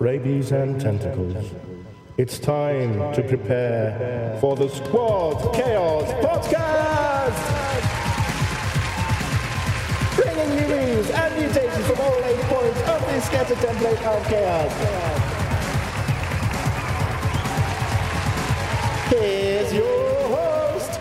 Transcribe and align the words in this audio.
rabies 0.00 0.50
and 0.50 0.80
tentacles. 0.80 1.52
It's 2.16 2.38
time 2.38 3.12
to 3.12 3.22
prepare 3.22 4.38
for 4.40 4.56
the 4.56 4.66
Squad 4.70 5.54
Chaos 5.54 6.08
Podcast! 6.24 7.36
Bringing 10.16 10.58
you 10.58 10.68
news 10.74 11.10
and 11.10 11.34
mutations 11.38 11.86
from 11.86 12.00
all 12.00 12.24
eight 12.24 12.40
points 12.44 12.80
of 12.88 13.00
this 13.08 13.26
scatter 13.26 13.54
template 13.56 14.02
of 14.06 14.26
chaos. 14.26 14.72
Here's 19.10 19.74
your 19.74 20.28
host. 20.28 20.98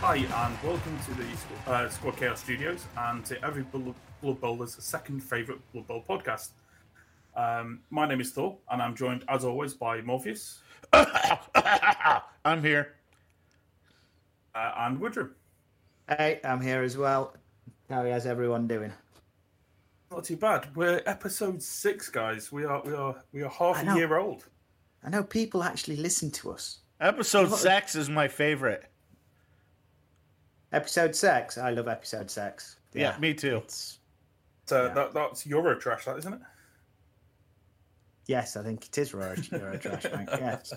Hi, 0.00 0.16
and 0.16 0.58
welcome 0.64 0.98
to 1.04 1.14
the 1.14 1.70
uh, 1.70 1.88
Squad 1.90 2.16
Chaos 2.16 2.40
Studios 2.40 2.86
and 2.96 3.24
to 3.24 3.40
every 3.44 3.62
Blood 3.62 4.40
Bowler's 4.40 4.74
second 4.82 5.20
favourite 5.22 5.60
Blood 5.72 5.86
Bowl 5.86 6.04
podcast. 6.08 6.48
Um, 7.36 7.80
my 7.90 8.06
name 8.06 8.20
is 8.20 8.32
Thor, 8.32 8.56
and 8.70 8.80
I'm 8.80 8.94
joined, 8.96 9.24
as 9.28 9.44
always, 9.44 9.74
by 9.74 10.00
Morpheus 10.00 10.60
I'm 12.44 12.62
here. 12.62 12.94
uh, 14.54 14.72
and 14.78 14.98
Widram. 14.98 15.30
Hey, 16.08 16.40
I'm 16.44 16.60
here 16.60 16.82
as 16.82 16.96
well. 16.96 17.34
How 17.90 18.02
is 18.04 18.24
everyone 18.26 18.66
doing? 18.66 18.92
Not 20.10 20.24
too 20.24 20.36
bad. 20.36 20.68
We're 20.76 21.02
episode 21.06 21.60
six, 21.62 22.08
guys. 22.08 22.52
We 22.52 22.64
are 22.64 22.80
we 22.84 22.94
are 22.94 23.16
we 23.32 23.42
are 23.42 23.50
half 23.50 23.82
a 23.82 23.96
year 23.96 24.16
old. 24.16 24.46
I 25.04 25.10
know 25.10 25.24
people 25.24 25.62
actually 25.64 25.96
listen 25.96 26.30
to 26.32 26.52
us. 26.52 26.78
Episode 27.00 27.50
six 27.52 27.96
is 27.96 28.08
my 28.08 28.28
favorite. 28.28 28.84
Episode 30.72 31.14
six. 31.14 31.58
I 31.58 31.70
love 31.70 31.88
episode 31.88 32.30
six. 32.30 32.76
Yeah, 32.94 33.16
me 33.18 33.34
too. 33.34 33.56
It's, 33.56 33.98
So 34.66 34.86
Yeah. 34.86 34.94
that, 34.94 35.12
that's 35.12 35.44
Eurotrash, 35.44 36.04
that 36.04 36.16
isn't 36.18 36.32
it? 36.34 36.40
Yes, 38.26 38.56
I 38.56 38.62
think 38.62 38.86
it 38.86 38.98
is 38.98 39.12
Euro, 39.12 39.34
Euro 39.52 39.78
Trash 39.78 40.04
Bank. 40.04 40.28
Yes. 40.32 40.72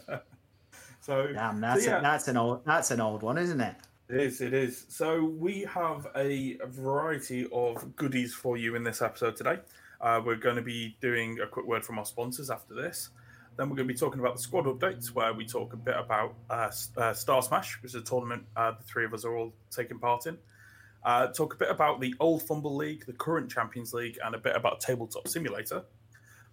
So 1.01 1.27
Damn, 1.33 1.61
that's 1.61 1.83
so, 1.85 1.91
yeah. 1.91 1.99
a, 1.99 2.01
that's 2.01 2.27
an 2.27 2.37
old 2.37 2.65
that's 2.65 2.91
an 2.91 3.01
old 3.01 3.23
one, 3.23 3.37
isn't 3.37 3.61
it? 3.61 3.75
It 4.09 4.21
is, 4.21 4.41
it 4.41 4.53
is. 4.53 4.85
So 4.89 5.23
we 5.23 5.61
have 5.61 6.07
a 6.15 6.57
variety 6.65 7.47
of 7.51 7.95
goodies 7.95 8.33
for 8.33 8.57
you 8.57 8.75
in 8.75 8.83
this 8.83 9.01
episode 9.03 9.35
today. 9.35 9.59
Uh, 10.01 10.21
we're 10.25 10.35
going 10.35 10.55
to 10.55 10.63
be 10.63 10.97
doing 10.99 11.39
a 11.41 11.47
quick 11.47 11.67
word 11.67 11.85
from 11.85 11.99
our 11.99 12.05
sponsors 12.05 12.49
after 12.49 12.73
this. 12.73 13.09
Then 13.55 13.69
we're 13.69 13.75
going 13.75 13.87
to 13.87 13.93
be 13.93 13.99
talking 13.99 14.19
about 14.19 14.37
the 14.37 14.41
squad 14.41 14.65
updates, 14.65 15.07
where 15.07 15.33
we 15.33 15.45
talk 15.45 15.73
a 15.73 15.77
bit 15.77 15.95
about 15.97 16.33
uh, 16.49 16.71
uh, 16.97 17.13
Star 17.13 17.41
Smash, 17.41 17.79
which 17.81 17.91
is 17.91 17.95
a 17.95 18.01
tournament 18.01 18.45
uh, 18.55 18.71
the 18.71 18.83
three 18.83 19.05
of 19.05 19.13
us 19.13 19.25
are 19.25 19.35
all 19.35 19.53
taking 19.69 19.99
part 19.99 20.25
in. 20.25 20.37
Uh, 21.03 21.27
talk 21.27 21.53
a 21.53 21.57
bit 21.57 21.69
about 21.69 22.01
the 22.01 22.15
Old 22.19 22.41
Fumble 22.41 22.75
League, 22.75 23.05
the 23.05 23.13
current 23.13 23.51
Champions 23.51 23.93
League, 23.93 24.17
and 24.23 24.33
a 24.33 24.37
bit 24.37 24.55
about 24.55 24.79
Tabletop 24.79 25.27
Simulator. 25.27 25.83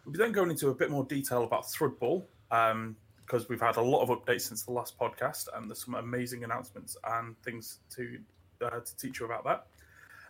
We'll 0.07 0.12
be 0.12 0.19
then 0.19 0.31
going 0.31 0.51
into 0.51 0.69
a 0.69 0.75
bit 0.75 0.89
more 0.89 1.05
detail 1.05 1.43
about 1.43 1.65
Thrudball, 1.65 2.23
um, 2.53 2.95
because 3.17 3.49
we've 3.49 3.61
had 3.61 3.75
a 3.75 3.81
lot 3.83 4.03
of 4.03 4.09
updates 4.11 4.43
since 4.43 4.62
the 4.62 4.71
last 4.71 4.97
podcast, 4.97 5.49
and 5.53 5.69
there's 5.69 5.85
some 5.85 5.97
amazing 5.97 6.45
announcements 6.45 6.97
and 7.09 7.37
things 7.43 7.81
to 7.97 8.17
uh, 8.65 8.79
to 8.79 8.97
teach 8.99 9.19
you 9.19 9.27
about 9.27 9.43
that. 9.43 9.67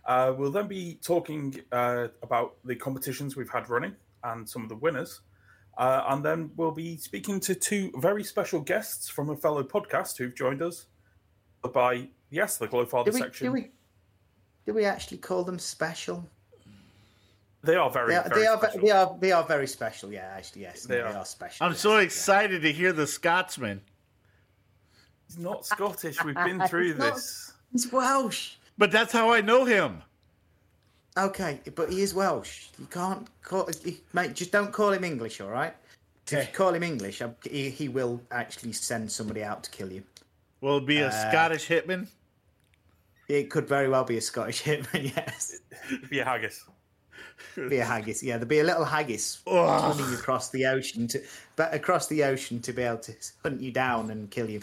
Uh, 0.06 0.32
we'll 0.34 0.50
then 0.50 0.66
be 0.66 0.98
talking 1.02 1.60
uh, 1.72 2.08
about 2.22 2.56
the 2.64 2.74
competitions 2.74 3.36
we've 3.36 3.50
had 3.50 3.68
running 3.68 3.94
and 4.24 4.48
some 4.48 4.62
of 4.62 4.70
the 4.70 4.76
winners, 4.76 5.20
uh, 5.76 6.04
and 6.08 6.24
then 6.24 6.50
we'll 6.56 6.70
be 6.70 6.96
speaking 6.96 7.38
to 7.38 7.54
two 7.54 7.92
very 7.98 8.24
special 8.24 8.60
guests 8.60 9.10
from 9.10 9.28
a 9.28 9.36
fellow 9.36 9.62
podcast 9.62 10.16
who've 10.16 10.34
joined 10.34 10.62
us 10.62 10.86
by 11.74 12.08
yes, 12.30 12.56
the 12.56 12.66
Glowfather 12.66 13.06
Do 13.06 13.12
we, 13.12 13.20
section. 13.20 13.46
do 13.48 13.52
we 13.52 13.70
do 14.64 14.72
we 14.72 14.86
actually 14.86 15.18
call 15.18 15.44
them 15.44 15.58
special? 15.58 16.26
They 17.66 17.74
are 17.76 17.90
very, 17.90 18.08
They 18.10 18.16
are, 18.16 18.28
very 18.28 18.40
they 18.40 18.46
are 18.46 18.58
special. 18.58 18.80
they 18.80 18.90
are 18.90 19.16
they 19.20 19.32
are 19.32 19.44
very 19.44 19.66
special. 19.66 20.12
Yeah, 20.12 20.32
actually, 20.36 20.62
yes, 20.62 20.84
They 20.84 20.96
they, 20.96 21.00
are. 21.02 21.16
are. 21.16 21.24
special. 21.24 21.66
I'm 21.66 21.72
yes, 21.72 21.80
so 21.80 21.96
yeah. 21.96 22.02
excited 22.04 22.62
to 22.62 22.72
hear 22.72 22.92
the 22.92 23.06
Scotsman. 23.06 23.80
He's 25.26 25.38
not 25.38 25.66
Scottish. 25.66 26.22
We've 26.24 26.34
been 26.34 26.60
through 26.68 26.88
He's 26.90 26.98
not. 26.98 27.14
this. 27.14 27.52
He's 27.72 27.92
Welsh. 27.92 28.54
But 28.78 28.92
that's 28.92 29.12
how 29.12 29.32
I 29.32 29.40
know 29.40 29.64
him. 29.64 30.02
Okay, 31.18 31.60
but 31.74 31.90
he 31.90 32.02
is 32.02 32.14
Welsh. 32.14 32.66
You 32.78 32.86
can't 32.86 33.26
call 33.42 33.68
he- 33.84 34.00
mate. 34.12 34.34
Just 34.34 34.52
don't 34.52 34.72
call 34.72 34.92
him 34.92 35.02
English, 35.02 35.40
all 35.40 35.48
right? 35.50 35.74
If 36.30 36.48
you 36.48 36.52
call 36.54 36.74
him 36.74 36.82
English, 36.82 37.22
he, 37.48 37.70
he 37.70 37.88
will 37.88 38.20
actually 38.32 38.72
send 38.72 39.10
somebody 39.10 39.42
out 39.44 39.62
to 39.64 39.70
kill 39.70 39.90
you. 39.92 40.02
Will 40.60 40.78
it 40.78 40.86
be 40.86 40.98
a 41.00 41.08
Uh, 41.08 41.30
Scottish 41.30 41.68
hitman? 41.68 42.08
It 43.28 43.48
could 43.50 43.66
very 43.68 43.88
well 43.88 44.04
be 44.04 44.18
a 44.18 44.20
Scottish 44.20 44.62
hitman, 44.68 45.14
yes. 45.16 45.60
Be 46.10 46.18
a 46.20 46.24
haggis. 46.24 46.64
Be 47.54 47.78
a 47.78 47.84
haggis, 47.84 48.22
yeah. 48.22 48.36
There'd 48.36 48.48
be 48.48 48.60
a 48.60 48.64
little 48.64 48.84
haggis 48.84 49.40
Ugh. 49.46 49.94
swimming 49.94 50.14
across 50.14 50.50
the 50.50 50.66
ocean 50.66 51.06
to, 51.08 51.22
but 51.56 51.74
across 51.74 52.06
the 52.06 52.24
ocean 52.24 52.60
to 52.60 52.72
be 52.72 52.82
able 52.82 52.98
to 52.98 53.14
hunt 53.42 53.60
you 53.60 53.72
down 53.72 54.10
and 54.10 54.30
kill 54.30 54.48
you. 54.48 54.62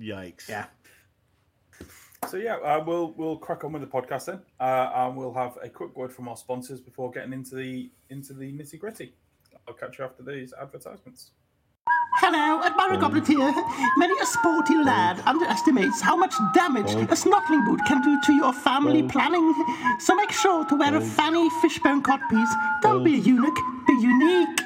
Yikes. 0.00 0.48
Yeah. 0.48 0.66
So 2.28 2.36
yeah, 2.36 2.56
uh, 2.56 2.82
we'll 2.86 3.12
we'll 3.16 3.36
crack 3.36 3.64
on 3.64 3.72
with 3.72 3.82
the 3.82 3.88
podcast 3.88 4.26
then, 4.26 4.40
uh, 4.60 4.90
and 4.94 5.16
we'll 5.16 5.34
have 5.34 5.58
a 5.62 5.68
quick 5.68 5.96
word 5.96 6.12
from 6.12 6.28
our 6.28 6.36
sponsors 6.36 6.80
before 6.80 7.10
getting 7.10 7.32
into 7.32 7.56
the 7.56 7.90
into 8.10 8.32
the 8.32 8.52
nitty 8.52 8.78
gritty. 8.78 9.12
I'll 9.66 9.74
catch 9.74 9.98
you 9.98 10.04
after 10.04 10.22
these 10.22 10.54
advertisements. 10.60 11.30
Hello, 12.16 12.62
Admiral 12.62 13.00
Goblet 13.00 13.26
here. 13.26 13.52
Many 13.96 14.14
a 14.20 14.26
sporty 14.26 14.74
um, 14.74 14.84
lad 14.84 15.20
underestimates 15.26 16.00
how 16.00 16.14
much 16.14 16.34
damage 16.54 16.94
um, 16.94 17.02
a 17.04 17.16
snorkeling 17.16 17.64
boot 17.66 17.80
can 17.86 18.00
do 18.00 18.20
to 18.20 18.32
your 18.32 18.52
family 18.52 19.00
um, 19.00 19.08
planning. 19.08 19.54
So 19.98 20.14
make 20.14 20.30
sure 20.30 20.64
to 20.66 20.76
wear 20.76 20.94
a 20.94 21.00
fanny 21.00 21.50
fishbone 21.60 22.02
codpiece. 22.02 22.52
Don't 22.80 23.02
be 23.02 23.14
a 23.14 23.18
eunuch, 23.18 23.56
be 23.86 23.94
unique. 23.94 24.60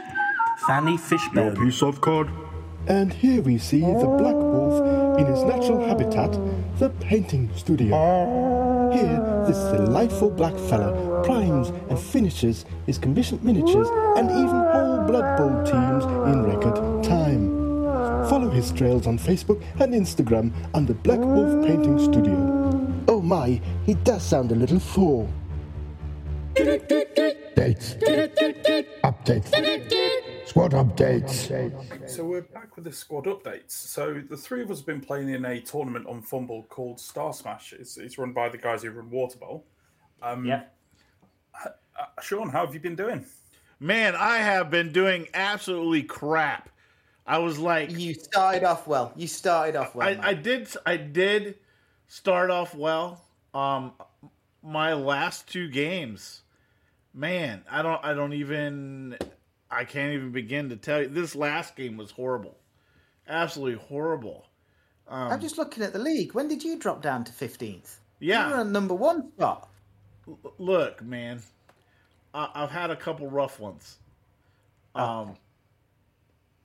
Fanny 0.67 0.97
Fishbone. 0.97 1.57
piece 1.57 1.83
of 1.83 2.01
cod. 2.01 2.31
And 2.89 3.13
here 3.13 3.43
we 3.43 3.59
see 3.59 3.81
the 3.81 4.15
black 4.19 4.35
wolf 4.35 5.19
in 5.19 5.27
his 5.27 5.43
natural 5.43 5.85
habitat, 5.87 6.33
the 6.79 6.91
painting 7.01 7.51
studio. 7.57 8.93
Here, 8.93 9.45
this 9.47 9.59
delightful 9.73 10.31
black 10.31 10.55
fella 10.69 11.23
primes 11.25 11.71
and 11.89 11.99
finishes 11.99 12.65
his 12.87 12.99
commissioned 12.99 13.43
miniatures 13.43 13.89
and 14.17 14.31
even 14.31 14.49
whole 14.49 14.66
Blood 15.07 15.37
Bowl 15.39 15.63
teams 15.65 16.05
in 16.33 16.43
record 16.45 17.05
time. 17.05 17.55
Follow 18.29 18.51
his 18.51 18.73
trails 18.73 19.07
on 19.07 19.19
Facebook 19.19 19.63
and 19.81 19.95
Instagram 19.95 20.53
under 20.75 20.95
Black 20.95 21.21
Wolf 21.21 21.65
Painting 21.67 21.99
Studio. 21.99 22.35
Oh 23.09 23.21
my, 23.23 23.61
he 23.85 23.95
does 23.95 24.23
sound 24.25 24.51
a 24.53 24.55
little 24.55 24.81
full. 24.81 25.29
Updates. 26.57 27.97
Updates. 29.05 30.49
Squad 30.49 30.73
updates. 30.73 32.09
So 32.09 32.25
we're 32.25 32.43
back 32.43 32.75
with 32.77 32.85
the 32.85 32.93
squad 32.93 33.25
updates. 33.27 33.73
So 33.73 34.23
the 34.29 34.37
three 34.37 34.63
of 34.63 34.71
us 34.71 34.79
have 34.79 34.87
been 34.87 35.01
playing 35.01 35.29
in 35.29 35.45
a 35.45 35.61
tournament 35.61 36.07
on 36.07 36.23
Fumble 36.23 36.65
called 36.69 36.99
Star 36.99 37.33
Smash. 37.33 37.73
It's, 37.79 37.97
it's 37.99 38.19
run 38.19 38.33
by 38.33 38.49
the 38.49 38.59
guys 38.59 38.83
who 38.83 38.91
run 38.91 39.11
Water 39.11 39.39
Bowl. 39.39 39.65
Um, 40.23 40.45
Yeah. 40.45 40.63
uh, 41.65 41.71
Sean, 42.23 42.49
how 42.49 42.65
have 42.65 42.75
you 42.75 42.81
been 42.81 42.97
doing? 42.97 43.25
Man, 43.79 44.15
I 44.15 44.39
have 44.39 44.71
been 44.71 44.93
doing 44.93 45.29
absolutely 45.35 46.03
crap. 46.03 46.71
I 47.27 47.39
was 47.39 47.59
like, 47.59 47.91
You 47.91 48.15
started 48.15 48.65
off 48.65 48.87
well. 48.87 49.13
You 49.17 49.27
started 49.27 49.77
off 49.77 49.95
well. 49.95 50.09
I. 50.09 50.31
I 50.31 50.35
did 50.35 50.69
I 50.87 50.97
did 50.97 51.59
start 52.09 52.51
off 52.51 52.75
well. 52.75 53.23
Um 53.53 53.93
my 54.63 54.95
last 54.95 55.49
two 55.49 55.69
games. 55.69 56.43
Man, 57.13 57.65
I 57.71 57.83
don't 57.83 58.05
I 58.05 58.15
don't 58.15 58.33
even 58.33 59.19
I 59.71 59.85
can't 59.85 60.15
even 60.15 60.31
begin 60.33 60.69
to 60.71 60.77
tell 60.77 61.03
you. 61.03 61.09
This 61.09 61.35
last 61.35 61.77
game 61.77 61.97
was 61.97 62.11
horrible. 62.13 62.57
Absolutely 63.29 63.85
horrible. 63.89 64.47
I'm 65.09 65.41
just 65.41 65.57
looking 65.59 65.83
at 65.83 65.93
the 65.93 65.99
league. 65.99 66.35
When 66.35 66.49
did 66.49 66.65
you 66.65 66.79
drop 66.79 67.01
down 67.01 67.25
to 67.25 67.33
15th? 67.33 67.97
Yeah. 68.19 68.47
You 68.49 68.55
were 68.55 68.61
on 68.61 68.73
number 68.73 68.95
one 68.95 69.31
spot. 69.33 69.69
Look, 70.59 71.03
man. 71.03 71.43
I, 72.37 72.51
I've 72.55 72.71
had 72.71 72.91
a 72.91 72.97
couple 72.97 73.29
rough 73.29 73.59
ones. 73.59 73.99
Um 74.95 75.37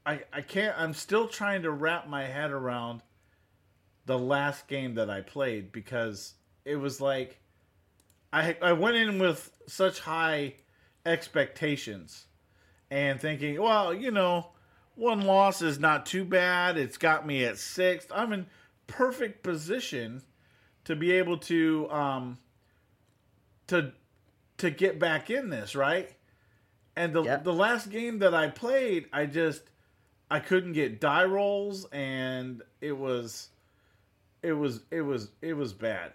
I 0.05 0.21
I 0.31 0.41
can't 0.41 0.77
I'm 0.77 0.93
still 0.93 1.27
trying 1.27 1.63
to 1.63 1.71
wrap 1.71 2.07
my 2.07 2.25
head 2.25 2.51
around 2.51 3.01
the 4.05 4.19
last 4.19 4.67
game 4.67 4.95
that 4.95 5.09
I 5.09 5.21
played 5.21 5.71
because 5.71 6.33
it 6.65 6.75
was 6.75 6.99
like 6.99 7.39
I 8.33 8.57
I 8.61 8.73
went 8.73 8.97
in 8.97 9.19
with 9.19 9.51
such 9.67 10.01
high 10.01 10.55
expectations 11.05 12.25
and 12.89 13.19
thinking, 13.19 13.59
well, 13.61 13.93
you 13.93 14.11
know, 14.11 14.51
one 14.95 15.21
loss 15.21 15.61
is 15.61 15.79
not 15.79 16.05
too 16.05 16.25
bad. 16.25 16.77
It's 16.77 16.97
got 16.97 17.25
me 17.25 17.45
at 17.45 17.57
sixth. 17.57 18.11
I'm 18.13 18.33
in 18.33 18.47
perfect 18.87 19.41
position 19.41 20.21
to 20.83 20.95
be 20.95 21.13
able 21.13 21.37
to 21.37 21.89
um 21.89 22.37
to 23.67 23.93
to 24.61 24.71
get 24.71 24.99
back 24.99 25.29
in 25.29 25.49
this, 25.49 25.75
right? 25.75 26.09
And 26.95 27.13
the 27.13 27.23
Yep. 27.23 27.43
the 27.43 27.53
last 27.53 27.89
game 27.89 28.19
that 28.19 28.33
I 28.33 28.49
played, 28.49 29.07
I 29.13 29.25
just 29.25 29.63
I 30.29 30.39
couldn't 30.39 30.73
get 30.73 30.99
die 30.99 31.25
rolls 31.25 31.85
and 31.91 32.61
it 32.79 32.93
was 32.93 33.49
it 34.41 34.53
was 34.53 34.81
it 34.91 35.01
was 35.01 35.29
it 35.41 35.53
was 35.53 35.73
bad. 35.73 36.13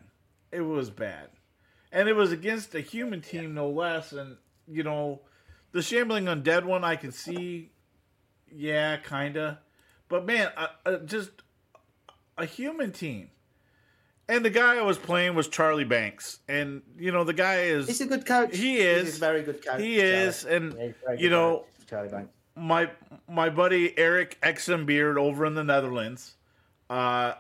It 0.53 0.63
was 0.63 0.91
bad. 0.91 1.29
And 1.93 2.09
it 2.09 2.15
was 2.15 2.33
against 2.33 2.75
a 2.75 2.81
human 2.81 3.21
team 3.21 3.55
no 3.55 3.69
less 3.71 4.13
and 4.13 4.37
you 4.67 4.83
know 4.83 5.21
the 5.73 5.83
shambling 5.83 6.25
undead 6.25 6.65
one 6.65 6.85
I 6.85 6.97
can 6.97 7.13
see, 7.13 7.71
yeah, 8.51 8.97
kinda, 8.97 9.61
but 10.09 10.25
man, 10.25 10.51
I, 10.57 10.69
I 10.85 10.97
just 10.97 11.31
a 12.39 12.47
human 12.47 12.93
team. 12.93 13.31
And 14.29 14.45
the 14.45 14.51
guy 14.51 14.77
I 14.77 14.83
was 14.83 14.99
playing 14.99 15.35
was 15.37 15.47
Charlie 15.49 15.85
Banks, 15.85 16.41
and 16.49 16.83
you 16.99 17.13
know 17.13 17.23
the 17.23 17.33
guy 17.33 17.61
is 17.61 17.87
He's 17.87 18.01
a 18.01 18.07
good 18.07 18.27
coach. 18.27 18.57
He 18.57 18.73
He's 18.79 18.81
is. 18.85 19.17
a 19.17 19.21
very 19.21 19.43
good 19.43 19.65
coach. 19.65 19.81
he 19.81 19.99
is, 20.01 20.43
Charlie. 20.43 20.57
and 20.57 20.73
Yeah, 20.75 20.81
he's 20.87 20.95
a 21.03 21.07
very 21.07 21.21
you 21.23 21.31
know 21.31 21.59
coach, 21.59 21.87
Charlie 21.89 22.09
Banks. 22.09 22.31
my 22.57 22.91
my 23.29 23.49
buddy 23.51 23.97
Eric 23.97 24.39
Exenbeard 24.43 25.17
over 25.17 25.47
in 25.47 25.55
the 25.55 25.63
Netherlands. 25.63 26.35
Uh, 26.91 27.35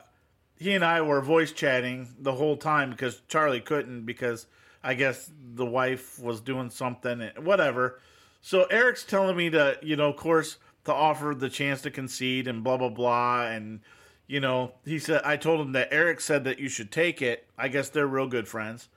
he 0.59 0.75
and 0.75 0.85
I 0.85 1.01
were 1.03 1.21
voice 1.21 1.51
chatting 1.53 2.09
the 2.21 2.33
whole 2.33 2.57
time 2.57 2.91
because 2.91 3.21
Charlie 3.29 3.61
couldn't 3.61 4.05
because 4.07 4.47
I 4.83 4.95
guess 4.95 5.29
the 5.55 5.67
wife 5.67 6.21
was 6.21 6.41
doing 6.41 6.71
something, 6.71 7.21
and 7.21 7.45
whatever. 7.45 8.01
So 8.43 8.63
Eric's 8.65 9.03
telling 9.03 9.37
me 9.37 9.51
to, 9.51 9.77
you 9.83 9.97
know, 9.97 10.11
of 10.11 10.17
course, 10.17 10.59
to 10.85 10.95
offer 10.95 11.35
the 11.37 11.49
chance 11.51 11.83
to 11.83 11.91
concede 11.91 12.47
and 12.47 12.63
blah 12.63 12.77
blah 12.77 12.91
blah, 12.91 13.47
and 13.49 13.81
you 14.27 14.41
know, 14.41 14.73
he 14.85 14.99
said 14.99 15.23
I 15.25 15.37
told 15.37 15.61
him 15.61 15.73
that 15.73 15.89
Eric 15.93 16.21
said 16.21 16.45
that 16.45 16.59
you 16.59 16.69
should 16.69 16.91
take 16.91 17.23
it. 17.23 17.47
I 17.57 17.69
guess 17.69 17.89
they're 17.91 18.07
real 18.07 18.27
good 18.27 18.49
friends, 18.49 18.89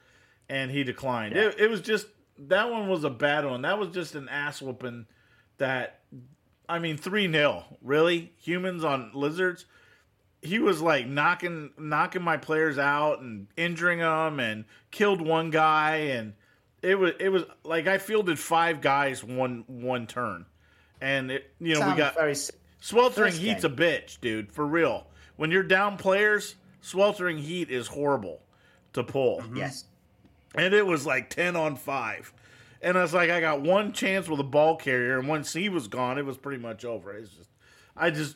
and 0.48 0.72
he 0.72 0.84
declined. 0.84 1.36
It, 1.36 1.60
it 1.60 1.70
was 1.70 1.82
just 1.82 2.08
that 2.48 2.70
one 2.72 2.88
was 2.88 3.04
a 3.04 3.10
bad 3.10 3.46
one. 3.46 3.62
That 3.62 3.78
was 3.78 3.90
just 3.90 4.16
an 4.16 4.30
ass 4.30 4.62
whooping. 4.62 5.06
That 5.58 6.00
I 6.68 6.80
mean, 6.80 6.98
three 6.98 7.32
0 7.32 7.66
really 7.82 8.34
humans 8.38 8.84
on 8.84 9.12
lizards. 9.14 9.66
He 10.42 10.60
was 10.60 10.82
like 10.82 11.06
knocking 11.06 11.72
knocking 11.78 12.22
my 12.22 12.38
players 12.38 12.78
out 12.78 13.20
and 13.20 13.48
injuring 13.58 14.00
them, 14.00 14.40
and 14.40 14.66
killed 14.90 15.22
one 15.22 15.50
guy, 15.50 15.96
and 15.96 16.34
it 16.82 16.96
was 16.96 17.12
it 17.20 17.30
was 17.30 17.44
like 17.64 17.88
I 17.88 17.98
fielded 17.98 18.40
five 18.40 18.82
guys 18.82 19.24
one 19.24 19.66
one 19.68 20.08
turn, 20.08 20.46
and 21.02 21.30
it 21.30 21.54
you 21.60 21.78
know 21.78 21.90
we 21.90 21.96
got 21.96 22.16
very. 22.16 22.36
sweltering 22.80 23.34
heat's 23.34 23.66
a 23.66 23.70
bitch, 23.70 24.22
dude, 24.22 24.52
for 24.52 24.66
real. 24.66 25.06
When 25.40 25.52
you're 25.52 25.64
down 25.64 25.96
players, 25.96 26.56
sweltering 26.82 27.38
heat 27.38 27.70
is 27.72 27.88
horrible 27.88 28.42
to 28.92 29.06
pull. 29.06 29.42
Yes. 29.56 29.86
and 30.54 30.74
it 30.74 30.86
was 30.86 31.06
like 31.06 31.30
10 31.30 31.56
on 31.56 31.78
5 31.78 32.34
and 32.82 32.98
i 32.98 33.02
was 33.02 33.14
like 33.14 33.30
i 33.30 33.40
got 33.40 33.62
one 33.62 33.94
chance 33.94 34.28
with 34.28 34.40
a 34.42 34.44
ball 34.44 34.76
carrier 34.76 35.18
and 35.18 35.28
once 35.30 35.54
he 35.54 35.70
was 35.70 35.88
gone 35.88 36.18
it 36.18 36.26
was 36.26 36.38
pretty 36.38 36.62
much 36.62 36.84
over. 36.84 37.14
It's 37.14 37.30
just 37.32 37.50
i 37.96 38.10
just 38.10 38.36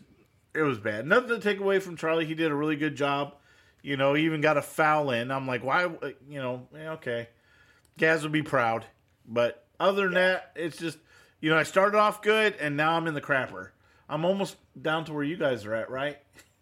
it 0.53 0.61
was 0.61 0.77
bad. 0.79 1.05
Nothing 1.05 1.29
to 1.29 1.39
take 1.39 1.59
away 1.59 1.79
from 1.79 1.97
charlie. 1.97 2.25
He 2.25 2.35
did 2.35 2.51
a 2.51 2.55
really 2.55 2.77
good 2.77 2.95
job. 2.95 3.35
You 3.81 3.97
know 3.97 4.13
he 4.13 4.23
even 4.23 4.39
got 4.39 4.55
a 4.55 4.61
foul 4.61 5.11
in. 5.11 5.29
I'm 5.29 5.45
like 5.45 5.61
why 5.61 5.89
you 6.29 6.39
know 6.39 6.67
eh, 6.77 6.87
okay. 6.91 7.27
Gaz 7.97 8.23
would 8.23 8.31
be 8.31 8.43
proud. 8.43 8.85
But 9.27 9.65
other 9.77 10.03
than 10.03 10.13
that 10.13 10.51
it's 10.55 10.77
just 10.77 10.99
you 11.41 11.49
know 11.49 11.57
i 11.57 11.63
started 11.63 11.97
off 11.97 12.21
good 12.21 12.55
and 12.61 12.77
now 12.77 12.93
i'm 12.93 13.07
in 13.07 13.13
the 13.13 13.21
crapper. 13.21 13.71
I'm 14.07 14.23
almost 14.23 14.55
down 14.81 15.03
to 15.05 15.13
where 15.13 15.23
you 15.25 15.35
guys 15.35 15.65
are 15.65 15.73
at 15.73 15.89
right 15.89 16.19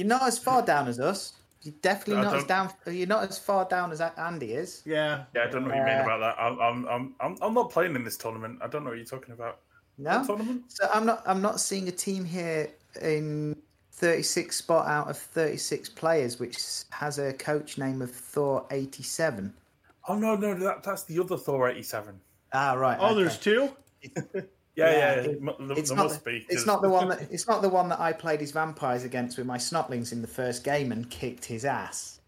You're 0.00 0.08
not 0.08 0.22
as 0.22 0.38
far 0.38 0.62
down 0.62 0.88
as 0.88 0.98
us. 0.98 1.34
You're 1.60 1.74
definitely 1.82 2.22
I 2.22 2.24
not 2.24 2.36
as 2.36 2.44
down. 2.44 2.70
You're 2.86 3.06
not 3.06 3.28
as 3.28 3.38
far 3.38 3.66
down 3.66 3.92
as 3.92 4.00
Andy 4.00 4.54
is. 4.54 4.82
yeah 4.86 5.24
Yeah, 5.34 5.44
I 5.46 5.50
don't 5.50 5.64
know 5.64 5.68
what 5.68 5.76
you 5.76 5.84
mean 5.84 5.98
Uh, 5.98 6.04
about 6.04 6.20
that. 6.20 6.42
I'm, 6.42 6.58
I'm, 6.58 6.88
I'm, 6.88 7.14
I'm, 7.20 7.36
I'm 7.42 7.52
not 7.52 7.68
playing 7.68 7.94
in 7.94 8.02
this 8.02 8.16
tournament. 8.16 8.60
I 8.62 8.66
don't 8.66 8.82
know 8.82 8.88
what 8.88 8.96
you're 8.96 9.04
talking 9.04 9.34
about. 9.34 9.58
No. 9.98 10.24
Tournament? 10.24 10.62
So 10.68 10.88
I'm 10.90 11.04
not. 11.04 11.22
I'm 11.26 11.42
not 11.42 11.60
seeing 11.60 11.86
a 11.88 11.92
team 11.92 12.24
here 12.24 12.70
in 13.02 13.54
36 13.92 14.56
spot 14.56 14.86
out 14.86 15.10
of 15.10 15.18
36 15.18 15.90
players, 15.90 16.40
which 16.40 16.56
has 16.92 17.18
a 17.18 17.34
coach 17.34 17.76
name 17.76 18.00
of 18.00 18.10
Thor 18.10 18.66
87. 18.70 19.52
Oh 20.08 20.16
no, 20.16 20.34
no, 20.34 20.54
that, 20.54 20.82
that's 20.82 21.02
the 21.02 21.20
other 21.20 21.36
Thor 21.36 21.68
87. 21.68 22.18
Ah, 22.54 22.72
right. 22.72 22.96
oh 22.98 23.08
okay. 23.08 23.14
there's 23.16 23.36
two 23.36 23.68
Yeah, 24.76 24.90
Yeah, 24.90 24.98
yeah, 24.98 25.12
it- 25.22 25.26
it, 25.70 25.78
It's 25.78 25.90
not. 25.90 26.04
must 26.04 26.24
the, 26.24 26.30
be. 26.30 26.46
It's 26.48 26.64
not 26.66 26.80
the 26.82 26.88
one 26.88 27.08
that. 27.08 27.22
It's 27.30 27.46
not 27.48 27.60
the 27.62 27.68
one 27.68 27.88
that 27.88 28.00
I 28.00 28.12
played 28.12 28.40
his 28.40 28.52
vampires 28.52 29.04
against 29.04 29.36
with 29.36 29.46
my 29.46 29.58
snotlings 29.58 30.12
in 30.12 30.22
the 30.22 30.28
first 30.28 30.64
game 30.64 30.92
and 30.92 31.08
kicked 31.10 31.44
his 31.44 31.64
ass. 31.64 32.20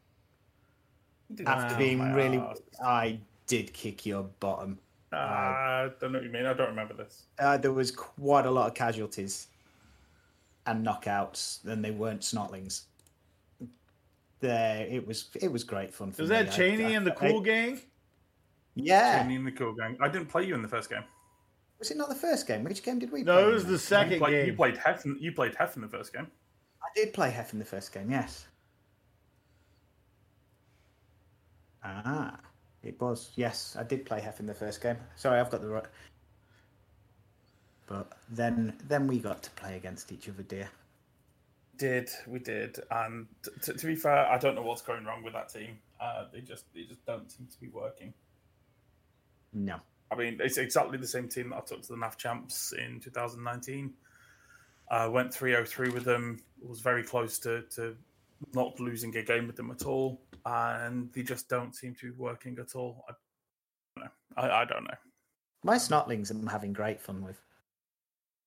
After 1.47 1.77
being 1.77 2.13
really, 2.13 2.39
arse. 2.39 2.59
I 2.85 3.19
did 3.47 3.73
kick 3.73 4.05
your 4.05 4.25
bottom. 4.41 4.79
Ah, 5.15 5.85
I 5.85 5.91
don't 6.01 6.13
know 6.13 6.19
what 6.19 6.25
you 6.25 6.31
mean. 6.33 6.45
I 6.47 6.53
don't 6.53 6.69
remember 6.69 6.95
this. 6.95 7.23
Uh, 7.39 7.57
there 7.57 7.73
was 7.73 7.91
quite 7.91 8.45
a 8.45 8.51
lot 8.51 8.67
of 8.69 8.75
casualties 8.75 9.47
and 10.67 10.85
knockouts, 10.87 11.65
and 11.65 11.83
they 11.85 11.91
weren't 11.91 12.21
snotlings. 12.21 12.83
There, 14.41 14.87
it 14.87 15.07
was. 15.07 15.29
It 15.41 15.51
was 15.53 15.65
great 15.65 15.95
fun. 15.95 16.11
Is 16.11 16.19
me. 16.19 16.27
that 16.27 16.51
cheney 16.53 16.87
I- 16.87 16.91
and 16.91 17.07
the 17.07 17.13
I- 17.13 17.31
cool 17.31 17.41
gang 17.41 17.81
Yeah. 18.75 19.23
Cheney 19.23 19.37
and 19.37 19.47
the 19.47 19.53
Cool 19.53 19.75
Gang. 19.75 19.97
I 20.01 20.09
didn't 20.09 20.29
play 20.29 20.45
you 20.47 20.55
in 20.55 20.63
the 20.63 20.69
first 20.69 20.91
game. 20.91 21.05
Was 21.83 21.91
it 21.91 21.97
not 21.97 22.09
the 22.09 22.15
first 22.15 22.47
game? 22.47 22.63
Which 22.63 22.85
game 22.85 23.01
did 23.01 23.11
we 23.11 23.25
play? 23.25 23.35
no 23.35 23.49
it 23.51 23.55
was 23.55 23.65
the 23.65 23.77
second 23.77 24.13
you 24.13 24.19
played, 24.21 24.31
game 24.31 24.47
You 24.47 24.53
played 24.55 24.77
Hef. 24.77 25.05
In, 25.05 25.17
you 25.19 25.33
played 25.33 25.57
Hef 25.57 25.75
in 25.75 25.83
the 25.83 25.89
first 25.89 26.13
game. 26.13 26.29
I 26.81 26.87
did 26.95 27.13
play 27.13 27.29
Hef 27.29 27.53
in 27.53 27.59
the 27.59 27.65
first 27.65 27.93
game. 27.93 28.09
Yes. 28.09 28.47
Ah, 31.83 32.39
it 32.85 33.01
was. 33.01 33.33
Yes, 33.35 33.75
I 33.77 33.83
did 33.83 34.07
play 34.07 34.21
Hef 34.21 34.39
in 34.39 34.47
the 34.47 34.55
first 34.55 34.81
game. 34.81 34.97
Sorry, 35.17 35.41
I've 35.41 35.51
got 35.51 35.61
the 35.61 35.71
right. 35.71 35.85
But 37.89 38.13
then, 38.31 38.75
then 38.87 39.09
we 39.09 39.19
got 39.19 39.43
to 39.43 39.51
play 39.51 39.75
against 39.75 40.13
each 40.13 40.29
other, 40.29 40.45
dear. 40.45 40.71
Did 41.79 42.11
we 42.29 42.39
did? 42.39 42.79
And 42.93 43.27
t- 43.45 43.51
t- 43.61 43.77
to 43.77 43.87
be 43.89 43.97
fair, 43.97 44.29
I 44.29 44.39
don't 44.39 44.55
know 44.55 44.63
what's 44.63 44.83
going 44.83 45.05
wrong 45.05 45.25
with 45.25 45.33
that 45.33 45.49
team. 45.49 45.81
Uh, 46.01 46.27
they 46.33 46.43
just 46.43 46.73
they 46.75 46.85
just 46.85 47.05
don't 47.05 47.29
seem 47.29 47.49
to 47.49 47.61
be 47.61 47.67
working. 47.67 48.15
No. 49.53 49.81
I 50.13 50.15
mean, 50.15 50.39
it's 50.41 50.59
exactly 50.59 50.99
the 50.99 51.07
same 51.07 51.29
team 51.29 51.51
that 51.51 51.57
I 51.57 51.61
took 51.61 51.83
to 51.83 51.89
the 51.89 51.97
NAF 51.97 52.19
champs 52.19 52.73
in 52.73 53.01
2019. 53.01 53.93
I 54.91 55.07
went 55.07 55.31
3-0-3 55.31 55.93
with 55.93 56.05
them. 56.05 56.39
Was 56.61 56.81
very 56.81 57.03
close 57.03 57.39
to, 57.41 57.63
to 57.77 57.97
not 58.55 58.79
losing 58.79 59.17
a 59.17 59.23
game 59.23 59.47
with 59.47 59.57
them 59.57 59.71
at 59.71 59.87
all, 59.87 60.21
and 60.45 61.11
they 61.13 61.23
just 61.23 61.49
don't 61.49 61.75
seem 61.75 61.95
to 61.97 62.13
be 62.13 62.19
working 62.19 62.59
at 62.61 62.75
all. 62.75 63.05
I 63.09 63.13
don't 63.97 64.05
know. 64.05 64.11
I, 64.37 64.63
I 64.63 64.65
don't 64.67 64.85
know. 64.85 64.97
My 65.65 65.77
snotlings 65.77 66.31
I'm 66.31 66.47
having 66.47 66.73
great 66.73 67.01
fun 67.01 67.25
with. 67.25 67.41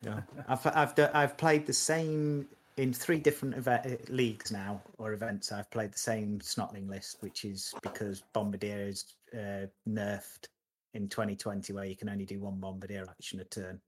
Yeah, 0.01 0.21
I've 0.47 0.65
I've 0.67 0.93
I've 1.13 1.37
played 1.37 1.65
the 1.65 1.73
same 1.73 2.47
in 2.77 2.93
three 2.93 3.17
different 3.17 3.55
eve- 3.57 4.09
leagues 4.09 4.51
now 4.51 4.81
or 4.97 5.13
events. 5.13 5.51
I've 5.51 5.71
played 5.71 5.93
the 5.93 5.97
same 5.97 6.39
snotling 6.39 6.89
list, 6.89 7.17
which 7.21 7.45
is 7.45 7.73
because 7.81 8.21
bombardier 8.33 8.87
is 8.87 9.05
uh, 9.33 9.67
nerfed 9.87 10.47
in 10.95 11.09
2020, 11.09 11.73
where 11.73 11.85
you 11.85 11.95
can 11.95 12.09
only 12.09 12.25
do 12.25 12.39
one 12.39 12.59
bombardier 12.59 13.05
action 13.09 13.39
a 13.39 13.43
turn. 13.45 13.79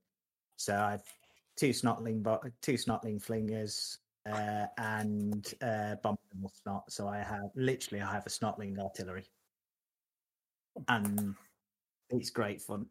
So 0.56 0.76
I've 0.76 1.02
two 1.56 1.70
snotling 1.70 2.22
bo- 2.22 2.42
two 2.62 2.74
snotling 2.74 3.22
flingers 3.24 3.98
uh, 4.30 4.66
and 4.76 5.54
uh, 5.62 5.96
bombardier 6.02 6.50
snot. 6.62 6.84
So 6.90 7.08
I 7.08 7.18
have 7.18 7.50
literally 7.56 8.02
I 8.02 8.12
have 8.12 8.26
a 8.26 8.30
snotling 8.30 8.78
artillery, 8.78 9.24
and 10.88 11.34
it's 12.10 12.30
great 12.30 12.60
fun. 12.60 12.86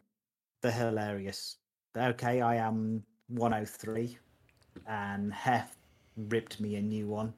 They're 0.62 0.72
hilarious. 0.72 1.58
Okay, 1.96 2.42
I 2.42 2.56
am 2.56 3.04
103, 3.28 4.18
and 4.88 5.34
Hef 5.34 5.76
ripped 6.30 6.60
me 6.60 6.76
a 6.76 6.82
new 6.82 7.08
one. 7.08 7.34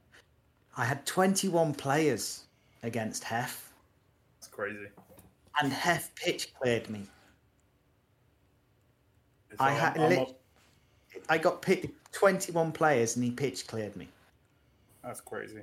I 0.78 0.86
had 0.86 1.06
21 1.06 1.74
players 1.74 2.46
against 2.84 3.24
Hef, 3.24 3.74
That's 4.40 4.48
crazy. 4.48 4.88
And 5.62 5.72
Hef 5.72 6.14
pitch 6.16 6.54
cleared 6.56 6.90
me. 6.90 7.06
I 9.60 9.72
had 9.72 9.98
I'm 9.98 10.10
lit- 10.10 10.36
I 11.28 11.38
got 11.38 11.62
picked 11.62 12.14
21 12.14 12.72
players, 12.72 13.16
and 13.16 13.26
he 13.26 13.32
pitch 13.32 13.68
cleared 13.68 13.96
me. 13.96 14.08
That's 15.04 15.22
crazy. 15.22 15.62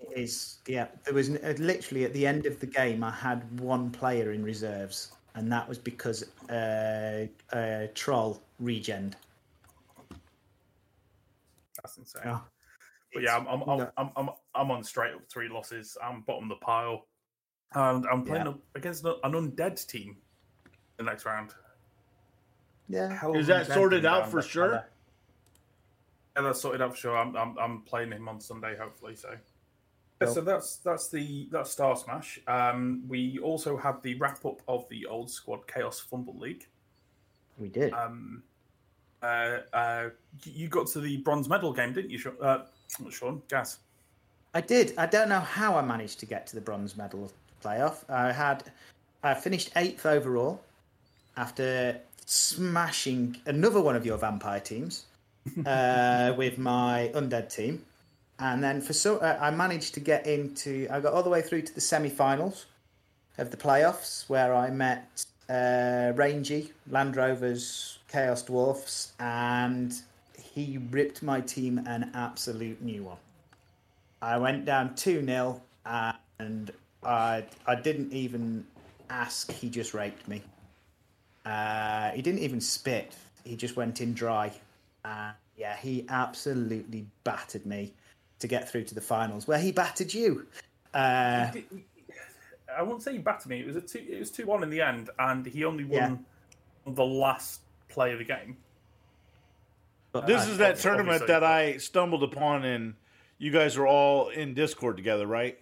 It 0.00 0.18
is 0.18 0.58
yeah. 0.66 0.86
There 1.04 1.14
was 1.14 1.30
uh, 1.30 1.54
literally 1.58 2.04
at 2.04 2.12
the 2.12 2.26
end 2.26 2.46
of 2.46 2.60
the 2.60 2.66
game, 2.66 3.02
I 3.04 3.10
had 3.10 3.60
one 3.60 3.90
player 3.90 4.32
in 4.32 4.42
reserves, 4.42 5.12
and 5.34 5.50
that 5.52 5.68
was 5.68 5.78
because 5.78 6.24
uh, 6.48 7.26
uh, 7.52 7.86
troll 7.94 8.42
regened. 8.62 9.14
That's 11.82 11.96
insane. 11.98 12.22
Oh, 12.26 12.42
But 13.12 13.22
yeah, 13.22 13.36
I'm 13.36 13.46
I'm, 13.46 13.62
I'm, 13.62 13.78
no. 13.78 13.90
I'm, 13.96 14.10
I'm, 14.16 14.30
I'm 14.54 14.70
on 14.70 14.82
straight 14.82 15.14
up 15.14 15.22
three 15.30 15.48
losses. 15.48 15.96
I'm 16.02 16.22
bottom 16.22 16.50
of 16.50 16.58
the 16.58 16.64
pile. 16.64 17.06
And 17.74 18.06
I'm 18.06 18.24
playing 18.24 18.46
Yeah. 18.46 18.52
against 18.74 19.04
an 19.04 19.14
an 19.24 19.32
undead 19.32 19.86
team 19.86 20.16
the 20.96 21.02
next 21.04 21.24
round. 21.26 21.54
yeah. 22.88 23.12
Hell 23.12 23.36
Is 23.36 23.46
that 23.48 23.66
sorted 23.66 24.04
out 24.06 24.22
down 24.22 24.30
for 24.30 24.40
there. 24.40 24.48
sure? 24.50 24.84
Yeah, 26.36 26.42
that's 26.42 26.60
sorted 26.60 26.80
out 26.82 26.92
for 26.92 26.96
sure. 26.96 27.16
I'm, 27.16 27.36
I'm, 27.36 27.58
I'm 27.58 27.82
playing 27.82 28.12
him 28.12 28.28
on 28.28 28.40
Sunday, 28.40 28.76
hopefully. 28.76 29.14
So, 29.16 29.36
yeah, 30.20 30.28
so 30.28 30.40
that's 30.40 30.76
that's 30.76 31.08
the 31.08 31.48
that's 31.52 31.70
Star 31.70 31.94
Smash. 31.96 32.40
Um, 32.46 33.04
we 33.08 33.38
also 33.40 33.76
had 33.76 34.02
the 34.02 34.14
wrap 34.14 34.44
up 34.44 34.60
of 34.66 34.88
the 34.88 35.06
old 35.06 35.30
squad 35.30 35.66
Chaos 35.66 36.00
Fumble 36.00 36.36
League. 36.38 36.66
We 37.58 37.68
did. 37.68 37.92
Um, 37.92 38.42
uh, 39.22 39.58
uh, 39.72 40.10
you 40.44 40.68
got 40.68 40.86
to 40.88 41.00
the 41.00 41.18
bronze 41.18 41.48
medal 41.48 41.72
game, 41.72 41.92
didn't 41.92 42.10
you, 42.10 42.18
Sean? 42.18 42.36
Uh, 42.40 42.64
Sean, 43.10 43.42
Gaz. 43.48 43.78
I 44.54 44.60
did. 44.60 44.94
I 44.96 45.06
don't 45.06 45.28
know 45.28 45.40
how 45.40 45.76
I 45.76 45.82
managed 45.82 46.18
to 46.20 46.26
get 46.26 46.46
to 46.48 46.54
the 46.54 46.60
bronze 46.60 46.96
medal 46.96 47.30
playoff. 47.62 48.08
I 48.08 48.32
had 48.32 48.64
I 49.22 49.34
finished 49.34 49.70
eighth 49.76 50.06
overall 50.06 50.60
after 51.36 52.00
smashing 52.26 53.38
another 53.46 53.80
one 53.80 53.96
of 53.96 54.04
your 54.04 54.18
vampire 54.18 54.60
teams 54.60 55.04
uh, 55.66 56.34
with 56.36 56.58
my 56.58 57.10
undead 57.14 57.52
team, 57.54 57.84
and 58.38 58.62
then 58.62 58.80
for 58.80 58.92
so 58.92 59.18
uh, 59.18 59.38
I 59.40 59.50
managed 59.50 59.94
to 59.94 60.00
get 60.00 60.26
into. 60.26 60.86
I 60.90 61.00
got 61.00 61.12
all 61.12 61.22
the 61.22 61.30
way 61.30 61.42
through 61.42 61.62
to 61.62 61.74
the 61.74 61.80
semi-finals 61.80 62.66
of 63.38 63.50
the 63.50 63.56
playoffs, 63.56 64.28
where 64.28 64.54
I 64.54 64.70
met 64.70 65.24
uh, 65.48 66.12
Rangy, 66.14 66.72
Land 66.90 67.16
Rovers, 67.16 67.98
Chaos 68.08 68.42
Dwarfs, 68.42 69.12
and 69.18 69.94
he 70.54 70.78
ripped 70.90 71.22
my 71.22 71.40
team 71.40 71.78
an 71.86 72.10
absolute 72.14 72.82
new 72.82 73.04
one. 73.04 73.18
I 74.20 74.36
went 74.38 74.64
down 74.64 74.94
2 74.96 75.24
0, 75.24 75.62
and 76.38 76.70
I, 77.02 77.44
I 77.66 77.74
didn't 77.74 78.12
even 78.12 78.66
ask, 79.10 79.50
he 79.52 79.68
just 79.68 79.94
raped 79.94 80.26
me. 80.28 80.42
Uh, 81.46 82.10
he 82.10 82.22
didn't 82.22 82.40
even 82.40 82.60
spit, 82.60 83.14
he 83.44 83.56
just 83.56 83.76
went 83.76 84.00
in 84.00 84.12
dry. 84.14 84.52
Uh, 85.04 85.32
yeah, 85.56 85.76
he 85.76 86.04
absolutely 86.08 87.06
battered 87.24 87.64
me 87.66 87.92
to 88.40 88.46
get 88.46 88.68
through 88.68 88.84
to 88.84 88.94
the 88.94 89.00
finals, 89.00 89.48
where 89.48 89.58
he 89.58 89.72
battered 89.72 90.12
you. 90.12 90.46
Uh, 90.94 91.50
I 92.76 92.82
won't 92.82 93.02
say 93.02 93.12
he 93.12 93.18
battered 93.18 93.46
me. 93.48 93.60
It 93.60 93.66
was 93.66 93.76
a 93.76 93.80
two. 93.80 94.04
It 94.08 94.18
was 94.18 94.30
two 94.30 94.46
one 94.46 94.62
in 94.62 94.70
the 94.70 94.80
end, 94.80 95.10
and 95.18 95.44
he 95.46 95.64
only 95.64 95.84
won 95.84 96.24
Yeah. 96.86 96.92
the 96.92 97.04
last 97.04 97.60
play 97.88 98.12
of 98.12 98.18
the 98.18 98.24
game. 98.24 98.56
but 100.12 100.26
This 100.26 100.42
I- 100.46 100.50
is 100.50 100.58
that 100.58 100.78
tournament 100.78 101.26
that 101.26 101.42
I 101.44 101.78
stumbled 101.78 102.22
upon, 102.22 102.64
and 102.64 102.94
you 103.38 103.50
guys 103.50 103.76
were 103.76 103.86
all 103.86 104.28
in 104.28 104.54
Discord 104.54 104.96
together, 104.96 105.26
right? 105.26 105.58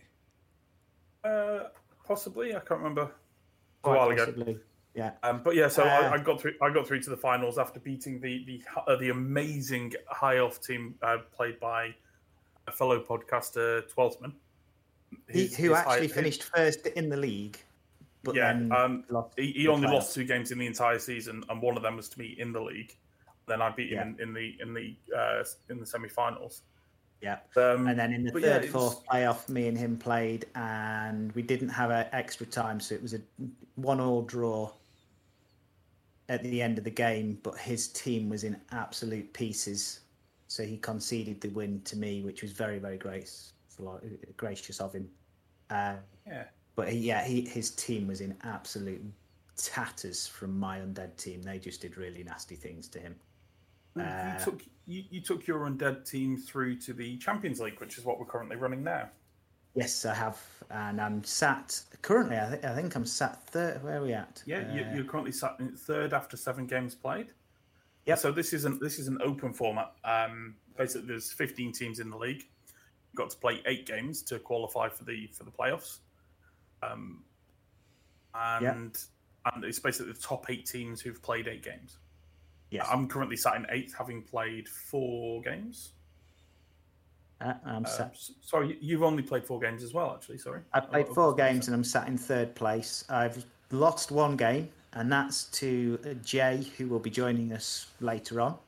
Uh, 1.26 1.68
possibly, 2.06 2.54
I 2.54 2.61
can't 2.61 2.80
remember. 2.80 3.02
A 3.02 3.11
quite 3.83 3.97
while 3.97 4.11
ago. 4.11 4.56
Yeah. 4.95 5.11
Um, 5.23 5.42
but 5.45 5.54
yeah, 5.54 5.68
so 5.68 5.85
Uh, 5.85 5.87
I, 5.88 6.12
I 6.14 6.18
got 6.18 6.40
through. 6.40 6.54
I 6.62 6.71
got 6.71 6.87
through 6.87 7.00
to 7.02 7.11
the 7.11 7.16
finals 7.16 7.59
after 7.59 7.80
beating 7.80 8.21
the 8.21 8.45
the 8.47 8.62
uh, 8.87 8.97
the 8.97 9.11
amazing 9.11 9.92
High 10.09 10.38
Elf 10.38 10.61
team 10.62 10.95
uh, 11.02 11.18
played 11.37 11.61
by 11.61 11.95
a 12.66 12.73
fellow 12.73 12.99
podcaster 13.00 13.83
His- 15.28 15.56
who 15.56 15.68
his 15.68 15.73
actually 15.73 15.92
high- 15.95 16.00
his- 16.02 16.12
finished 16.12 16.42
first 16.45 16.87
in 16.87 17.09
the 17.11 17.16
league, 17.16 17.59
but 18.25 18.35
Yeah, 18.35 18.50
um, 18.73 19.04
He, 19.37 19.52
he 19.52 19.68
only 19.68 19.87
lost 19.88 20.14
two 20.14 20.25
games 20.25 20.50
in 20.50 20.59
the 20.59 20.66
entire 20.66 20.99
season, 20.99 21.45
and 21.49 21.61
one 21.62 21.76
of 21.76 21.83
them 21.83 21.97
was 21.97 22.09
to 22.11 22.18
me 22.18 22.35
in 22.38 22.52
the 22.52 22.61
league. 22.61 22.97
Then 23.47 23.61
I 23.62 23.71
beat 23.71 23.92
him 23.92 24.16
Yeah. 24.18 24.25
in, 24.25 24.28
in 24.28 24.35
the 24.35 24.56
in 24.61 24.75
the 24.75 24.97
uh, 25.16 25.45
in 25.71 25.78
the 25.78 25.87
semi-finals. 25.87 26.62
Yeah. 27.23 27.38
Um, 27.56 27.87
And 27.87 27.99
then 27.99 28.12
in 28.12 28.25
the 28.25 28.30
third, 28.30 28.64
yeah, 28.64 28.70
fourth 28.70 29.04
playoff, 29.06 29.49
me 29.49 29.68
and 29.68 29.76
him 29.76 29.96
played, 29.96 30.46
and 30.54 31.32
we 31.32 31.42
didn't 31.42 31.70
have 31.70 31.90
a 31.90 32.14
extra 32.14 32.46
time, 32.46 32.78
so 32.78 32.94
it 32.94 33.02
was 33.02 33.14
a 33.14 33.20
one-all 33.76 34.23
draw 34.23 34.70
at 36.28 36.42
the 36.42 36.61
end 36.61 36.78
of 36.78 36.85
the 36.85 36.90
game. 36.90 37.38
But 37.42 37.56
his 37.58 37.88
team 37.88 38.28
was 38.28 38.44
in 38.44 38.56
absolute 38.70 39.32
pieces, 39.32 40.00
so 40.49 40.62
he 40.62 40.76
conceded 40.76 41.40
the 41.40 41.49
win 41.49 41.80
to 41.85 41.96
me, 41.96 42.23
which 42.23 42.42
was 42.42 42.52
very, 42.52 42.78
very 42.78 42.99
grace, 42.99 43.52
gracious 44.37 44.80
of 44.80 44.92
him. 44.92 45.08
Uh, 45.70 45.94
yeah. 46.26 46.44
but 46.76 46.88
he, 46.90 46.99
yeah, 46.99 47.25
he, 47.25 47.40
his 47.40 47.70
team 47.70 48.06
was 48.06 48.20
in 48.20 48.37
absolute 48.44 49.02
tatters 49.56 50.26
from 50.26 50.56
my 50.58 50.78
undead 50.78 51.16
team. 51.16 51.42
They 51.42 51.58
just 51.58 51.80
did 51.80 51.96
really 51.96 52.23
nasty 52.23 52.56
things 52.56 52.88
to 52.88 53.00
him. 53.00 53.16
You 53.97 54.03
Uh, 54.03 54.38
took 54.38 54.62
you, 54.87 55.03
you 55.11 55.21
took 55.21 55.47
your 55.47 55.61
undead 55.69 56.09
team 56.09 56.37
through 56.37 56.76
to 56.76 56.93
the 56.93 57.17
Champions 57.19 57.61
League, 57.61 57.81
which 57.81 57.99
is 57.99 58.05
what 58.05 58.19
we're 58.21 58.26
currently 58.26 58.57
running 58.57 58.85
now. 58.85 59.09
Yes, 59.75 60.05
I 60.07 60.15
have, 60.15 60.41
and 60.71 61.00
I'm 61.00 61.23
sat 61.25 61.83
currently. 62.03 62.38
I, 62.38 62.49
th- 62.50 62.65
I 62.65 62.75
think 62.75 62.95
I'm 62.95 63.05
sat 63.05 63.43
third. 63.49 63.83
Where 63.83 63.99
are 63.99 64.03
we 64.03 64.12
at? 64.12 64.43
Yeah, 64.47 64.73
you, 64.73 64.83
Uh, 64.85 64.95
you're 64.95 65.05
currently 65.05 65.33
sat 65.33 65.57
in 65.59 65.76
third 65.76 66.15
after 66.15 66.37
seven 66.37 66.67
games 66.67 66.95
played. 66.95 67.29
Yep. 68.07 68.19
So 68.21 68.33
this 68.33 68.53
isn't 68.53 68.81
this 68.81 68.99
is 68.99 69.09
an 69.09 69.19
open 69.23 69.53
format. 69.53 69.93
Um, 70.05 70.55
basically, 70.76 71.09
there's 71.09 71.33
15 71.33 71.73
teams 71.73 71.99
in 71.99 72.09
the 72.09 72.17
league. 72.17 72.45
You've 72.45 73.17
got 73.17 73.31
to 73.31 73.37
play 73.37 73.61
eight 73.67 73.87
games 73.87 74.23
to 74.25 74.38
qualify 74.38 74.88
for 74.88 75.05
the 75.05 75.26
for 75.33 75.43
the 75.45 75.50
playoffs. 75.50 75.99
Um, 76.83 77.25
and 78.35 78.97
and 79.55 79.65
it's 79.65 79.79
basically 79.79 80.12
the 80.12 80.19
top 80.19 80.49
eight 80.50 80.67
teams 80.67 81.00
who've 81.00 81.21
played 81.23 81.49
eight 81.49 81.62
games. 81.65 81.99
Yes, 82.70 82.87
I'm 82.90 83.08
currently 83.08 83.37
sat 83.37 83.56
in 83.56 83.66
eighth, 83.70 83.94
having 83.96 84.23
played 84.23 84.68
four 84.68 85.40
games. 85.42 85.92
uh, 87.40 87.52
I'm 87.66 87.85
Uh, 87.85 87.88
sat. 87.88 88.16
sorry, 88.40 88.68
you- 88.68 88.78
you've 88.80 89.02
only 89.02 89.23
played 89.23 89.44
four 89.44 89.61
games 89.61 89.82
as 89.82 89.92
well. 89.92 90.14
Actually, 90.14 90.38
sorry. 90.38 90.62
I 90.73 90.78
Oh, 90.78 90.87
played 90.87 91.08
four 91.08 91.35
games 91.35 91.66
and 91.68 91.75
I'm 91.75 91.85
sat 91.85 92.08
in 92.08 92.16
third 92.16 92.54
place. 92.54 93.04
I've 93.11 93.44
lost 93.70 94.11
one 94.11 94.37
game, 94.38 94.70
and 94.94 95.12
that's 95.12 95.44
to 95.61 95.99
uh, 96.06 96.14
Jay, 96.25 96.62
who 96.78 96.88
will 96.88 96.99
be 96.99 97.11
joining 97.11 97.52
us 97.52 97.88
later 98.00 98.40
on 98.40 98.58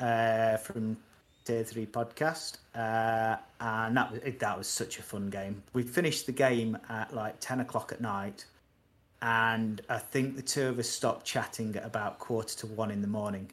uh, 0.00 0.56
from 0.56 0.96
Tier 1.44 1.62
Three 1.62 1.84
Podcast. 1.84 2.56
Uh, 2.74 3.36
and 3.60 3.94
that 3.98 4.10
was 4.10 4.20
that 4.38 4.56
was 4.56 4.66
such 4.66 4.98
a 4.98 5.02
fun 5.02 5.28
game. 5.28 5.62
We 5.74 5.82
finished 5.82 6.24
the 6.24 6.32
game 6.32 6.78
at 6.88 7.12
like 7.14 7.36
ten 7.40 7.60
o'clock 7.60 7.92
at 7.92 8.00
night, 8.00 8.46
and 9.22 9.80
I 9.88 9.98
think 9.98 10.36
the 10.36 10.42
two 10.42 10.68
of 10.68 10.78
us 10.78 10.88
stopped 10.88 11.26
chatting 11.26 11.76
at 11.76 11.84
about 11.84 12.18
quarter 12.18 12.56
to 12.58 12.66
one 12.66 12.90
in 12.90 13.02
the 13.02 13.08
morning. 13.08 13.50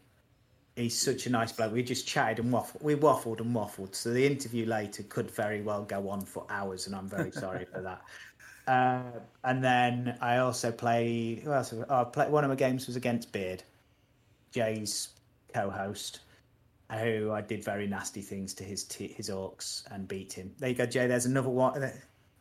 He's 0.75 0.97
such 0.97 1.25
a 1.25 1.29
nice 1.31 1.51
bloke. 1.51 1.73
We 1.73 1.81
just 1.83 2.07
chatted 2.07 2.39
and 2.39 2.53
waffled. 2.53 2.81
We 2.83 2.95
waffled 2.95 3.39
and 3.41 3.55
waffled. 3.55 3.95
So 3.95 4.11
the 4.11 4.25
interview 4.25 4.65
later 4.67 5.03
could 5.03 5.29
very 5.31 5.61
well 5.61 5.83
go 5.83 6.07
on 6.09 6.21
for 6.21 6.45
hours, 6.49 6.85
and 6.85 6.95
I'm 6.95 7.07
very 7.09 7.31
sorry 7.31 7.65
for 7.65 7.81
that. 7.81 8.01
Uh, 8.67 9.01
and 9.45 9.63
then 9.63 10.17
I 10.19 10.39
also 10.39 10.73
play. 10.73 11.35
Who 11.35 11.53
else? 11.53 11.73
Oh, 11.73 11.85
I 11.89 12.03
play, 12.03 12.29
one 12.29 12.43
of 12.43 12.49
my 12.49 12.55
games 12.57 12.85
was 12.85 12.97
against 12.97 13.31
Beard, 13.31 13.63
Jay's 14.51 15.07
co-host, 15.53 16.19
who 16.91 17.31
I 17.31 17.39
did 17.39 17.63
very 17.63 17.87
nasty 17.87 18.21
things 18.21 18.53
to 18.55 18.65
his 18.65 18.83
t- 18.83 19.07
his 19.15 19.29
orcs 19.29 19.83
and 19.91 20.05
beat 20.05 20.33
him. 20.33 20.53
There 20.59 20.67
you 20.67 20.75
go, 20.75 20.85
Jay. 20.85 21.07
There's 21.07 21.25
another 21.25 21.47
one. 21.47 21.81
uh, 21.81 21.93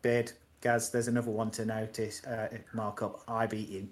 Beard, 0.03 0.33
Gaz. 0.61 0.91
There's 0.91 1.09
another 1.09 1.31
one 1.31 1.51
to 1.53 1.65
notice. 1.65 2.25
Uh, 2.25 2.49
mark 2.73 3.03
up. 3.03 3.23
I 3.29 3.47
beat 3.47 3.69
you. 3.69 3.89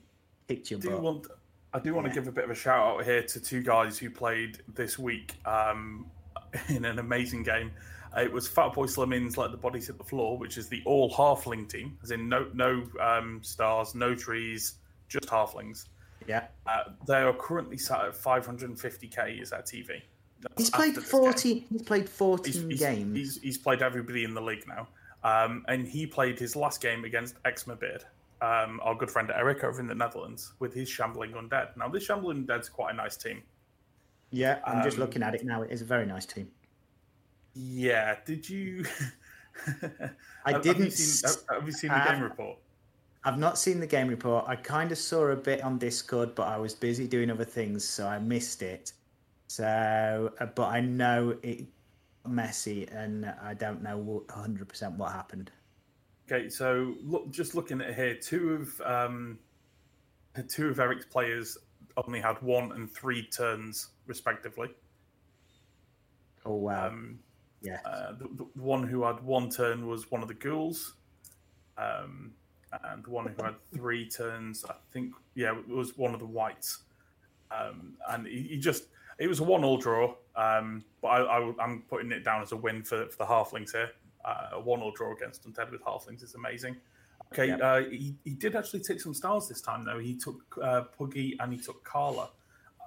Kicked 0.48 0.70
your 0.70 0.80
do 0.80 0.90
butt. 0.90 1.02
want 1.02 1.26
I 1.72 1.78
do 1.80 1.94
want 1.94 2.06
Yeah. 2.06 2.12
to 2.12 2.20
give 2.20 2.28
a 2.28 2.32
bit 2.32 2.44
of 2.44 2.50
a 2.50 2.54
shout 2.54 2.86
out 2.86 3.04
here 3.04 3.22
to 3.22 3.40
two 3.40 3.62
guys 3.62 3.98
who 3.98 4.08
played 4.10 4.58
this 4.74 4.98
week 4.98 5.34
um, 5.46 6.06
in 6.68 6.84
an 6.84 6.98
amazing 6.98 7.42
game. 7.42 7.72
Uh, 8.16 8.20
It 8.20 8.32
was 8.32 8.48
Fatboy 8.48 8.86
Slimmins 8.88 9.36
let 9.36 9.50
the 9.50 9.56
bodies 9.56 9.88
hit 9.88 9.98
the 9.98 10.04
floor, 10.04 10.38
which 10.38 10.56
is 10.56 10.68
the 10.68 10.82
all 10.84 11.10
halfling 11.12 11.68
team, 11.68 11.98
as 12.02 12.10
in 12.12 12.28
no 12.28 12.48
no 12.54 12.86
um, 13.00 13.40
stars, 13.42 13.94
no 13.94 14.14
trees, 14.14 14.74
just 15.08 15.26
halflings. 15.26 15.86
Yeah. 16.28 16.46
Uh, 16.66 16.84
they 17.06 17.20
are 17.22 17.34
currently 17.34 17.76
sat 17.76 18.04
at 18.04 18.14
550k 18.14 19.42
is 19.42 19.50
their 19.50 19.60
TV. 19.62 20.00
That's 20.40 20.54
He's 20.58 20.70
played 20.70 20.90
after 20.90 21.00
this 21.00 21.10
game. 21.10 21.20
forty. 21.22 21.66
He's 21.70 21.82
played 21.82 22.08
fourteen 22.08 22.52
He's, 22.52 22.62
he's, 22.70 22.80
games. 22.80 23.16
he's, 23.16 23.40
he's 23.42 23.58
played 23.58 23.82
everybody 23.82 24.24
in 24.24 24.32
the 24.34 24.40
league 24.42 24.66
now. 24.68 24.88
Um, 25.24 25.64
and 25.68 25.88
he 25.88 26.06
played 26.06 26.38
his 26.38 26.54
last 26.54 26.80
game 26.80 27.04
against 27.04 27.42
Exma 27.44 27.78
Beard, 27.80 28.04
um, 28.42 28.78
our 28.82 28.94
good 28.94 29.10
friend 29.10 29.32
Eric 29.34 29.64
over 29.64 29.80
in 29.80 29.86
the 29.86 29.94
Netherlands, 29.94 30.52
with 30.58 30.74
his 30.74 30.88
Shambling 30.88 31.32
Undead. 31.32 31.76
Now, 31.76 31.88
this 31.88 32.04
Shambling 32.04 32.46
Undead's 32.46 32.68
quite 32.68 32.92
a 32.92 32.96
nice 32.96 33.16
team. 33.16 33.42
Yeah, 34.30 34.58
I'm 34.64 34.82
just 34.82 34.96
Um, 34.98 35.00
looking 35.00 35.22
at 35.22 35.34
it 35.34 35.44
now. 35.44 35.62
It 35.62 35.70
is 35.70 35.80
a 35.80 35.84
very 35.86 36.04
nice 36.06 36.26
team. 36.26 36.50
Yeah, 37.54 38.16
did 38.26 38.48
you. 38.48 38.84
I 39.66 39.70
Have- 39.70 40.56
Have 40.56 40.66
you 40.66 40.74
didn't 40.74 40.90
seen, 40.92 41.30
have 41.50 41.66
you 41.66 41.72
seen 41.72 41.90
the 41.90 42.04
game 42.10 42.22
report? 42.22 42.58
I've 43.26 43.38
not 43.38 43.56
seen 43.56 43.80
the 43.80 43.86
game 43.86 44.08
report. 44.08 44.44
I 44.46 44.56
kind 44.56 44.92
of 44.92 44.98
saw 44.98 45.28
a 45.28 45.36
bit 45.36 45.62
on 45.62 45.78
Discord, 45.78 46.34
but 46.34 46.46
I 46.48 46.58
was 46.58 46.74
busy 46.74 47.06
doing 47.08 47.30
other 47.30 47.44
things, 47.44 47.82
so 47.88 48.06
I 48.06 48.18
missed 48.18 48.60
it. 48.60 48.92
So, 49.46 50.30
uh, 50.40 50.46
but 50.46 50.66
I 50.68 50.80
know 50.80 51.38
it 51.42 51.64
messy, 52.26 52.86
and 52.88 53.26
I 53.42 53.54
don't 53.54 53.82
know 53.82 53.98
100 53.98 54.68
percent 54.68 54.96
what 54.96 55.12
happened. 55.12 55.50
Okay, 56.30 56.48
so 56.48 56.94
look, 57.02 57.30
just 57.30 57.54
looking 57.54 57.80
at 57.80 57.94
here, 57.94 58.14
two 58.14 58.54
of 58.54 58.80
um, 58.84 59.38
two 60.48 60.68
of 60.68 60.80
Eric's 60.80 61.06
players 61.06 61.58
only 61.96 62.20
had 62.20 62.40
one 62.42 62.72
and 62.72 62.90
three 62.90 63.26
turns 63.26 63.90
respectively. 64.06 64.68
Oh 66.46 66.54
wow! 66.54 66.88
Um, 66.88 67.18
yeah, 67.62 67.78
Uh, 67.84 68.12
the, 68.12 68.28
the 68.34 68.46
one 68.60 68.86
who 68.86 69.04
had 69.04 69.22
one 69.24 69.48
turn 69.48 69.86
was 69.86 70.10
one 70.10 70.22
of 70.22 70.28
the 70.28 70.34
ghouls, 70.34 70.94
um, 71.78 72.32
and 72.84 73.04
the 73.04 73.10
one 73.10 73.26
who 73.26 73.42
had 73.42 73.54
three 73.72 74.08
turns, 74.08 74.64
I 74.68 74.74
think, 74.92 75.14
yeah, 75.34 75.56
it 75.56 75.68
was 75.68 75.96
one 75.96 76.14
of 76.14 76.20
the 76.20 76.26
wights. 76.26 76.82
Um, 77.50 77.94
and 78.08 78.26
he, 78.26 78.42
he 78.42 78.58
just, 78.58 78.84
it 79.18 79.28
was 79.28 79.40
a 79.40 79.44
one-all 79.44 79.78
draw, 79.78 80.14
um, 80.36 80.84
but 81.00 81.08
I, 81.08 81.20
I, 81.22 81.64
am 81.64 81.84
putting 81.88 82.10
it 82.12 82.24
down 82.24 82.42
as 82.42 82.52
a 82.52 82.56
win 82.56 82.82
for, 82.82 83.06
for 83.08 83.18
the 83.18 83.24
halflings 83.24 83.72
here. 83.72 83.90
Uh, 84.24 84.48
a 84.52 84.60
one-all 84.60 84.92
draw 84.92 85.12
against 85.14 85.46
Undead 85.48 85.70
with 85.70 85.82
halflings 85.84 86.22
is 86.22 86.34
amazing. 86.34 86.76
Okay, 87.32 87.48
Yeah. 87.48 87.56
uh, 87.56 87.84
he, 87.84 88.14
he 88.24 88.34
did 88.34 88.56
actually 88.56 88.80
take 88.80 89.00
some 89.00 89.14
stars 89.14 89.48
this 89.48 89.60
time, 89.60 89.84
though. 89.84 89.98
He 89.98 90.16
took 90.16 90.40
uh, 90.62 90.82
Puggy 90.96 91.36
and 91.40 91.52
he 91.52 91.58
took 91.58 91.82
Carla. 91.84 92.30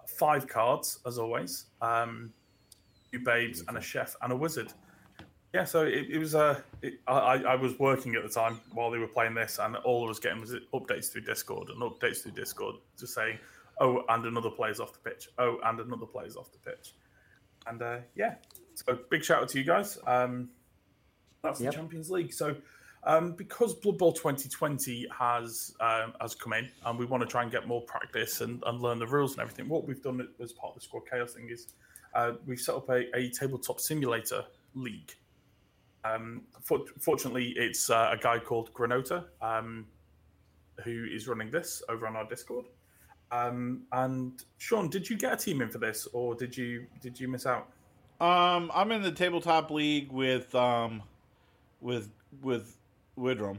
Five 0.08 0.48
cards, 0.48 1.00
as 1.06 1.18
always. 1.18 1.66
Um, 1.82 2.34
two 3.12 3.20
babes 3.20 3.64
and 3.68 3.78
a 3.78 3.82
chef 3.82 4.16
and 4.22 4.32
a 4.32 4.36
wizard. 4.36 4.72
Yeah, 5.54 5.64
so 5.64 5.86
it, 5.86 6.08
it 6.10 6.18
was 6.18 6.36
uh, 6.36 6.60
it, 6.82 7.00
I, 7.08 7.14
I 7.14 7.36
I 7.38 7.56
was 7.56 7.78
working 7.80 8.16
at 8.16 8.24
the 8.24 8.30
time 8.30 8.60
while 8.74 8.92
they 8.92 8.98
were 8.98 9.08
playing 9.08 9.34
this, 9.34 9.60
and 9.60 9.76
all 9.78 10.06
I 10.06 10.08
was 10.10 10.20
getting 10.20 10.42
was 10.42 10.54
updates 10.74 11.10
through 11.12 11.22
Discord 11.22 11.70
and 11.70 11.82
updates 11.82 12.22
through 12.22 12.34
Discord, 12.34 12.76
just 13.00 13.14
saying, 13.14 13.38
Oh, 13.80 14.04
and 14.10 14.26
another 14.26 14.50
player's 14.50 14.80
off 14.80 14.94
the 14.94 15.10
pitch. 15.10 15.30
Oh, 15.38 15.60
and 15.66 15.80
another 15.80 16.06
player's 16.06 16.36
off 16.36 16.52
the 16.52 16.58
pitch. 16.60 16.94
And 17.68 17.82
uh, 17.82 17.98
yeah, 18.16 18.36
so 18.74 18.98
big 19.10 19.24
shout 19.24 19.44
out 19.44 19.50
to 19.50 19.60
you 19.60 19.64
guys. 19.66 19.98
Um, 20.08 20.50
that's 21.44 21.60
Yep. 21.62 21.72
the 21.72 21.76
Champions 21.78 22.10
League. 22.10 22.34
So 22.34 22.56
um, 23.04 23.34
because 23.34 23.74
Blood 23.76 23.98
Bowl 23.98 24.12
2020 24.12 25.08
has 25.18 25.74
um, 25.80 26.14
has 26.20 26.36
come 26.36 26.54
in, 26.54 26.70
and 26.86 26.98
we 26.98 27.06
want 27.06 27.22
to 27.22 27.28
try 27.28 27.44
and 27.44 27.52
get 27.52 27.68
more 27.68 27.82
practice 27.82 28.42
and, 28.42 28.64
and 28.66 28.82
learn 28.82 29.00
the 29.00 29.08
rules 29.08 29.34
and 29.34 29.42
everything, 29.42 29.70
what 29.70 29.88
we've 29.88 30.02
done 30.02 30.28
as 30.42 30.52
part 30.52 30.72
of 30.74 30.76
the 30.76 30.82
Squad 30.82 31.04
Chaos 31.10 31.34
thing 31.34 31.50
is 31.50 31.68
uh, 32.16 32.34
we've 32.46 32.60
set 32.60 32.76
up 32.76 32.90
a, 32.90 33.16
a 33.16 33.30
tabletop 33.30 33.80
simulator 33.80 34.44
league. 34.74 35.14
Um, 36.04 36.44
for, 36.62 36.80
fortunately, 37.00 37.54
it's 37.58 37.90
uh, 37.90 38.10
a 38.14 38.18
guy 38.18 38.40
called 38.40 38.74
Granota 38.74 39.26
um, 39.42 39.86
who 40.84 41.06
is 41.12 41.28
running 41.28 41.52
this 41.52 41.84
over 41.90 42.08
on 42.08 42.16
our 42.16 42.26
Discord. 42.28 42.66
Um, 43.32 43.84
and 43.92 44.32
Sean, 44.58 44.90
did 44.90 45.10
you 45.10 45.18
get 45.18 45.34
a 45.34 45.38
team 45.38 45.62
in 45.62 45.70
for 45.70 45.80
this, 45.80 46.08
or 46.14 46.34
did 46.36 46.56
you 46.56 46.86
did 47.02 47.20
you 47.20 47.28
miss 47.28 47.46
out? 47.46 47.68
Um, 48.22 48.72
I'm 48.74 48.92
in 48.92 49.02
the 49.02 49.12
tabletop 49.12 49.70
league 49.70 50.12
with 50.12 50.54
um, 50.56 51.04
with 51.82 52.10
with 52.42 52.76
Widram. 53.18 53.58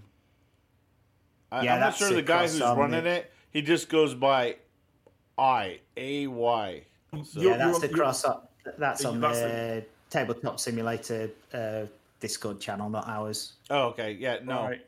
I, 1.53 1.63
Yeah, 1.65 1.75
I'm 1.75 1.81
not 1.81 1.97
sure 1.97 2.13
the 2.13 2.23
guy 2.23 2.43
who's 2.43 2.61
on 2.61 2.79
running 2.79 3.05
the- 3.05 3.11
it. 3.11 3.33
He 3.51 3.63
just 3.63 3.89
goes 3.89 4.15
by 4.15 4.57
I 5.39 5.81
A 5.97 6.27
Y. 6.27 6.83
So- 7.25 7.41
yeah, 7.41 7.57
that's 7.57 7.79
you're- 7.79 7.81
the 7.81 7.87
you're- 7.89 8.01
cross 8.01 8.25
up. 8.25 8.53
That's 8.79 9.05
on 9.05 9.21
That's 9.21 9.39
the 9.41 9.85
tabletop 10.11 10.61
simulator 10.61 11.31
uh, 11.55 11.87
Discord 12.21 12.61
channel, 12.61 12.91
not 12.91 13.09
ours. 13.09 13.55
Oh, 13.71 13.85
okay. 13.89 14.13
Yeah. 14.13 14.39
No. 14.43 14.63
Right. 14.65 14.85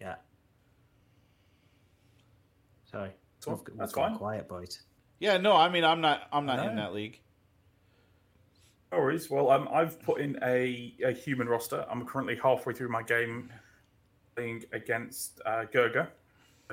Yeah. 0.00 0.14
Sorry, 2.92 3.10
So, 3.40 3.52
we've, 3.52 3.78
we've 3.78 3.90
fine. 3.90 4.16
quiet, 4.16 4.48
boys. 4.48 4.82
Yeah. 5.18 5.38
No. 5.38 5.56
I 5.56 5.68
mean, 5.68 5.84
I'm 5.84 6.00
not. 6.00 6.28
I'm 6.32 6.46
not 6.46 6.66
in 6.68 6.76
that 6.76 6.92
league. 6.94 7.18
No 8.92 8.98
worries. 8.98 9.30
Well, 9.30 9.50
um, 9.50 9.68
I've 9.72 10.00
put 10.02 10.20
in 10.20 10.38
a, 10.42 10.94
a 11.04 11.12
human 11.12 11.48
roster. 11.48 11.86
I'm 11.90 12.04
currently 12.04 12.36
halfway 12.42 12.74
through 12.74 12.90
my 12.90 13.02
game 13.02 13.50
playing 14.36 14.64
against 14.72 15.40
uh, 15.46 15.64
Gerga. 15.72 16.08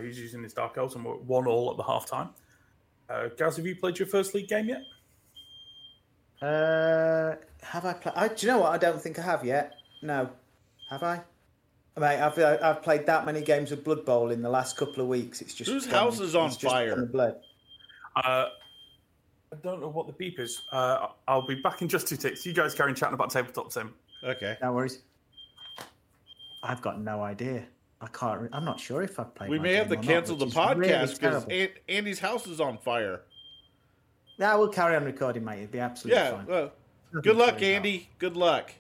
He's 0.02 0.20
using 0.20 0.44
his 0.44 0.54
Dark 0.54 0.78
Elves, 0.78 0.96
and 0.96 1.04
we're 1.06 1.16
one 1.16 1.46
all 1.48 1.72
at 1.72 1.78
the 1.78 1.84
half 1.84 2.06
time. 2.06 2.30
Uh, 3.10 3.28
Gaz, 3.38 3.58
have 3.58 3.66
you 3.66 3.76
played 3.76 3.98
your 4.00 4.08
first 4.08 4.34
league 4.34 4.48
game 4.48 4.70
yet? 4.70 4.82
Uh, 6.42 7.36
have 7.64 7.86
I 7.86 7.94
played? 7.94 8.36
Do 8.36 8.46
you 8.46 8.52
know 8.54 8.60
what? 8.60 8.72
I 8.72 8.78
don't 8.78 9.02
think 9.02 9.20
I 9.20 9.24
have 9.24 9.44
yet. 9.44 9.74
No, 10.02 10.30
have 10.90 11.04
I? 11.04 11.22
Mate, 12.00 12.20
I've 12.22 12.38
uh, 12.38 12.58
I've 12.62 12.82
played 12.82 13.06
that 13.08 13.26
many 13.26 13.42
games 13.42 13.72
of 13.72 13.84
Blood 13.84 14.06
Bowl 14.06 14.32
in 14.32 14.42
the 14.42 14.50
last 14.50 14.78
couple 14.78 15.02
of 15.02 15.08
weeks. 15.10 15.42
It's 15.42 15.54
just 15.54 15.70
Whose 15.70 15.86
gone- 15.86 15.94
house 16.06 16.20
is 16.20 16.36
on 16.36 16.48
it's 16.48 16.58
just 16.58 16.74
fire? 16.74 17.06
Blood. 17.06 17.36
Uh, 18.16 18.48
I 19.52 19.56
don't 19.64 19.82
know 19.82 19.90
what 19.90 20.08
the 20.08 20.14
beep 20.14 20.40
is. 20.40 20.62
Uh, 20.72 21.08
I'll 21.28 21.46
be 21.46 21.56
back 21.56 21.82
in 21.82 21.88
just 21.88 22.08
two 22.08 22.18
ticks. 22.18 22.46
You 22.46 22.54
guys 22.54 22.74
carry 22.76 22.90
on 22.90 22.96
chatting 22.96 23.14
about 23.16 23.32
tabletop 23.32 23.72
sim. 23.72 23.94
Okay. 24.24 24.58
No 24.62 24.74
worries. 24.74 25.00
I've 26.64 26.82
got 26.82 27.00
no 27.02 27.22
idea. 27.22 27.64
I 28.02 28.08
can't. 28.08 28.42
Re- 28.42 28.50
I'm 28.54 28.64
not 28.66 28.80
sure 28.80 29.02
if 29.02 29.20
I've 29.20 29.34
played. 29.36 29.50
We 29.50 29.60
may 29.60 29.74
have 29.74 29.90
to 29.90 29.96
game 29.96 30.04
or 30.04 30.06
not, 30.06 30.12
cancel 30.14 30.36
the 30.38 30.46
which 30.46 30.54
is 30.56 30.58
really 30.78 30.88
podcast 30.90 31.20
because 31.20 31.46
terrible. 31.46 31.74
Andy's 31.90 32.20
house 32.20 32.48
is 32.48 32.62
on 32.62 32.78
fire. 32.78 33.22
Yeah, 34.38 34.56
we'll 34.56 34.70
carry 34.70 34.96
on 34.96 35.04
recording, 35.04 35.44
mate. 35.44 35.64
It'll 35.64 35.72
be 35.72 35.80
absolutely 35.80 36.22
Yeah. 36.22 36.32
fine. 36.32 36.46
Well, 36.46 36.72
good 37.22 37.36
luck, 37.36 37.56
worry 37.56 37.58
about. 37.58 37.64
Andy. 37.64 38.10
Good 38.20 38.38
luck. 38.38 38.72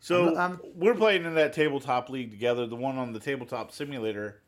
So 0.00 0.28
I'm- 0.28 0.36
I'm- 0.38 0.60
we're 0.74 0.94
playing 0.94 1.24
in 1.24 1.34
that 1.34 1.52
tabletop 1.52 2.08
league 2.08 2.30
together, 2.30 2.66
the 2.66 2.76
one 2.76 2.96
on 2.98 3.12
the 3.12 3.20
tabletop 3.20 3.70
simulator 3.72 4.40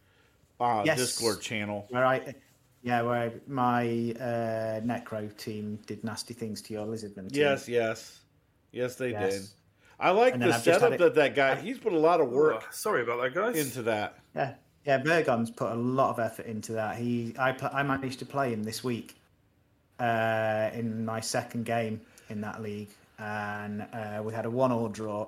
uh, 0.61 0.83
Yes. 0.87 0.99
Discord 0.99 1.41
channel. 1.41 1.87
Where 1.91 2.05
I, 2.07 2.35
yeah, 2.83 3.03
where 3.03 3.33
my 3.49 3.83
uh, 4.19 4.81
Necro 4.81 5.37
team 5.37 5.77
did 5.87 6.05
nasty 6.05 6.35
things 6.35 6.63
to 6.63 6.73
your 6.73 6.87
Lizardman 6.87 7.33
team. 7.33 7.41
Yes, 7.43 7.69
yes, 7.69 8.21
yes, 8.71 8.95
they 8.97 9.11
Yes. 9.11 9.33
did. 9.33 9.49
I 9.99 10.11
like 10.11 10.39
the 10.39 10.47
I've 10.55 10.63
setup 10.63 10.99
that 10.99 11.15
that 11.17 11.35
guy. 11.35 11.57
He's 11.57 11.79
put 11.79 11.93
a 11.93 11.99
lot 11.99 12.21
of 12.21 12.29
work 12.31 12.63
Oh, 12.65 12.69
sorry 12.71 13.03
about 13.03 13.21
that, 13.23 13.35
guys. 13.35 13.57
into 13.57 13.83
that. 13.83 14.19
Yeah, 14.37 14.55
yeah. 14.85 14.99
Bergon's 14.99 15.51
put 15.51 15.71
a 15.73 15.77
lot 15.77 16.11
of 16.11 16.19
effort 16.21 16.47
into 16.47 16.73
that. 16.73 16.97
He, 16.97 17.35
I, 17.39 17.57
I 17.73 17.83
managed 17.83 18.19
to 18.21 18.27
play 18.27 18.53
him 18.53 18.63
this 18.63 18.83
week 18.85 19.17
uh, 20.01 20.71
in 20.75 21.05
my 21.05 21.21
second 21.21 21.65
game 21.67 22.01
in 22.31 22.41
that 22.41 22.63
league, 22.63 22.91
and 23.19 23.83
uh, 23.93 24.23
we 24.25 24.33
had 24.33 24.45
a 24.47 24.51
one-all 24.51 24.89
draw, 24.89 25.27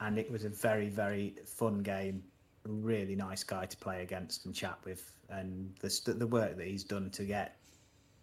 and 0.00 0.18
it 0.18 0.30
was 0.30 0.44
a 0.44 0.48
very, 0.48 0.88
very 0.88 1.34
fun 1.46 1.82
game. 1.82 2.22
Really 2.66 3.16
nice 3.16 3.44
guy 3.44 3.66
to 3.66 3.76
play 3.76 4.02
against 4.02 4.46
and 4.46 4.54
chat 4.54 4.78
with, 4.84 5.16
and 5.28 5.74
the 5.80 6.14
the 6.14 6.26
work 6.26 6.56
that 6.56 6.66
he's 6.66 6.84
done 6.84 7.10
to 7.10 7.24
get 7.24 7.56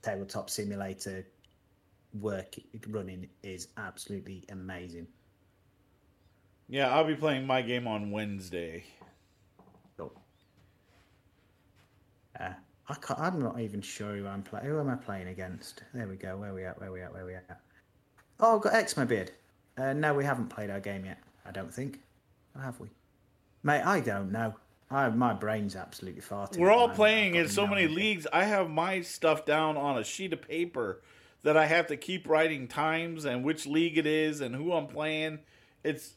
tabletop 0.01 0.49
simulator 0.49 1.25
work 2.19 2.55
running 2.87 3.27
is 3.43 3.69
absolutely 3.77 4.45
amazing. 4.49 5.07
Yeah, 6.69 6.93
I'll 6.93 7.05
be 7.05 7.15
playing 7.15 7.47
my 7.47 7.61
game 7.61 7.87
on 7.87 8.11
Wednesday. 8.11 8.83
Cool. 9.97 10.13
Uh, 12.39 12.49
I 12.89 12.93
can't, 12.95 13.19
I'm 13.19 13.41
not 13.41 13.59
even 13.59 13.81
sure 13.81 14.15
who 14.15 14.27
I'm 14.27 14.43
playing. 14.43 14.65
Who 14.65 14.79
am 14.79 14.89
I 14.89 14.95
playing 14.95 15.29
against? 15.29 15.83
There 15.93 16.07
we 16.07 16.15
go. 16.15 16.37
Where 16.37 16.53
we 16.53 16.65
at? 16.65 16.79
Where 16.79 16.91
we 16.91 17.01
at? 17.01 17.13
Where 17.13 17.25
we 17.25 17.35
at? 17.35 17.61
Oh, 18.39 18.57
I've 18.57 18.61
got 18.61 18.73
X 18.73 18.97
my 18.97 19.05
beard. 19.05 19.31
Uh, 19.77 19.93
no, 19.93 20.13
we 20.13 20.23
haven't 20.23 20.47
played 20.47 20.69
our 20.69 20.79
game 20.79 21.05
yet. 21.05 21.19
I 21.47 21.51
don't 21.51 21.73
think. 21.73 22.01
Or 22.55 22.61
have 22.61 22.79
we? 22.79 22.89
Mate, 23.63 23.83
I 23.83 23.99
don't 23.99 24.31
know. 24.31 24.55
I, 24.89 25.09
my 25.09 25.33
brain's 25.33 25.75
absolutely 25.75 26.21
farting. 26.21 26.57
We're 26.57 26.71
all 26.71 26.89
playing 26.89 27.35
in 27.35 27.49
so 27.49 27.67
many 27.67 27.87
leagues. 27.87 28.25
I 28.31 28.45
have 28.45 28.69
my 28.69 29.01
stuff 29.01 29.45
down 29.45 29.75
on 29.75 29.97
a 29.97 30.03
sheet 30.03 30.31
of 30.31 30.41
paper 30.41 31.01
that 31.43 31.57
I 31.57 31.65
have 31.65 31.87
to 31.87 31.97
keep 31.97 32.27
writing 32.27 32.67
times 32.67 33.25
and 33.25 33.43
which 33.43 33.65
league 33.65 33.97
it 33.97 34.07
is 34.07 34.39
and 34.39 34.55
who 34.55 34.71
I'm 34.73 34.87
playing. 34.87 35.39
It's 35.83 36.13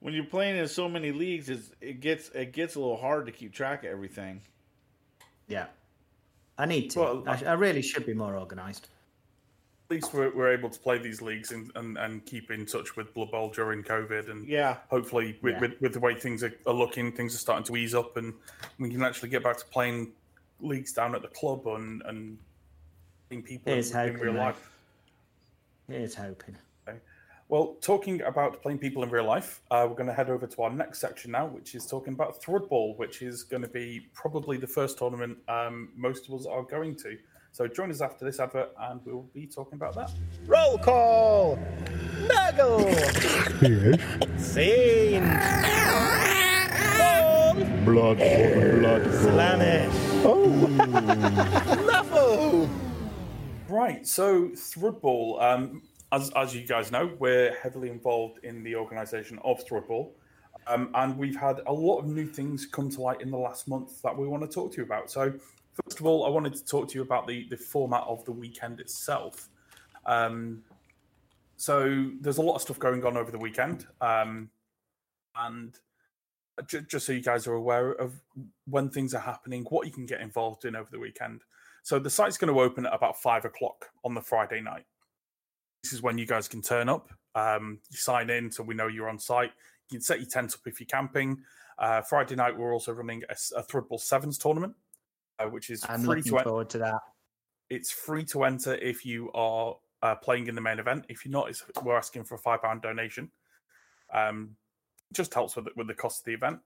when 0.00 0.14
you're 0.14 0.24
playing 0.24 0.56
in 0.56 0.68
so 0.68 0.88
many 0.88 1.12
leagues, 1.12 1.48
it's, 1.48 1.70
it 1.80 2.00
gets 2.00 2.30
it 2.30 2.52
gets 2.52 2.74
a 2.74 2.80
little 2.80 2.96
hard 2.96 3.26
to 3.26 3.32
keep 3.32 3.52
track 3.52 3.84
of 3.84 3.90
everything. 3.90 4.40
Yeah. 5.46 5.66
I 6.58 6.66
need 6.66 6.90
to. 6.90 7.00
Well, 7.00 7.24
I, 7.26 7.42
I 7.44 7.52
really 7.52 7.82
should 7.82 8.06
be 8.06 8.14
more 8.14 8.36
organised. 8.38 8.88
At 9.88 9.94
least 9.94 10.12
we're, 10.12 10.34
we're 10.34 10.52
able 10.52 10.68
to 10.68 10.80
play 10.80 10.98
these 10.98 11.22
leagues 11.22 11.52
and, 11.52 11.70
and, 11.76 11.96
and 11.96 12.26
keep 12.26 12.50
in 12.50 12.66
touch 12.66 12.96
with 12.96 13.14
Blood 13.14 13.30
Bowl 13.30 13.50
during 13.50 13.84
COVID. 13.84 14.28
And 14.28 14.44
Yeah, 14.48 14.78
hopefully, 14.90 15.38
with, 15.42 15.54
Yeah. 15.54 15.60
with, 15.60 15.80
with 15.80 15.92
the 15.92 16.00
way 16.00 16.14
things 16.14 16.42
are, 16.42 16.52
are 16.66 16.74
looking, 16.74 17.12
things 17.12 17.36
are 17.36 17.38
starting 17.38 17.64
to 17.66 17.76
ease 17.76 17.94
up, 17.94 18.16
and 18.16 18.34
we 18.80 18.90
can 18.90 19.04
actually 19.04 19.28
get 19.28 19.44
back 19.44 19.58
to 19.58 19.64
playing 19.66 20.12
leagues 20.60 20.92
down 20.92 21.14
at 21.14 21.22
the 21.22 21.28
club 21.28 21.66
and 21.68 22.02
and 22.06 22.36
seeing 23.28 23.42
people 23.42 23.70
in, 23.72 23.76
Here's 23.76 23.92
in 23.92 24.14
real 24.14 24.32
mate. 24.32 24.38
life. 24.40 24.70
Here's 25.88 26.14
hoping. 26.16 26.56
Well, 27.48 27.76
talking 27.80 28.22
about 28.22 28.60
playing 28.60 28.78
people 28.80 29.04
in 29.04 29.10
real 29.10 29.24
life, 29.24 29.60
uh, 29.70 29.86
we're 29.88 29.94
going 29.94 30.08
to 30.08 30.12
head 30.12 30.30
over 30.30 30.48
to 30.48 30.62
our 30.62 30.70
next 30.70 30.98
section 30.98 31.30
now, 31.30 31.46
which 31.46 31.76
is 31.76 31.86
talking 31.86 32.12
about 32.12 32.42
Thrudball, 32.42 32.96
which 32.98 33.22
is 33.22 33.44
going 33.44 33.62
to 33.62 33.68
be 33.68 34.08
probably 34.14 34.56
the 34.56 34.66
first 34.66 34.98
tournament 34.98 35.38
um, 35.46 35.90
most 35.94 36.28
of 36.28 36.34
us 36.34 36.44
are 36.44 36.64
going 36.64 36.96
to. 36.96 37.16
So 37.56 37.66
join 37.66 37.90
us 37.90 38.02
after 38.02 38.26
this 38.26 38.38
advert, 38.38 38.68
and 38.78 39.00
we'll 39.06 39.22
be 39.32 39.46
talking 39.46 39.76
about 39.76 39.94
that. 39.94 40.12
Roll 40.44 40.76
call. 40.76 41.58
Nuggle. 42.26 42.84
Yes. 43.62 44.46
Scene. 44.46 45.24
Ball. 46.98 47.54
Blood 47.86 48.18
for 48.18 48.60
the 48.60 48.76
blood. 48.78 49.02
Nuffle. 51.80 52.68
Right, 53.70 54.06
so 54.06 54.48
Thrudball, 54.50 55.40
um, 55.42 55.80
as, 56.12 56.28
as 56.36 56.54
you 56.54 56.66
guys 56.66 56.92
know, 56.92 57.10
we're 57.18 57.54
heavily 57.54 57.88
involved 57.88 58.38
in 58.44 58.64
the 58.64 58.76
organisation 58.76 59.38
of 59.42 59.66
Thrudball, 59.66 60.10
um, 60.66 60.90
and 60.94 61.16
we've 61.16 61.36
had 61.36 61.62
a 61.66 61.72
lot 61.72 62.00
of 62.00 62.06
new 62.06 62.26
things 62.26 62.66
come 62.66 62.90
to 62.90 63.00
light 63.00 63.22
in 63.22 63.30
the 63.30 63.38
last 63.38 63.66
month 63.66 64.02
that 64.02 64.14
we 64.14 64.28
want 64.28 64.42
to 64.42 64.48
talk 64.48 64.72
to 64.72 64.76
you 64.76 64.82
about. 64.82 65.10
So, 65.10 65.32
first 65.84 66.00
of 66.00 66.06
all, 66.06 66.24
I 66.26 66.28
wanted 66.28 66.54
to 66.54 66.64
talk 66.64 66.88
to 66.88 66.94
you 66.94 67.02
about 67.02 67.26
the, 67.26 67.46
the 67.48 67.56
format 67.56 68.02
of 68.06 68.24
the 68.24 68.32
weekend 68.32 68.80
itself. 68.80 69.48
Um, 70.04 70.62
so, 71.56 72.10
there's 72.20 72.38
a 72.38 72.42
lot 72.42 72.56
of 72.56 72.62
stuff 72.62 72.78
going 72.78 73.04
on 73.04 73.16
over 73.16 73.30
the 73.30 73.38
weekend, 73.38 73.86
um, 74.00 74.50
and 75.36 75.78
ju- 76.66 76.82
just 76.82 77.06
so 77.06 77.12
you 77.12 77.22
guys 77.22 77.46
are 77.46 77.54
aware 77.54 77.92
of 77.92 78.20
when 78.66 78.90
things 78.90 79.14
are 79.14 79.20
happening, 79.20 79.64
what 79.68 79.86
you 79.86 79.92
can 79.92 80.06
get 80.06 80.20
involved 80.20 80.64
in 80.64 80.76
over 80.76 80.88
the 80.90 80.98
weekend. 80.98 81.42
So 81.82 81.98
the 81.98 82.10
site's 82.10 82.36
going 82.36 82.52
to 82.52 82.60
open 82.60 82.86
at 82.86 82.94
about 82.94 83.20
five 83.22 83.44
o'clock 83.44 83.90
on 84.04 84.14
the 84.14 84.20
Friday 84.20 84.60
night. 84.60 84.84
This 85.82 85.92
is 85.92 86.02
when 86.02 86.18
you 86.18 86.26
guys 86.26 86.48
can 86.48 86.62
turn 86.62 86.88
up. 86.88 87.10
Um, 87.34 87.78
you 87.90 87.96
sign 87.96 88.30
in 88.30 88.50
so 88.50 88.62
we 88.62 88.74
know 88.74 88.88
you're 88.88 89.08
on 89.08 89.18
site. 89.18 89.52
You 89.88 89.98
can 89.98 90.00
set 90.00 90.18
your 90.18 90.28
tent 90.28 90.54
up 90.54 90.66
if 90.66 90.80
you're 90.80 90.86
camping. 90.86 91.38
Uh, 91.78 92.00
Friday 92.00 92.34
night, 92.34 92.56
we're 92.56 92.72
also 92.72 92.92
running 92.92 93.22
a 93.28 93.62
Thrudball 93.62 94.00
Sevens 94.00 94.38
tournament, 94.38 94.74
which 95.44 95.70
is 95.70 95.84
I'm 95.88 96.00
free 96.00 96.16
looking 96.16 96.32
to 96.32 96.38
en- 96.38 96.44
forward 96.44 96.70
to 96.70 96.78
that. 96.78 97.00
it's 97.70 97.90
free 97.90 98.24
to 98.26 98.44
enter 98.44 98.74
if 98.74 99.04
you 99.04 99.30
are 99.34 99.76
uh, 100.02 100.14
playing 100.14 100.46
in 100.46 100.54
the 100.54 100.60
main 100.60 100.78
event. 100.78 101.04
If 101.08 101.24
you're 101.24 101.32
not, 101.32 101.48
it's, 101.48 101.64
we're 101.82 101.96
asking 101.96 102.24
for 102.24 102.34
a 102.36 102.38
five 102.38 102.62
pound 102.62 102.82
donation. 102.82 103.30
Um, 104.12 104.56
just 105.12 105.34
helps 105.34 105.56
with 105.56 105.66
the, 105.66 105.70
with 105.76 105.86
the 105.86 105.94
cost 105.94 106.20
of 106.20 106.24
the 106.26 106.34
event. 106.34 106.60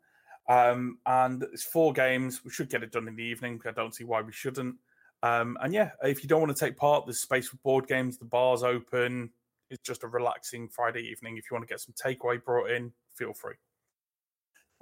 Um, 0.48 0.98
and 1.06 1.42
it's 1.52 1.62
four 1.62 1.92
games. 1.92 2.44
We 2.44 2.50
should 2.50 2.70
get 2.70 2.82
it 2.82 2.92
done 2.92 3.06
in 3.08 3.16
the 3.16 3.22
evening. 3.22 3.60
I 3.66 3.72
don't 3.72 3.94
see 3.94 4.04
why 4.04 4.22
we 4.22 4.32
shouldn't. 4.32 4.76
Um, 5.22 5.58
and 5.60 5.72
yeah, 5.74 5.90
if 6.02 6.22
you 6.22 6.28
don't 6.28 6.40
want 6.40 6.56
to 6.56 6.64
take 6.64 6.76
part, 6.76 7.06
there's 7.06 7.20
space 7.20 7.48
for 7.48 7.56
board 7.58 7.86
games. 7.86 8.18
The 8.18 8.24
bar's 8.24 8.62
open. 8.62 9.30
It's 9.70 9.82
just 9.82 10.02
a 10.02 10.08
relaxing 10.08 10.68
Friday 10.68 11.02
evening. 11.02 11.36
If 11.36 11.50
you 11.50 11.54
want 11.54 11.68
to 11.68 11.72
get 11.72 11.80
some 11.80 11.94
takeaway 11.94 12.42
brought 12.42 12.70
in, 12.70 12.92
feel 13.14 13.34
free. 13.34 13.54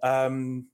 Um, 0.03 0.69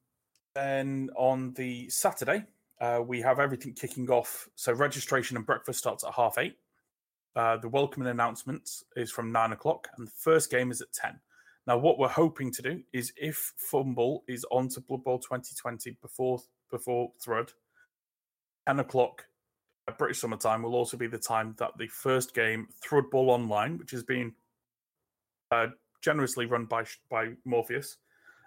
then 0.55 1.11
on 1.17 1.55
the 1.55 1.89
Saturday, 1.89 2.45
uh, 2.81 3.01
we 3.05 3.21
have 3.21 3.39
everything 3.39 3.73
kicking 3.73 4.11
off. 4.11 4.49
So 4.57 4.73
registration 4.73 5.37
and 5.37 5.47
breakfast 5.47 5.79
starts 5.79 6.05
at 6.05 6.15
half 6.15 6.39
eight. 6.39 6.57
Uh, 7.37 7.57
the 7.57 7.69
welcoming 7.69 8.09
announcements 8.09 8.85
is 8.97 9.11
from 9.11 9.33
nine 9.33 9.53
o'clock, 9.53 9.89
and 9.97 10.07
the 10.07 10.13
first 10.13 10.51
game 10.51 10.71
is 10.71 10.81
at 10.81 10.93
ten. 10.93 11.19
Now, 11.67 11.79
what 11.79 11.99
we're 11.99 12.09
hoping 12.09 12.53
to 12.53 12.63
do 12.63 12.83
is 12.93 13.13
if 13.17 13.55
Fumble 13.57 14.23
is 14.29 14.45
on 14.51 14.69
to 14.69 14.81
Blood 14.81 15.03
Bowl 15.03 15.19
2020 15.19 15.97
before 16.03 16.41
before 16.71 17.13
Thrud, 17.25 17.51
ten 18.67 18.81
o'clock 18.81 19.25
British 19.93 20.21
summertime 20.21 20.63
will 20.63 20.75
also 20.75 20.97
be 20.97 21.07
the 21.07 21.19
time 21.19 21.55
that 21.59 21.73
the 21.79 21.89
first 21.89 22.35
game, 22.35 22.69
Thrud 22.83 23.11
Ball 23.11 23.31
Online, 23.31 23.79
which 23.79 23.91
has 23.91 24.03
been 24.03 24.33
uh, 25.51 25.69
generously 26.01 26.47
run 26.47 26.65
by 26.65 26.85
by 27.11 27.33
Morpheus, 27.45 27.99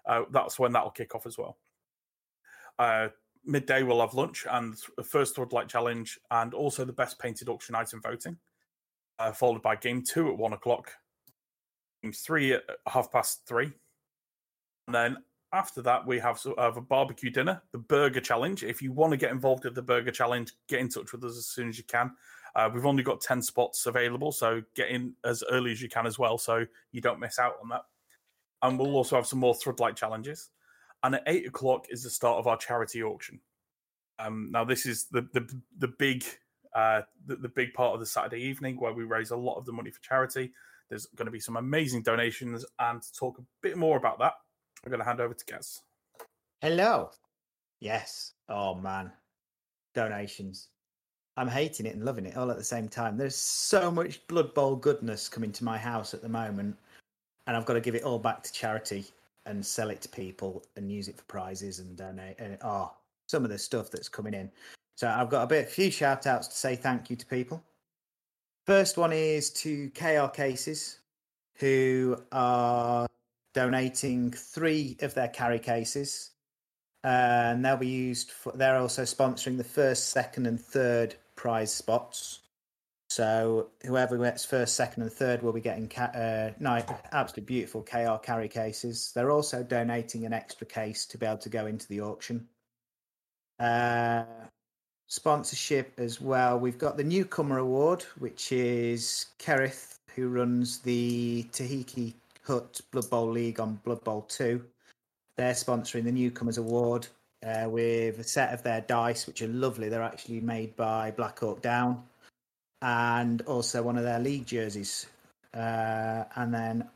uh, 0.08 0.24
that's 0.32 0.58
when 0.58 0.72
that 0.74 0.84
will 0.84 0.92
kick 0.92 1.14
off 1.14 1.26
as 1.26 1.38
well. 1.38 1.58
Uh, 2.80 3.10
midday 3.48 3.84
we'll 3.84 4.02
have 4.02 4.14
lunch 4.14 4.46
and 4.50 4.76
the 4.98 5.04
first 5.04 5.36
Thrud 5.36 5.54
Light 5.54 5.68
Challenge, 5.68 6.20
and 6.32 6.54
also 6.54 6.86
the 6.86 6.94
best 6.94 7.20
painted 7.20 7.50
auction 7.50 7.76
item 7.76 8.02
voting, 8.02 8.38
uh, 9.20 9.32
followed 9.32 9.62
by 9.62 9.76
game 9.76 10.04
two 10.04 10.30
at 10.30 10.38
one 10.38 10.54
o'clock, 10.54 10.92
game 12.04 12.14
three 12.14 12.54
at 12.54 12.64
half 12.88 13.12
past 13.12 13.42
three, 13.48 13.72
and 14.88 14.96
then 14.96 15.18
after 15.54 15.82
that, 15.82 16.06
we 16.06 16.20
have 16.20 16.38
sort 16.38 16.58
of 16.58 16.78
a 16.78 16.82
barbecue 16.82 17.30
dinner, 17.30 17.62
the 17.72 17.78
burger 17.78 18.20
challenge. 18.20 18.64
If 18.64 18.82
you 18.82 18.92
want 18.92 19.12
to 19.12 19.18
get 19.18 19.32
involved 19.32 19.64
with 19.64 19.76
the 19.76 19.82
burger 19.82 20.12
challenge, 20.12 20.52
get 20.68 20.80
in 20.80 20.90
touch 20.90 21.12
with 21.14 21.24
us 21.24 21.38
as 21.38 21.46
soon 21.46 21.70
as 21.70 21.78
you 21.78 21.86
can. 21.86 22.12
Uh, 22.56 22.70
we've 22.74 22.86
only 22.86 23.04
got 23.04 23.22
10 23.22 23.42
spots 23.42 23.86
available, 23.86 24.32
so 24.32 24.62
get 24.76 24.90
in 24.90 25.14
as 25.24 25.44
early 25.52 25.72
as 25.72 25.82
you 25.82 25.88
can 25.88 26.06
as 26.06 26.20
well, 26.20 26.38
so 26.38 26.66
you 26.92 27.02
don't 27.02 27.20
miss 27.20 27.40
out 27.40 27.54
on 27.62 27.70
that. 27.70 27.84
And 28.62 28.78
we'll 28.78 28.96
also 28.96 29.16
have 29.16 29.28
some 29.28 29.40
more 29.40 29.54
Thrudlight 29.54 29.96
challenges. 29.96 30.50
And 31.04 31.16
at 31.16 31.24
eight 31.28 31.48
o'clock 31.48 31.86
is 31.90 32.04
the 32.04 32.10
start 32.10 32.40
of 32.40 32.48
our 32.48 32.58
charity 32.58 33.04
auction. 33.04 33.40
Um, 34.20 34.50
now, 34.52 34.64
this 34.64 34.86
is 34.86 35.06
the 35.06 35.22
the, 35.34 35.48
the 35.78 35.90
big 36.00 36.24
uh, 36.76 37.02
the, 37.26 37.36
the 37.36 37.50
big 37.50 37.74
part 37.74 37.94
of 37.94 38.00
the 38.00 38.06
Saturday 38.06 38.42
evening 38.42 38.80
where 38.80 38.94
we 38.94 39.04
raise 39.04 39.32
a 39.32 39.38
lot 39.38 39.58
of 39.58 39.66
the 39.66 39.72
money 39.72 39.92
for 39.92 40.02
charity. 40.02 40.52
There's 40.90 41.06
going 41.16 41.26
to 41.26 41.32
be 41.32 41.40
some 41.40 41.58
amazing 41.58 42.04
donations, 42.04 42.66
and 42.80 43.02
to 43.02 43.14
talk 43.14 43.40
a 43.40 43.44
bit 43.62 43.78
more 43.78 43.98
about 43.98 44.20
that, 44.20 44.34
I'm 44.84 44.90
going 44.90 45.00
to 45.00 45.06
hand 45.06 45.22
over 45.22 45.34
to 45.34 45.46
Gaz. 45.46 45.82
Hello. 46.62 47.12
Yes. 47.80 48.34
Oh 48.50 48.76
man. 48.76 49.12
Donations. 49.94 50.70
I'm 51.36 51.48
hating 51.48 51.86
it 51.86 51.96
and 51.96 52.04
loving 52.04 52.26
it 52.26 52.36
all 52.36 52.50
at 52.50 52.58
the 52.58 52.64
same 52.64 52.88
time. 52.88 53.16
There's 53.16 53.36
so 53.36 53.92
much 53.92 54.26
Blood 54.28 54.56
Bowl 54.56 54.76
goodness 54.76 55.30
coming 55.30 55.52
to 55.52 55.64
my 55.64 55.78
house 55.78 56.16
at 56.16 56.24
the 56.24 56.30
moment, 56.30 56.76
and 57.46 57.56
I've 57.56 57.66
got 57.66 57.74
to 57.74 57.82
give 57.82 57.94
it 57.94 58.04
all 58.04 58.18
back 58.18 58.42
to 58.42 58.52
charity 58.52 59.06
and 59.48 59.66
sell 59.66 59.90
it 59.90 60.02
to 60.02 60.10
people 60.10 60.64
and 60.76 60.92
use 60.92 61.08
it 61.08 61.18
for 61.18 61.24
prizes 61.24 61.80
and 61.80 61.96
donate. 61.98 62.36
And 62.40 62.58
oh, 62.62 62.92
some 63.28 63.44
of 63.44 63.50
the 63.50 63.58
stuff 63.58 63.90
that's 63.90 64.10
coming 64.10 64.34
in. 64.34 64.52
So 64.96 65.08
I've 65.08 65.30
got 65.30 65.44
a 65.44 65.48
bit, 65.48 65.66
a 65.66 65.70
few 65.70 65.92
shout 65.92 66.26
outs 66.26 66.48
to 66.48 66.56
say 66.56 66.76
thank 66.76 67.10
you 67.10 67.16
to 67.16 67.26
people. 67.26 67.64
First 68.66 68.98
one 68.98 69.14
is 69.14 69.50
to 69.52 69.90
KR 69.92 70.28
Cases, 70.28 71.00
who 71.56 72.22
are 72.32 73.08
donating 73.54 74.32
three 74.32 74.98
of 75.02 75.14
their 75.14 75.30
carry 75.30 75.60
cases. 75.60 76.32
And 77.04 77.64
they'll 77.64 77.78
be 77.78 77.88
used 77.88 78.32
for, 78.32 78.52
they're 78.54 78.78
also 78.78 79.04
sponsoring 79.04 79.58
the 79.58 79.64
first, 79.64 80.10
second, 80.10 80.48
and 80.48 80.60
third 80.60 81.16
prize 81.36 81.72
spots. 81.72 82.40
So 83.10 83.70
whoever 83.86 84.18
gets 84.18 84.46
first, 84.46 84.76
second, 84.76 85.04
and 85.04 85.12
third 85.12 85.42
will 85.42 85.54
be 85.54 85.62
getting 85.62 85.88
ca- 85.88 86.12
uh, 86.14 86.52
no, 86.60 86.84
absolutely 87.12 87.46
beautiful 87.46 87.82
KR 87.82 88.18
carry 88.22 88.50
cases. 88.50 89.12
They're 89.16 89.32
also 89.32 89.64
donating 89.64 90.26
an 90.26 90.34
extra 90.34 90.68
case 90.68 91.06
to 91.08 91.18
be 91.18 91.26
able 91.26 91.38
to 91.38 91.50
go 91.50 91.66
into 91.68 91.88
the 91.88 92.02
auction. 92.02 92.48
Uh, 93.60 94.24
sponsorship 95.08 95.94
as 95.98 96.20
well. 96.22 96.60
We've 96.60 96.78
got 96.78 96.98
the 96.98 97.04
Newcomer 97.04 97.60
Award, 97.60 98.04
which 98.20 98.52
is 98.52 99.28
Kerith, 99.40 100.00
who 100.16 100.28
runs 100.28 100.80
the 100.80 101.48
Tahiki 101.52 102.14
Hut 102.44 102.82
Blood 102.92 103.10
Bowl 103.10 103.30
League 103.30 103.60
on 103.60 103.80
Blood 103.84 104.04
Bowl 104.04 104.24
2. 104.24 104.64
They're 105.38 105.54
sponsoring 105.54 106.04
the 106.04 106.12
Newcomers 106.12 106.58
Award 106.58 107.08
uh, 107.46 107.70
with 107.70 108.20
a 108.20 108.24
set 108.24 108.54
of 108.54 108.64
their 108.64 108.82
dice, 108.82 109.28
which 109.28 109.42
are 109.42 109.48
lovely. 109.48 109.90
They're 109.90 110.04
actually 110.04 110.42
made 110.42 110.76
by 110.76 111.12
Black 111.12 111.40
Hawk 111.40 111.62
Down, 111.62 112.04
and 112.82 113.42
also 113.44 113.82
one 113.82 113.98
of 113.98 114.04
their 114.04 114.20
league 114.20 114.46
jerseys. 114.46 115.08
Uh, 115.54 116.24
and 116.36 116.54
then 116.54 116.88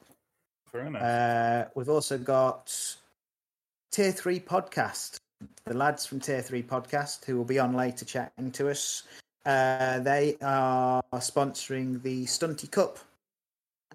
uh, 0.96 1.66
we've 1.76 1.90
also 1.90 2.18
got 2.18 2.96
Tier 3.92 4.12
3 4.12 4.40
Podcast, 4.40 5.18
the 5.66 5.74
lads 5.74 6.06
from 6.06 6.20
Tier 6.20 6.42
3 6.42 6.64
Podcast, 6.64 7.26
who 7.26 7.38
will 7.38 7.46
be 7.46 7.60
on 7.60 7.74
later 7.74 8.06
chatting 8.06 8.52
to 8.52 8.70
us. 8.70 9.04
Uh, 9.46 10.00
they 10.00 10.38
are 10.42 11.02
sponsoring 11.16 12.02
the 12.02 12.26
Stunty 12.26 12.70
Cup. 12.70 13.00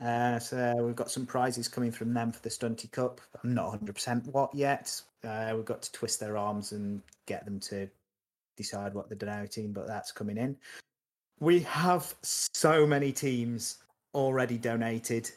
Uh, 0.00 0.38
so 0.38 0.74
we've 0.80 0.96
got 0.96 1.10
some 1.10 1.24
prizes 1.24 1.68
coming 1.68 1.90
from 1.90 2.12
them 2.12 2.32
for 2.32 2.42
the 2.42 2.50
Stunty 2.50 2.90
Cup. 2.90 3.20
I'm 3.42 3.54
not 3.54 3.80
100% 3.80 4.26
what 4.26 4.54
yet. 4.54 5.00
Uh, 5.24 5.52
we've 5.54 5.64
got 5.64 5.82
to 5.82 5.92
twist 5.92 6.20
their 6.20 6.36
arms 6.36 6.72
and 6.72 7.00
get 7.26 7.44
them 7.44 7.60
to 7.60 7.88
decide 8.56 8.92
what 8.94 9.08
they're 9.08 9.46
team, 9.46 9.72
but 9.72 9.86
that's 9.86 10.12
coming 10.12 10.36
in. 10.36 10.56
We 11.40 11.60
have 11.60 12.14
so 12.22 12.86
many 12.86 13.12
teams 13.12 13.78
already 14.14 14.56
donated, 14.56 15.30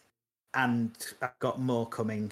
and 0.53 0.91
I've 1.21 1.37
got 1.39 1.59
more 1.59 1.87
coming. 1.87 2.31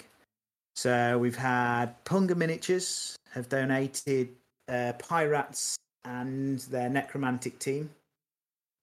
So 0.74 1.18
we've 1.18 1.36
had 1.36 2.02
Punga 2.04 2.36
Miniatures 2.36 3.16
have 3.32 3.48
donated 3.48 4.30
uh, 4.68 4.92
Pirates 4.98 5.76
and 6.04 6.60
their 6.60 6.88
Necromantic 6.88 7.58
team. 7.58 7.90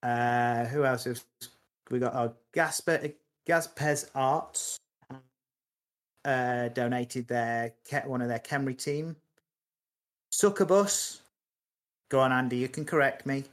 Uh, 0.02 0.66
who 0.66 0.84
else? 0.84 1.04
Has, 1.04 1.24
we 1.90 1.98
got 1.98 2.14
our 2.14 2.32
Gasper, 2.52 3.12
Gaspez 3.48 4.10
Arts 4.14 4.76
uh, 6.24 6.68
donated 6.68 7.26
their 7.28 7.72
one 8.04 8.20
of 8.20 8.28
their 8.28 8.40
Khemri 8.40 8.76
team. 8.76 9.16
Succubus. 10.30 11.22
Go 12.08 12.20
on, 12.20 12.30
Andy. 12.30 12.58
You 12.58 12.68
can 12.68 12.84
correct 12.84 13.26
me. 13.26 13.44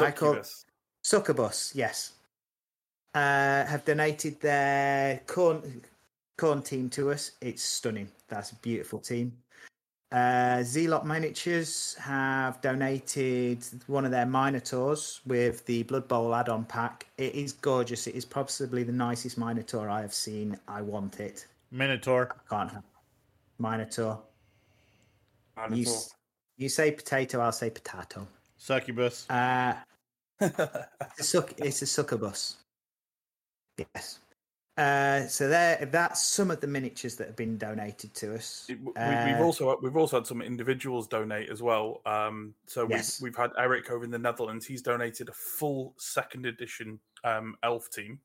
I 0.00 0.10
call- 0.10 0.34
Succubus. 0.34 0.64
Succubus, 1.02 1.72
yes. 1.74 2.12
Uh, 3.14 3.64
have 3.66 3.84
donated 3.84 4.40
their 4.40 5.20
corn 5.26 5.82
corn 6.38 6.62
team 6.62 6.88
to 6.90 7.10
us. 7.10 7.32
It's 7.40 7.62
stunning. 7.62 8.08
That's 8.28 8.52
a 8.52 8.56
beautiful 8.56 8.98
team. 9.00 9.36
Uh, 10.10 10.62
Zealot 10.62 11.04
Miniatures 11.06 11.94
have 11.98 12.60
donated 12.60 13.64
one 13.86 14.04
of 14.04 14.10
their 14.10 14.26
Minotaurs 14.26 15.20
with 15.26 15.64
the 15.66 15.82
Blood 15.84 16.06
Bowl 16.08 16.34
add-on 16.34 16.64
pack. 16.66 17.06
It 17.16 17.34
is 17.34 17.52
gorgeous. 17.52 18.06
It 18.06 18.14
is 18.14 18.24
possibly 18.24 18.82
the 18.82 18.92
nicest 18.92 19.38
Minotaur 19.38 19.88
I 19.88 20.02
have 20.02 20.12
seen. 20.12 20.58
I 20.68 20.82
want 20.82 21.20
it. 21.20 21.46
Minotaur. 21.70 22.34
I 22.50 22.54
Can't 22.54 22.70
have 22.72 22.82
Minotaur. 23.58 24.20
And 25.56 25.76
You, 25.76 25.86
you 26.58 26.68
say 26.68 26.90
potato, 26.92 27.40
I'll 27.40 27.52
say 27.52 27.70
potato. 27.70 28.26
Succubus. 28.66 29.28
Uh, 29.28 29.74
It's 30.40 31.20
a, 31.20 31.22
suck, 31.24 31.52
it's 31.58 31.82
a 31.82 31.86
succubus. 31.86 32.56
Yes. 33.78 34.18
Uh, 34.76 35.26
so 35.26 35.48
there, 35.48 35.88
that's 35.92 36.24
some 36.24 36.50
of 36.50 36.60
the 36.60 36.66
miniatures 36.66 37.14
that 37.16 37.26
have 37.28 37.36
been 37.36 37.58
donated 37.58 38.12
to 38.14 38.34
us. 38.34 38.66
It- 38.68 38.80
we, 38.80 38.92
Uh, 38.94 39.26
we've 39.26 39.40
also 39.44 39.78
we've 39.82 39.96
also 39.96 40.16
had 40.18 40.26
some 40.26 40.42
individuals 40.42 41.06
donate 41.06 41.48
as 41.50 41.60
well. 41.62 42.00
Um, 42.06 42.54
so 42.66 42.88
Yes. 42.88 43.20
we've 43.20 43.30
we've 43.30 43.36
had 43.36 43.50
Eric 43.58 43.90
over 43.90 44.04
in 44.04 44.10
the 44.10 44.18
Netherlands. 44.18 44.64
He's 44.66 44.82
donated 44.82 45.28
a 45.28 45.32
full 45.32 45.94
second 45.98 46.46
edition 46.46 46.98
um, 47.24 47.56
elf 47.62 47.88
team, 47.90 48.18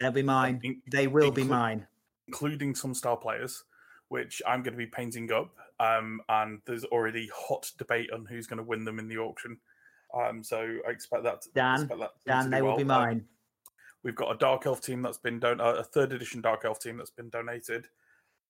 They'll 0.00 0.10
be 0.12 0.22
mine. 0.22 0.60
in- 0.64 0.82
They 0.90 1.06
will 1.06 1.30
be 1.30 1.44
mine. 1.44 1.86
including 2.28 2.74
some 2.74 2.94
star 2.94 3.16
players, 3.16 3.64
which 4.08 4.42
I'm 4.46 4.62
going 4.62 4.74
to 4.74 4.78
be 4.78 4.86
painting 4.86 5.30
up. 5.32 5.50
Um, 5.78 6.22
and 6.28 6.60
there's 6.66 6.84
already 6.84 7.28
hot 7.34 7.70
debate 7.78 8.10
on 8.12 8.24
who's 8.26 8.46
going 8.46 8.58
to 8.58 8.62
win 8.64 8.84
them 8.84 8.98
in 9.00 9.06
the 9.08 9.18
auction. 9.18 9.58
Um, 10.14 10.42
so 10.42 10.78
I 10.86 10.90
expect 10.90 11.24
that. 11.24 11.42
Dan, 11.54 11.80
expect 11.80 12.00
that 12.00 12.20
to 12.20 12.26
Dan, 12.26 12.44
do 12.44 12.50
they 12.50 12.62
will 12.62 12.76
be 12.76 12.84
well. 12.84 13.00
Um, 13.00 13.06
mine. 13.06 13.24
We've 14.02 14.16
got 14.16 14.34
a 14.34 14.38
Dark 14.38 14.66
Elf 14.66 14.80
team 14.80 15.00
that's 15.00 15.18
been 15.18 15.38
don- 15.38 15.60
uh, 15.60 15.74
a 15.74 15.84
third 15.84 16.12
edition 16.12 16.40
Dark 16.40 16.64
Elf 16.64 16.80
team 16.80 16.96
that's 16.96 17.10
been 17.10 17.30
donated. 17.30 17.86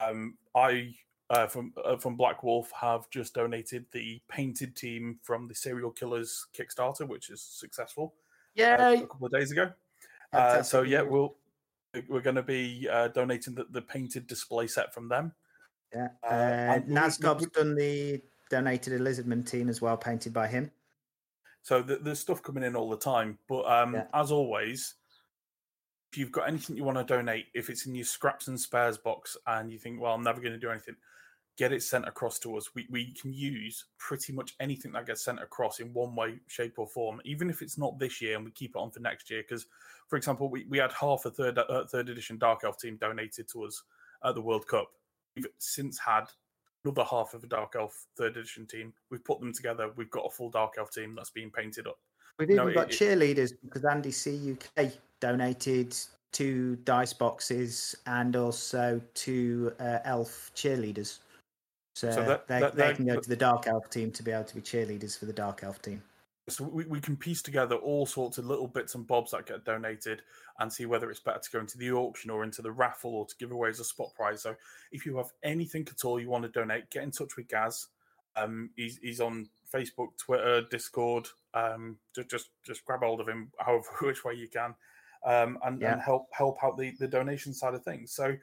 Um, 0.00 0.36
I 0.56 0.94
uh, 1.30 1.46
from 1.46 1.72
uh, 1.84 1.96
from 1.96 2.16
Black 2.16 2.42
Wolf 2.42 2.70
have 2.78 3.08
just 3.10 3.34
donated 3.34 3.84
the 3.92 4.20
painted 4.28 4.74
team 4.74 5.18
from 5.22 5.48
the 5.48 5.54
Serial 5.54 5.90
Killers 5.90 6.46
Kickstarter, 6.56 7.06
which 7.06 7.30
is 7.30 7.42
successful 7.42 8.14
uh, 8.58 8.62
Yay! 8.62 9.02
a 9.02 9.06
couple 9.06 9.26
of 9.26 9.32
days 9.32 9.52
ago. 9.52 9.70
Uh, 10.32 10.62
so 10.62 10.82
yeah, 10.82 11.02
we'll 11.02 11.36
we're 12.08 12.20
going 12.22 12.36
to 12.36 12.42
be 12.42 12.88
uh, 12.90 13.08
donating 13.08 13.54
the, 13.54 13.66
the 13.70 13.82
painted 13.82 14.26
display 14.26 14.66
set 14.66 14.94
from 14.94 15.08
them. 15.08 15.32
Yeah. 15.94 16.08
Uh, 16.24 16.26
Uh, 16.26 16.78
Nazgob's 16.80 17.46
done 17.48 17.74
the 17.74 18.22
donated 18.50 18.94
a 18.94 18.98
lizardman 18.98 19.46
team 19.46 19.68
as 19.68 19.82
well, 19.82 19.96
painted 19.96 20.32
by 20.32 20.46
him. 20.46 20.70
So 21.62 21.82
th- 21.82 22.00
there's 22.02 22.18
stuff 22.20 22.42
coming 22.42 22.64
in 22.64 22.76
all 22.76 22.90
the 22.90 22.96
time. 22.96 23.38
But 23.48 23.66
um, 23.66 23.94
Yeah. 23.94 24.06
as 24.14 24.30
always, 24.30 24.94
if 26.12 26.18
you've 26.18 26.32
got 26.32 26.48
anything 26.48 26.76
you 26.76 26.84
want 26.84 26.98
to 26.98 27.04
donate, 27.04 27.46
if 27.54 27.70
it's 27.70 27.86
in 27.86 27.94
your 27.94 28.04
scraps 28.04 28.48
and 28.48 28.60
spares 28.60 28.98
box 28.98 29.36
and 29.46 29.70
you 29.72 29.78
think, 29.78 30.00
well, 30.00 30.12
I'm 30.12 30.22
never 30.22 30.40
going 30.40 30.52
to 30.52 30.58
do 30.58 30.70
anything, 30.70 30.96
get 31.56 31.72
it 31.72 31.82
sent 31.82 32.06
across 32.06 32.38
to 32.40 32.56
us. 32.56 32.74
We, 32.74 32.86
we 32.90 33.12
can 33.14 33.32
use 33.32 33.86
pretty 33.98 34.32
much 34.32 34.54
anything 34.60 34.92
that 34.92 35.06
gets 35.06 35.24
sent 35.24 35.40
across 35.40 35.80
in 35.80 35.92
one 35.92 36.14
way, 36.14 36.40
shape, 36.48 36.78
or 36.78 36.86
form, 36.86 37.20
even 37.24 37.48
if 37.48 37.62
it's 37.62 37.78
not 37.78 37.98
this 37.98 38.20
year 38.20 38.36
and 38.36 38.44
we 38.44 38.50
keep 38.50 38.74
it 38.74 38.78
on 38.78 38.90
for 38.90 39.00
next 39.00 39.30
year. 39.30 39.42
Because, 39.42 39.66
for 40.08 40.16
example, 40.16 40.50
we, 40.50 40.66
we 40.68 40.78
had 40.78 40.92
half 40.92 41.24
a 41.24 41.30
third, 41.30 41.58
uh, 41.58 41.86
third 41.86 42.08
edition 42.08 42.36
Dark 42.36 42.62
Elf 42.64 42.78
team 42.78 42.96
donated 42.96 43.48
to 43.48 43.64
us 43.64 43.82
at 44.24 44.34
the 44.34 44.40
World 44.42 44.66
Cup. 44.66 44.90
We've 45.34 45.46
since 45.58 45.98
had 45.98 46.24
another 46.84 47.04
half 47.04 47.34
of 47.34 47.44
a 47.44 47.46
Dark 47.46 47.74
Elf 47.76 48.06
third 48.16 48.36
edition 48.36 48.66
team. 48.66 48.92
We've 49.10 49.24
put 49.24 49.40
them 49.40 49.52
together. 49.52 49.90
We've 49.96 50.10
got 50.10 50.26
a 50.26 50.30
full 50.30 50.50
Dark 50.50 50.74
Elf 50.78 50.90
team 50.90 51.14
that's 51.16 51.30
being 51.30 51.50
painted 51.50 51.86
up. 51.86 51.98
We've 52.38 52.48
No, 52.48 52.62
even 52.62 52.74
got 52.74 52.92
it- 52.92 52.98
cheerleaders 52.98 53.52
because 53.62 53.84
Andy 53.84 54.10
C 54.10 54.52
UK 54.76 54.92
donated 55.20 55.96
two 56.32 56.76
dice 56.84 57.12
boxes 57.12 57.94
and 58.06 58.34
also 58.36 59.00
two 59.14 59.72
uh, 59.78 59.98
elf 60.04 60.50
cheerleaders. 60.54 61.18
So, 61.94 62.10
So 62.10 62.24
that- 62.24 62.48
they, 62.48 62.60
that- 62.60 62.74
they 62.74 62.94
can 62.94 63.06
go 63.06 63.20
to 63.20 63.28
the 63.28 63.36
dark 63.36 63.66
elf 63.66 63.88
team 63.90 64.10
to 64.12 64.22
be 64.22 64.30
able 64.30 64.44
to 64.44 64.54
be 64.54 64.62
cheerleaders 64.62 65.18
for 65.18 65.26
the 65.26 65.32
dark 65.32 65.62
elf 65.62 65.80
team. 65.82 66.02
So 66.48 66.64
we, 66.64 66.84
we 66.86 67.00
can 67.00 67.16
piece 67.16 67.40
together 67.40 67.76
all 67.76 68.04
sorts 68.04 68.36
of 68.38 68.46
little 68.46 68.66
bits 68.66 68.96
and 68.96 69.06
bobs 69.06 69.30
that 69.30 69.46
get 69.46 69.64
donated 69.64 70.22
and 70.58 70.72
see 70.72 70.86
whether 70.86 71.08
it's 71.08 71.20
better 71.20 71.38
to 71.38 71.50
go 71.52 71.60
into 71.60 71.78
the 71.78 71.92
auction 71.92 72.30
or 72.30 72.42
into 72.42 72.62
the 72.62 72.72
raffle 72.72 73.14
or 73.14 73.26
to 73.26 73.36
give 73.38 73.52
away 73.52 73.68
as 73.68 73.78
a 73.78 73.84
spot 73.84 74.08
prize. 74.16 74.42
So 74.42 74.56
if 74.90 75.06
you 75.06 75.16
have 75.18 75.30
anything 75.44 75.86
at 75.88 76.04
all 76.04 76.18
you 76.20 76.28
want 76.28 76.42
to 76.44 76.48
donate, 76.50 76.90
get 76.90 77.04
in 77.04 77.12
touch 77.12 77.36
with 77.36 77.46
Gaz. 77.48 77.86
Um, 78.34 78.70
he's, 78.76 78.98
he's 78.98 79.20
on 79.20 79.48
Facebook, 79.72 80.16
Twitter, 80.18 80.62
Discord. 80.68 81.28
Um, 81.54 81.96
just 82.14 82.28
just 82.30 82.48
just 82.64 82.84
grab 82.84 83.00
hold 83.02 83.20
of 83.20 83.28
him, 83.28 83.52
however 83.58 83.84
which 84.00 84.24
way 84.24 84.34
you 84.34 84.48
can, 84.48 84.74
um, 85.24 85.58
and, 85.64 85.80
Yeah. 85.80 85.92
and 85.92 86.02
help 86.02 86.26
help 86.32 86.56
out 86.64 86.76
the, 86.78 86.92
the 86.98 87.06
donation 87.06 87.52
side 87.54 87.74
of 87.74 87.84
things. 87.84 88.10
So 88.12 88.34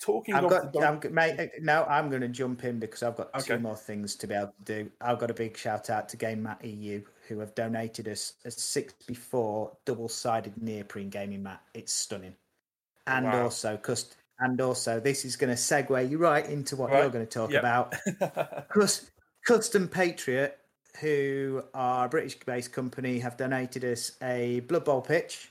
talking 0.00 0.34
I've 0.34 0.48
got, 0.48 0.72
don- 0.72 0.84
I'm, 0.84 1.00
g- 1.00 1.08
mate, 1.08 1.40
uh, 1.40 1.46
no, 1.60 1.84
I'm 1.88 2.08
going 2.10 2.20
to 2.22 2.28
jump 2.28 2.62
in 2.64 2.78
because 2.78 3.02
I've 3.02 3.16
got 3.16 3.34
Okay. 3.34 3.56
two 3.56 3.58
more 3.58 3.74
things 3.74 4.14
to 4.16 4.26
be 4.28 4.34
able 4.34 4.54
to 4.64 4.84
do. 4.84 4.90
I've 5.00 5.18
got 5.18 5.30
a 5.30 5.34
big 5.34 5.56
shout 5.56 5.90
out 5.90 6.08
to 6.10 6.16
Game 6.18 6.42
Mat 6.42 6.62
EU 6.64 7.02
who 7.28 7.38
have 7.40 7.54
donated 7.54 8.08
us 8.08 8.34
a 8.44 8.50
six 8.50 8.94
before 9.06 9.76
double 9.84 10.08
sided 10.08 10.60
neoprene 10.60 11.10
gaming 11.10 11.42
mat. 11.42 11.60
It's 11.74 11.92
stunning, 11.92 12.34
and 13.06 13.26
Wow. 13.26 13.44
also 13.44 13.76
cust- 13.76 14.16
and 14.40 14.60
also 14.60 15.00
this 15.00 15.24
is 15.24 15.36
going 15.36 15.50
to 15.54 15.60
segue 15.60 16.08
you 16.10 16.18
right 16.18 16.46
into 16.46 16.76
what 16.76 16.90
Right. 16.90 17.00
you're 17.02 17.10
going 17.10 17.26
to 17.26 17.30
talk 17.30 17.50
Yep. 17.50 17.60
about. 17.60 17.94
Cus- 18.70 19.10
Custom 19.46 19.88
Patriot, 19.88 20.58
who 21.00 21.62
are 21.74 22.06
a 22.06 22.08
British 22.08 22.38
based 22.40 22.72
company, 22.72 23.18
have 23.18 23.36
donated 23.36 23.84
us 23.84 24.12
a 24.22 24.60
Blood 24.60 24.84
Bowl 24.84 25.00
pitch, 25.02 25.50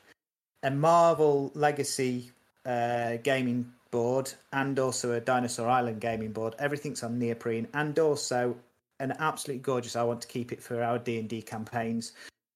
a 0.63 0.71
Marvel 0.71 1.51
Legacy 1.53 2.31
uh, 2.65 3.17
gaming 3.23 3.71
board, 3.91 4.33
and 4.51 4.77
also 4.79 5.13
a 5.13 5.19
Dinosaur 5.21 5.69
Island 5.69 6.01
gaming 6.01 6.31
board. 6.33 6.53
Everything's 6.59 7.03
on 7.03 7.17
neoprene, 7.19 7.67
and 7.73 7.97
also 7.99 8.57
an 8.99 9.13
absolutely 9.19 9.61
gorgeous. 9.61 9.95
I 9.95 10.03
want 10.03 10.21
to 10.21 10.27
keep 10.27 10.51
it 10.51 10.61
for 10.61 10.81
our 10.81 10.97
D 10.99 11.19
and 11.19 11.29
D 11.29 11.41
campaigns. 11.41 12.13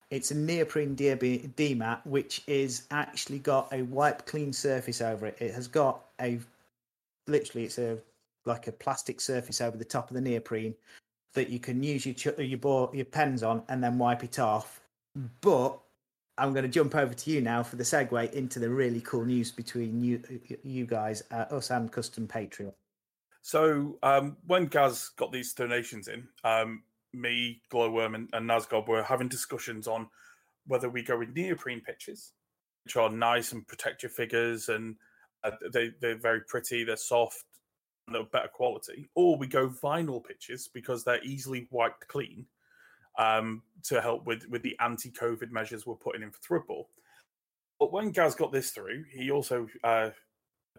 It's 0.09 0.31
a 0.31 0.35
neoprene 0.35 0.95
DB 0.95 1.55
D 1.55 1.73
mat, 1.73 2.05
which 2.05 2.43
is 2.47 2.83
actually 2.91 3.39
got 3.39 3.71
a 3.71 3.83
wipe 3.83 4.25
clean 4.25 4.51
surface 4.51 5.01
over 5.01 5.27
it. 5.27 5.37
It 5.39 5.53
has 5.53 5.67
got 5.67 6.05
a 6.19 6.39
literally 7.27 7.65
it's 7.65 7.77
a 7.77 7.97
like 8.45 8.67
a 8.67 8.71
plastic 8.71 9.21
surface 9.21 9.61
over 9.61 9.77
the 9.77 9.85
top 9.85 10.09
of 10.09 10.15
the 10.15 10.21
neoprene 10.21 10.75
that 11.33 11.49
you 11.49 11.59
can 11.59 11.81
use 11.81 12.05
your 12.05 12.15
ch- 12.15 12.39
your 12.39 12.57
board, 12.57 12.93
your 12.93 13.05
pens 13.05 13.43
on 13.43 13.63
and 13.69 13.83
then 13.83 13.97
wipe 13.97 14.23
it 14.23 14.39
off. 14.39 14.81
But 15.41 15.79
I'm 16.37 16.53
going 16.53 16.63
to 16.63 16.69
jump 16.69 16.95
over 16.95 17.13
to 17.13 17.31
you 17.31 17.41
now 17.41 17.63
for 17.63 17.75
the 17.75 17.83
segue 17.83 18.33
into 18.33 18.59
the 18.59 18.69
really 18.69 19.01
cool 19.01 19.25
news 19.25 19.51
between 19.51 20.03
you 20.03 20.21
you 20.63 20.85
guys, 20.85 21.23
uh, 21.31 21.45
us 21.51 21.69
and 21.69 21.91
Custom 21.91 22.27
Patriot. 22.27 22.75
So 23.41 23.97
um, 24.03 24.37
when 24.45 24.67
Gaz 24.67 25.09
got 25.17 25.31
these 25.31 25.53
donations 25.53 26.07
in, 26.07 26.27
um, 26.43 26.83
me, 27.13 27.61
Glowworm, 27.71 28.15
and, 28.15 28.29
and 28.33 28.49
Nazgob 28.49 28.87
were 28.87 29.03
having 29.03 29.27
discussions 29.27 29.87
on 29.87 30.07
whether 30.67 30.89
we 30.89 31.03
go 31.03 31.17
with 31.17 31.35
neoprene 31.35 31.81
pitches, 31.81 32.33
which 32.85 32.95
are 32.95 33.09
nice 33.09 33.51
and 33.51 33.67
protect 33.67 34.03
your 34.03 34.11
figures, 34.11 34.69
and 34.69 34.95
uh, 35.43 35.51
they 35.73 35.91
they're 35.99 36.17
very 36.17 36.41
pretty, 36.41 36.83
they're 36.83 36.95
soft, 36.95 37.43
and 38.07 38.15
they're 38.15 38.23
better 38.25 38.47
quality, 38.47 39.09
or 39.15 39.37
we 39.37 39.47
go 39.47 39.67
vinyl 39.69 40.23
pitches 40.23 40.69
because 40.71 41.03
they're 41.03 41.23
easily 41.23 41.67
wiped 41.71 42.07
clean 42.07 42.45
um, 43.17 43.63
to 43.83 44.01
help 44.01 44.25
with 44.25 44.47
with 44.49 44.61
the 44.61 44.77
anti-COVID 44.79 45.51
measures 45.51 45.85
we're 45.85 45.95
putting 45.95 46.21
in 46.23 46.31
for 46.31 46.39
Thrudball. 46.39 46.85
But 47.79 47.91
when 47.91 48.11
Gaz 48.11 48.35
got 48.35 48.51
this 48.51 48.69
through, 48.69 49.05
he 49.11 49.31
also 49.31 49.67
uh, 49.83 50.11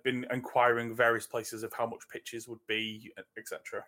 been 0.02 0.26
inquiring 0.30 0.94
various 0.94 1.26
places 1.26 1.62
of 1.62 1.72
how 1.72 1.86
much 1.86 2.08
pitches 2.10 2.48
would 2.48 2.64
be, 2.66 3.12
etc. 3.36 3.84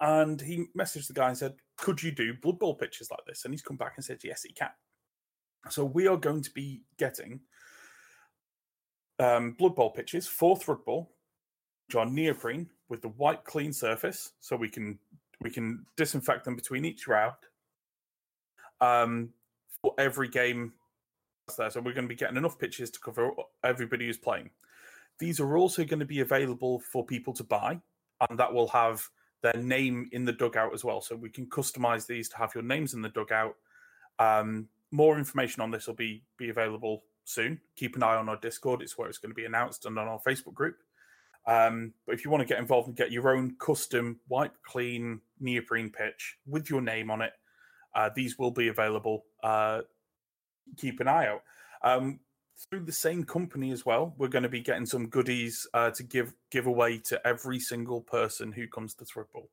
And 0.00 0.40
he 0.40 0.66
messaged 0.76 1.08
the 1.08 1.12
guy 1.12 1.28
and 1.28 1.36
said, 1.36 1.56
"Could 1.76 2.02
you 2.02 2.10
do 2.10 2.34
Blood 2.34 2.58
Bowl 2.58 2.74
pitches 2.74 3.10
like 3.10 3.24
this?" 3.26 3.44
And 3.44 3.52
he's 3.52 3.62
come 3.62 3.76
back 3.76 3.94
and 3.96 4.04
said, 4.04 4.20
"Yes, 4.24 4.42
he 4.42 4.52
can." 4.52 4.70
So 5.68 5.84
we 5.84 6.06
are 6.06 6.16
going 6.16 6.42
to 6.42 6.50
be 6.50 6.82
getting 6.96 7.40
um, 9.18 9.52
Blood 9.52 9.76
Bowl 9.76 9.90
pitches 9.90 10.26
for 10.26 10.56
Thrudball, 10.56 11.08
which 11.86 11.96
are 11.96 12.06
neoprene 12.06 12.70
with 12.88 13.02
the 13.02 13.08
white 13.08 13.44
clean 13.44 13.72
surface, 13.72 14.32
so 14.40 14.56
we 14.56 14.68
can 14.68 14.98
we 15.40 15.50
can 15.50 15.84
disinfect 15.96 16.44
them 16.44 16.56
between 16.56 16.84
each 16.84 17.06
round. 17.06 17.34
Um, 18.80 19.34
for 19.82 19.94
every 19.98 20.28
game 20.28 20.72
there, 21.56 21.70
so 21.70 21.80
we're 21.80 21.92
going 21.92 22.04
to 22.04 22.08
be 22.08 22.14
getting 22.14 22.36
enough 22.36 22.58
pitches 22.58 22.90
to 22.90 23.00
cover 23.00 23.30
everybody 23.64 24.06
who's 24.06 24.18
playing. 24.18 24.50
These 25.20 25.38
are 25.38 25.56
also 25.56 25.84
going 25.84 26.00
to 26.00 26.06
be 26.06 26.20
available 26.20 26.80
for 26.80 27.04
people 27.04 27.32
to 27.34 27.44
buy, 27.44 27.80
and 28.28 28.38
that 28.38 28.52
will 28.52 28.68
have 28.68 29.06
their 29.42 29.56
name 29.56 30.08
in 30.12 30.24
the 30.24 30.32
dugout 30.32 30.74
as 30.74 30.84
well. 30.84 31.00
So 31.00 31.14
we 31.14 31.30
can 31.30 31.46
customize 31.46 32.06
these 32.06 32.28
to 32.30 32.38
have 32.38 32.54
your 32.54 32.64
names 32.64 32.94
in 32.94 33.02
the 33.02 33.10
dugout. 33.10 33.54
Um, 34.18 34.68
more 34.90 35.18
information 35.18 35.62
on 35.62 35.70
this 35.70 35.86
will 35.86 35.94
be 35.94 36.24
be 36.36 36.48
available 36.48 37.04
soon. 37.24 37.60
Keep 37.76 37.96
an 37.96 38.02
eye 38.02 38.16
on 38.16 38.28
our 38.28 38.38
Discord; 38.38 38.82
it's 38.82 38.98
where 38.98 39.08
it's 39.08 39.18
going 39.18 39.30
to 39.30 39.36
be 39.36 39.44
announced, 39.44 39.86
and 39.86 39.98
on 39.98 40.08
our 40.08 40.20
Facebook 40.26 40.54
group. 40.54 40.76
Um, 41.46 41.92
but 42.06 42.14
if 42.14 42.24
you 42.24 42.30
want 42.30 42.42
to 42.42 42.46
get 42.46 42.58
involved 42.58 42.88
and 42.88 42.96
get 42.96 43.12
your 43.12 43.34
own 43.34 43.56
custom 43.58 44.20
wipe 44.28 44.54
clean 44.62 45.20
neoprene 45.38 45.90
pitch 45.90 46.36
with 46.46 46.68
your 46.68 46.80
name 46.80 47.10
on 47.10 47.22
it, 47.22 47.32
uh, 47.94 48.10
these 48.14 48.38
will 48.38 48.50
be 48.50 48.68
available. 48.68 49.24
Uh, 49.42 49.80
keep 50.76 51.00
an 51.00 51.08
eye 51.08 51.28
out. 51.28 51.42
Um, 51.82 52.20
through 52.68 52.84
the 52.84 52.92
same 52.92 53.24
company 53.24 53.70
as 53.70 53.86
well, 53.86 54.14
we're 54.18 54.28
going 54.28 54.42
to 54.42 54.48
be 54.48 54.60
getting 54.60 54.86
some 54.86 55.08
goodies 55.08 55.66
uh, 55.72 55.90
to 55.90 56.02
give 56.02 56.34
give 56.50 56.66
away 56.66 56.98
to 56.98 57.26
every 57.26 57.58
single 57.58 58.00
person 58.00 58.52
who 58.52 58.66
comes 58.66 58.94
to 58.94 59.04
Thrudball. 59.04 59.48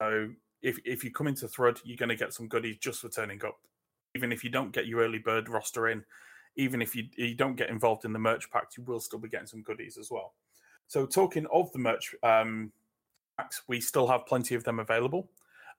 So 0.00 0.30
if 0.62 0.78
if 0.84 1.02
you 1.04 1.10
come 1.10 1.26
into 1.26 1.46
Thrud, 1.46 1.80
you're 1.84 1.96
going 1.96 2.10
to 2.10 2.16
get 2.16 2.32
some 2.32 2.48
goodies 2.48 2.78
just 2.78 3.00
for 3.00 3.08
turning 3.08 3.44
up. 3.44 3.58
Even 4.14 4.32
if 4.32 4.44
you 4.44 4.50
don't 4.50 4.72
get 4.72 4.86
your 4.86 5.00
early 5.00 5.18
bird 5.18 5.48
roster 5.48 5.88
in, 5.88 6.04
even 6.56 6.82
if 6.82 6.94
you 6.94 7.04
you 7.16 7.34
don't 7.34 7.56
get 7.56 7.70
involved 7.70 8.04
in 8.04 8.12
the 8.12 8.18
merch 8.18 8.50
pack, 8.50 8.68
you 8.76 8.84
will 8.84 9.00
still 9.00 9.18
be 9.18 9.28
getting 9.28 9.46
some 9.46 9.62
goodies 9.62 9.98
as 9.98 10.10
well. 10.10 10.34
So 10.86 11.06
talking 11.06 11.46
of 11.52 11.72
the 11.72 11.78
merch 11.78 12.14
um, 12.22 12.72
packs, 13.38 13.62
we 13.68 13.80
still 13.80 14.06
have 14.08 14.26
plenty 14.26 14.54
of 14.54 14.64
them 14.64 14.78
available. 14.78 15.30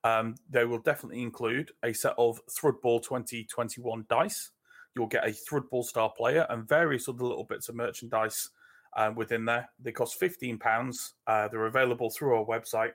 Um, 0.04 0.36
they 0.50 0.66
will 0.66 0.80
definitely 0.80 1.22
include 1.22 1.72
a 1.84 1.94
set 1.94 2.16
of 2.18 2.42
Thrudball 2.48 3.04
2021 3.04 4.06
dice. 4.10 4.52
You'll 4.95 5.08
get 5.08 5.27
a 5.27 5.32
Thrudball 5.32 5.84
star 5.84 6.12
player 6.12 6.45
and 6.49 6.67
various 6.67 7.08
other 7.08 7.23
little 7.23 7.45
bits 7.45 7.69
of 7.69 7.75
merchandise 7.75 8.49
uh, 8.97 9.12
within 9.15 9.45
there. 9.45 9.69
They 9.80 9.91
cost 9.91 10.19
fifteen 10.19 10.58
pounds. 10.58 11.13
Uh, 11.27 11.47
they're 11.47 11.67
available 11.67 12.10
through 12.10 12.36
our 12.36 12.45
website. 12.45 12.91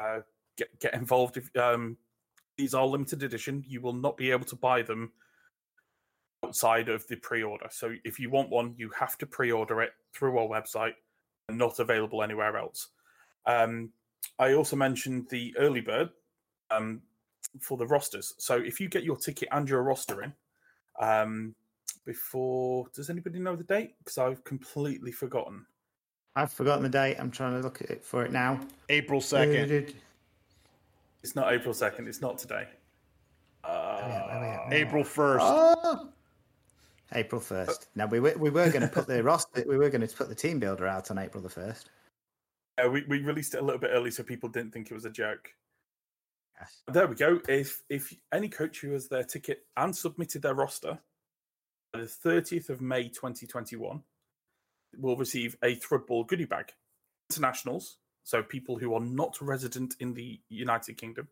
Uh, 0.00 0.20
get 0.56 0.78
get 0.80 0.94
involved. 0.94 1.36
If 1.38 1.54
um, 1.56 1.96
these 2.56 2.74
are 2.74 2.86
limited 2.86 3.22
edition, 3.22 3.64
you 3.66 3.80
will 3.80 3.94
not 3.94 4.16
be 4.16 4.30
able 4.30 4.44
to 4.46 4.56
buy 4.56 4.82
them 4.82 5.12
outside 6.44 6.88
of 6.88 7.06
the 7.08 7.16
pre-order. 7.16 7.68
So 7.70 7.94
if 8.04 8.20
you 8.20 8.30
want 8.30 8.50
one, 8.50 8.74
you 8.76 8.90
have 8.90 9.16
to 9.18 9.26
pre-order 9.26 9.82
it 9.82 9.92
through 10.12 10.38
our 10.38 10.46
website 10.46 10.94
and 11.48 11.58
not 11.58 11.78
available 11.78 12.22
anywhere 12.22 12.56
else. 12.56 12.88
Um, 13.46 13.90
I 14.38 14.52
also 14.52 14.76
mentioned 14.76 15.28
the 15.30 15.54
early 15.58 15.80
bird 15.80 16.10
um, 16.70 17.00
for 17.60 17.78
the 17.78 17.86
rosters. 17.86 18.34
So 18.38 18.56
if 18.56 18.78
you 18.78 18.88
get 18.88 19.04
your 19.04 19.16
ticket 19.16 19.48
and 19.52 19.68
your 19.68 19.82
roster 19.82 20.22
in 20.22 20.32
um, 20.98 21.54
before, 22.04 22.86
does 22.94 23.10
anybody 23.10 23.38
know 23.38 23.56
the 23.56 23.64
date? 23.64 23.94
Because 23.98 24.18
I've 24.18 24.44
completely 24.44 25.12
forgotten. 25.12 25.66
I've 26.36 26.52
forgotten 26.52 26.82
the 26.82 26.88
date. 26.88 27.16
I'm 27.18 27.30
trying 27.30 27.52
to 27.52 27.60
look 27.60 27.82
at 27.82 27.90
it 27.90 28.04
for 28.04 28.24
it 28.24 28.32
now. 28.32 28.60
April 28.88 29.20
2nd. 29.20 29.94
It's 31.22 31.34
not 31.34 31.52
April 31.52 31.74
second. 31.74 32.06
It's 32.08 32.20
not 32.20 32.38
today. 32.38 32.66
April 34.72 35.04
1st. 35.04 35.38
Oh, 35.40 36.08
April 37.14 37.40
first. 37.40 37.88
Now 37.94 38.06
we 38.06 38.20
were 38.20 38.34
we 38.38 38.50
were 38.50 38.70
going 38.70 38.82
to 38.82 38.88
put 38.88 39.06
the 39.06 39.22
roster. 39.22 39.64
We 39.68 39.78
were 39.78 39.90
going 39.90 40.06
to 40.06 40.16
put 40.16 40.28
the 40.28 40.34
team 40.34 40.58
builder 40.58 40.86
out 40.86 41.10
on 41.10 41.18
April 41.18 41.42
the 41.42 41.48
first. 41.48 41.90
Uh, 42.82 42.88
we, 42.88 43.04
we 43.08 43.20
released 43.20 43.54
it 43.54 43.58
a 43.60 43.64
little 43.64 43.80
bit 43.80 43.90
early 43.92 44.10
so 44.10 44.22
people 44.22 44.48
didn't 44.48 44.72
think 44.72 44.90
it 44.90 44.94
was 44.94 45.04
a 45.04 45.10
joke. 45.10 45.50
There 46.86 47.06
we 47.06 47.14
go. 47.14 47.40
If 47.48 47.82
if 47.88 48.14
any 48.32 48.48
coach 48.48 48.80
who 48.80 48.92
has 48.92 49.08
their 49.08 49.24
ticket 49.24 49.66
and 49.76 49.94
submitted 49.94 50.42
their 50.42 50.54
roster 50.54 50.98
by 51.92 52.00
the 52.00 52.06
30th 52.06 52.68
of 52.68 52.80
May 52.80 53.08
2021 53.08 54.02
will 54.96 55.16
receive 55.16 55.56
a 55.62 55.76
Thrudball 55.76 56.26
goodie 56.26 56.44
bag. 56.44 56.72
Internationals, 57.30 57.98
so 58.24 58.42
people 58.42 58.78
who 58.78 58.94
are 58.94 59.00
not 59.00 59.40
resident 59.40 59.94
in 60.00 60.14
the 60.14 60.40
United 60.48 60.96
Kingdom, 60.96 61.28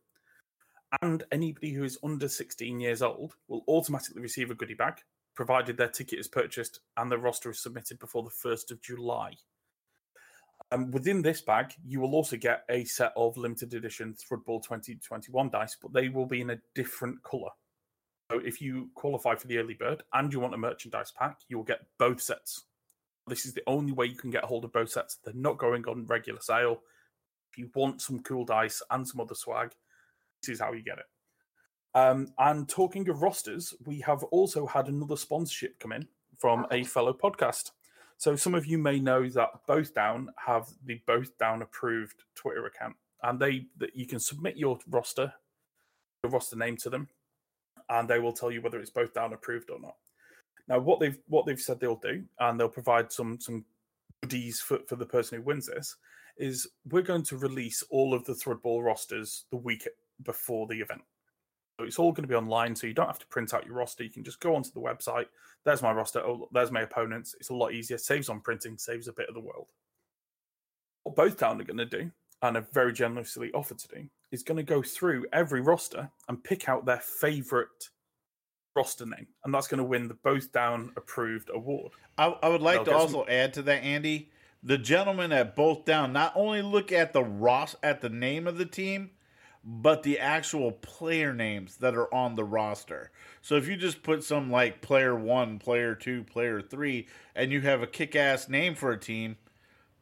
and 1.02 1.24
anybody 1.32 1.72
who 1.72 1.84
is 1.84 1.98
under 2.02 2.28
16 2.28 2.80
years 2.80 3.02
old 3.02 3.34
will 3.48 3.64
automatically 3.68 4.22
receive 4.22 4.50
a 4.50 4.54
goodie 4.54 4.74
bag, 4.74 5.00
provided 5.34 5.76
their 5.76 5.88
ticket 5.88 6.18
is 6.18 6.28
purchased 6.28 6.80
and 6.96 7.10
the 7.10 7.18
roster 7.18 7.50
is 7.50 7.62
submitted 7.62 7.98
before 7.98 8.22
the 8.22 8.48
1st 8.48 8.70
of 8.70 8.82
July. 8.82 9.32
Um, 10.72 10.90
within 10.90 11.22
this 11.22 11.40
bag, 11.40 11.72
you 11.84 12.00
will 12.00 12.14
also 12.14 12.36
get 12.36 12.64
a 12.68 12.84
set 12.84 13.12
of 13.16 13.36
limited 13.36 13.72
edition 13.74 14.14
Thrudball 14.14 14.62
2021 14.62 15.50
dice, 15.50 15.76
but 15.80 15.92
they 15.92 16.08
will 16.08 16.26
be 16.26 16.40
in 16.40 16.50
a 16.50 16.58
different 16.74 17.22
colour. 17.22 17.50
So 18.30 18.40
if 18.44 18.60
you 18.60 18.90
qualify 18.94 19.36
for 19.36 19.46
the 19.46 19.58
early 19.58 19.74
bird 19.74 20.02
and 20.12 20.32
you 20.32 20.40
want 20.40 20.54
a 20.54 20.58
merchandise 20.58 21.12
pack, 21.16 21.38
you 21.48 21.56
will 21.56 21.64
get 21.64 21.86
both 21.98 22.20
sets. 22.20 22.64
This 23.28 23.46
is 23.46 23.54
the 23.54 23.62
only 23.68 23.92
way 23.92 24.06
you 24.06 24.16
can 24.16 24.30
get 24.30 24.44
a 24.44 24.46
hold 24.46 24.64
of 24.64 24.72
both 24.72 24.90
sets. 24.90 25.18
They're 25.24 25.34
not 25.34 25.58
going 25.58 25.84
on 25.86 26.06
regular 26.06 26.40
sale. 26.40 26.82
If 27.52 27.58
you 27.58 27.70
want 27.74 28.02
some 28.02 28.20
cool 28.20 28.44
dice 28.44 28.82
and 28.90 29.06
some 29.06 29.20
other 29.20 29.34
swag, 29.34 29.72
this 30.42 30.54
is 30.54 30.60
how 30.60 30.72
you 30.72 30.82
get 30.82 30.98
it. 30.98 31.06
Um, 31.94 32.28
and 32.38 32.68
talking 32.68 33.08
of 33.08 33.22
rosters, 33.22 33.72
we 33.84 34.00
have 34.00 34.22
also 34.24 34.66
had 34.66 34.88
another 34.88 35.16
sponsorship 35.16 35.78
come 35.78 35.92
in 35.92 36.06
from 36.36 36.66
a 36.70 36.84
fellow 36.84 37.12
podcast. 37.12 37.70
So 38.18 38.34
some 38.34 38.54
of 38.54 38.66
you 38.66 38.78
may 38.78 38.98
know 38.98 39.28
that 39.28 39.50
Both 39.66 39.94
Down 39.94 40.30
have 40.44 40.68
the 40.84 41.00
Both 41.06 41.36
Down 41.38 41.62
approved 41.62 42.24
Twitter 42.34 42.66
account, 42.66 42.96
and 43.22 43.38
they 43.38 43.66
that 43.78 43.94
you 43.94 44.06
can 44.06 44.18
submit 44.18 44.56
your 44.56 44.78
roster, 44.88 45.32
your 46.22 46.32
roster 46.32 46.56
name 46.56 46.76
to 46.78 46.90
them, 46.90 47.08
and 47.90 48.08
they 48.08 48.18
will 48.18 48.32
tell 48.32 48.50
you 48.50 48.62
whether 48.62 48.80
it's 48.80 48.90
Both 48.90 49.12
Down 49.12 49.32
approved 49.32 49.70
or 49.70 49.80
not. 49.80 49.96
Now, 50.68 50.78
what 50.78 50.98
they've 50.98 51.18
what 51.28 51.46
they've 51.46 51.60
said 51.60 51.78
they'll 51.78 51.96
do, 51.96 52.24
and 52.40 52.58
they'll 52.58 52.68
provide 52.68 53.12
some 53.12 53.38
some 53.40 53.64
goodies 54.22 54.60
for, 54.60 54.78
for 54.88 54.96
the 54.96 55.06
person 55.06 55.38
who 55.38 55.44
wins 55.44 55.66
this, 55.66 55.96
is 56.38 56.66
we're 56.90 57.02
going 57.02 57.22
to 57.24 57.36
release 57.36 57.82
all 57.90 58.14
of 58.14 58.24
the 58.24 58.32
Thrudball 58.32 58.82
rosters 58.82 59.44
the 59.50 59.56
week 59.56 59.86
before 60.22 60.66
the 60.66 60.80
event. 60.80 61.02
So 61.78 61.84
it's 61.84 61.98
all 61.98 62.12
going 62.12 62.24
to 62.24 62.28
be 62.28 62.34
online, 62.34 62.74
so 62.74 62.86
you 62.86 62.94
don't 62.94 63.06
have 63.06 63.18
to 63.18 63.26
print 63.26 63.52
out 63.52 63.66
your 63.66 63.74
roster. 63.74 64.02
You 64.02 64.10
can 64.10 64.24
just 64.24 64.40
go 64.40 64.54
onto 64.54 64.70
the 64.70 64.80
website. 64.80 65.26
There's 65.64 65.82
my 65.82 65.92
roster. 65.92 66.20
Oh, 66.20 66.48
there's 66.52 66.70
my 66.70 66.82
opponents. 66.82 67.34
It's 67.38 67.50
a 67.50 67.54
lot 67.54 67.72
easier. 67.72 67.98
Saves 67.98 68.28
on 68.28 68.40
printing. 68.40 68.78
Saves 68.78 69.08
a 69.08 69.12
bit 69.12 69.28
of 69.28 69.34
the 69.34 69.40
world. 69.40 69.72
What 71.02 71.16
both 71.16 71.36
down 71.36 71.60
are 71.60 71.64
going 71.64 71.76
to 71.76 71.84
do, 71.84 72.10
and 72.42 72.56
have 72.56 72.72
very 72.72 72.92
generously 72.92 73.50
offered 73.52 73.78
to 73.78 73.88
do, 73.88 74.08
is 74.32 74.42
going 74.42 74.56
to 74.56 74.62
go 74.62 74.82
through 74.82 75.26
every 75.32 75.60
roster 75.60 76.10
and 76.28 76.42
pick 76.42 76.68
out 76.68 76.86
their 76.86 77.00
favorite 77.00 77.90
roster 78.74 79.06
name, 79.06 79.26
and 79.44 79.52
that's 79.54 79.68
going 79.68 79.78
to 79.78 79.84
win 79.84 80.08
the 80.08 80.14
both 80.14 80.52
down 80.52 80.92
approved 80.96 81.50
award. 81.52 81.92
I, 82.18 82.26
I 82.42 82.48
would 82.48 82.62
like 82.62 82.84
They'll 82.84 82.94
to 82.94 83.00
also 83.00 83.26
add 83.26 83.54
to 83.54 83.62
that, 83.62 83.82
Andy. 83.82 84.30
The 84.62 84.78
gentlemen 84.78 85.32
at 85.32 85.54
both 85.54 85.84
down 85.84 86.12
not 86.12 86.32
only 86.34 86.62
look 86.62 86.90
at 86.90 87.12
the 87.12 87.22
Ross 87.22 87.76
at 87.82 88.00
the 88.00 88.08
name 88.08 88.46
of 88.46 88.58
the 88.58 88.66
team, 88.66 89.10
but 89.66 90.04
the 90.04 90.18
actual 90.20 90.72
player 90.72 91.34
names 91.34 91.78
that 91.78 91.96
are 91.96 92.12
on 92.14 92.36
the 92.36 92.44
roster. 92.44 93.10
So 93.42 93.56
if 93.56 93.68
you 93.68 93.76
just 93.76 94.02
put 94.04 94.24
some 94.24 94.50
like 94.50 94.80
player 94.82 95.16
one, 95.16 95.58
player 95.58 95.94
two, 95.96 96.24
player 96.24 96.62
three, 96.62 97.08
and 97.34 97.52
you 97.52 97.62
have 97.62 97.82
a 97.82 97.88
kick 97.88 98.16
ass 98.16 98.48
name 98.48 98.76
for 98.76 98.92
a 98.92 98.98
team, 98.98 99.38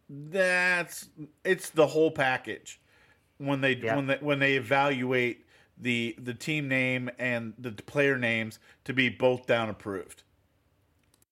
that's 0.09 1.09
it's 1.45 1.71
the 1.71 1.89
whole 1.89 2.11
package. 2.11 2.81
When 3.39 3.61
they 3.63 3.77
Yeah. 3.81 3.95
when 3.95 4.07
they 4.09 4.19
when 4.19 4.39
they 4.41 4.57
evaluate 4.57 5.47
the 5.79 6.17
the 6.19 6.35
team 6.35 6.69
name 6.69 7.11
and 7.19 7.55
the 7.59 7.73
player 7.73 8.19
names 8.19 8.59
to 8.85 8.93
be 8.95 9.09
both 9.09 9.47
down 9.47 9.71
approved. 9.71 10.25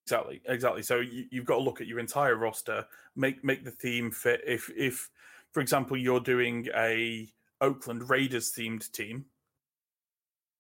Exactly, 0.05 0.40
exactly. 0.47 0.83
So 0.83 1.01
you, 1.01 1.27
you've 1.31 1.45
got 1.45 1.57
to 1.57 1.62
look 1.62 1.81
at 1.81 1.87
your 1.87 1.99
entire 2.01 2.35
roster, 2.37 2.87
make 3.14 3.45
make 3.45 3.64
the 3.64 3.71
theme 3.71 4.11
fit. 4.11 4.42
If 4.47 4.71
if, 4.77 5.11
for 5.53 5.61
example, 5.61 5.97
you're 5.97 6.21
doing 6.21 6.68
a 6.75 7.33
Oakland 7.62 8.11
Raiders 8.11 8.53
themed 8.53 8.90
team, 8.92 9.25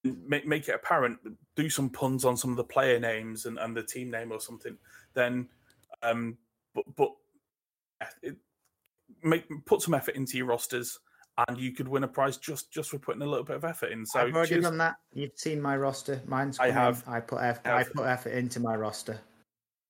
make 0.04 0.46
make 0.46 0.68
it 0.68 0.74
apparent. 0.74 1.18
Do 1.56 1.68
some 1.68 1.90
puns 1.90 2.24
on 2.24 2.36
some 2.36 2.50
of 2.50 2.56
the 2.56 2.64
player 2.64 2.98
names 2.98 3.44
and, 3.44 3.58
and 3.58 3.76
the 3.76 3.82
team 3.82 4.10
name 4.10 4.32
or 4.32 4.40
something. 4.40 4.78
Then, 5.12 5.48
um, 6.02 6.38
but 6.74 6.84
but 6.96 7.10
it, 8.22 8.36
make 9.22 9.44
put 9.66 9.82
some 9.82 9.94
effort 9.94 10.14
into 10.14 10.38
your 10.38 10.46
rosters, 10.46 10.98
and 11.48 11.58
you 11.58 11.72
could 11.72 11.88
win 11.88 12.04
a 12.04 12.08
prize 12.08 12.36
just 12.36 12.72
just 12.72 12.90
for 12.90 12.98
putting 12.98 13.22
a 13.22 13.26
little 13.26 13.44
bit 13.44 13.56
of 13.56 13.64
effort 13.64 13.90
in. 13.90 14.06
So 14.06 14.20
I've 14.20 14.34
already 14.34 14.50
cheers. 14.50 14.64
done 14.64 14.78
that. 14.78 14.96
You've 15.12 15.36
seen 15.36 15.60
my 15.60 15.76
roster. 15.76 16.22
Mine's. 16.26 16.58
I 16.58 16.68
in. 16.68 16.74
have. 16.74 17.04
I 17.06 17.20
put 17.20 17.42
effort. 17.42 17.66
Have. 17.66 17.78
I 17.80 17.84
put 17.84 18.06
effort 18.06 18.30
into 18.30 18.60
my 18.60 18.76
roster. 18.76 19.20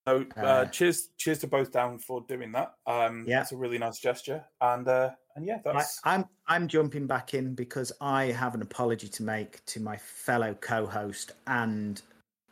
So 0.07 0.27
uh, 0.37 0.41
Uh, 0.41 0.65
cheers, 0.67 1.11
cheers 1.17 1.39
to 1.41 1.47
both 1.47 1.71
down 1.71 1.99
for 1.99 2.23
doing 2.29 2.53
that. 2.53 2.75
Um, 2.87 3.25
Yeah. 3.27 3.43
it's 3.43 3.53
a 3.53 3.57
really 3.57 3.79
nice 3.79 3.99
gesture, 4.01 4.45
and 4.61 4.87
uh, 4.89 5.11
and 5.37 5.47
yeah, 5.47 5.59
I, 5.65 5.73
that's 5.75 6.01
I'm 6.05 6.25
I'm 6.49 6.67
jumping 6.69 7.07
back 7.07 7.35
in 7.35 7.55
because 7.55 7.93
I 8.01 8.27
have 8.27 8.55
an 8.55 8.63
apology 8.63 9.09
to 9.09 9.23
make 9.23 9.65
to 9.67 9.81
my 9.81 9.97
fellow 9.97 10.55
co-host 10.61 11.33
and 11.47 12.03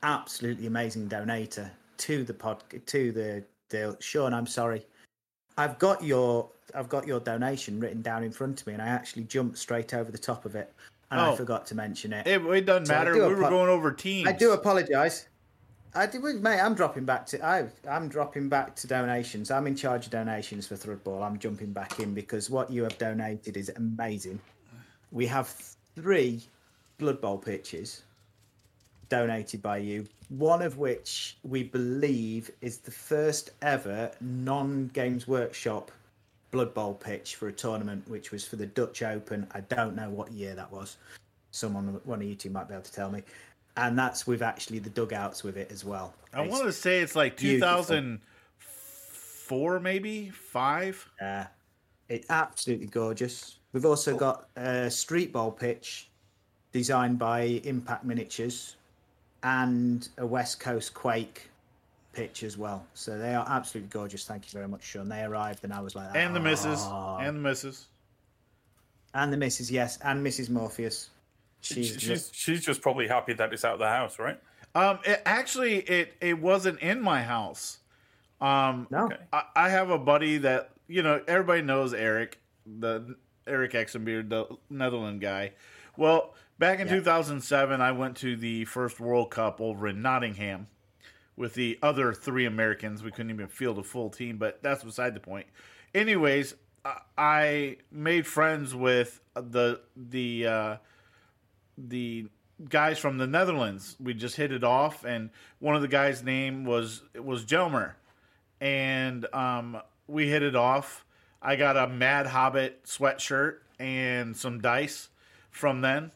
absolutely 0.02 0.66
amazing 0.66 1.08
donator 1.08 1.70
to 1.98 2.24
the 2.24 2.34
pod 2.34 2.62
to 2.86 3.12
the 3.12 3.44
deal. 3.68 3.96
Sean, 4.00 4.32
I'm 4.32 4.46
sorry. 4.46 4.86
I've 5.58 5.78
got 5.78 6.02
your 6.04 6.48
I've 6.74 6.88
got 6.88 7.06
your 7.06 7.18
donation 7.18 7.80
written 7.80 8.00
down 8.00 8.22
in 8.22 8.30
front 8.30 8.60
of 8.60 8.66
me, 8.68 8.74
and 8.74 8.82
I 8.82 8.86
actually 8.88 9.24
jumped 9.24 9.58
straight 9.58 9.92
over 9.92 10.12
the 10.12 10.18
top 10.18 10.44
of 10.44 10.54
it, 10.54 10.72
and 11.10 11.20
Oh. 11.20 11.32
I 11.32 11.36
forgot 11.36 11.66
to 11.66 11.74
mention 11.74 12.12
it. 12.12 12.28
It, 12.28 12.40
it 12.46 12.64
doesn't 12.64 12.86
So 12.86 12.94
matter. 12.94 13.12
do 13.12 13.26
We 13.26 13.34
were 13.34 13.50
going 13.50 13.68
over 13.68 13.90
teams. 13.92 14.28
I 14.28 14.32
do 14.32 14.52
apologise. 14.52 15.26
I 15.94 16.06
do, 16.06 16.20
mate. 16.20 16.60
I'm 16.60 16.74
dropping 16.74 17.04
back 17.04 17.26
to 17.26 17.44
I. 17.44 17.66
I'm 17.88 18.08
dropping 18.08 18.48
back 18.48 18.76
to 18.76 18.86
donations. 18.86 19.50
I'm 19.50 19.66
in 19.66 19.74
charge 19.74 20.06
of 20.06 20.12
donations 20.12 20.66
for 20.66 20.76
Thrudball. 20.76 21.24
I'm 21.24 21.38
jumping 21.38 21.72
back 21.72 21.98
in 21.98 22.14
because 22.14 22.48
what 22.48 22.70
you 22.70 22.84
have 22.84 22.96
donated 22.98 23.56
is 23.56 23.70
amazing. 23.74 24.40
We 25.10 25.26
have 25.26 25.48
three 25.96 26.42
Blood 26.98 27.20
Bowl 27.20 27.38
pitches 27.38 28.02
donated 29.08 29.60
by 29.60 29.78
you. 29.78 30.06
One 30.28 30.62
of 30.62 30.78
which 30.78 31.36
we 31.42 31.64
believe 31.64 32.52
is 32.60 32.78
the 32.78 32.92
first 32.92 33.50
ever 33.60 34.12
non-Games 34.20 35.26
Workshop 35.26 35.90
Blood 36.52 36.72
Bowl 36.72 36.94
pitch 36.94 37.34
for 37.34 37.48
a 37.48 37.52
tournament, 37.52 38.08
which 38.08 38.30
was 38.30 38.46
for 38.46 38.54
the 38.54 38.66
Dutch 38.66 39.02
Open. 39.02 39.48
I 39.50 39.60
don't 39.62 39.96
know 39.96 40.08
what 40.08 40.30
year 40.30 40.54
that 40.54 40.70
was. 40.70 40.98
Someone, 41.50 42.00
one 42.04 42.20
of 42.22 42.28
you 42.28 42.36
two, 42.36 42.50
might 42.50 42.68
be 42.68 42.74
able 42.74 42.84
to 42.84 42.92
tell 42.92 43.10
me. 43.10 43.24
And 43.80 43.98
that's 43.98 44.26
with 44.26 44.42
actually 44.42 44.78
the 44.78 44.90
dugouts 44.90 45.42
with 45.42 45.56
it 45.56 45.72
as 45.72 45.84
well. 45.84 46.12
I 46.34 46.46
want 46.46 46.64
to 46.64 46.72
say 46.72 47.00
it's 47.00 47.16
like 47.16 47.38
beautiful. 47.38 47.78
2004, 47.78 49.80
maybe 49.80 50.28
five. 50.30 51.08
Yeah, 51.20 51.46
it's 52.08 52.28
absolutely 52.28 52.86
gorgeous. 52.88 53.56
We've 53.72 53.86
also 53.86 54.16
got 54.16 54.48
a 54.56 54.90
street 54.90 55.32
ball 55.32 55.50
pitch 55.50 56.08
designed 56.72 57.18
by 57.18 57.42
Impact 57.64 58.04
Miniatures 58.04 58.76
and 59.42 60.06
a 60.18 60.26
West 60.26 60.60
Coast 60.60 60.92
Quake 60.92 61.48
pitch 62.12 62.42
as 62.42 62.58
well. 62.58 62.84
So 62.94 63.16
they 63.16 63.34
are 63.34 63.46
absolutely 63.48 63.88
gorgeous. 63.88 64.26
Thank 64.26 64.44
you 64.44 64.50
very 64.58 64.68
much, 64.68 64.84
Sean. 64.84 65.08
They 65.08 65.22
arrived 65.22 65.64
and 65.64 65.72
I 65.72 65.80
was 65.80 65.94
like, 65.94 66.14
And 66.14 66.36
the 66.36 66.40
missus. 66.40 66.80
"Oh." 66.82 67.16
And 67.18 67.36
the 67.36 67.40
missus. 67.40 67.86
and 69.14 69.32
the 69.32 69.36
Mrs. 69.36 69.70
Yes, 69.70 69.98
and 70.04 70.24
Mrs. 70.24 70.50
Morpheus. 70.50 71.10
She's, 71.60 71.88
she's 71.88 72.00
she's, 72.02 72.30
she's 72.32 72.64
just 72.64 72.80
probably 72.82 73.06
happy 73.08 73.32
that 73.34 73.52
it's 73.52 73.64
out 73.64 73.74
of 73.74 73.78
the 73.80 73.88
house, 73.88 74.18
right? 74.18 74.38
Um, 74.74 74.98
it, 75.04 75.20
actually, 75.26 75.76
it 75.78 76.14
it 76.20 76.38
wasn't 76.40 76.80
in 76.80 77.00
my 77.00 77.22
house. 77.22 77.78
Um, 78.40 78.86
no. 78.90 79.06
Okay. 79.06 79.16
I, 79.32 79.42
I 79.56 79.68
have 79.68 79.90
a 79.90 79.98
buddy 79.98 80.38
that 80.38 80.70
you 80.88 81.02
know 81.02 81.22
everybody 81.28 81.62
knows 81.62 81.92
Eric, 81.92 82.38
the 82.66 83.16
Eric 83.46 83.72
Exenbeard, 83.72 84.28
the 84.30 84.46
Netherlands 84.70 85.20
guy. 85.20 85.52
Well, 85.96 86.34
back 86.58 86.80
in 86.80 86.86
Yeah. 86.88 86.94
2007, 86.96 87.80
I 87.80 87.92
went 87.92 88.16
to 88.18 88.36
the 88.36 88.64
first 88.64 89.00
World 89.00 89.30
Cup 89.30 89.60
over 89.60 89.88
in 89.88 90.00
Nottingham 90.00 90.68
with 91.36 91.54
the 91.54 91.78
other 91.82 92.12
three 92.14 92.46
Americans. 92.46 93.02
We 93.02 93.10
couldn't 93.10 93.30
even 93.30 93.48
field 93.48 93.78
a 93.78 93.82
full 93.82 94.08
team, 94.08 94.38
but 94.38 94.62
that's 94.62 94.82
beside 94.84 95.14
the 95.14 95.20
point. 95.20 95.46
Anyways, 95.94 96.54
I- 96.84 97.00
I 97.18 97.76
made 97.90 98.26
friends 98.26 98.74
with 98.74 99.20
the 99.34 99.80
the 99.96 100.46
uh, 100.46 100.76
the 101.88 102.26
guys 102.68 102.98
from 102.98 103.18
the 103.18 103.26
Netherlands. 103.26 103.96
We 104.00 104.14
just 104.14 104.36
hit 104.36 104.52
it 104.52 104.64
off, 104.64 105.04
and 105.04 105.30
one 105.58 105.74
of 105.74 105.82
the 105.82 105.88
guys' 105.88 106.22
name 106.22 106.64
was 106.64 107.02
was 107.14 107.44
Jelmer, 107.44 107.92
and 108.60 109.26
um, 109.34 109.80
we 110.06 110.28
hit 110.28 110.42
it 110.42 110.56
off. 110.56 111.04
I 111.42 111.56
got 111.56 111.76
a 111.76 111.88
Mad 111.88 112.26
Hobbit 112.26 112.84
sweatshirt 112.84 113.58
and 113.78 114.36
some 114.36 114.60
dice 114.60 115.08
from 115.50 115.80
then, 115.80 116.12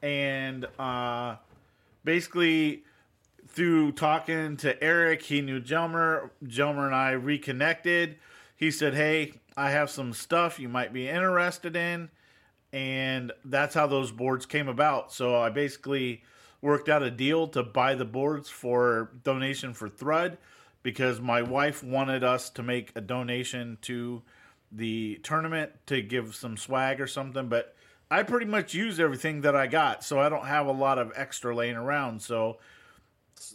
and 0.00 0.66
uh, 0.78 1.36
basically 2.04 2.84
through 3.48 3.92
talking 3.92 4.56
to 4.58 4.82
Eric, 4.82 5.22
he 5.22 5.40
knew 5.40 5.60
Jelmer. 5.60 6.30
Jelmer 6.44 6.86
and 6.86 6.94
I 6.94 7.10
reconnected. 7.12 8.16
He 8.54 8.70
said, 8.70 8.94
"Hey, 8.94 9.40
I 9.56 9.70
have 9.70 9.90
some 9.90 10.12
stuff 10.12 10.60
you 10.60 10.68
might 10.68 10.92
be 10.92 11.08
interested 11.08 11.74
in. 11.74 12.10
And 12.72 13.32
that's 13.44 13.74
how 13.74 13.86
those 13.86 14.12
boards 14.12 14.46
came 14.46 14.68
about. 14.68 15.12
So 15.12 15.36
I 15.36 15.50
basically 15.50 16.22
worked 16.62 16.88
out 16.88 17.02
a 17.02 17.10
deal 17.10 17.48
to 17.48 17.62
buy 17.62 17.94
the 17.94 18.04
boards 18.04 18.48
for 18.48 19.10
donation 19.24 19.74
for 19.74 19.88
Thrud 19.88 20.36
because 20.82 21.20
my 21.20 21.42
wife 21.42 21.82
wanted 21.82 22.22
us 22.22 22.50
to 22.50 22.62
make 22.62 22.92
a 22.94 23.00
donation 23.00 23.78
to 23.82 24.22
the 24.72 25.18
tournament 25.22 25.72
to 25.86 26.00
give 26.00 26.34
some 26.34 26.56
swag 26.56 27.00
or 27.00 27.06
something. 27.06 27.48
But 27.48 27.74
I 28.10 28.22
pretty 28.22 28.46
much 28.46 28.74
used 28.74 29.00
everything 29.00 29.42
that 29.42 29.56
I 29.56 29.66
got, 29.66 30.04
so 30.04 30.18
I 30.18 30.28
don't 30.28 30.46
have 30.46 30.66
a 30.66 30.72
lot 30.72 30.98
of 30.98 31.12
extra 31.14 31.54
laying 31.54 31.76
around. 31.76 32.22
So 32.22 32.58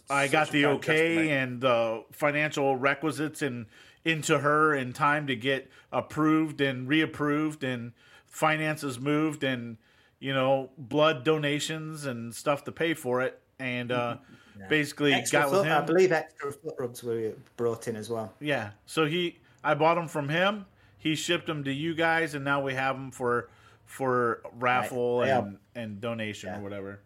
I 0.08 0.28
got 0.28 0.50
the 0.50 0.66
okay 0.66 1.30
and 1.30 1.60
the 1.60 2.04
financial 2.12 2.76
requisites 2.76 3.42
and 3.42 3.66
into 4.04 4.38
her 4.38 4.74
in 4.74 4.92
time 4.92 5.26
to 5.26 5.36
get 5.36 5.70
approved 5.92 6.60
and 6.60 6.88
reapproved 6.88 7.64
and 7.64 7.92
finances 8.36 9.00
moved 9.00 9.42
and 9.42 9.78
you 10.20 10.32
know 10.34 10.68
blood 10.76 11.24
donations 11.24 12.04
and 12.04 12.34
stuff 12.34 12.64
to 12.64 12.70
pay 12.72 12.92
for 12.92 13.22
it 13.22 13.40
and 13.58 13.90
uh 13.90 14.16
basically 14.68 15.14
Extra 15.14 15.40
got 15.40 15.50
with 15.50 15.60
foot, 15.60 15.68
I 15.70 15.78
him 15.80 15.86
believe 15.86 16.12
extra 16.12 16.52
foot 16.52 16.74
rubs 16.78 17.02
were 17.02 17.32
brought 17.56 17.88
in 17.88 17.96
as 17.96 18.10
well. 18.10 18.34
yeah 18.40 18.70
so 18.84 19.06
he 19.06 19.38
i 19.64 19.74
bought 19.74 19.94
them 19.94 20.06
from 20.06 20.28
him 20.28 20.66
he 20.98 21.14
shipped 21.14 21.46
them 21.46 21.64
to 21.64 21.72
you 21.72 21.94
guys 21.94 22.34
and 22.34 22.44
now 22.44 22.60
we 22.62 22.74
have 22.74 22.96
them 22.96 23.10
for 23.10 23.48
for 23.86 24.42
raffle 24.58 25.20
They 25.20 25.30
are- 25.30 25.40
and 25.42 25.58
and 25.74 26.00
donation 26.00 26.50
Yeah. 26.50 26.58
or 26.58 26.62
whatever 26.62 27.00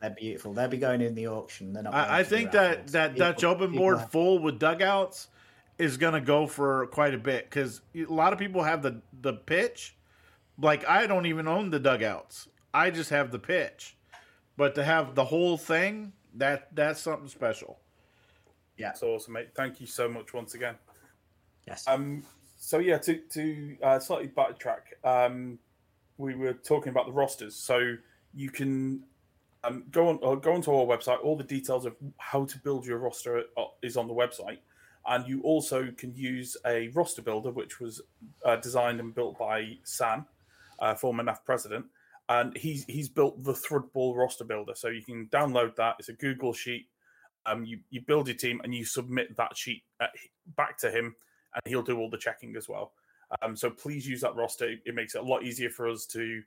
They're 0.00 0.10
beautiful. 0.10 0.52
They'll 0.54 0.68
be 0.68 0.76
going 0.78 1.00
in 1.00 1.14
the 1.16 1.26
auction. 1.26 1.72
They're 1.72 1.82
not. 1.82 1.92
I, 1.92 2.20
I 2.20 2.22
think 2.24 2.52
that 2.52 2.68
raffles. 2.76 2.92
that 2.92 3.12
People- 3.14 3.26
Dutch 3.32 3.44
open 3.44 3.72
board 3.72 3.98
have- 3.98 4.10
full 4.12 4.38
with 4.38 4.58
dugouts 4.60 5.26
is 5.76 5.96
going 5.96 6.14
to 6.14 6.20
go 6.20 6.46
for 6.46 6.86
quite 6.88 7.14
a 7.14 7.18
bit 7.18 7.44
because 7.50 7.80
a 7.96 8.04
lot 8.04 8.32
of 8.32 8.38
people 8.38 8.62
have 8.62 8.80
the 8.82 9.02
the 9.22 9.32
pitch. 9.34 9.96
Like 10.60 10.86
I 10.88 11.06
don't 11.06 11.26
even 11.26 11.46
own 11.46 11.70
the 11.70 11.78
dugouts. 11.78 12.48
I 12.74 12.90
just 12.90 13.10
have 13.10 13.30
the 13.30 13.38
pitch, 13.38 13.96
but 14.56 14.74
to 14.74 14.84
have 14.84 15.14
the 15.14 15.24
whole 15.24 15.56
thing 15.56 16.12
that 16.34 16.74
that's 16.74 17.00
something 17.00 17.28
special. 17.28 17.78
Yeah. 18.76 18.88
That's 18.88 19.02
awesome, 19.02 19.34
mate. 19.34 19.48
Thank 19.54 19.80
you 19.80 19.86
so 19.86 20.08
much 20.08 20.32
once 20.32 20.54
again. 20.54 20.76
Yes. 21.66 21.84
Um, 21.86 22.22
so 22.56 22.78
yeah, 22.78 22.98
to 22.98 23.16
to 23.16 23.76
uh, 23.82 23.98
slightly 23.98 24.28
backtrack, 24.28 24.80
um, 25.04 25.58
we 26.16 26.34
were 26.34 26.52
talking 26.52 26.90
about 26.90 27.06
the 27.06 27.12
rosters. 27.12 27.54
So 27.54 27.94
you 28.34 28.50
can 28.50 29.04
um, 29.64 29.84
go 29.90 30.08
on 30.08 30.18
uh, 30.22 30.34
go 30.36 30.52
onto 30.52 30.72
our 30.72 30.86
website. 30.86 31.22
All 31.22 31.36
the 31.36 31.44
details 31.44 31.86
of 31.86 31.96
how 32.18 32.44
to 32.46 32.58
build 32.58 32.86
your 32.86 32.98
roster 32.98 33.44
uh, 33.56 33.64
is 33.82 33.96
on 33.96 34.08
the 34.08 34.14
website, 34.14 34.58
and 35.06 35.26
you 35.26 35.40
also 35.42 35.90
can 35.96 36.14
use 36.14 36.56
a 36.66 36.88
roster 36.88 37.22
builder, 37.22 37.50
which 37.50 37.80
was 37.80 38.00
uh, 38.44 38.56
designed 38.56 39.00
and 39.00 39.14
built 39.14 39.38
by 39.38 39.78
San, 39.84 40.24
uh, 40.78 40.94
former 40.94 41.22
NAF 41.22 41.44
president, 41.44 41.86
and 42.28 42.56
he's 42.56 42.84
he's 42.84 43.08
built 43.08 43.42
the 43.44 43.52
Thrudball 43.52 44.16
roster 44.16 44.44
builder. 44.44 44.74
So 44.74 44.88
you 44.88 45.02
can 45.02 45.26
download 45.26 45.76
that. 45.76 45.96
It's 45.98 46.08
a 46.08 46.14
Google 46.14 46.52
sheet. 46.52 46.86
Um, 47.46 47.64
you 47.64 47.78
you 47.90 48.00
build 48.00 48.28
your 48.28 48.36
team 48.36 48.60
and 48.64 48.74
you 48.74 48.84
submit 48.84 49.36
that 49.36 49.56
sheet 49.56 49.82
uh, 50.00 50.06
back 50.56 50.78
to 50.78 50.90
him, 50.90 51.14
and 51.54 51.62
he'll 51.66 51.82
do 51.82 51.98
all 51.98 52.10
the 52.10 52.18
checking 52.18 52.56
as 52.56 52.68
well. 52.68 52.92
Um, 53.42 53.56
so 53.56 53.70
please 53.70 54.06
use 54.06 54.22
that 54.22 54.34
roster. 54.34 54.74
It 54.84 54.94
makes 54.94 55.14
it 55.14 55.20
a 55.20 55.24
lot 55.24 55.44
easier 55.44 55.70
for 55.70 55.88
us 55.88 56.06
to 56.06 56.42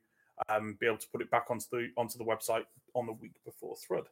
um, 0.50 0.78
be 0.80 0.88
able 0.88 0.98
to 0.98 1.08
put 1.10 1.22
it 1.22 1.30
back 1.30 1.46
onto 1.50 1.66
the 1.72 1.90
onto 1.98 2.18
the 2.18 2.26
website 2.26 2.64
on 2.96 3.06
the 3.06 3.14
week 3.14 3.34
before 3.46 3.76
Thrud. 3.76 4.06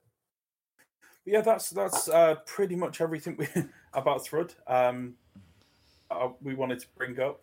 But 1.26 1.34
yeah, 1.34 1.41
that's 1.41 1.70
that's 1.70 2.09
uh, 2.09 2.36
pretty 2.45 2.76
much 2.76 3.01
everything 3.01 3.38
we, 3.39 3.47
about 3.93 4.26
Thrud. 4.26 4.55
Um, 4.67 5.15
uh, 6.11 6.30
we 6.41 6.55
wanted 6.55 6.80
to 6.80 6.88
bring 6.97 7.20
up. 7.20 7.41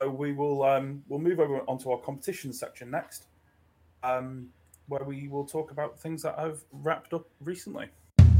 So 0.00 0.10
we 0.10 0.32
will 0.32 0.62
um, 0.62 1.02
we'll 1.08 1.20
move 1.20 1.40
over 1.40 1.60
onto 1.60 1.90
our 1.90 1.98
competition 1.98 2.52
section 2.52 2.90
next, 2.90 3.28
um, 4.02 4.48
where 4.88 5.04
we 5.04 5.28
will 5.28 5.46
talk 5.46 5.70
about 5.70 5.98
things 5.98 6.22
that 6.22 6.38
have 6.38 6.58
wrapped 6.70 7.14
up 7.14 7.26
recently. 7.40 7.88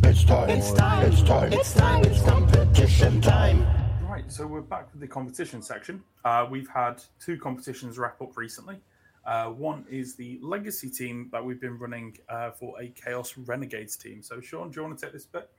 It's 0.03 0.25
time. 0.25 0.51
It's 0.51 0.73
time. 0.73 1.03
It's 1.11 1.23
time. 1.23 1.53
It's 1.53 1.73
time. 1.73 2.05
It's 2.05 2.23
competition 2.23 3.21
time. 3.23 3.67
Right, 4.07 4.31
so 4.31 4.47
we're 4.47 4.61
back 4.61 4.93
with 4.93 5.01
the 5.01 5.09
competition 5.09 5.63
section. 5.63 6.03
Uh, 6.25 6.47
we've 6.49 6.69
had 6.69 7.03
two 7.19 7.39
competitions 7.39 7.99
wrap 7.99 8.21
up 8.21 8.37
recently. 8.37 8.77
Uh, 9.25 9.47
one 9.47 9.85
is 9.91 10.15
the 10.15 10.39
legacy 10.43 10.91
team 10.91 11.29
that 11.33 11.45
we've 11.45 11.61
been 11.61 11.79
running 11.79 12.17
uh, 12.29 12.51
for 12.51 12.81
a 12.81 12.89
Chaos 12.89 13.37
Renegades 13.37 13.97
team. 13.97 14.23
So, 14.23 14.41
Sean, 14.41 14.71
do 14.71 14.77
you 14.77 14.87
want 14.87 14.99
to 14.99 15.07
take 15.07 15.13
this 15.13 15.25
bit? 15.25 15.51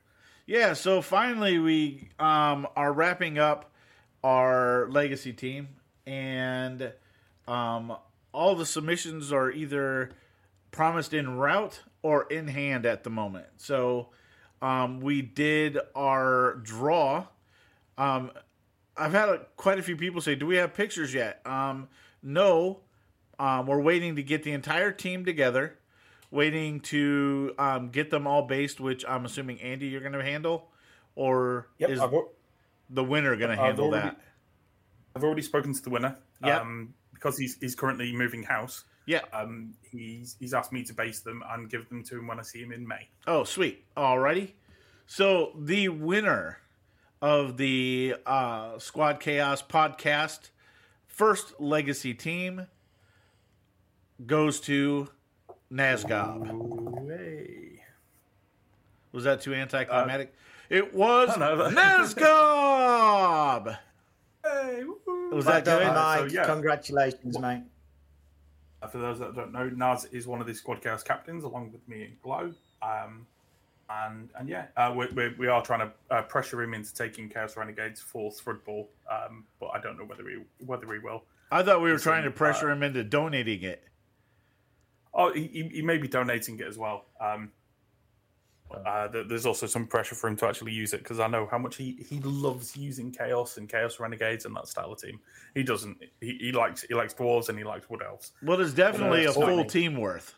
Yeah, 0.46 0.74
so 0.74 1.02
finally 1.02 1.60
we 1.60 2.10
um, 2.20 2.68
are 2.76 2.94
wrapping 2.94 3.38
up 3.38 3.70
our 4.24 4.90
legacy 4.90 5.34
team, 5.34 5.68
and 6.08 6.94
um, 7.48 7.96
all 8.34 8.56
the 8.56 8.66
submissions 8.66 9.32
are 9.32 9.52
either 9.52 10.12
promised 10.72 11.14
in 11.14 11.38
route 11.38 11.82
or 12.02 12.24
in 12.32 12.48
hand 12.48 12.86
at 12.86 13.04
the 13.04 13.10
moment. 13.10 13.48
So 13.58 14.10
um, 14.62 15.02
we 15.02 15.22
did 15.22 15.78
our 15.96 16.56
draw. 16.64 17.28
Um, 17.98 18.32
I've 18.96 19.12
had 19.12 19.30
a, 19.30 19.46
quite 19.58 19.78
a 19.78 19.84
few 19.84 19.98
people 19.98 20.22
say, 20.22 20.34
"Do 20.34 20.48
we 20.48 20.56
have 20.56 20.74
pictures 20.74 21.14
yet?" 21.14 21.42
Um, 21.46 21.90
no, 22.24 22.80
um, 23.38 23.68
we're 23.68 23.82
waiting 23.82 24.16
to 24.16 24.24
get 24.24 24.44
the 24.44 24.54
entire 24.54 24.92
team 24.92 25.26
together 25.26 25.78
waiting 26.30 26.82
to 26.82 27.54
um, 27.58 27.90
get 27.90 28.10
them 28.10 28.28
all 28.28 28.42
based, 28.44 28.80
which 28.80 29.06
I'm 29.08 29.26
assuming 29.26 29.62
Andy 29.62 29.88
you're 29.88 30.02
going 30.02 30.12
to 30.14 30.24
handle, 30.24 30.68
or 31.16 31.68
is 31.80 32.00
I've, 32.00 32.12
the 32.90 33.04
winner 33.04 33.36
going 33.38 33.56
to 33.56 33.62
I've 33.62 33.68
handle 33.68 33.86
already- 33.86 34.08
that? 34.10 34.22
I've 35.18 35.24
already 35.24 35.42
spoken 35.42 35.74
to 35.74 35.82
the 35.82 35.90
winner. 35.90 36.16
Yeah. 36.44 36.60
Um, 36.60 36.94
because 37.14 37.38
he's, 37.38 37.58
he's 37.60 37.74
currently 37.74 38.14
moving 38.14 38.44
house. 38.44 38.84
Yeah. 39.08 39.22
Um, 39.34 39.74
he's 39.90 40.36
he's 40.40 40.54
asked 40.54 40.72
me 40.72 40.84
to 40.84 40.94
base 40.94 41.22
them 41.22 41.42
and 41.50 41.70
give 41.70 41.90
them 41.90 42.04
to 42.04 42.20
him 42.20 42.28
when 42.28 42.40
I 42.40 42.44
see 42.44 42.62
him 42.62 42.72
in 42.72 42.88
May. 42.88 43.08
Oh, 43.26 43.44
sweet. 43.44 43.86
Alrighty. 43.96 44.52
So 45.08 45.54
the 45.58 45.90
winner 45.90 46.60
of 47.22 47.58
the 47.58 48.16
uh, 48.26 48.78
Squad 48.78 49.20
Chaos 49.20 49.64
podcast 49.64 50.50
first 51.08 51.60
legacy 51.60 52.14
team 52.14 52.68
goes 54.26 54.60
to 54.62 55.10
Nazgob. 55.72 57.08
Hey. 57.08 57.82
Was 59.14 59.24
that 59.24 59.42
too 59.42 59.56
anticlimactic? 59.56 60.34
it 60.70 60.94
was 60.94 61.36
no, 61.38 61.56
no. 61.56 61.70
Nazgob. 61.72 63.78
Hey, 64.68 64.84
woo-hoo. 64.84 65.36
Was 65.36 65.46
Well 65.46 65.56
that 65.56 65.66
done, 65.66 65.80
good? 65.80 65.88
Uh, 65.98 66.18
so, 66.30 66.36
yeah. 66.36 66.46
Congratulations, 66.46 67.40
mate. 67.40 67.64
Uh, 68.82 68.88
for 68.88 68.98
those 68.98 69.20
that 69.20 69.34
don't 69.34 69.54
know, 69.54 69.70
Naz 69.70 70.06
is 70.12 70.28
one 70.28 70.42
of 70.42 70.48
the 70.48 70.54
squad 70.54 70.82
chaos 70.82 71.04
captains, 71.04 71.44
along 71.46 71.72
with 71.72 71.88
me 71.88 72.04
and 72.04 72.22
Glow. 72.22 72.54
Um, 72.82 73.26
and 73.90 74.30
and 74.38 74.50
yeah, 74.50 74.66
uh, 74.76 74.94
we, 74.96 75.08
we, 75.16 75.30
we 75.40 75.48
are 75.48 75.64
trying 75.64 75.80
to 75.80 75.92
uh, 76.14 76.22
pressure 76.24 76.62
him 76.62 76.74
into 76.74 76.94
taking 76.94 77.30
Chaos 77.30 77.56
Renegades 77.56 78.02
for 78.02 78.30
Thrudball, 78.32 78.88
um, 79.10 79.46
but 79.62 79.68
I 79.68 79.80
don't 79.80 79.98
know 79.98 80.04
whether 80.04 80.28
he 80.28 80.40
whether 80.66 80.92
he 80.92 81.00
will. 81.00 81.24
I 81.50 81.64
thought 81.64 81.82
we 81.82 81.90
were 81.92 81.98
trying 81.98 82.26
to 82.26 82.32
pressure 82.32 82.70
uh, 82.70 82.74
him 82.74 82.84
into 82.84 83.06
donating 83.06 83.64
it. 83.64 83.82
Oh, 85.14 85.32
he, 85.32 85.48
he- 85.48 85.70
he 85.70 85.82
may 85.82 85.98
be 85.98 86.10
donating 86.10 86.60
it 86.60 86.68
as 86.68 86.78
well. 86.78 87.06
Um, 87.22 87.50
uh, 88.72 89.08
there's 89.08 89.46
also 89.46 89.66
some 89.66 89.88
pressure 89.88 90.16
for 90.16 90.28
him 90.28 90.36
to 90.38 90.46
actually 90.46 90.74
use 90.74 90.94
it 90.94 91.00
because 91.00 91.20
I 91.20 91.28
know 91.28 91.48
how 91.50 91.58
much 91.58 91.78
he, 91.78 92.06
he 92.10 92.20
loves 92.20 92.76
using 92.76 93.12
Chaos 93.12 93.58
and 93.58 93.70
Chaos 93.70 94.00
Renegades 94.00 94.46
and 94.46 94.56
that 94.56 94.68
style 94.68 94.92
of 94.92 95.02
team. 95.02 95.20
He 95.54 95.64
doesn't. 95.64 95.98
He, 96.20 96.38
he 96.40 96.52
likes 96.52 96.82
he 96.82 96.94
likes 96.94 97.14
dwarves 97.14 97.50
and 97.50 97.58
he 97.58 97.64
likes 97.64 97.90
wood 97.90 98.02
elves. 98.06 98.34
Well, 98.44 98.60
it's 98.60 98.74
definitely 98.74 99.26
a 99.26 99.32
full 99.32 99.64
team 99.66 99.98
worth. 99.98 100.36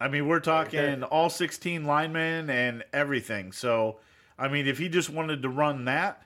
I 0.00 0.08
mean, 0.08 0.26
we're 0.26 0.40
talking 0.40 1.04
all 1.04 1.30
16 1.30 1.84
linemen 1.84 2.50
and 2.50 2.82
everything. 2.92 3.52
So, 3.52 4.00
I 4.36 4.48
mean, 4.48 4.66
if 4.66 4.78
he 4.78 4.88
just 4.88 5.10
wanted 5.10 5.42
to 5.42 5.48
run 5.48 5.84
that, 5.84 6.24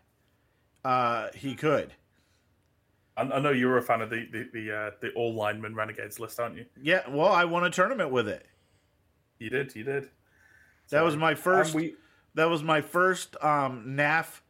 uh, 0.83 1.29
he 1.35 1.55
could. 1.55 1.93
I, 3.19 3.23
I 3.23 3.39
know 3.39 3.51
you're 3.51 3.77
a 3.77 3.83
fan 3.83 4.01
of 4.01 4.09
the 4.09 4.27
the 4.33 4.49
the, 4.53 4.75
uh, 4.75 4.91
the 5.01 5.13
all 5.13 5.35
lineman 5.35 5.75
Renegades 5.75 6.19
list, 6.19 6.41
aren't 6.41 6.57
you? 6.57 6.65
Yeah, 6.81 7.03
well, 7.09 7.29
I 7.29 7.45
won 7.45 7.65
a 7.65 7.71
tournament 7.71 8.11
with 8.11 8.29
it. 8.29 8.47
You 9.39 9.51
did. 9.51 9.75
You 9.75 9.85
did. 9.85 10.09
That 10.91 11.05
was 11.05 11.17
my 11.17 11.35
first. 11.35 11.75
And 11.75 11.83
we, 11.83 11.95
that 12.35 12.49
was 12.49 12.63
my 12.63 12.81
first 12.81 13.37
um, 13.43 13.85
NAF 13.97 14.41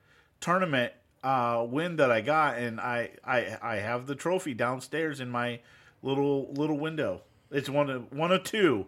tournament 0.41 0.93
uh, 1.22 1.66
win 1.68 1.97
that 1.97 2.11
I 2.11 2.20
got, 2.20 2.59
and 2.59 2.80
I, 2.80 3.11
I 3.24 3.59
I 3.62 3.76
have 3.76 4.07
the 4.07 4.14
trophy 4.14 4.55
downstairs 4.55 5.20
in 5.20 5.30
my 5.30 5.61
little 6.03 6.53
little 6.53 6.78
window. 6.78 7.22
It's 7.51 7.68
one 7.68 7.91
of 7.91 8.12
one 8.12 8.32
of 8.32 8.45
two. 8.45 8.87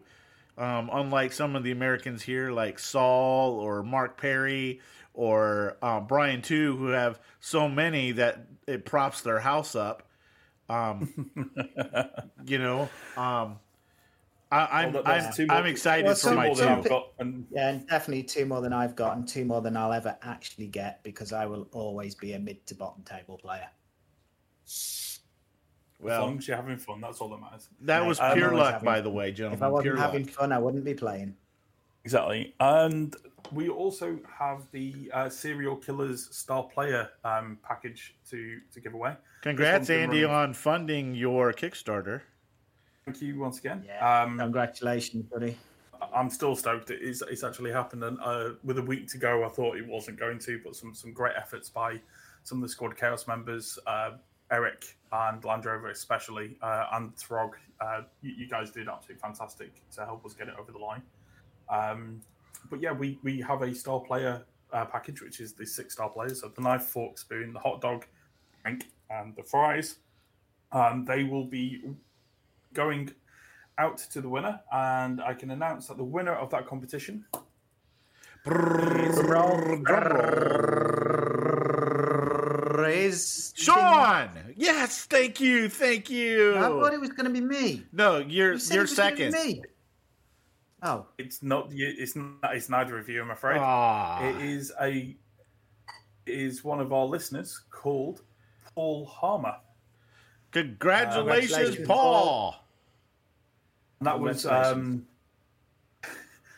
Um, 0.57 0.90
unlike 0.92 1.32
some 1.32 1.55
of 1.55 1.62
the 1.62 1.70
Americans 1.70 2.22
here, 2.22 2.51
like 2.51 2.80
Saul 2.80 3.61
or 3.61 3.84
Mark 3.84 4.20
Perry 4.20 4.80
or 5.14 5.76
uh, 5.80 6.01
Brian 6.01 6.42
too, 6.42 6.76
who 6.76 6.88
have 6.88 7.20
so 7.38 7.68
many 7.68 8.11
that 8.12 8.44
it 8.66 8.84
props 8.84 9.20
their 9.20 9.38
house 9.38 9.76
up. 9.76 10.03
Um, 10.68 11.30
you 12.44 12.59
know, 12.59 12.88
um, 13.16 13.61
I, 14.51 14.82
I'm 14.82 14.92
Well, 14.92 15.03
I'm, 15.05 15.32
two 15.32 15.46
more- 15.46 15.57
I'm 15.57 15.66
excited 15.66 16.07
Well, 16.07 16.14
for 16.14 16.20
some 16.20 16.36
my 16.36 16.46
more 16.46 16.57
than 16.57 16.82
two. 16.82 16.88
Got, 16.88 17.12
and 17.18 17.46
Yeah, 17.51 17.68
and 17.68 17.86
definitely 17.88 18.22
two 18.22 18.46
more 18.46 18.61
than 18.62 18.72
I've 18.72 18.96
got, 18.96 19.16
and 19.16 19.28
two 19.28 19.44
more 19.44 19.61
than 19.61 19.76
I'll 19.76 19.92
ever 19.92 20.16
actually 20.22 20.68
get 20.68 21.03
because 21.05 21.32
I 21.32 21.44
will 21.46 21.68
always 21.72 22.14
be 22.14 22.32
a 22.32 22.38
mid 22.38 22.66
to 22.68 22.74
bottom 22.74 23.03
table 23.03 23.36
player. 23.38 23.68
Well, 26.01 26.14
as 26.14 26.20
long 26.28 26.38
as 26.38 26.46
you're 26.49 26.57
having 26.57 26.76
fun, 26.78 27.01
that's 27.01 27.20
all 27.20 27.28
that 27.30 27.40
matters. 27.40 27.68
that 27.82 28.07
was 28.07 28.20
I'm 28.20 28.36
pure 28.36 28.55
luck, 28.55 28.74
having- 28.74 28.86
by 28.86 29.01
the 29.01 29.11
way, 29.11 29.30
If 29.30 29.62
I 29.62 29.68
wasn't 29.68 29.82
Pure 29.82 29.96
having 29.96 30.24
luck. 30.26 30.34
fun, 30.34 30.53
I 30.53 30.59
wouldn't 30.59 30.84
be 30.84 30.94
playing. 30.94 31.34
Exactly. 32.05 32.55
And 32.61 33.14
we 33.53 33.68
also 33.68 34.18
have 34.38 34.62
the 34.70 35.11
uh, 35.12 35.28
Serial 35.28 35.76
Killers 35.76 36.34
Star 36.34 36.62
Player 36.62 37.11
um, 37.24 37.59
package 37.62 38.16
to, 38.30 38.61
to 38.72 38.80
give 38.80 38.94
away. 38.94 39.14
Congrats, 39.42 39.88
This 39.88 39.96
one's 39.96 40.01
been 40.07 40.11
Andy, 40.11 40.22
running- 40.24 40.36
on 40.36 40.55
funding 40.55 41.14
your 41.14 41.53
Kickstarter. 41.53 42.22
Thank 43.09 43.22
you 43.22 43.38
once 43.38 43.59
again. 43.59 43.82
Yeah. 43.86 44.22
Um, 44.22 44.36
Congratulations, 44.36 45.24
buddy. 45.24 45.56
I'm 46.14 46.28
still 46.28 46.54
stoked. 46.54 46.90
It's, 46.90 47.22
it's 47.22 47.42
actually 47.42 47.72
happened. 47.72 48.04
And 48.04 48.18
uh, 48.22 48.50
with 48.62 48.76
a 48.76 48.82
week 48.82 49.09
to 49.09 49.16
go, 49.16 49.46
I 49.46 49.48
thought 49.48 49.78
it 49.78 49.86
wasn't 49.86 50.18
going 50.18 50.38
to, 50.40 50.61
but 50.62 50.76
some, 50.76 50.94
some 50.94 51.14
great 51.14 51.32
efforts 51.34 51.70
by 51.70 52.02
some 52.44 52.59
of 52.59 52.62
the 52.62 52.68
Squad 52.68 52.98
Chaos 52.98 53.26
members, 53.26 53.78
uh, 53.86 54.11
Eric 54.50 54.98
and 55.11 55.42
Land 55.42 55.64
Rover 55.64 55.88
especially, 55.88 56.59
uh, 56.61 56.88
and 56.92 57.16
Throg. 57.16 57.52
Uh, 57.80 58.02
you, 58.20 58.34
you 58.36 58.46
guys 58.46 58.70
did 58.70 58.88
absolutely 58.88 59.22
fantastic 59.22 59.72
to 59.92 60.04
help 60.04 60.26
us 60.26 60.34
get 60.34 60.48
it 60.48 60.54
over 60.61 60.70
the 60.70 60.78
line. 60.78 61.00
Um, 61.70 62.20
but 62.68 62.82
yeah, 62.82 62.92
we, 62.92 63.18
we 63.22 63.40
have 63.40 63.62
a 63.62 63.74
star 63.74 64.00
player 64.00 64.42
uh, 64.74 64.84
package, 64.84 65.22
which 65.22 65.40
is 65.40 65.54
the 65.54 65.64
six 65.64 65.94
star 65.94 66.11
players. 66.11 66.42
So 66.42 66.48
the 66.48 66.61
knife, 66.61 66.84
fork, 66.84 67.16
spoon, 67.16 67.54
the 67.54 67.61
hot 67.61 67.80
dog, 67.80 68.04
drink, 68.62 68.84
and 69.09 69.34
the 69.34 69.42
fries. 69.42 69.96
Um, 70.72 71.06
they 71.06 71.24
will 71.24 71.46
be 71.46 71.80
going 72.74 73.10
out 73.78 73.98
to 73.98 74.20
the 74.20 74.28
winner, 74.28 74.60
and 74.72 75.20
I 75.20 75.34
can 75.34 75.50
announce 75.50 75.86
that 75.86 75.96
the 75.96 76.04
winner 76.04 76.34
of 76.34 76.50
that 76.50 76.66
competition 76.66 77.24
Is 82.88 83.52
Sean! 83.56 84.30
Yes, 84.56 85.04
thank 85.04 85.40
you, 85.40 85.68
thank 85.68 86.10
you. 86.10 86.56
I 86.56 86.62
thought 86.62 86.92
it 86.92 87.00
was 87.00 87.10
going 87.10 87.26
to 87.26 87.32
be 87.32 87.40
me. 87.40 87.84
No, 87.92 88.18
you're 88.18 88.54
You 88.54 88.58
said 88.58 88.74
you're 88.74 88.84
it 88.84 88.90
was 88.90 88.98
gonna 88.98 89.16
be 89.16 89.30
second. 89.30 89.46
Me. 89.46 89.62
Oh, 90.82 91.06
It's 91.18 91.42
not. 91.42 91.70
It's 91.72 92.16
not. 92.16 92.38
It's 92.54 92.68
neither 92.68 92.98
of 92.98 93.08
you. 93.08 93.20
I'm 93.20 93.30
afraid. 93.30 93.58
Ah. 93.58 94.24
It 94.24 94.40
is 94.42 94.72
a. 94.80 95.16
It 96.26 96.38
is 96.40 96.62
one 96.62 96.80
of 96.80 96.92
our 96.92 97.04
listeners 97.04 97.60
called 97.70 98.22
Paul 98.74 99.06
Harmer. 99.06 99.56
Congratulations, 100.53 101.51
Congratulations, 101.53 101.86
Paul. 101.86 102.57
And 104.01 104.07
that 104.07 104.18
was 104.20 104.46
um. 104.46 105.07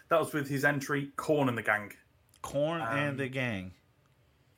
That 0.09 0.18
was 0.18 0.32
with 0.32 0.49
his 0.49 0.64
entry, 0.64 1.11
Corn 1.16 1.49
and 1.49 1.57
the 1.57 1.62
Gang. 1.62 1.93
Corn 2.43 2.80
and 2.80 3.11
Um, 3.11 3.16
the 3.16 3.28
gang. 3.28 3.72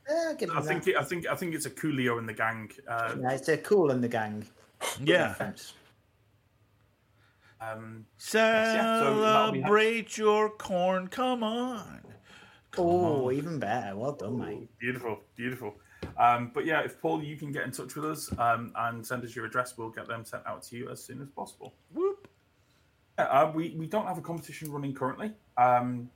yeah, 0.09 0.33
give 0.39 0.49
me 0.49 0.55
I 0.57 0.61
think. 0.63 0.87
It, 0.87 0.97
I 0.97 1.03
think. 1.05 1.27
I 1.27 1.35
think 1.35 1.55
it's 1.55 1.67
a 1.67 1.71
Coolio 1.71 2.19
and 2.19 2.27
the 2.29 2.33
Gang. 2.33 2.71
Uh, 2.89 3.17
Yeah, 3.21 3.33
it's 3.33 3.49
a 3.49 3.59
cool 3.59 3.91
in 3.91 4.01
the 4.01 4.09
gang. 4.09 4.47
Yeah. 5.01 5.29
reference. 5.29 5.75
um, 7.61 8.07
so 8.17 8.39
that'll 8.39 9.53
be- 9.53 9.61
Celebrate 9.61 10.17
your 10.19 10.51
corn. 10.51 11.09
Come 11.09 11.43
on. 11.45 12.01
Oh, 12.79 13.31
even 13.31 13.59
better. 13.59 13.95
Well 13.95 14.13
done, 14.13 14.39
mate. 14.39 14.69
Beautiful, 14.79 15.21
beautiful. 15.37 15.75
Um, 16.19 16.51
but 16.55 16.65
yeah, 16.67 16.81
if 16.81 17.01
Paul, 17.01 17.23
you 17.23 17.37
can 17.37 17.53
get 17.53 17.65
in 17.65 17.71
touch 17.73 17.95
with 17.97 18.05
us 18.05 18.31
um, 18.39 18.73
and 18.77 19.05
send 19.07 19.25
us 19.25 19.35
your 19.35 19.45
address, 19.47 19.77
we'll 19.77 19.91
get 19.91 20.07
them 20.09 20.25
sent 20.25 20.47
out 20.47 20.63
to 20.65 20.77
you 20.77 20.91
as 20.91 21.03
soon 21.03 21.21
as 21.23 21.29
possible. 21.31 21.73
Whoop. 21.95 22.29
Yeah, 23.19 23.25
uh, 23.27 23.53
we, 23.55 23.71
we 23.79 23.87
don't 23.87 24.07
have 24.07 24.19
a 24.19 24.23
competition 24.23 24.71
running 24.73 24.95
currently 24.95 25.33
um, 25.59 26.11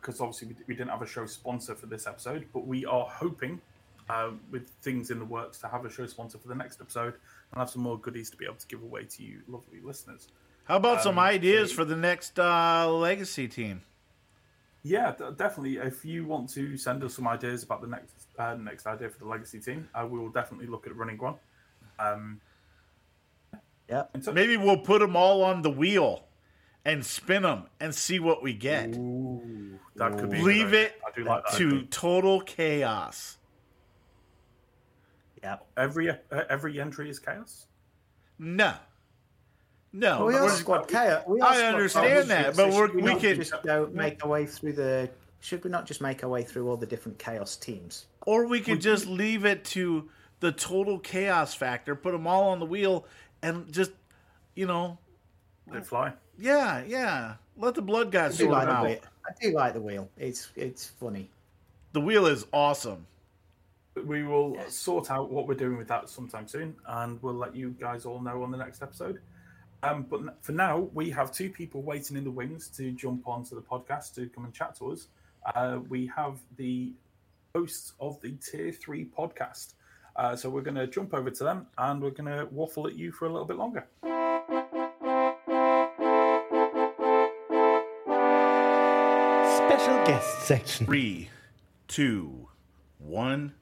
because 0.00 0.20
obviously 0.20 0.48
we, 0.48 0.54
we 0.68 0.74
didn't 0.74 0.90
have 0.90 1.02
a 1.02 1.06
show 1.06 1.26
sponsor 1.26 1.74
for 1.74 1.86
this 1.86 2.06
episode, 2.06 2.46
but 2.52 2.66
we 2.66 2.84
are 2.86 3.06
hoping 3.06 3.60
uh, 4.08 4.30
with 4.50 4.68
things 4.82 5.10
in 5.10 5.18
the 5.18 5.24
works 5.24 5.58
to 5.58 5.68
have 5.68 5.84
a 5.84 5.90
show 5.90 6.06
sponsor 6.06 6.38
for 6.38 6.48
the 6.48 6.54
next 6.54 6.80
episode 6.80 7.14
and 7.52 7.58
have 7.60 7.68
some 7.70 7.82
more 7.82 7.98
goodies 7.98 8.30
to 8.30 8.36
be 8.36 8.44
able 8.44 8.54
to 8.56 8.66
give 8.66 8.82
away 8.82 9.04
to 9.04 9.22
you 9.22 9.40
lovely 9.48 9.80
listeners. 9.82 10.28
How 10.64 10.76
about 10.76 11.02
some 11.02 11.18
Um, 11.18 11.24
ideas 11.24 11.70
so- 11.70 11.76
for 11.76 11.84
the 11.84 11.96
next 11.96 12.38
uh, 12.38 12.90
legacy 12.90 13.48
team? 13.48 13.82
Yeah, 14.82 15.12
definitely. 15.36 15.76
If 15.76 16.04
you 16.04 16.24
want 16.24 16.48
to 16.50 16.76
send 16.78 17.04
us 17.04 17.14
some 17.14 17.28
ideas 17.28 17.62
about 17.64 17.82
the 17.82 17.86
next 17.86 18.14
uh, 18.38 18.54
next 18.54 18.86
idea 18.86 19.10
for 19.10 19.18
the 19.18 19.26
legacy 19.26 19.60
team, 19.60 19.88
uh, 19.94 20.06
we 20.06 20.18
will 20.18 20.30
definitely 20.30 20.66
look 20.66 20.86
at 20.86 20.96
running 20.96 21.18
one. 21.18 21.34
Um, 21.98 22.40
Yeah. 23.88 24.04
and 24.14 24.24
so- 24.24 24.32
Maybe 24.32 24.56
we'll 24.56 24.78
put 24.78 25.00
them 25.00 25.16
all 25.16 25.42
on 25.42 25.60
the 25.62 25.70
wheel 25.70 26.24
and 26.84 27.04
spin 27.04 27.42
them 27.42 27.64
and 27.78 27.94
see 27.94 28.18
what 28.20 28.42
we 28.42 28.54
get. 28.54 28.96
Ooh, 28.96 29.78
that 29.96 30.16
could 30.16 30.30
be. 30.30 30.40
Leave 30.40 30.72
it 30.72 30.98
I 31.06 31.10
do 31.14 31.24
like 31.24 31.44
that. 31.44 31.58
to 31.58 31.82
total 31.86 32.40
chaos. 32.40 33.36
Yeah. 35.42 35.58
Every 35.76 36.08
uh, 36.10 36.14
every 36.48 36.80
entry 36.80 37.10
is 37.10 37.18
chaos. 37.18 37.66
No. 38.38 38.74
No. 39.92 40.26
we 40.26 40.34
are 40.34 40.44
we're- 40.44 40.54
squad 40.56 40.86
chaos. 40.88 41.24
We 41.26 41.40
are 41.40 41.48
I 41.50 41.56
squad 41.56 41.66
understand 41.74 42.06
chaos. 42.06 42.26
that, 42.28 42.56
but 42.56 42.72
should 42.72 42.78
we're- 42.94 42.94
we 42.96 43.02
not 43.02 43.20
could- 43.20 43.36
just 43.36 43.54
go 43.64 43.88
make 43.92 44.24
our 44.24 44.30
way 44.30 44.46
through 44.46 44.74
the. 44.74 45.10
Should 45.40 45.64
we 45.64 45.70
not 45.70 45.86
just 45.86 46.00
make 46.02 46.22
our 46.22 46.28
way 46.28 46.42
through 46.44 46.68
all 46.68 46.76
the 46.76 46.86
different 46.86 47.18
chaos 47.18 47.56
teams? 47.56 48.06
Or 48.26 48.46
we 48.46 48.60
could 48.60 48.80
just 48.80 49.06
leave 49.06 49.44
it 49.46 49.64
to 49.66 50.08
the 50.40 50.52
total 50.52 50.98
chaos 50.98 51.54
factor, 51.54 51.96
put 51.96 52.12
them 52.12 52.26
all 52.26 52.50
on 52.50 52.60
the 52.60 52.66
wheel, 52.66 53.06
and 53.42 53.72
just, 53.72 53.92
you 54.54 54.66
know, 54.66 54.98
They 55.66 55.80
fly. 55.80 56.12
yeah, 56.38 56.82
yeah. 56.86 57.34
Let 57.56 57.74
the 57.74 57.80
blood 57.82 58.08
I 58.08 58.10
guys 58.10 58.36
do 58.36 58.44
sort 58.44 58.52
like 58.52 58.66
them 58.66 58.74
the 58.74 58.76
out. 58.80 58.84
wheel. 58.86 59.00
I 59.26 59.32
do 59.40 59.52
like 59.52 59.72
the 59.74 59.80
wheel. 59.80 60.08
It's 60.18 60.50
it's 60.56 60.86
funny. 60.90 61.30
The 61.92 62.00
wheel 62.00 62.26
is 62.26 62.46
awesome. 62.52 63.06
We 64.04 64.22
will 64.22 64.56
sort 64.68 65.10
out 65.10 65.30
what 65.30 65.48
we're 65.48 65.54
doing 65.54 65.76
with 65.78 65.88
that 65.88 66.08
sometime 66.08 66.46
soon, 66.48 66.76
and 66.86 67.20
we'll 67.22 67.34
let 67.34 67.54
you 67.56 67.70
guys 67.80 68.04
all 68.06 68.20
know 68.20 68.42
on 68.42 68.50
the 68.50 68.56
next 68.58 68.82
episode. 68.82 69.20
Um, 69.82 70.06
but 70.08 70.42
for 70.42 70.52
now, 70.52 70.90
we 70.92 71.10
have 71.10 71.32
two 71.32 71.48
people 71.48 71.82
waiting 71.82 72.16
in 72.16 72.24
the 72.24 72.30
wings 72.30 72.68
to 72.76 72.92
jump 72.92 73.26
onto 73.26 73.54
the 73.54 73.62
podcast 73.62 74.14
to 74.16 74.28
come 74.28 74.44
and 74.44 74.52
chat 74.52 74.76
to 74.76 74.92
us. 74.92 75.08
Uh, 75.54 75.78
we 75.88 76.06
have 76.14 76.38
the 76.56 76.92
hosts 77.54 77.94
of 77.98 78.20
the 78.20 78.32
Tier 78.32 78.72
3 78.72 79.06
podcast. 79.06 79.74
Uh, 80.16 80.36
so 80.36 80.50
we're 80.50 80.60
going 80.60 80.74
to 80.76 80.86
jump 80.86 81.14
over 81.14 81.30
to 81.30 81.44
them 81.44 81.66
and 81.78 82.02
we're 82.02 82.10
going 82.10 82.26
to 82.26 82.46
waffle 82.50 82.86
at 82.86 82.94
you 82.94 83.10
for 83.10 83.26
a 83.26 83.30
little 83.30 83.46
bit 83.46 83.56
longer. 83.56 83.86
Special 89.56 90.06
guest 90.06 90.40
section. 90.40 90.86
Three, 90.86 91.30
two, 91.88 92.48
one. 92.98 93.54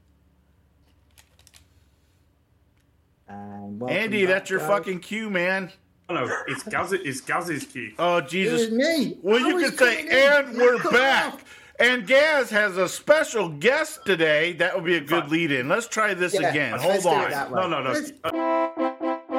And 3.28 3.78
welcome 3.78 3.96
Andy, 3.96 4.24
that's 4.24 4.50
your 4.50 4.58
guys. 4.60 4.68
fucking 4.68 5.00
cue, 5.00 5.30
man. 5.30 5.70
Oh, 6.10 6.14
no, 6.14 6.28
it's 6.46 6.62
Gaz. 6.62 6.92
It's 6.92 7.20
Gaz's 7.20 7.64
cue. 7.64 7.92
Oh, 7.98 8.16
It 8.16 8.22
was 8.22 8.30
Jesus. 8.32 8.70
me. 8.70 9.18
Well, 9.22 9.44
I 9.44 9.48
you 9.48 9.54
was 9.56 9.70
could 9.70 9.78
say, 9.78 9.96
coming 9.96 10.12
in. 10.12 10.16
and 10.48 10.56
we're 10.58 10.78
Cut 10.78 10.92
back. 10.92 11.34
off. 11.34 11.44
And 11.78 12.06
Gaz 12.06 12.50
has 12.50 12.76
a 12.78 12.88
special 12.88 13.50
guest 13.50 14.00
today. 14.06 14.52
That 14.54 14.74
would 14.74 14.84
be 14.84 14.96
a 14.96 15.00
good 15.00 15.28
lead 15.30 15.52
in. 15.52 15.68
Let's 15.68 15.86
try 15.86 16.14
this 16.14 16.34
Yeah, 16.34 16.48
again. 16.50 16.72
let's 16.72 16.82
Hold 16.84 17.02
do 17.02 17.08
it 17.10 17.24
on. 17.24 17.30
that 17.30 17.50
way. 17.50 17.60
No, 17.60 17.68
no, 17.68 17.82
no. 17.82 17.90
Let's- 17.92 18.12
Uh, 18.24 19.38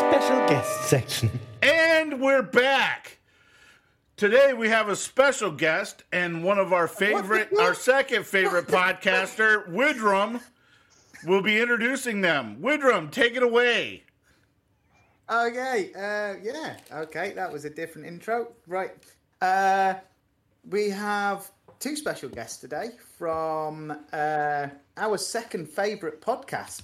Special 0.00 0.46
guest 0.48 0.88
section. 0.88 1.40
And 1.62 2.20
we're 2.20 2.42
back. 2.42 3.18
Today 4.16 4.52
we 4.52 4.68
have 4.68 4.88
a 4.88 4.96
special 4.96 5.50
guest 5.50 6.04
and 6.12 6.44
one 6.44 6.58
of 6.58 6.72
our 6.72 6.86
favorite, 6.86 7.48
our 7.58 7.74
second 7.74 8.24
favorite 8.26 8.66
podcaster, 8.68 9.68
Widram, 9.68 10.40
will 11.24 11.42
be 11.42 11.60
introducing 11.60 12.20
them. 12.20 12.58
Widram, 12.60 13.10
take 13.10 13.34
it 13.36 13.42
away. 13.42 14.02
Okay, 15.30 15.90
uh, 15.94 16.38
yeah, 16.42 16.76
okay, 16.92 17.32
that 17.32 17.50
was 17.50 17.64
a 17.64 17.70
different 17.70 18.06
intro. 18.06 18.48
Right. 18.66 18.90
Uh, 19.40 19.94
we 20.68 20.90
have 20.90 21.50
two 21.78 21.96
special 21.96 22.28
guests 22.28 22.58
today 22.58 22.90
from 23.18 23.96
uh, 24.12 24.68
our 24.96 25.18
second 25.18 25.68
favourite 25.68 26.20
podcast. 26.20 26.82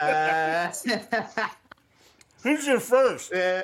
uh, 0.00 0.72
Who's 2.42 2.66
your 2.66 2.80
first? 2.80 3.32
uh, 3.32 3.62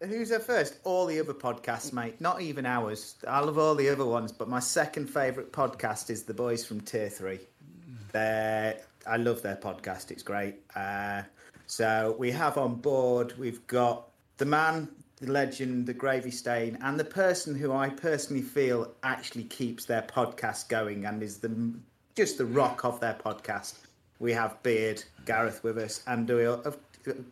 who's 0.00 0.32
our 0.32 0.38
first? 0.40 0.78
All 0.84 1.06
the 1.06 1.20
other 1.20 1.34
podcasts, 1.34 1.92
mate. 1.92 2.20
Not 2.20 2.40
even 2.40 2.66
ours. 2.66 3.16
I 3.26 3.40
love 3.40 3.58
all 3.58 3.74
the 3.74 3.88
other 3.88 4.06
ones, 4.06 4.32
but 4.32 4.48
my 4.48 4.60
second 4.60 5.08
favourite 5.08 5.52
podcast 5.52 6.10
is 6.10 6.22
the 6.24 6.34
boys 6.34 6.64
from 6.64 6.80
Tier 6.80 7.08
3. 7.08 7.38
They're, 8.12 8.80
I 9.08 9.16
love 9.16 9.40
their 9.42 9.56
podcast. 9.56 10.10
It's 10.10 10.22
great. 10.22 10.56
Uh, 10.76 11.22
so 11.66 12.14
we 12.18 12.30
have 12.30 12.58
on 12.58 12.76
board, 12.76 13.36
we've 13.38 13.66
got 13.66 14.08
the 14.36 14.44
man, 14.44 14.88
the 15.20 15.32
legend, 15.32 15.86
the 15.86 15.94
gravy 15.94 16.30
stain, 16.30 16.78
and 16.82 17.00
the 17.00 17.04
person 17.04 17.54
who 17.54 17.72
I 17.72 17.88
personally 17.88 18.42
feel 18.42 18.92
actually 19.02 19.44
keeps 19.44 19.86
their 19.86 20.02
podcast 20.02 20.68
going 20.68 21.06
and 21.06 21.22
is 21.22 21.38
the 21.38 21.72
just 22.14 22.36
the 22.38 22.46
rock 22.46 22.84
of 22.84 23.00
their 23.00 23.14
podcast. 23.14 23.74
we 24.18 24.32
have 24.32 24.60
Beard, 24.62 25.02
Gareth 25.24 25.62
with 25.62 25.78
us, 25.78 26.02
and 26.06 26.28
we 26.28 26.46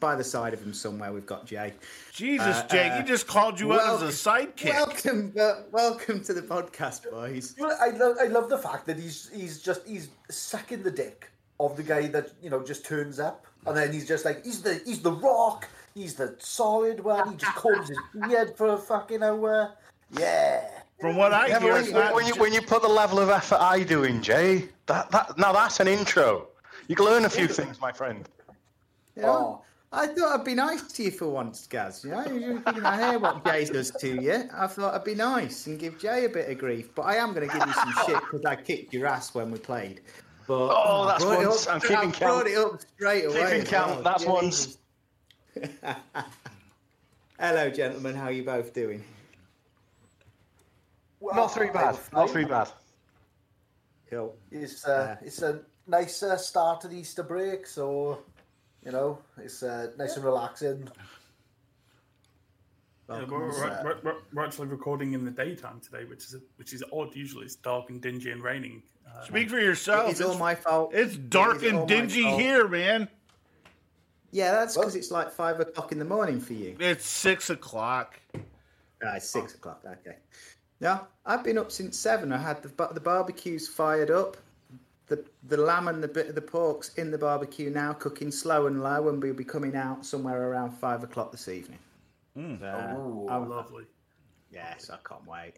by 0.00 0.14
the 0.14 0.24
side 0.24 0.54
of 0.54 0.62
him 0.62 0.72
somewhere 0.72 1.12
we've 1.12 1.26
got 1.26 1.44
Jay. 1.44 1.74
Jesus, 2.12 2.56
Uh, 2.56 2.66
Jake, 2.68 2.92
uh, 2.92 3.02
he 3.02 3.02
just 3.02 3.26
called 3.26 3.60
you 3.60 3.74
out 3.74 4.02
as 4.02 4.26
a 4.26 4.30
sidekick. 4.30 4.70
Welcome, 4.70 5.34
uh, 5.38 5.62
welcome 5.70 6.22
to 6.24 6.32
the 6.32 6.40
podcast, 6.40 7.10
boys. 7.10 7.54
You 7.58 7.66
know, 7.66 7.74
I 7.80 7.88
love, 7.90 8.16
I 8.20 8.26
love 8.26 8.48
the 8.48 8.58
fact 8.58 8.86
that 8.86 8.98
he's 8.98 9.28
he's 9.34 9.60
just 9.60 9.86
he's 9.86 10.08
sucking 10.30 10.82
the 10.82 10.90
dick 10.90 11.30
of 11.60 11.76
the 11.76 11.82
guy 11.82 12.06
that 12.08 12.32
you 12.42 12.50
know 12.50 12.62
just 12.64 12.84
turns 12.84 13.18
up, 13.18 13.46
and 13.66 13.76
then 13.76 13.92
he's 13.92 14.06
just 14.06 14.24
like 14.24 14.44
he's 14.44 14.62
the 14.62 14.80
he's 14.84 15.00
the 15.00 15.12
rock, 15.12 15.68
he's 15.94 16.14
the 16.14 16.36
solid 16.38 17.00
one. 17.00 17.32
He 17.32 17.36
just 17.36 17.54
combs 17.56 17.88
his 17.88 17.98
beard 18.28 18.56
for 18.56 18.68
a 18.68 18.78
fucking 18.78 19.22
hour. 19.22 19.72
Yeah. 20.10 20.68
From 21.00 21.16
what 21.16 21.32
I 21.34 21.48
Yeah, 21.48 21.58
but 21.58 21.62
hear, 21.62 21.72
when, 21.74 21.92
when- 21.92 22.14
when 22.14 22.26
you 22.26 22.34
when 22.36 22.52
you 22.52 22.62
put 22.62 22.82
the 22.82 22.88
level 22.88 23.18
of 23.18 23.28
effort 23.28 23.60
I 23.60 23.82
do 23.82 24.04
in, 24.04 24.22
Jay, 24.22 24.68
that 24.86 25.10
that 25.10 25.38
now 25.38 25.52
that's 25.52 25.80
an 25.80 25.88
intro. 25.88 26.48
You 26.88 26.94
can 26.96 27.04
learn 27.04 27.24
a 27.24 27.30
few 27.30 27.48
things, 27.48 27.80
my 27.80 27.92
friend. 27.92 28.28
You 29.16 29.22
oh, 29.22 29.26
know, 29.26 29.62
I 29.92 30.06
thought 30.06 30.40
I'd 30.40 30.44
be 30.44 30.54
nice 30.54 30.82
to 30.92 31.04
you 31.04 31.10
for 31.10 31.28
once, 31.28 31.66
Gaz. 31.66 32.04
You 32.04 32.10
know, 32.10 32.24
you're 32.26 32.60
thinking 32.60 32.84
I 32.84 33.10
hear 33.10 33.18
what 33.18 33.44
Jay 33.44 33.64
does 33.64 33.90
to 33.92 34.20
you. 34.20 34.48
I 34.54 34.66
thought 34.66 34.94
I'd 34.94 35.04
be 35.04 35.14
nice 35.14 35.66
and 35.66 35.78
give 35.78 35.98
Jay 35.98 36.26
a 36.26 36.28
bit 36.28 36.48
of 36.50 36.58
grief, 36.58 36.94
but 36.94 37.02
I 37.02 37.16
am 37.16 37.32
going 37.32 37.48
to 37.48 37.58
give 37.58 37.66
you 37.66 37.72
some 37.72 37.94
shit 38.06 38.20
because 38.20 38.44
I 38.44 38.56
kicked 38.56 38.92
your 38.92 39.06
ass 39.06 39.34
when 39.34 39.50
we 39.50 39.58
played. 39.58 40.02
But 40.46 40.70
Oh, 40.72 41.06
that's 41.06 41.24
brought 41.24 41.42
it 41.42 41.48
once. 41.48 41.66
up- 41.66 41.74
I'm 41.74 41.80
keeping 41.80 41.96
I 41.96 42.00
brought 42.02 42.12
count. 42.46 42.48
it 42.48 42.56
up 42.58 42.80
straight 42.94 43.24
away. 43.24 43.50
Keeping 43.52 43.64
count, 43.66 43.90
well. 43.94 44.02
that's 44.02 44.24
Yeah, 44.24 44.30
once. 44.30 44.78
Hello, 47.38 47.70
gentlemen. 47.70 48.14
How 48.14 48.24
are 48.24 48.32
you 48.32 48.44
both 48.44 48.72
doing? 48.72 49.04
Not 51.20 51.48
three 51.52 51.70
bad. 51.70 51.98
Not 52.12 52.30
three 52.30 52.44
bad. 52.44 52.68
Cool. 54.10 54.36
It's 54.50 54.84
uh, 54.86 55.16
it's 55.20 55.42
a 55.42 55.60
nice 55.86 56.22
uh, 56.22 56.36
start 56.36 56.80
to 56.82 56.88
the 56.88 56.96
Easter 56.96 57.22
break, 57.24 57.66
so 57.66 58.20
you 58.84 58.92
know 58.92 59.18
it's 59.38 59.62
uh, 59.62 59.90
nice 59.98 60.14
and 60.16 60.24
relaxing. 60.24 60.88
Yeah, 63.08 63.24
we're, 63.24 63.38
we're, 63.38 63.50
we're, 63.84 63.98
we're- 64.02 64.16
we're 64.32 64.44
actually 64.44 64.66
recording 64.68 65.12
in 65.12 65.24
the 65.24 65.30
daytime 65.30 65.80
today, 65.80 66.04
which 66.04 66.24
is 66.24 66.36
which 66.56 66.72
is 66.72 66.82
odd. 66.92 67.14
Usually 67.14 67.44
it's 67.44 67.54
dark 67.56 67.88
and 67.90 68.00
dingy 68.00 68.30
and 68.32 68.42
raining. 68.42 68.82
Uh, 69.06 69.24
Speak 69.24 69.48
for 69.48 69.60
yourself. 69.60 70.10
It's 70.10 70.20
all 70.20 70.36
my 70.36 70.54
fault. 70.54 70.90
It's 70.92 71.16
dark 71.16 71.56
It 71.62 71.66
is 71.68 71.72
all 71.74 71.78
and 71.80 71.88
dingy 71.88 72.24
here, 72.24 72.66
man. 72.66 73.08
Yeah, 74.32 74.52
that's 74.52 74.76
because 74.76 74.96
it's 74.96 75.10
like 75.12 75.30
five 75.30 75.60
o'clock 75.60 75.92
in 75.92 75.98
the 76.00 76.04
morning 76.04 76.40
for 76.40 76.52
you. 76.54 76.76
It's 76.80 77.06
six 77.06 77.48
o'clock. 77.48 78.18
Ah, 79.04 79.14
it's 79.16 79.30
six 79.30 79.54
o'clock. 79.54 79.82
Okay. 79.86 80.16
Yeah, 80.80 80.98
I've 81.24 81.44
been 81.44 81.58
up 81.58 81.70
since 81.70 81.96
seven. 81.96 82.32
I 82.32 82.38
had 82.38 82.60
the 82.62 82.88
the 82.92 83.00
barbecues 83.00 83.68
fired 83.68 84.10
up. 84.10 84.36
The 85.06 85.24
the 85.44 85.56
lamb 85.56 85.86
and 85.86 86.02
the 86.02 86.08
bit 86.08 86.28
of 86.28 86.34
the 86.34 86.42
pork's 86.42 86.92
in 86.94 87.12
the 87.12 87.18
barbecue 87.18 87.70
now, 87.70 87.92
cooking 87.92 88.32
slow 88.32 88.66
and 88.66 88.82
low, 88.82 89.08
and 89.08 89.22
we'll 89.22 89.32
be 89.32 89.44
coming 89.44 89.76
out 89.76 90.04
somewhere 90.04 90.50
around 90.50 90.72
five 90.72 91.04
o'clock 91.04 91.30
this 91.30 91.46
evening. 91.48 91.78
Mm. 92.36 92.62
Uh, 92.62 92.98
Ooh, 92.98 93.28
I'm- 93.28 93.48
lovely. 93.48 93.86
yes, 94.50 94.90
I 94.90 94.98
can't 95.08 95.26
wait. 95.26 95.54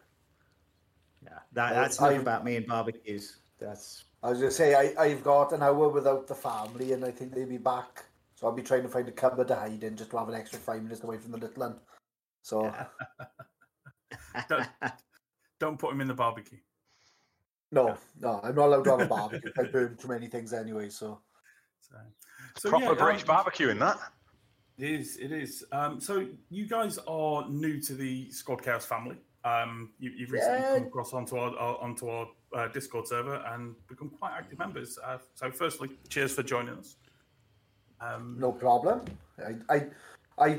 Yeah, 1.23 1.31
that, 1.53 1.73
Well, 1.73 1.83
that's 1.83 1.99
enough 1.99 2.11
I- 2.13 2.15
about 2.17 2.45
me 2.45 2.57
and 2.57 2.67
barbecues. 2.67 3.39
That's 3.59 4.05
I 4.23 4.31
was 4.31 4.39
gonna 4.39 4.51
say 4.53 4.75
I 4.75 5.03
I've 5.03 5.25
got 5.25 5.53
an 5.53 5.63
hour 5.65 5.89
without 5.89 6.27
the 6.29 6.35
family, 6.35 6.93
and 6.93 7.05
I 7.05 7.11
think 7.11 7.35
they'll 7.35 7.49
be 7.49 7.59
back. 7.59 8.05
So 8.37 8.47
I'll 8.47 8.53
be 8.55 8.63
trying 8.63 8.83
to 8.85 8.89
find 8.89 9.09
a 9.09 9.13
cupboard 9.13 9.49
to 9.49 9.57
hide 9.57 9.83
in 9.83 9.97
just 9.97 10.11
to 10.13 10.19
have 10.19 10.29
an 10.29 10.35
extra 10.37 10.61
five 10.61 10.81
minutes 10.83 11.03
away 11.03 11.19
from 11.19 11.33
the 11.33 11.39
little 11.39 11.61
one. 11.61 11.81
So 12.43 12.73
don't, 14.49 14.69
don't 15.59 15.79
put 15.79 15.93
him 15.93 16.01
in 16.01 16.07
the 16.09 16.15
barbecue. 16.15 16.59
no, 17.73 17.97
no, 18.21 18.41
I'm 18.45 18.55
not 18.55 18.67
allowed 18.67 18.85
to 18.85 18.91
have 18.91 19.01
a 19.01 19.07
barbecue. 19.17 19.51
I 19.59 19.65
burn 19.65 19.97
too 19.97 20.07
many 20.09 20.29
things 20.29 20.53
anyway. 20.53 20.89
So 20.89 21.21
So, 21.81 21.97
so 22.57 22.69
Proper 22.71 22.85
yeah, 22.85 22.95
British 22.95 23.23
um, 23.23 23.27
barbecue 23.29 23.69
in 23.71 23.79
that. 23.81 23.99
It 24.79 24.91
is. 24.91 25.17
It 25.17 25.33
is. 25.33 25.65
Um, 25.73 26.01
so 26.01 26.27
you 26.51 26.67
guys 26.67 26.99
are 27.09 27.49
new 27.49 27.81
to 27.83 27.95
the 27.95 28.31
Squad 28.31 28.63
Chaos 28.63 28.85
family. 28.85 29.17
Um, 29.45 29.91
you, 29.99 30.11
you've 30.17 30.31
recently 30.31 30.61
Yeah. 30.61 30.79
come 30.79 30.87
across 30.87 31.13
onto 31.13 31.37
our, 31.37 31.57
our 31.57 31.79
onto 31.81 32.09
our 32.09 32.29
uh, 32.55 32.69
Discord 32.69 33.07
server 33.09 33.37
and 33.53 33.75
become 33.89 34.11
quite 34.11 34.33
active 34.37 34.59
members. 34.59 34.99
Uh, 35.05 35.19
so, 35.35 35.51
firstly, 35.51 35.91
cheers 36.09 36.33
for 36.33 36.43
joining 36.43 36.75
us. 36.75 36.97
Um, 38.01 38.37
no 38.39 38.53
problem. 38.53 39.01
I 39.45 39.75
I, 39.75 39.87
I 40.39 40.59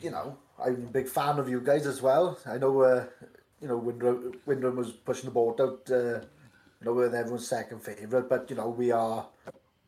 you 0.00 0.10
know 0.10 0.36
I'm 0.62 0.74
a 0.74 0.92
big 0.98 1.08
fan 1.08 1.38
of 1.38 1.48
you 1.48 1.60
guys 1.60 1.86
as 1.86 2.02
well. 2.02 2.38
I 2.46 2.58
know 2.58 2.80
uh, 2.82 3.06
you 3.60 3.68
know 3.68 3.80
Widram, 3.80 4.34
Widram 4.46 4.74
was 4.76 4.90
pushing 4.92 5.26
the 5.26 5.30
boat 5.34 5.60
out. 5.60 5.88
Uh, 5.90 6.20
you 6.82 6.86
know, 6.86 6.98
everyone's 6.98 7.46
second 7.46 7.80
favorite, 7.82 8.26
but 8.28 8.48
you 8.48 8.56
know 8.56 8.70
we 8.70 8.90
are 8.90 9.26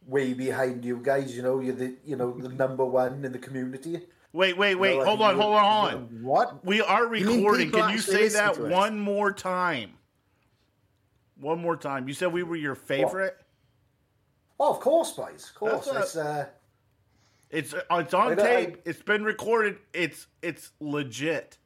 way 0.07 0.34
behind 0.34 0.84
you 0.84 0.98
guys. 1.03 1.34
You 1.36 1.42
know, 1.42 1.61
you're 1.61 1.74
the 1.74 1.94
you 2.05 2.16
know 2.16 2.32
the 2.38 2.48
number 2.48 2.84
one 2.84 3.24
in 3.24 3.32
the 3.32 3.38
community. 3.38 4.00
Wait, 4.32 4.57
wait, 4.57 4.76
wait. 4.76 4.96
No, 4.96 5.03
I 5.03 5.05
hold 5.05 5.20
on, 5.22 5.36
hold 5.36 5.55
on, 5.55 5.90
hold 5.90 5.94
on. 5.94 6.22
what 6.22 6.64
We 6.64 6.80
are 6.80 7.07
recording. 7.07 7.66
people 7.66 7.80
Can 7.82 7.90
you 7.92 7.98
say 7.98 8.28
that 8.28 8.59
one 8.59 8.98
more 8.98 9.30
time? 9.32 9.90
One 11.38 11.61
more 11.61 11.76
time. 11.76 12.09
You 12.09 12.14
said 12.14 12.32
we 12.32 12.42
were 12.42 12.57
your 12.57 12.74
favorite. 12.74 13.36
Oh, 14.59 14.70
of 14.72 14.80
course, 14.80 15.11
boys. 15.12 15.48
Of 15.50 15.55
course. 15.57 15.72
That's 15.86 15.86
what 15.88 15.96
It's, 16.03 16.16
uh, 16.16 16.46
It's 17.50 17.74
uh, 17.74 17.80
it's 17.98 18.14
on 18.14 18.36
tape. 18.36 18.76
I- 18.76 18.88
It's 18.88 19.03
been 19.03 19.24
recorded. 19.24 19.78
It's 19.92 20.26
it's 20.40 20.70
legit. 20.80 21.59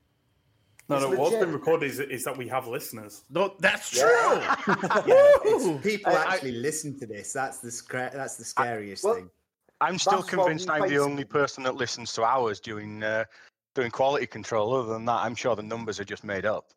No, 0.89 0.97
It's 0.97 1.05
no. 1.05 1.09
What's 1.11 1.32
legit. 1.32 1.41
been 1.41 1.53
recorded 1.53 1.91
is, 1.91 2.01
is 2.01 2.24
that 2.24 2.37
we 2.37 2.47
have 2.49 2.66
listeners. 2.68 3.24
No, 3.30 3.55
that's 3.59 3.91
true. 3.91 4.03
it's, 4.68 5.82
people 5.87 6.12
I- 6.12 6.16
I- 6.16 6.34
actually 6.34 6.53
listen 6.53 6.99
to 7.01 7.07
this. 7.07 7.32
That's 7.32 7.59
the 7.59 7.68
scra- 7.68 8.12
that's 8.12 8.37
the 8.37 8.45
scariest 8.45 9.05
well, 9.05 9.14
thing. 9.14 9.30
I'm 9.80 9.99
still 9.99 10.18
That's 10.20 10.30
convinced 10.30 10.70
I'm 10.70 10.89
the 10.89 10.99
only 10.99 11.24
person 11.24 11.62
that 11.64 11.74
listens 11.74 12.12
to 12.14 12.24
ours 12.24 12.61
doing 12.61 13.03
uh, 13.03 13.24
doing 13.74 13.91
quality 13.91 14.26
control. 14.26 14.74
Other 14.74 14.93
than 14.95 15.05
that, 15.05 15.20
I'm 15.20 15.34
sure 15.34 15.55
the 15.55 15.62
numbers 15.62 16.01
are 16.01 16.05
just 16.05 16.24
made 16.24 16.47
up. 16.47 16.70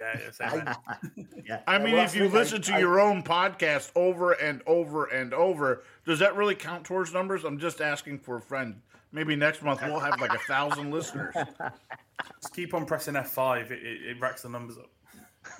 Yeah, 0.00 0.20
yeah, 0.40 0.74
yeah. 1.44 1.60
I 1.66 1.78
mean, 1.78 1.94
well, 1.94 2.04
if 2.04 2.14
you 2.14 2.28
that's 2.28 2.32
what 2.32 2.38
I- 2.38 2.42
listen 2.42 2.62
to 2.62 2.74
I- 2.74 2.78
your 2.78 3.00
own 3.00 3.24
podcast 3.24 3.90
over 3.96 4.32
and 4.32 4.62
over 4.66 5.06
and 5.06 5.34
over, 5.34 5.82
does 6.06 6.20
that 6.20 6.36
really 6.36 6.54
count 6.54 6.84
towards 6.84 7.12
numbers? 7.12 7.42
I'm 7.44 7.58
just 7.58 7.80
asking 7.80 8.20
for 8.20 8.36
a 8.36 8.40
friend. 8.40 8.80
Maybe 9.12 9.36
next 9.36 9.62
month 9.62 9.80
we'll 9.82 10.00
have 10.00 10.20
like 10.20 10.34
a 10.34 10.38
thousand 10.38 10.90
listeners. 10.92 11.34
Just 12.40 12.54
keep 12.54 12.74
on 12.74 12.84
pressing 12.84 13.14
F5. 13.14 13.70
It, 13.70 13.72
it, 13.72 14.02
it 14.10 14.20
racks 14.20 14.42
the 14.42 14.48
numbers 14.48 14.76
up. 14.78 14.90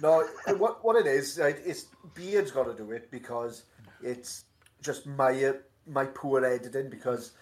no, 0.02 0.26
what 0.56 0.84
what 0.84 0.96
it 0.96 1.06
is, 1.06 1.38
it's 1.38 1.86
Beard's 2.14 2.50
got 2.50 2.64
to 2.64 2.74
do 2.74 2.92
it 2.92 3.10
because 3.10 3.64
it's 4.02 4.44
just 4.82 5.06
my 5.06 5.32
uh, 5.44 5.52
my 5.86 6.04
poor 6.04 6.44
editing. 6.44 6.90
Because 6.90 7.32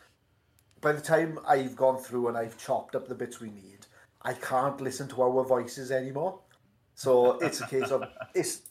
by 0.80 0.92
the 0.92 1.00
time 1.00 1.38
I've 1.46 1.74
gone 1.74 1.98
through 1.98 2.28
and 2.28 2.36
I've 2.36 2.57
chopped 2.57 2.94
up 2.94 3.09
the 3.09 3.14
bits 3.14 3.40
we 3.40 3.50
need, 3.50 3.86
I 4.22 4.34
can't 4.34 4.80
listen 4.80 5.09
to 5.09 5.22
our 5.22 5.44
voices 5.44 5.90
anymore. 5.90 6.40
So 6.94 7.32
it's 7.38 7.61
a 7.61 7.66
case 7.66 7.90
of 7.90 8.04
it's 8.34 8.62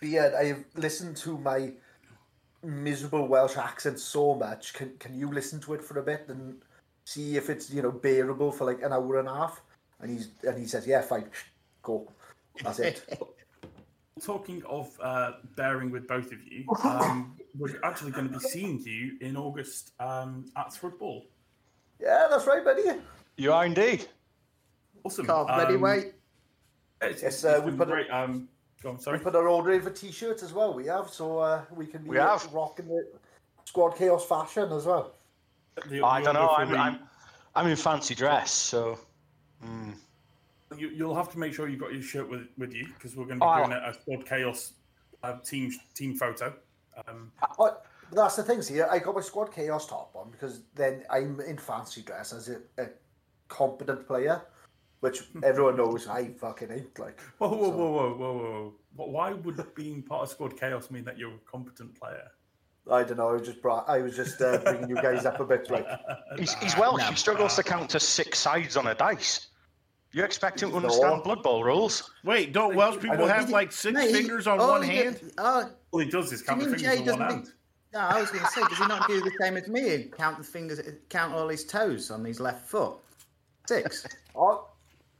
Beard. 0.00 0.34
I've 0.34 0.64
listened 0.74 1.16
to 1.18 1.38
my 1.38 1.72
miserable 2.62 3.28
Welsh 3.28 3.56
accent 3.56 4.00
so 4.00 4.34
much. 4.34 4.74
Can 4.74 4.96
can 4.98 5.14
you 5.14 5.30
listen 5.30 5.60
to 5.60 5.74
it 5.74 5.84
for 5.84 5.98
a 5.98 6.02
bit 6.02 6.24
and 6.28 6.62
see 7.10 7.36
if 7.36 7.50
it's 7.50 7.70
you 7.70 7.82
know 7.82 7.90
bearable 7.90 8.52
for 8.52 8.64
like 8.64 8.82
an 8.82 8.92
hour 8.92 9.18
and 9.18 9.28
a 9.28 9.34
half? 9.34 9.60
And 10.00 10.10
he's 10.10 10.28
and 10.46 10.56
he 10.58 10.66
says, 10.66 10.86
yeah, 10.86 11.02
fine, 11.02 11.28
go. 11.82 12.10
That's 12.62 12.78
it. 12.78 12.98
Talking 14.20 14.62
of 14.68 14.90
uh, 15.02 15.32
bearing 15.56 15.90
with 15.90 16.06
both 16.06 16.26
of 16.32 16.38
you, 16.44 16.64
um, 16.84 17.36
we're 17.58 17.80
actually 17.82 18.10
going 18.10 18.28
to 18.28 18.38
be 18.38 18.44
seeing 18.44 18.78
you 18.80 19.16
in 19.20 19.36
August 19.36 19.92
um, 19.98 20.44
at 20.56 20.68
Thrud 20.70 20.98
Ball. 20.98 21.24
yeah, 21.98 22.26
that's 22.30 22.46
right, 22.46 22.62
buddy. 22.64 22.82
You 23.36 23.52
are 23.52 23.64
indeed. 23.64 24.06
Awesome. 25.04 25.24
Can't 25.26 25.46
bloody 25.48 25.74
Um, 25.76 25.80
wait. 25.80 26.12
It's, 27.00 27.22
Yes, 27.22 27.34
it's 27.36 27.44
uh, 27.46 27.62
we 27.64 27.70
been 27.70 27.78
put 27.78 27.88
a- 27.88 28.14
Um, 28.14 28.48
go 28.82 28.90
on, 28.90 28.98
We 29.12 29.18
put 29.18 29.34
our 29.34 29.48
order 29.48 29.72
in 29.72 29.80
for 29.80 29.88
t-shirts 29.90 30.42
as 30.42 30.52
well. 30.52 30.74
We 30.74 30.84
have, 30.86 31.08
so 31.08 31.38
uh, 31.38 31.62
we 31.74 31.86
can 31.86 32.02
be 32.02 32.10
We 32.10 32.16
have. 32.18 32.46
rocking 32.52 32.88
the 32.88 33.06
squad 33.64 33.96
chaos 33.96 34.26
fashion 34.26 34.70
as 34.72 34.84
well. 34.84 35.14
The- 35.88 36.02
I 36.04 36.20
the 36.20 36.26
don't 36.26 36.34
know. 36.34 36.48
I'm, 36.50 36.74
I'm 36.74 36.98
I'm 37.54 37.66
in 37.66 37.76
fancy 37.76 38.14
dress, 38.14 38.52
so 38.52 38.98
mm. 39.64 39.94
You, 40.78 40.88
you'll 40.90 41.16
have 41.16 41.30
to 41.32 41.38
make 41.38 41.52
sure 41.52 41.68
you've 41.68 41.80
got 41.80 41.92
your 41.92 42.02
shirt 42.02 42.30
with, 42.30 42.46
with 42.56 42.72
you 42.72 42.86
because 42.94 43.16
we're 43.16 43.24
going 43.24 43.40
to 43.40 43.44
be 43.44 43.50
Oh, 43.50 43.56
doing 43.66 43.72
a, 43.72 43.90
a 43.90 43.94
squad 43.94 44.24
chaos 44.24 44.74
uh, 45.24 45.34
team 45.44 45.72
team 45.94 46.14
photo. 46.16 46.54
Um, 47.08 47.32
Oh, 47.58 47.76
that's 48.12 48.36
the 48.36 48.42
thing. 48.44 48.62
See, 48.62 48.80
I 48.80 48.98
got 49.00 49.14
my 49.16 49.20
squad 49.20 49.52
chaos 49.52 49.86
top 49.88 50.12
on 50.14 50.30
because 50.30 50.62
then 50.74 51.02
I'm 51.10 51.40
in 51.40 51.58
fancy 51.58 52.02
dress 52.02 52.32
as 52.32 52.48
a, 52.48 52.58
a 52.78 52.86
competent 53.48 54.06
player, 54.06 54.42
which 55.00 55.22
everyone 55.42 55.76
knows 55.76 56.06
I 56.06 56.28
fucking 56.28 56.70
ain't. 56.70 56.98
Like, 56.98 57.20
whoa, 57.38 57.48
whoa, 57.48 57.64
So- 57.64 57.70
whoa, 57.70 57.90
whoa, 57.92 58.14
whoa, 58.14 58.72
whoa! 58.96 59.06
Why 59.06 59.32
would 59.32 59.74
being 59.74 60.02
part 60.02 60.22
of 60.22 60.28
squad 60.28 60.56
chaos 60.56 60.88
mean 60.90 61.04
that 61.04 61.18
you're 61.18 61.34
a 61.34 61.50
competent 61.50 61.98
player? 61.98 62.30
I 62.90 63.04
don't 63.04 63.16
know. 63.18 63.28
I 63.28 63.32
was 63.32 63.46
just 63.46 63.62
brought, 63.62 63.88
I 63.88 63.98
was 63.98 64.16
just 64.16 64.40
uh, 64.40 64.58
bringing 64.58 64.88
you 64.88 64.96
guys 64.96 65.24
up 65.24 65.38
a 65.40 65.44
bit. 65.44 65.70
Like, 65.70 65.86
he's, 66.38 66.54
he's 66.54 66.76
Welsh. 66.76 67.02
He 67.08 67.14
struggles 67.16 67.54
to 67.56 67.62
count 67.62 67.90
to 67.90 68.00
six 68.00 68.38
sides 68.38 68.76
on 68.76 68.86
a 68.88 68.94
dice. 68.94 69.48
You 70.12 70.24
expect 70.24 70.60
him 70.62 70.70
to 70.70 70.80
No. 70.80 70.82
understand 70.82 71.22
Blood 71.22 71.42
Bowl 71.42 71.62
rules? 71.62 72.10
Wait, 72.24 72.52
don't 72.52 72.74
Welsh 72.74 72.98
people 73.00 73.16
don't- 73.16 73.28
have 73.28 73.50
like 73.50 73.70
six 73.70 73.94
Mate, 73.94 74.12
fingers 74.12 74.46
on 74.48 74.60
oh, 74.60 74.72
one 74.72 74.82
yeah, 74.86 74.92
hand? 75.04 75.32
Oh, 75.38 75.70
All 75.92 76.00
he 76.00 76.10
does 76.10 76.32
is 76.32 76.42
count 76.42 76.58
Do 76.60 76.66
the 76.66 76.70
mean 76.72 76.80
fingers 76.80 76.96
Jay 76.98 77.00
on 77.12 77.18
one 77.18 77.28
doesn't 77.28 77.36
hand. 77.44 77.52
No, 77.92 77.98
I 78.00 78.20
was 78.20 78.30
going 78.30 78.44
to 78.44 78.50
say, 78.50 78.60
does 78.62 78.78
he 78.78 78.86
not 78.86 79.06
do 79.08 79.20
the 79.20 79.32
same 79.40 79.56
as 79.56 79.66
me 79.68 79.94
and 79.94 80.12
count 80.12 80.38
the 80.38 80.44
fingers, 80.44 80.80
count 81.08 81.34
all 81.34 81.48
his 81.48 81.64
toes 81.64 82.10
on 82.10 82.24
his 82.24 82.38
left 82.40 82.68
foot? 82.68 82.94
Six. 83.68 84.06
Oh, 84.36 84.68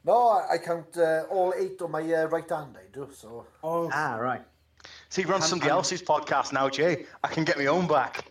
no, 0.05 0.29
I 0.29 0.53
I 0.55 0.59
count 0.59 0.97
uh, 0.97 1.25
all 1.31 1.53
eight 1.59 1.83
on 1.83 1.91
my 1.91 2.01
uh, 2.01 2.27
right 2.27 2.49
hand. 2.49 2.77
I 2.79 2.87
do 2.93 3.09
so. 3.13 3.45
Oh, 3.63 3.91
Ah, 3.93 4.17
right. 4.17 4.43
See, 5.09 5.25
run 5.25 5.43
somebody 5.43 5.71
else's 5.71 6.03
podcast 6.03 6.53
now, 6.53 6.69
Jay. 6.69 7.07
I 7.23 7.29
can 7.29 7.45
get 7.45 7.59
my 7.59 7.67
own 7.67 7.87
back. 7.87 8.27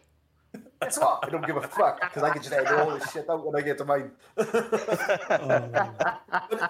It's 0.82 0.98
what 0.98 1.20
I 1.24 1.30
don't 1.30 1.46
give 1.46 1.58
a 1.58 1.62
fuck 1.62 2.00
because 2.00 2.24
I 2.24 2.32
can 2.32 2.42
just 2.42 2.54
edit 2.54 2.72
all 2.72 2.92
this 2.92 3.12
shit 3.12 3.30
out 3.30 3.46
when 3.46 3.56
I 3.56 3.62
get 3.66 3.78
to 3.80 3.86
mine. 3.86 4.12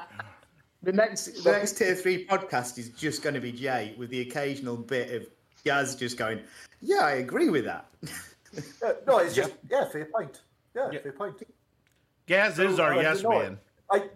The 0.81 0.93
next, 0.93 1.43
the 1.43 1.51
next 1.51 1.77
tier 1.77 1.93
three 1.93 2.25
podcast 2.25 2.77
is 2.77 2.87
just 2.89 3.21
going 3.21 3.35
to 3.35 3.41
be 3.41 3.51
Jay 3.51 3.93
with 3.97 4.09
the 4.11 4.21
occasional 4.21 4.77
bit 4.77 5.13
of 5.13 5.27
Gaz 5.65 5.93
just 5.93 6.17
going, 6.17 6.39
"Yeah, 6.79 7.01
I 7.01 7.15
agree 7.15 7.49
with 7.49 7.65
that." 7.65 7.85
Uh, 8.83 8.93
no, 9.05 9.19
it's 9.19 9.35
just 9.35 9.51
yeah, 9.69 9.87
fair 9.89 10.05
point. 10.05 10.41
Yeah, 10.73 10.89
fair 10.89 11.11
point. 11.11 11.35
Gaz 12.25 12.57
is 12.57 12.79
our 12.79 12.95
yes 12.95 13.21
you 13.21 13.29
know, 13.29 13.39
man. 13.39 13.59
I 13.91 14.09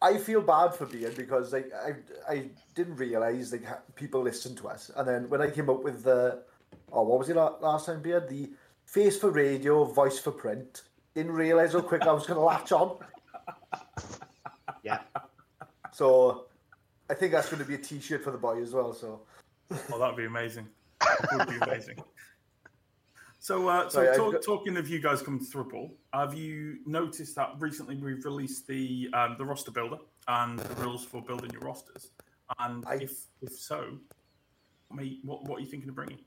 I 0.00 0.16
feel 0.16 0.40
bad 0.40 0.74
for 0.74 0.86
being 0.86 1.12
because 1.16 1.52
like 1.52 1.72
I 1.74 1.94
I 2.32 2.50
didn't 2.74 2.96
realize 2.96 3.52
like 3.52 3.66
people 3.96 4.22
listen 4.22 4.54
to 4.56 4.68
us, 4.68 4.90
and 4.96 5.06
then 5.08 5.28
when 5.28 5.42
I 5.42 5.50
came 5.50 5.68
up 5.68 5.82
with 5.82 6.04
the 6.04 6.42
oh 6.92 7.02
what 7.02 7.18
was 7.18 7.28
it 7.28 7.36
last 7.36 7.86
time, 7.86 8.02
Beard? 8.02 8.28
The 8.28 8.50
face 8.84 9.18
for 9.18 9.30
radio, 9.30 9.84
voice 9.84 10.18
for 10.18 10.30
print. 10.30 10.82
Didn't 11.14 11.32
realize 11.32 11.72
how 11.72 11.80
quick 11.80 12.02
I 12.02 12.12
was 12.12 12.26
going 12.26 12.38
to 12.38 12.44
latch 12.44 12.72
on. 12.72 12.98
Yeah. 14.84 15.00
So 15.92 16.46
I 17.10 17.14
think 17.14 17.32
that's 17.32 17.48
going 17.48 17.60
to 17.60 17.68
be 17.68 17.74
a 17.74 17.78
T-shirt 17.78 18.22
for 18.22 18.30
the 18.30 18.38
boy 18.38 18.62
as 18.62 18.72
well. 18.72 18.94
So 18.94 19.22
oh, 19.92 19.98
that'd 19.98 20.16
be 20.16 20.26
amazing. 20.26 20.68
That 21.00 21.46
would 21.46 21.48
be 21.48 21.56
amazing. 21.56 21.96
So, 23.40 23.68
uh, 23.68 23.88
so 23.88 24.04
Sorry, 24.04 24.16
talk, 24.16 24.32
got- 24.32 24.42
talking 24.42 24.76
of 24.76 24.88
you 24.88 24.98
guys 25.00 25.22
coming 25.22 25.40
to 25.40 25.46
Thrudball, 25.46 25.92
have 26.12 26.34
you 26.34 26.78
noticed 26.86 27.36
that 27.36 27.52
recently 27.58 27.96
we've 27.96 28.24
released 28.24 28.66
the 28.66 29.08
um, 29.14 29.36
the 29.38 29.44
roster 29.44 29.70
builder 29.70 29.98
and 30.26 30.58
the 30.58 30.82
rules 30.82 31.04
for 31.04 31.22
building 31.22 31.50
your 31.52 31.62
rosters? 31.62 32.10
And 32.58 32.84
if 33.00 33.12
if 33.40 33.52
so, 33.52 33.98
mate, 34.92 35.20
what 35.22 35.44
what 35.48 35.58
are 35.58 35.60
you 35.60 35.66
thinking 35.66 35.88
of 35.88 35.94
bringing? 35.94 36.18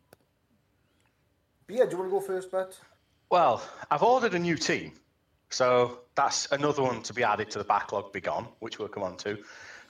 Yeah, 1.68 1.86
do 1.86 1.92
you 1.92 1.98
want 1.98 2.10
to 2.12 2.20
go 2.20 2.22
first, 2.22 2.52
Matt? 2.52 2.78
Well, 3.30 3.62
I've 3.90 4.04
ordered 4.04 4.34
a 4.34 4.40
new 4.40 4.58
team, 4.58 4.94
so 5.50 6.00
that's 6.16 6.52
another 6.52 6.82
one 6.84 7.02
to 7.04 7.14
be 7.14 7.24
added 7.24 7.50
to 7.52 7.60
the 7.60 7.64
backlog. 7.64 8.12
Be 8.12 8.22
gone, 8.22 8.48
which 8.60 8.80
we'll 8.80 8.90
come 8.90 9.04
on 9.04 9.18
to. 9.18 9.38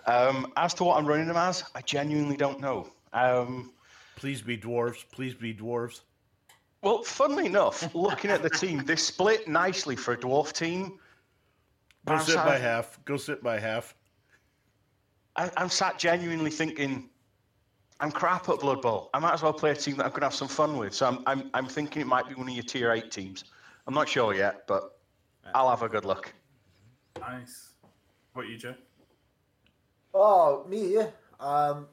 Um, 0.05 0.51
as 0.57 0.73
to 0.75 0.83
what 0.83 0.97
I'm 0.97 1.05
running 1.05 1.27
them 1.27 1.37
as, 1.37 1.63
I 1.75 1.81
genuinely 1.81 2.37
don't 2.37 2.59
know. 2.59 2.89
Um, 3.13 3.73
Please 4.15 4.41
be 4.41 4.55
dwarves. 4.55 5.03
Please 5.11 5.33
be 5.33 5.51
dwarves. 5.51 6.01
Well, 6.81 7.03
funnily 7.03 7.45
enough, 7.45 7.93
looking 7.93 8.31
at 8.31 8.41
the 8.41 8.49
team, 8.49 8.83
they 8.85 8.95
split 8.95 9.47
nicely 9.47 9.95
for 9.95 10.13
a 10.13 10.17
dwarf 10.17 10.51
team. 10.53 10.97
Go 12.05 12.15
I'm 12.15 12.21
sit 12.21 12.35
sat- 12.35 12.45
by 12.45 12.57
half. 12.57 13.03
Go 13.05 13.17
sit 13.17 13.43
by 13.43 13.59
half. 13.59 13.95
I, 15.35 15.49
I'm 15.57 15.69
sat 15.69 15.99
genuinely 15.99 16.49
thinking, 16.51 17.09
I'm 17.99 18.11
crap 18.11 18.49
at 18.49 18.59
Blood 18.59 18.81
Bowl. 18.81 19.09
I 19.13 19.19
might 19.19 19.33
as 19.33 19.43
well 19.43 19.53
play 19.53 19.71
a 19.71 19.75
team 19.75 19.95
that 19.97 20.05
I'm 20.05 20.09
going 20.09 20.21
to 20.21 20.25
have 20.25 20.33
some 20.33 20.47
fun 20.47 20.75
with. 20.77 20.93
So 20.93 21.05
I'm, 21.05 21.23
I'm, 21.27 21.49
I'm 21.53 21.67
thinking 21.67 22.01
it 22.01 22.07
might 22.07 22.27
be 22.27 22.33
one 22.33 22.49
of 22.49 22.53
your 22.53 22.63
tier 22.63 22.91
eight 22.91 23.11
teams. 23.11 23.45
I'm 23.87 23.93
not 23.93 24.09
sure 24.09 24.33
yet, 24.33 24.67
but 24.67 24.97
I'll 25.53 25.69
have 25.69 25.83
a 25.83 25.89
good 25.89 26.05
look. 26.05 26.33
Nice. 27.19 27.73
What 28.33 28.47
you, 28.47 28.57
Joe? 28.57 28.75
Oh, 30.13 30.65
me? 30.67 30.97
Um, 31.39 31.87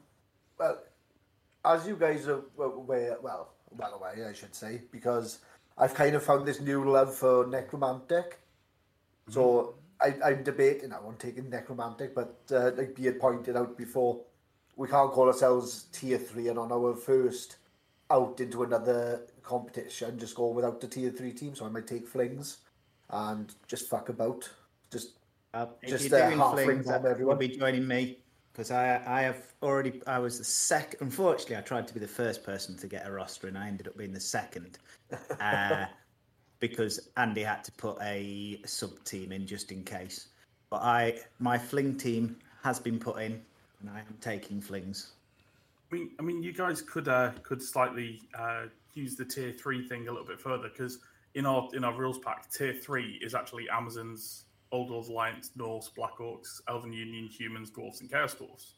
well, 0.57 0.79
as 1.63 1.87
you 1.87 1.95
guys 1.95 2.27
are 2.27 2.41
aware, 2.57 3.17
well, 3.21 3.53
well 3.77 3.93
away, 3.93 4.25
I 4.25 4.33
should 4.33 4.55
say, 4.55 4.81
because 4.91 5.39
I've 5.77 5.93
kind 5.93 6.15
of 6.15 6.23
found 6.23 6.45
this 6.47 6.59
new 6.59 6.89
love 6.89 7.13
for 7.15 7.47
necromantic. 7.47 8.39
So 9.29 9.75
I, 10.01 10.15
I'm 10.25 10.43
debating. 10.43 10.91
I 10.93 10.99
won't 10.99 11.19
take 11.19 11.37
it 11.37 11.47
necromantic, 11.49 12.15
but 12.15 12.39
uh, 12.51 12.71
like 12.75 12.95
Beard 12.95 13.19
pointed 13.19 13.55
out 13.55 13.77
before, 13.77 14.21
we 14.75 14.87
can't 14.87 15.11
call 15.11 15.27
ourselves 15.27 15.83
tier 15.91 16.17
three 16.17 16.47
and 16.47 16.57
on 16.57 16.71
our 16.71 16.95
first 16.95 17.57
out 18.11 18.39
into 18.39 18.63
another 18.63 19.21
competition, 19.43 20.17
just 20.17 20.35
go 20.35 20.47
without 20.47 20.81
the 20.81 20.87
tier 20.87 21.11
three 21.11 21.31
team. 21.31 21.53
So 21.53 21.65
I 21.65 21.69
might 21.69 21.85
take 21.85 22.07
flings 22.07 22.57
and 23.09 23.53
just 23.67 23.87
fuck 23.89 24.09
about. 24.09 24.49
Just 24.91 25.19
Uh, 25.53 25.65
if 25.81 25.89
Just, 25.89 26.09
you're 26.09 26.21
uh, 26.21 26.27
doing 26.27 26.39
half 26.39 26.53
flings, 26.53 26.65
flings 26.67 26.87
on 26.87 26.93
that- 26.93 27.01
you'll 27.03 27.11
everyone. 27.11 27.37
be 27.39 27.47
joining 27.49 27.87
me 27.87 28.19
because 28.51 28.71
I 28.71 29.01
I 29.05 29.21
have 29.21 29.53
already 29.61 30.01
I 30.07 30.19
was 30.19 30.37
the 30.37 30.43
second. 30.43 30.99
Unfortunately, 31.01 31.57
I 31.57 31.61
tried 31.61 31.87
to 31.87 31.93
be 31.93 31.99
the 31.99 32.07
first 32.07 32.43
person 32.43 32.77
to 32.77 32.87
get 32.87 33.07
a 33.07 33.11
roster, 33.11 33.47
and 33.47 33.57
I 33.57 33.67
ended 33.67 33.87
up 33.87 33.97
being 33.97 34.13
the 34.13 34.19
second 34.19 34.77
uh, 35.39 35.85
because 36.59 37.09
Andy 37.17 37.43
had 37.43 37.63
to 37.65 37.71
put 37.73 37.97
a 38.01 38.59
sub 38.65 39.03
team 39.03 39.31
in 39.31 39.47
just 39.47 39.71
in 39.71 39.83
case. 39.83 40.29
But 40.69 40.81
I 40.81 41.19
my 41.39 41.57
fling 41.57 41.97
team 41.97 42.37
has 42.63 42.79
been 42.79 42.99
put 42.99 43.21
in, 43.21 43.41
and 43.81 43.89
I 43.89 43.99
am 43.99 44.17
taking 44.21 44.61
flings. 44.61 45.13
I 45.91 45.95
mean, 45.95 46.11
I 46.19 46.21
mean, 46.21 46.43
you 46.43 46.53
guys 46.53 46.81
could 46.81 47.07
uh, 47.07 47.31
could 47.43 47.61
slightly 47.61 48.21
uh, 48.37 48.65
use 48.93 49.15
the 49.15 49.25
tier 49.25 49.51
three 49.51 49.87
thing 49.87 50.07
a 50.07 50.11
little 50.11 50.27
bit 50.27 50.39
further 50.39 50.69
because 50.69 50.99
in 51.35 51.45
our 51.45 51.67
in 51.73 51.83
our 51.83 51.93
rules 51.93 52.19
pack, 52.19 52.51
tier 52.51 52.73
three 52.73 53.19
is 53.21 53.33
actually 53.33 53.69
Amazons, 53.69 54.45
Old 54.71 54.89
World 54.89 55.07
Alliance, 55.07 55.51
Norse, 55.55 55.89
Black 55.89 56.17
Orcs, 56.19 56.61
Elven 56.67 56.93
Union, 56.93 57.27
Humans, 57.27 57.71
Dwarfs, 57.71 58.01
and 58.01 58.09
Chaos 58.09 58.33
Dwarfs. 58.33 58.75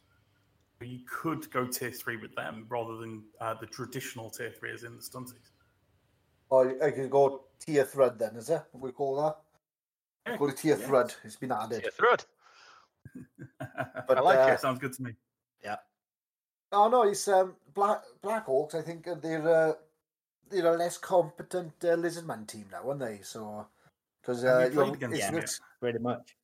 You 0.82 1.00
could 1.08 1.50
go 1.52 1.68
tier 1.68 1.92
three 1.92 2.18
with 2.18 2.36
them 2.36 2.66
rather 2.68 2.98
than 2.98 3.24
uh, 3.40 3.54
the 3.54 3.68
traditional 3.68 4.32
tier 4.32 4.52
three 4.52 4.74
as 4.74 4.84
in 4.84 4.96
the 4.96 5.02
stunties. 5.02 5.52
Or 6.50 6.84
I 6.84 6.92
could 6.92 7.10
go 7.10 7.44
tier 7.60 7.86
thread 7.86 8.18
then, 8.18 8.36
is 8.36 8.50
it? 8.50 8.64
We 8.74 8.92
call 8.92 9.22
that. 9.22 9.38
Yeah, 10.28 10.38
Go 10.38 10.50
to 10.50 10.56
tier 10.56 10.78
yeah. 10.78 10.86
thread. 10.86 11.14
It's 11.24 11.36
been 11.36 11.52
added. 11.52 11.82
Tier 11.82 11.92
thread. 11.92 12.26
But, 14.08 14.18
I 14.18 14.22
like 14.22 14.40
uh, 14.40 14.54
it. 14.54 14.60
Sounds 14.60 14.80
good 14.80 14.94
to 14.94 15.04
me. 15.04 15.12
Yeah. 15.64 15.78
Oh 16.72 16.90
no, 16.90 17.04
it's 17.04 17.28
um, 17.28 17.56
Black 17.74 18.02
Black 18.22 18.48
Orcs. 18.48 18.76
I 18.76 18.82
think 18.82 19.08
uh, 19.08 19.16
they're 19.16 19.48
uh, 19.48 19.74
they're 20.50 20.74
a 20.74 20.78
less 20.78 20.98
competent 20.98 21.74
uh, 21.84 21.96
Lizardman 21.96 22.48
team 22.48 22.66
now, 22.72 22.88
aren't 22.88 23.00
they? 23.00 23.20
So 23.22 23.68
because 24.22 24.44
uh, 24.46 24.70
you 24.70 24.76
know, 24.76 24.94
it's- 24.94 25.30
it's- 25.38 25.60
Pretty 25.80 26.00
much. 26.00 26.36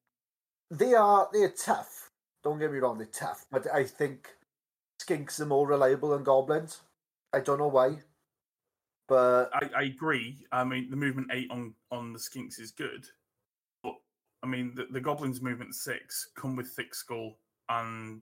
they 0.71 0.93
are 0.95 1.29
they're 1.31 1.49
tough. 1.51 2.09
Don't 2.43 2.59
get 2.59 2.71
me 2.71 2.79
wrong, 2.79 2.97
they're 2.97 3.07
tough. 3.07 3.45
But 3.51 3.67
I 3.73 3.83
think 3.83 4.29
Skinks 5.01 5.39
are 5.39 5.45
more 5.45 5.67
reliable 5.67 6.09
than 6.09 6.23
Goblins. 6.23 6.81
I 7.33 7.39
don't 7.39 7.59
know 7.59 7.67
why, 7.67 7.99
but 9.07 9.49
I, 9.53 9.69
I 9.75 9.81
agree. 9.83 10.45
I 10.51 10.63
mean, 10.63 10.89
the 10.89 10.95
movement 10.95 11.27
eight 11.31 11.49
on 11.51 11.73
on 11.91 12.13
the 12.13 12.19
skinks 12.19 12.59
is 12.59 12.71
good, 12.71 13.05
but 13.83 13.93
I 14.43 14.47
mean, 14.47 14.73
the, 14.75 14.85
the 14.91 15.01
goblins 15.01 15.41
movement 15.41 15.75
six 15.75 16.29
come 16.35 16.55
with 16.55 16.69
thick 16.69 16.95
skull 16.95 17.37
and 17.69 18.21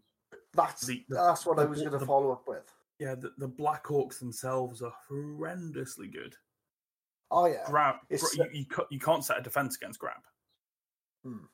that's 0.54 0.86
the- 0.86 1.06
the- 1.10 1.16
that's 1.16 1.46
what 1.46 1.60
I 1.60 1.66
was 1.66 1.80
going 1.82 1.98
to 2.00 2.06
follow 2.06 2.32
up 2.32 2.48
with. 2.48 2.72
yeah, 3.00 3.14
the, 3.16 3.32
the 3.38 3.48
Black 3.48 3.86
Orcs 3.86 4.20
themselves 4.20 4.82
are 4.82 4.94
horrendously 5.10 6.12
good. 6.12 6.36
Oh 7.32 7.46
yeah, 7.48 7.64
Grab, 7.66 7.96
It's, 8.10 8.36
you, 8.38 8.46
you 8.54 8.66
you 8.92 9.00
can't 9.00 9.24
set 9.24 9.40
a 9.40 9.42
defense 9.42 9.76
against 9.76 10.00
grab. 10.00 10.22
Hmm. 11.24 11.46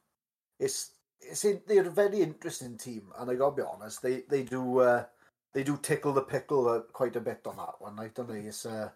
It's 0.59 0.91
it's 1.21 1.45
in, 1.45 1.61
they're 1.67 1.87
a 1.87 1.91
very 1.91 2.21
interesting 2.21 2.77
team, 2.77 3.03
and 3.17 3.29
I 3.29 3.35
gotta 3.35 3.55
be 3.55 3.61
honest, 3.61 4.01
they 4.01 4.23
they 4.29 4.43
do 4.43 4.79
uh, 4.79 5.05
they 5.53 5.63
do 5.63 5.77
tickle 5.81 6.13
the 6.13 6.21
pickle 6.21 6.67
uh, 6.67 6.79
quite 6.91 7.15
a 7.15 7.21
bit 7.21 7.41
on 7.45 7.57
that 7.57 7.79
one, 7.79 7.95
right? 7.95 8.13
Don't 8.13 8.29
they? 8.29 8.41
It's 8.41 8.65
uh, 8.65 8.89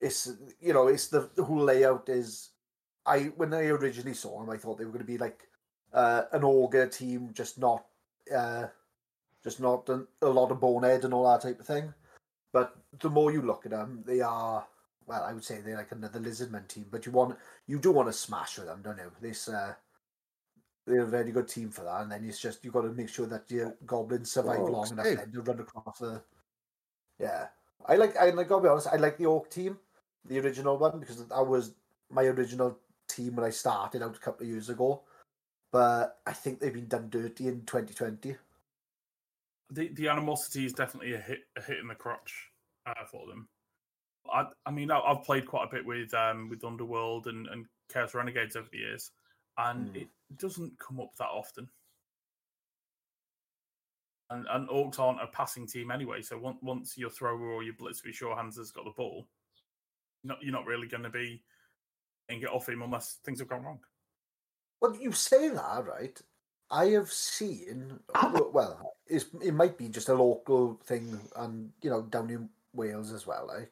it's 0.00 0.32
you 0.60 0.72
know, 0.72 0.88
it's 0.88 1.08
the, 1.08 1.30
the 1.34 1.44
whole 1.44 1.62
layout 1.62 2.08
is. 2.08 2.50
I 3.04 3.32
when 3.36 3.54
I 3.54 3.66
originally 3.66 4.14
saw 4.14 4.40
them, 4.40 4.50
I 4.50 4.56
thought 4.56 4.78
they 4.78 4.84
were 4.84 4.92
going 4.92 5.04
to 5.04 5.12
be 5.12 5.18
like 5.18 5.48
uh, 5.92 6.22
an 6.32 6.44
ogre 6.44 6.88
team, 6.88 7.30
just 7.32 7.58
not 7.58 7.84
uh, 8.34 8.66
just 9.42 9.60
not 9.60 9.88
a 9.88 10.28
lot 10.28 10.50
of 10.50 10.60
bonehead 10.60 11.04
and 11.04 11.14
all 11.14 11.30
that 11.30 11.42
type 11.42 11.60
of 11.60 11.66
thing. 11.66 11.92
But 12.52 12.76
the 13.00 13.10
more 13.10 13.30
you 13.30 13.42
look 13.42 13.64
at 13.64 13.72
them, 13.72 14.02
they 14.06 14.20
are 14.20 14.66
well, 15.06 15.22
I 15.22 15.32
would 15.32 15.44
say 15.44 15.60
they're 15.60 15.76
like 15.76 15.92
another 15.92 16.20
lizardman 16.20 16.66
team. 16.68 16.86
But 16.90 17.06
you 17.06 17.12
want 17.12 17.36
you 17.66 17.78
do 17.78 17.92
want 17.92 18.08
to 18.08 18.12
smash 18.12 18.58
with 18.58 18.66
them, 18.66 18.82
don't 18.82 18.98
you? 18.98 19.10
This 19.20 19.48
uh, 19.48 19.74
they're 20.86 21.02
a 21.02 21.06
very 21.06 21.32
good 21.32 21.48
team 21.48 21.70
for 21.70 21.82
that. 21.84 22.02
And 22.02 22.10
then 22.10 22.24
it's 22.24 22.40
just 22.40 22.64
you've 22.64 22.74
got 22.74 22.82
to 22.82 22.92
make 22.92 23.08
sure 23.08 23.26
that 23.26 23.50
your 23.50 23.76
goblins 23.86 24.32
survive 24.32 24.60
Oh, 24.60 24.66
long 24.66 24.90
enough 24.90 25.06
then 25.06 25.32
to 25.32 25.42
run 25.42 25.60
across 25.60 25.98
the. 25.98 26.22
Yeah, 27.18 27.46
I 27.86 27.96
like. 27.96 28.16
I, 28.16 28.28
I 28.28 28.44
gotta 28.44 28.62
be 28.62 28.68
honest. 28.68 28.88
I 28.88 28.96
like 28.96 29.16
the 29.16 29.26
Orc 29.26 29.50
team, 29.50 29.78
the 30.24 30.40
original 30.40 30.76
one, 30.76 31.00
because 31.00 31.26
that 31.26 31.46
was 31.46 31.74
my 32.10 32.24
original 32.24 32.78
team 33.08 33.36
when 33.36 33.46
I 33.46 33.50
started 33.50 34.02
out 34.02 34.16
a 34.16 34.20
couple 34.20 34.44
of 34.44 34.50
years 34.50 34.68
ago. 34.68 35.02
But 35.72 36.18
I 36.26 36.32
think 36.32 36.60
they've 36.60 36.72
been 36.72 36.88
done 36.88 37.10
dirty 37.10 37.48
in 37.48 37.62
2020. 37.64 38.36
The 39.70 39.88
the 39.88 40.08
animosity 40.08 40.64
is 40.64 40.72
definitely 40.72 41.14
a 41.14 41.18
hit 41.18 41.40
a 41.56 41.62
hit 41.62 41.78
in 41.78 41.88
the 41.88 41.94
crotch 41.94 42.50
uh, 42.86 43.04
for 43.10 43.26
them. 43.26 43.48
I 44.32 44.46
I 44.64 44.70
mean, 44.70 44.90
I, 44.90 45.00
I've 45.00 45.22
played 45.22 45.46
quite 45.46 45.68
a 45.68 45.74
bit 45.74 45.84
with 45.84 46.12
um 46.14 46.48
with 46.48 46.64
Underworld 46.64 47.26
and 47.26 47.46
and 47.48 47.66
Chaos 47.92 48.14
Renegades 48.14 48.56
over 48.56 48.68
the 48.70 48.78
years, 48.78 49.10
and 49.58 49.90
Hmm. 49.90 49.96
it 49.96 50.08
doesn't 50.38 50.78
come 50.78 51.00
up 51.00 51.14
that 51.18 51.28
often. 51.28 51.68
And, 54.28 54.44
and 54.50 54.68
Orcs 54.68 54.98
aren't 54.98 55.22
a 55.22 55.28
passing 55.28 55.68
team 55.68 55.92
anyway, 55.92 56.20
so 56.20 56.36
once, 56.36 56.58
once 56.60 56.98
your 56.98 57.10
thrower 57.10 57.46
or 57.46 57.62
your 57.62 57.74
blitz 57.74 58.04
with 58.04 58.16
sure 58.16 58.34
hands 58.34 58.56
has 58.56 58.72
got 58.72 58.84
the 58.84 58.90
ball, 58.90 59.28
not 60.24 60.38
you're 60.42 60.52
not 60.52 60.66
really 60.66 60.88
going 60.88 61.04
to 61.04 61.10
be 61.10 61.44
and 62.28 62.40
get 62.40 62.50
off 62.50 62.68
him 62.68 62.82
unless 62.82 63.18
things 63.24 63.38
have 63.38 63.46
gone 63.48 63.62
wrong. 63.62 63.78
Well, 64.80 64.96
you 64.96 65.12
say 65.12 65.48
that, 65.50 65.84
right? 65.86 66.20
I 66.72 66.86
have 66.86 67.12
seen. 67.12 68.00
Well, 68.52 68.96
it's, 69.06 69.26
it 69.40 69.54
might 69.54 69.78
be 69.78 69.88
just 69.88 70.08
a 70.08 70.14
local 70.14 70.80
thing, 70.84 71.20
and 71.36 71.70
you 71.80 71.90
know, 71.90 72.02
down 72.02 72.28
in 72.30 72.48
Wales 72.72 73.12
as 73.12 73.28
well. 73.28 73.46
Like, 73.46 73.70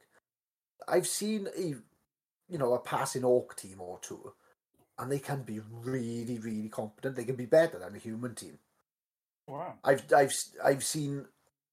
I've 0.89 1.07
seen 1.07 1.49
a, 1.57 1.75
you 2.49 2.59
know, 2.59 2.75
a 2.75 2.79
passing 2.79 3.25
orc 3.25 3.57
team 3.57 3.81
or 3.81 3.99
two, 4.01 4.33
and 4.99 5.11
they 5.11 5.19
can 5.19 5.43
be 5.43 5.61
really, 5.71 6.39
really 6.39 6.69
competent. 6.69 7.17
They 7.17 7.25
can 7.25 7.37
be 7.37 7.47
better 7.47 7.79
than 7.79 7.95
a 7.95 7.99
human 7.99 8.35
team. 8.35 8.59
Wow. 9.47 9.75
I've, 9.85 10.05
I've, 10.15 10.35
I've 10.65 10.85
seen, 10.85 11.27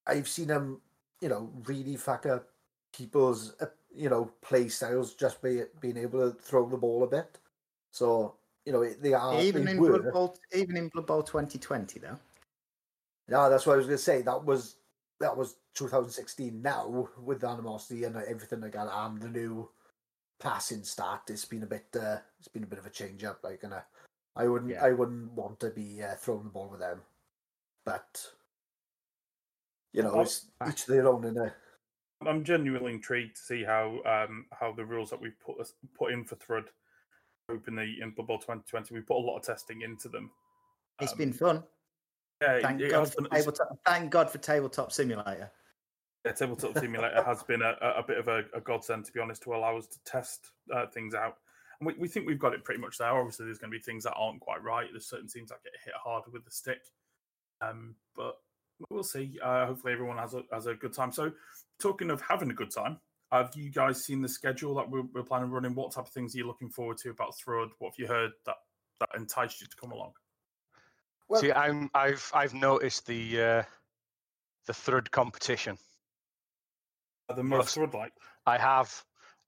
I've 0.08 0.28
seen 0.28 0.48
them, 0.48 0.82
you 1.22 1.30
know, 1.30 1.52
really 1.66 1.96
fuck 1.96 2.26
up 2.26 2.48
people's, 2.96 3.56
uh, 3.62 3.68
you 3.94 4.10
know, 4.10 4.32
play 4.42 4.70
styles 4.70 5.14
just 5.14 5.42
by 5.42 5.64
being 5.80 5.98
able 5.98 6.32
to 6.32 6.38
throw 6.38 6.68
the 6.68 6.78
ball 6.78 7.04
a 7.04 7.08
bit. 7.08 7.38
So 7.92 8.36
you 8.66 8.74
know, 8.74 8.88
they 9.02 9.14
are 9.14 9.42
even 9.42 9.66
they 9.66 9.72
in 9.72 9.78
were. 9.78 10.00
Blood 10.00 10.14
Bowl, 10.14 10.38
even 10.54 10.78
in 10.78 10.88
Blood 10.90 11.08
Bowl 11.08 11.24
2020 11.24 12.00
though. 12.00 12.18
Yeah, 13.28 13.50
that's 13.50 13.66
what 13.66 13.74
I 13.74 13.78
was 13.78 13.86
going 13.86 13.98
to 13.98 14.04
say. 14.04 14.22
That 14.22 14.44
was 14.44 14.76
that 15.22 15.36
was 15.36 15.56
2016. 15.76 16.62
Now 16.62 17.08
with 17.24 17.42
the 17.42 17.48
animosity 17.48 18.04
and 18.04 18.16
everything 18.16 18.62
like 18.62 18.74
that, 18.74 18.90
and 18.92 19.22
the 19.22 19.30
new 19.30 19.70
passing 20.40 20.84
start, 20.84 21.22
it's 21.30 21.46
been 21.46 21.64
a 21.64 21.68
bit. 21.68 21.86
Uh, 21.96 22.18
it's 22.40 22.48
been 22.48 22.64
a 22.64 22.68
bit 22.68 22.80
of 22.80 22.86
a 22.86 22.90
change 22.90 23.24
up. 23.24 23.40
Like, 23.44 23.64
and 23.64 23.74
I, 23.74 23.82
I 24.36 24.48
wouldn't. 24.48 24.72
Yeah. 24.72 24.84
I 24.84 24.92
wouldn't 24.92 25.32
want 25.32 25.60
to 25.62 25.70
be 25.70 26.02
uh, 26.04 26.16
throwing 26.16 26.44
the 26.44 26.50
ball 26.50 26.70
with 26.70 26.82
them, 26.82 27.02
but 27.86 28.26
you 29.94 30.04
know, 30.04 30.14
Well, 30.14 30.24
it's 30.24 30.48
each 30.68 30.86
their 30.86 31.08
own. 31.08 31.26
In 31.26 31.38
a 31.38 31.54
I'm 32.26 32.44
genuinely 32.44 32.94
intrigued 32.94 33.36
to 33.38 33.42
see 33.42 33.64
how 33.64 34.00
um, 34.06 34.46
how 34.52 34.74
the 34.74 34.86
rules 34.86 35.10
that 35.10 35.22
we've 35.22 35.40
put 35.40 35.56
put 35.98 36.12
in 36.12 36.24
for 36.24 36.36
Thrud 36.36 36.66
openly 37.50 37.98
in 38.02 38.12
Blood 38.12 38.28
Bowl 38.28 38.38
2020. 38.38 38.94
We 38.94 39.02
put 39.02 39.18
a 39.18 39.26
lot 39.26 39.38
of 39.38 39.44
testing 39.44 39.82
into 39.82 40.10
them. 40.10 40.32
It's 41.00 41.12
Um, 41.14 41.18
been 41.18 41.34
fun. 41.34 41.64
Yeah, 42.42 42.60
Thank 42.62 42.90
God 42.90 43.14
for 43.14 43.28
tabletop. 43.28 43.80
Thank 43.86 44.10
God 44.10 44.30
for 44.30 44.38
tabletop 44.40 44.92
simulator. 44.92 45.52
yeah, 46.26 46.32
Tabletop 46.32 46.78
Simulator 46.78 47.24
has 47.24 47.44
been 47.44 47.62
a, 47.62 47.76
a 47.82 48.04
bit 48.04 48.18
of 48.18 48.28
a, 48.28 48.44
a 48.56 48.62
godsend, 48.62 49.06
to 49.06 49.12
be 49.12 49.20
honest, 49.20 49.44
to 49.44 49.54
allow 49.54 49.78
us 49.78 49.88
to 49.88 50.00
test 50.06 50.52
uh, 50.74 50.86
things 50.88 51.14
out. 51.14 51.38
And 51.80 51.88
we, 51.88 51.94
we 52.00 52.08
think 52.08 52.28
we've 52.28 52.40
got 52.40 52.54
it 52.54 52.64
pretty 52.64 52.82
much 52.82 52.98
there. 52.98 53.10
Obviously, 53.10 53.46
there's 53.46 53.58
going 53.58 53.72
to 53.72 53.78
be 53.78 53.84
things 53.84 54.04
that 54.04 54.14
aren't 54.14 54.40
quite 54.40 54.64
right. 54.64 54.88
There's 54.92 55.10
certain 55.10 55.28
things 55.28 55.50
that 55.50 55.64
get 55.64 55.74
hit 55.84 55.94
harder 56.04 56.30
with 56.32 56.46
the 56.46 56.52
stick. 56.52 56.82
Um, 57.62 57.96
but 58.16 58.38
we'll 58.90 59.04
see. 59.04 59.40
Uh, 59.44 59.68
hopefully, 59.68 59.94
everyone 59.94 60.18
has 60.18 60.34
a, 60.34 60.44
has 60.52 60.68
a 60.68 60.74
good 60.74 60.94
time. 60.94 61.12
So, 61.12 61.32
talking 61.80 62.12
of 62.12 62.22
having 62.22 62.52
a 62.52 62.56
good 62.56 62.72
time, 62.72 63.00
have 63.32 63.52
you 63.56 63.72
guys 63.72 64.04
seen 64.04 64.22
the 64.22 64.30
schedule 64.30 64.76
that 64.76 64.90
we're, 64.90 65.04
we're 65.14 65.24
planning 65.24 65.46
on 65.46 65.52
running? 65.52 65.76
What 65.76 65.94
type 65.94 66.06
of 66.06 66.12
things 66.12 66.36
are 66.36 66.40
you 66.40 66.48
looking 66.48 66.70
forward 66.70 66.98
to 67.00 67.12
about 67.12 67.34
Thrud? 67.36 67.70
What 67.80 67.94
have 67.94 68.00
you 68.00 68.08
heard 68.08 68.32
that, 68.46 68.58
that 69.00 69.10
enticed 69.16 69.62
you 69.62 69.68
to 69.68 69.76
come 69.76 69.92
along? 69.92 70.12
Well, 71.32 71.42
See, 71.42 71.52
I'm 71.52 71.90
I've 71.94 72.30
I've 72.34 72.54
noticed 72.54 73.08
the 73.08 73.42
uh, 73.42 73.64
the 74.68 74.74
Thrud 74.74 75.10
competition. 75.12 75.78
The 77.34 77.42
most 77.44 77.78
Thrud 77.78 77.94
like? 77.94 78.12
I 78.46 78.58
have, 78.58 78.94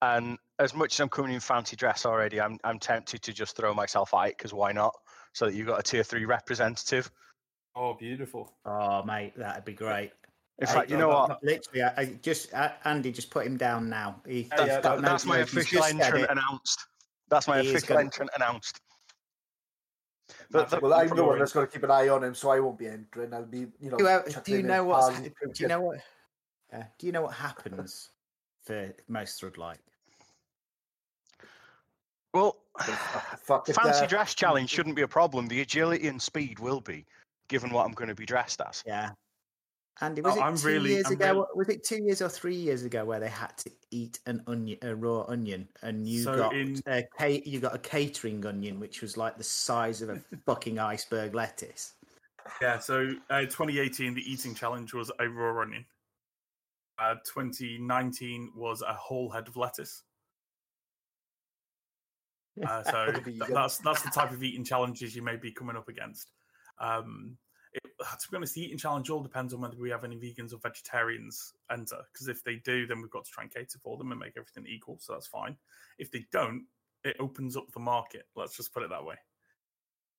and 0.02 0.38
as 0.60 0.74
much 0.74 0.94
as 0.94 1.00
I'm 1.02 1.10
coming 1.10 1.34
in 1.34 1.42
fancy 1.42 1.76
dress 1.76 2.06
already, 2.06 2.40
I'm 2.40 2.58
I'm 2.64 2.80
tempted 2.80 3.22
to 3.24 3.34
just 3.34 3.58
throw 3.58 3.74
myself 3.74 4.14
out 4.14 4.30
because 4.30 4.54
why 4.54 4.72
not? 4.72 4.96
So 5.34 5.46
that 5.48 5.56
you've 5.56 5.68
got 5.68 5.80
a 5.80 5.84
tier 5.84 6.04
three 6.04 6.24
representative. 6.26 7.12
Oh, 7.76 7.94
beautiful. 7.96 8.54
Oh, 8.66 9.04
mate, 9.04 9.34
that'd 9.36 9.66
be 9.66 9.74
great. 9.74 10.12
In 10.60 10.68
Hey, 10.68 10.74
fact, 10.74 10.90
you 10.92 10.96
that- 10.96 11.02
know 11.02 11.10
that- 11.10 11.16
what? 11.30 11.42
that- 11.42 11.44
Literally, 11.44 11.84
I, 11.84 11.94
I 12.02 12.06
just 12.22 12.54
uh, 12.54 12.72
Andy, 12.86 13.12
just 13.12 13.30
put 13.32 13.46
him 13.46 13.58
down 13.58 13.90
now. 13.90 14.22
He, 14.26 14.42
Yeah, 14.44 14.48
yeah, 14.52 14.62
he's 14.62 14.74
got 14.76 14.84
that- 14.84 15.02
no 15.02 15.10
That's 15.10 15.26
my 15.26 15.38
words, 15.40 15.52
official 15.52 15.80
just 15.82 15.94
entrant 15.96 16.28
announced. 16.30 16.86
That's 17.30 17.48
my 17.48 17.62
He 17.62 17.70
official 17.70 17.88
gonna- 17.96 18.02
entrant 18.02 18.32
announced. 18.36 18.80
The- 20.50 20.66
the- 20.66 20.80
well, 20.80 20.94
I'm 20.94 21.08
the 21.08 21.16
one 21.16 21.24
Glory. 21.24 21.40
that's 21.40 21.54
got 21.54 21.62
to 21.62 21.68
keep 21.68 21.84
an 21.84 21.92
eye 21.92 22.10
on 22.10 22.24
him, 22.24 22.36
so 22.36 22.50
I 22.50 22.60
won't 22.60 22.78
be 22.78 22.88
entering. 22.88 23.34
I'll 23.34 23.46
be, 23.46 23.68
you 23.80 23.92
know. 23.92 23.98
Do 23.98 24.04
you, 24.04 24.22
do 24.44 24.52
you 24.58 24.64
know 24.64 24.84
what's, 24.86 25.10
pals 25.10 25.30
do 25.54 25.64
you 25.64 25.68
know 25.68 25.82
what? 25.82 26.00
Uh, 26.72 26.84
do 26.98 27.06
you 27.06 27.12
know 27.12 27.22
what 27.24 27.34
happens 27.34 28.10
for 28.64 28.94
most 29.08 29.42
Thrud 29.42 29.58
like? 29.58 29.80
well, 32.34 32.58
Fuck 33.38 33.70
it, 33.70 33.74
fancy 33.76 34.06
uh, 34.06 34.08
dress 34.08 34.34
challenge 34.34 34.70
shouldn't 34.70 34.96
be 34.96 35.04
a 35.04 35.08
problem. 35.08 35.48
The 35.48 35.62
agility 35.62 36.08
and 36.08 36.22
speed 36.22 36.60
will 36.60 36.82
be, 36.82 37.06
given 37.48 37.72
what 37.72 37.86
I'm 37.86 37.94
going 37.94 38.08
to 38.08 38.16
be 38.16 38.26
dressed 38.26 38.62
as. 38.62 38.84
Yeah. 38.86 39.12
Andy, 40.02 40.22
was 40.22 40.34
Oh, 40.36 40.40
it 40.40 40.44
I'm 40.44 40.58
two 40.58 40.68
really- 40.68 40.90
years 40.94 41.06
I'm 41.06 41.14
ago? 41.14 41.26
really- 41.34 41.46
Was 41.56 41.70
it 41.70 41.84
two 41.84 42.04
years 42.04 42.22
or 42.22 42.30
three 42.30 42.56
years 42.56 42.84
ago 42.84 43.06
where 43.06 43.20
they 43.20 43.30
had 43.30 43.56
to 43.60 43.72
eat 43.92 44.20
an 44.26 44.44
onion, 44.48 44.80
a 44.82 44.96
raw 44.96 45.22
onion, 45.28 45.70
and 45.84 46.08
you 46.08 46.24
So 46.24 46.36
got 46.36 46.56
in- 46.56 46.82
a 46.88 47.42
you 47.46 47.60
got 47.60 47.76
a 47.76 47.80
catering 47.80 48.46
onion, 48.46 48.80
which 48.80 49.02
was 49.02 49.18
like 49.18 49.38
the 49.38 49.44
size 49.44 50.02
of 50.02 50.10
a 50.10 50.20
fucking 50.46 50.80
iceberg 50.80 51.36
lettuce. 51.36 51.94
Yeah, 52.62 52.80
so 52.80 53.14
uh, 53.30 53.42
2018, 53.42 54.14
the 54.16 54.22
eating 54.32 54.56
challenge 54.56 54.94
was 54.94 55.12
a 55.20 55.30
raw 55.30 55.62
onion. 55.62 55.86
Uh, 57.00 57.16
2019 57.26 58.52
was 58.56 58.82
a 58.82 58.94
whole 58.94 59.30
head 59.30 59.48
of 59.48 59.56
lettuce. 59.58 60.04
Uh, 62.68 62.84
so 62.84 63.12
th- 63.12 63.40
that's 63.50 63.80
that's 63.80 64.04
the 64.04 64.12
type 64.12 64.32
of 64.32 64.44
eating 64.44 64.64
challenges 64.64 65.16
you 65.16 65.24
may 65.24 65.36
be 65.36 65.52
coming 65.52 65.76
up 65.76 65.88
against. 65.90 66.28
Um, 66.80 67.36
it, 67.74 67.84
to 68.20 68.30
be 68.32 68.38
honest, 68.38 68.56
the 68.56 68.64
eating 68.64 68.78
challenge 68.78 69.10
all 69.10 69.22
depends 69.22 69.54
on 69.54 69.62
whether 69.62 69.78
we 69.78 69.90
have 69.90 70.04
any 70.04 70.16
vegans 70.16 70.54
or 70.54 70.58
vegetarians 70.58 71.54
enter. 71.72 72.02
Because 72.12 72.28
if 72.28 72.44
they 72.44 72.56
do, 72.58 72.86
then 72.86 73.02
we've 73.02 73.12
got 73.12 73.26
to 73.26 73.32
try 73.32 73.44
and 73.44 73.54
cater 73.54 73.80
for 73.84 73.98
them 73.98 74.12
and 74.12 74.20
make 74.20 74.34
everything 74.38 74.66
equal. 74.68 74.98
So 75.00 75.14
that's 75.14 75.28
fine. 75.28 75.58
If 75.98 76.12
they 76.12 76.26
don't, 76.32 76.66
it 77.04 77.18
opens 77.20 77.58
up 77.58 77.72
the 77.72 77.80
market. 77.80 78.28
Let's 78.36 78.56
just 78.56 78.74
put 78.74 78.84
it 78.84 78.90
that 78.90 79.04
way. 79.06 79.16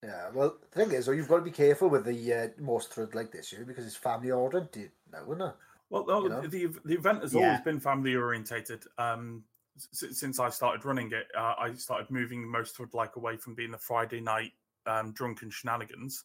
Yeah, 0.03 0.29
well, 0.33 0.57
the 0.61 0.67
thing 0.85 0.91
is, 0.95 1.05
though, 1.07 1.13
you've 1.13 1.27
got 1.27 1.37
to 1.37 1.41
be 1.41 1.51
careful 1.51 1.89
with 1.89 2.05
the 2.05 2.33
uh, 2.33 2.47
most 2.59 2.91
Thrud 2.91 3.15
like 3.15 3.31
this 3.31 3.51
year 3.51 3.65
because 3.65 3.85
it's 3.87 3.95
family 3.95 4.29
oriented 4.31 4.91
now, 5.11 5.23
isn't 5.23 5.41
it? 5.41 5.55
Well, 5.89 6.05
no, 6.05 6.23
You 6.23 6.29
know? 6.29 6.41
the 6.41 6.65
the 6.85 6.93
event 6.95 7.21
has 7.21 7.33
Yeah. 7.33 7.41
always 7.45 7.61
been 7.61 7.79
family 7.79 8.15
orientated. 8.15 8.83
Um, 8.97 9.43
s- 9.77 10.17
since 10.17 10.39
I 10.39 10.49
started 10.49 10.85
running 10.85 11.11
it, 11.11 11.27
uh, 11.35 11.55
I 11.57 11.73
started 11.73 12.11
moving 12.11 12.47
most 12.47 12.79
of 12.79 12.93
like 12.93 13.15
away 13.15 13.37
from 13.37 13.55
being 13.55 13.71
the 13.71 13.77
Friday 13.77 14.19
night 14.19 14.51
um, 14.85 15.11
drunken 15.13 15.49
shenanigans 15.49 16.23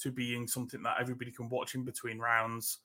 to 0.00 0.10
being 0.10 0.46
something 0.46 0.82
that 0.82 0.96
everybody 1.00 1.30
can 1.30 1.48
watch 1.48 1.74
in 1.74 1.84
between 1.84 2.18
rounds. 2.18 2.78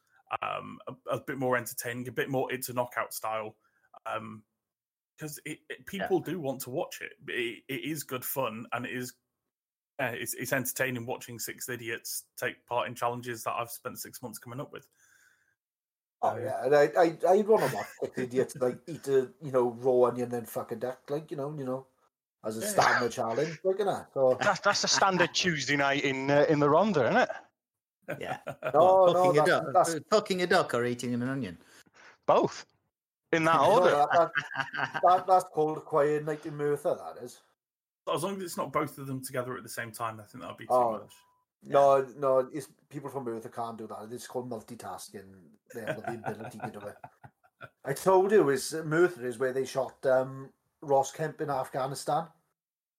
Um, 0.43 0.77
a, 0.87 1.15
a 1.15 1.19
bit 1.19 1.37
more 1.37 1.57
entertaining, 1.57 2.07
a 2.07 2.11
bit 2.11 2.29
more 2.29 2.51
it's 2.51 2.69
a 2.69 2.73
knockout 2.73 3.13
style. 3.13 3.55
Um, 4.05 4.43
because 5.17 5.39
it, 5.43 5.59
it, 5.69 5.85
people 5.85 6.19
do 6.19 6.39
want 6.39 6.61
to 6.61 6.69
watch 6.69 7.01
it. 7.01 7.11
it. 7.27 7.63
It 7.67 7.83
is 7.83 8.03
good 8.03 8.23
fun, 8.23 8.65
and 8.71 8.85
it 8.85 8.91
is 8.91 9.13
uh, 9.99 10.11
it's, 10.13 10.33
it's 10.33 10.53
entertaining 10.53 11.05
watching 11.05 11.39
six 11.39 11.67
idiots 11.67 12.23
take 12.37 12.65
part 12.65 12.87
in 12.87 12.95
challenges 12.95 13.43
that 13.43 13.53
I've 13.57 13.69
spent 13.69 13.99
six 13.99 14.21
months 14.21 14.39
coming 14.39 14.61
up 14.61 14.71
with. 14.71 14.87
Oh 16.21 16.37
yeah, 16.37 16.65
and 16.65 16.75
I 16.75 16.89
I 16.97 17.33
I'd 17.33 17.47
want 17.47 17.69
to 17.69 17.75
watch 17.75 17.87
the 18.15 18.23
idiots 18.23 18.55
like 18.57 18.77
eat 18.87 19.07
a 19.07 19.29
you 19.41 19.51
know 19.51 19.75
raw 19.79 20.09
onion 20.09 20.29
then 20.29 20.45
fuck 20.45 20.71
a 20.71 20.75
duck 20.75 20.99
like 21.09 21.31
you 21.31 21.37
know 21.37 21.53
you 21.57 21.65
know 21.65 21.87
as 22.45 22.57
a 22.57 22.61
Yeah. 22.61 22.67
standard 22.67 23.11
challenge 23.11 23.59
like 23.63 23.79
you 23.79 23.85
know. 23.85 24.05
So 24.13 24.37
That's 24.39 24.59
that's 24.61 24.83
a 24.83 24.87
standard 24.87 25.33
Tuesday 25.33 25.75
night 25.75 26.03
in 26.03 26.29
uh, 26.31 26.45
in 26.49 26.59
the 26.59 26.67
Rhondda, 26.67 27.05
isn't 27.09 27.17
it? 27.17 27.29
Yeah. 28.19 28.37
no, 28.73 29.03
What, 29.03 29.13
no, 29.13 29.23
fucking, 29.25 29.29
a 29.29 29.33
that's, 29.33 29.49
duck, 29.49 29.73
that's 29.73 29.99
fucking 30.09 30.41
a 30.41 30.47
duck 30.47 30.73
or 30.73 30.85
eating 30.85 31.13
an 31.13 31.23
onion? 31.23 31.57
Both 32.25 32.65
in 33.31 33.43
that 33.45 33.55
no, 33.61 33.71
order. 33.73 33.91
that, 33.91 34.09
that, 34.13 35.01
that, 35.03 35.27
that's 35.27 35.45
called 35.53 35.77
a 35.77 35.81
quiet 35.81 36.25
night 36.25 36.45
in 36.45 36.55
Merthyr. 36.57 36.95
That 36.95 37.23
is. 37.23 37.41
As 38.11 38.23
long 38.23 38.37
as 38.37 38.43
it's 38.43 38.57
not 38.57 38.71
both 38.73 38.97
of 38.97 39.05
them 39.05 39.23
together 39.23 39.55
at 39.55 39.61
the 39.63 39.69
same 39.69 39.91
time, 39.91 40.19
I 40.19 40.23
think 40.23 40.41
that'd 40.43 40.57
be 40.57 40.65
too 40.65 40.73
Oh. 40.73 40.91
much. 40.93 41.13
No, 41.61 42.07
no, 42.17 42.49
it's 42.53 42.69
people 42.89 43.09
from 43.09 43.25
Merthyr 43.25 43.49
can't 43.49 43.77
do 43.77 43.85
that. 43.87 44.07
It's 44.11 44.25
called 44.27 44.49
multitasking. 44.49 45.25
They 45.75 45.81
have 45.81 45.97
the 45.97 46.13
ability 46.13 46.57
to 46.57 46.71
do 46.71 46.79
it. 46.79 46.95
I 47.85 47.91
told 47.93 48.31
you, 48.31 48.49
is 48.49 48.73
Merthyr 48.85 49.27
is 49.27 49.37
where 49.37 49.51
they 49.51 49.65
shot 49.65 49.93
um, 50.05 50.49
Ross 50.81 51.11
Kemp 51.11 51.41
in 51.41 51.49
Afghanistan. 51.49 52.27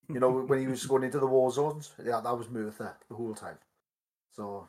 You 0.09 0.19
know, 0.21 0.31
when 0.43 0.61
he 0.61 0.67
was 0.67 0.87
going 0.93 1.05
into 1.05 1.19
the 1.21 1.27
war 1.27 1.51
zones. 1.53 1.93
Yeah, 2.05 2.21
that 2.21 2.37
was 2.37 2.49
Merthyr 2.51 2.97
the 3.09 3.15
whole 3.15 3.35
time. 3.35 3.59
So 4.33 4.69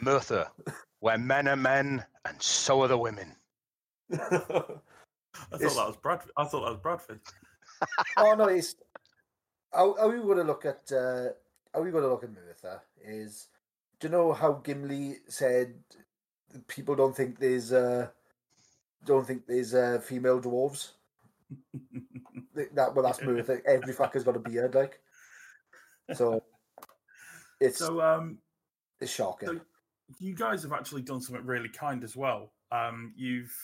Merthyr, 0.00 0.46
where 1.00 1.18
men 1.18 1.48
are 1.48 1.56
men 1.56 2.04
and 2.24 2.40
so 2.42 2.82
are 2.82 2.88
the 2.88 2.98
women. 2.98 3.34
I 4.12 4.16
thought 4.16 4.82
It's- 5.54 5.76
that 5.76 5.86
was 5.86 5.96
Brad. 5.96 6.20
I 6.36 6.44
thought 6.44 6.64
that 6.64 6.72
was 6.72 6.80
Bradford. 6.82 7.20
oh 8.18 8.34
no, 8.34 8.44
it's 8.46 8.74
how, 9.72 9.96
how 9.98 10.08
we 10.10 10.18
going 10.18 10.38
to 10.38 10.44
look 10.44 10.64
at 10.66 10.90
uh, 10.92 11.28
how 11.72 11.80
we 11.82 11.90
going 11.90 12.02
to 12.04 12.10
look 12.10 12.24
at 12.24 12.30
Merthyr 12.30 12.82
is. 13.02 13.48
Do 13.98 14.06
you 14.08 14.12
know 14.12 14.32
how 14.32 14.54
Gimli 14.54 15.18
said 15.28 15.74
people 16.66 16.94
don't 16.96 17.14
think 17.14 17.38
there's 17.38 17.70
uh, 17.72 18.08
don't 19.04 19.26
think 19.26 19.46
there's 19.46 19.74
uh, 19.74 20.00
female 20.02 20.40
dwarves? 20.40 20.92
Th- 22.54 22.70
that 22.74 22.94
well, 22.94 23.04
that's 23.04 23.20
Merthyr. 23.22 23.62
Every 23.66 23.94
fucker's 23.94 24.24
got 24.24 24.36
a 24.36 24.40
beard, 24.40 24.74
like. 24.74 25.00
So 26.14 26.42
it's 27.60 27.78
So, 27.78 28.00
um, 28.00 28.38
it's 29.00 29.12
shocking. 29.12 29.48
so 29.48 29.60
you 30.18 30.34
guys 30.34 30.62
have 30.62 30.72
actually 30.72 31.02
done 31.02 31.20
something 31.20 31.46
really 31.46 31.68
kind 31.68 32.02
as 32.02 32.16
well. 32.16 32.52
Um, 32.72 33.12
you've 33.16 33.54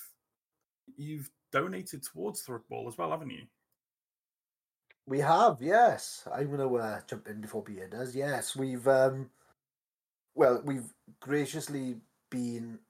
you've 0.97 1.31
donated 1.53 2.03
towards 2.03 2.45
Thrudball 2.45 2.89
as 2.89 2.99
well, 2.99 3.11
haven't 3.11 3.31
you? 3.31 3.43
We 5.09 5.21
have, 5.21 5.59
yes. 5.61 6.27
I'm 6.33 6.49
going 6.49 6.69
to 6.69 6.77
uh, 6.77 7.01
jump 7.07 7.29
in 7.29 7.41
before 7.41 7.63
Beard 7.63 7.91
does. 7.91 8.17
Yes, 8.17 8.57
we've, 8.57 8.87
um, 8.89 9.31
well, 10.35 10.61
we've 10.65 10.93
graciously 11.21 11.97
been 12.31 12.81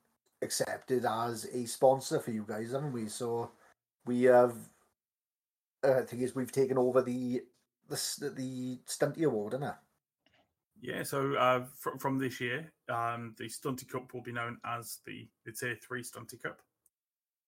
accepted 0.40 1.04
as 1.04 1.46
a 1.52 1.66
sponsor 1.66 2.18
for 2.18 2.30
you 2.30 2.44
guys, 2.48 2.72
haven't 2.72 2.92
we? 2.92 3.08
So 3.08 3.50
we 4.06 4.22
have, 4.24 4.54
uh, 5.84 5.98
I 5.98 6.02
think 6.02 6.22
is 6.22 6.34
we've 6.34 6.52
taken 6.52 6.78
over 6.78 7.02
the 7.02 7.42
the 7.88 8.32
the 8.36 8.78
Stunty 8.86 9.22
Award, 9.24 9.54
isn't 9.54 9.66
it? 9.66 9.74
Yeah, 10.80 11.02
so 11.04 11.34
uh, 11.34 11.64
fr- 11.78 11.96
from 11.98 12.18
this 12.18 12.40
year, 12.40 12.70
um, 12.88 13.34
the 13.38 13.44
Stunty 13.44 13.88
Cup 13.88 14.12
will 14.12 14.20
be 14.22 14.32
known 14.32 14.58
as 14.64 14.98
the, 15.06 15.26
the 15.46 15.52
Tier 15.52 15.74
3 15.82 16.02
Stunty 16.02 16.40
Cup. 16.42 16.60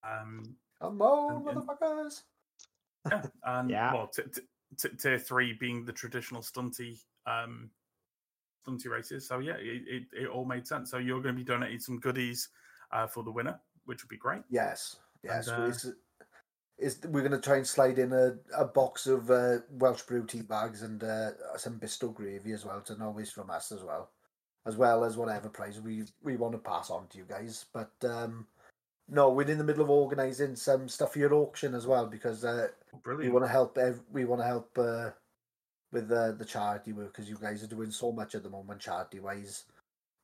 Um, 0.02 0.56
Come 0.80 1.02
on, 1.02 1.46
And- 1.46 1.58
and- 1.58 1.68
motherfuckers! 1.68 2.22
yeah, 3.10 3.22
and 3.44 3.68
Yeah. 3.70 3.92
well, 3.92 4.06
t- 4.08 4.22
t- 4.34 4.40
t- 4.78 4.96
Tier 4.96 5.18
3 5.18 5.52
being 5.54 5.84
the 5.84 5.92
traditional 5.92 6.40
Stunty 6.40 6.98
um, 7.26 7.70
Stunty 8.66 8.86
races. 8.86 9.28
So, 9.28 9.40
yeah, 9.40 9.56
it, 9.58 9.82
it, 9.86 10.02
it 10.22 10.28
all 10.28 10.46
made 10.46 10.66
sense. 10.66 10.90
So, 10.90 10.96
you're 10.96 11.20
going 11.20 11.34
to 11.34 11.38
be 11.38 11.44
donating 11.44 11.80
some 11.80 12.00
goodies 12.00 12.48
uh, 12.92 13.06
for 13.06 13.22
the 13.22 13.30
winner, 13.30 13.60
which 13.84 14.02
would 14.02 14.08
be 14.10 14.16
great. 14.16 14.42
Yes, 14.48 14.96
yes. 15.22 15.48
And, 15.48 15.64
uh, 15.64 15.90
it's, 16.78 16.96
it's, 16.96 17.06
we're 17.06 17.20
going 17.26 17.32
to 17.32 17.40
try 17.40 17.56
and 17.56 17.66
slide 17.66 17.98
in 17.98 18.12
a, 18.12 18.34
a 18.56 18.64
box 18.64 19.06
of 19.06 19.30
uh, 19.30 19.58
Welsh 19.70 20.02
brew 20.02 20.24
tea 20.26 20.42
bags 20.42 20.82
and 20.82 21.02
uh, 21.02 21.30
some 21.56 21.78
Bisto 21.78 22.14
gravy 22.14 22.52
as 22.52 22.64
well, 22.64 22.80
to 22.82 22.96
always 23.02 23.30
from 23.30 23.50
us 23.50 23.72
as 23.72 23.82
well, 23.82 24.10
as 24.66 24.76
well 24.76 25.04
as 25.04 25.16
whatever 25.16 25.48
prize 25.48 25.80
we 25.80 26.04
we 26.22 26.36
want 26.36 26.52
to 26.52 26.58
pass 26.58 26.90
on 26.90 27.06
to 27.08 27.18
you 27.18 27.24
guys. 27.28 27.66
But 27.72 27.92
um, 28.04 28.46
no, 29.08 29.30
we're 29.30 29.48
in 29.48 29.58
the 29.58 29.64
middle 29.64 29.82
of 29.82 29.90
organising 29.90 30.56
some 30.56 30.88
stuff 30.88 31.14
for 31.14 31.18
your 31.18 31.34
auction 31.34 31.74
as 31.74 31.86
well 31.86 32.06
because 32.06 32.44
uh, 32.44 32.68
we 33.04 33.28
want 33.28 33.44
to 33.44 33.50
help. 33.50 33.78
Ev- 33.78 34.02
we 34.12 34.24
want 34.24 34.40
to 34.42 34.46
help 34.46 34.78
uh, 34.78 35.10
with 35.92 36.10
uh, 36.12 36.32
the 36.32 36.44
charity 36.44 36.92
work 36.92 37.12
because 37.12 37.28
you 37.28 37.38
guys 37.40 37.62
are 37.62 37.68
doing 37.68 37.90
so 37.90 38.12
much 38.12 38.34
at 38.34 38.42
the 38.42 38.50
moment, 38.50 38.80
charity 38.80 39.20
wise. 39.20 39.64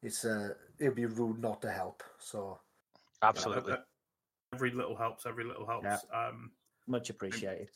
It's 0.03 0.25
uh, 0.25 0.51
it'd 0.79 0.95
be 0.95 1.07
rude 1.07 1.41
not 1.41 1.63
to 1.63 1.71
help. 1.71 2.03
So 2.19 2.59
Absolutely. 3.23 3.77
Every 4.55 4.71
little 4.71 4.97
helps. 4.97 5.27
Every 5.27 5.45
little 5.45 5.67
helps. 5.67 5.85
Yeah. 5.85 5.99
Um, 6.29 6.53
Much 6.87 7.11
appreciated. 7.11 7.71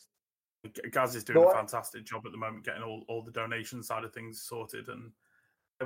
Gaz 0.91 1.15
is 1.15 1.23
doing 1.23 1.39
No, 1.41 1.47
a 1.47 1.51
I- 1.51 1.55
fantastic 1.55 2.05
job 2.05 2.25
at 2.25 2.31
the 2.31 2.37
moment, 2.37 2.63
getting 2.65 2.83
all, 2.83 3.03
all 3.07 3.21
the 3.21 3.31
donation 3.31 3.81
side 3.83 4.03
of 4.03 4.13
things 4.13 4.41
sorted, 4.41 4.87
and 4.89 5.11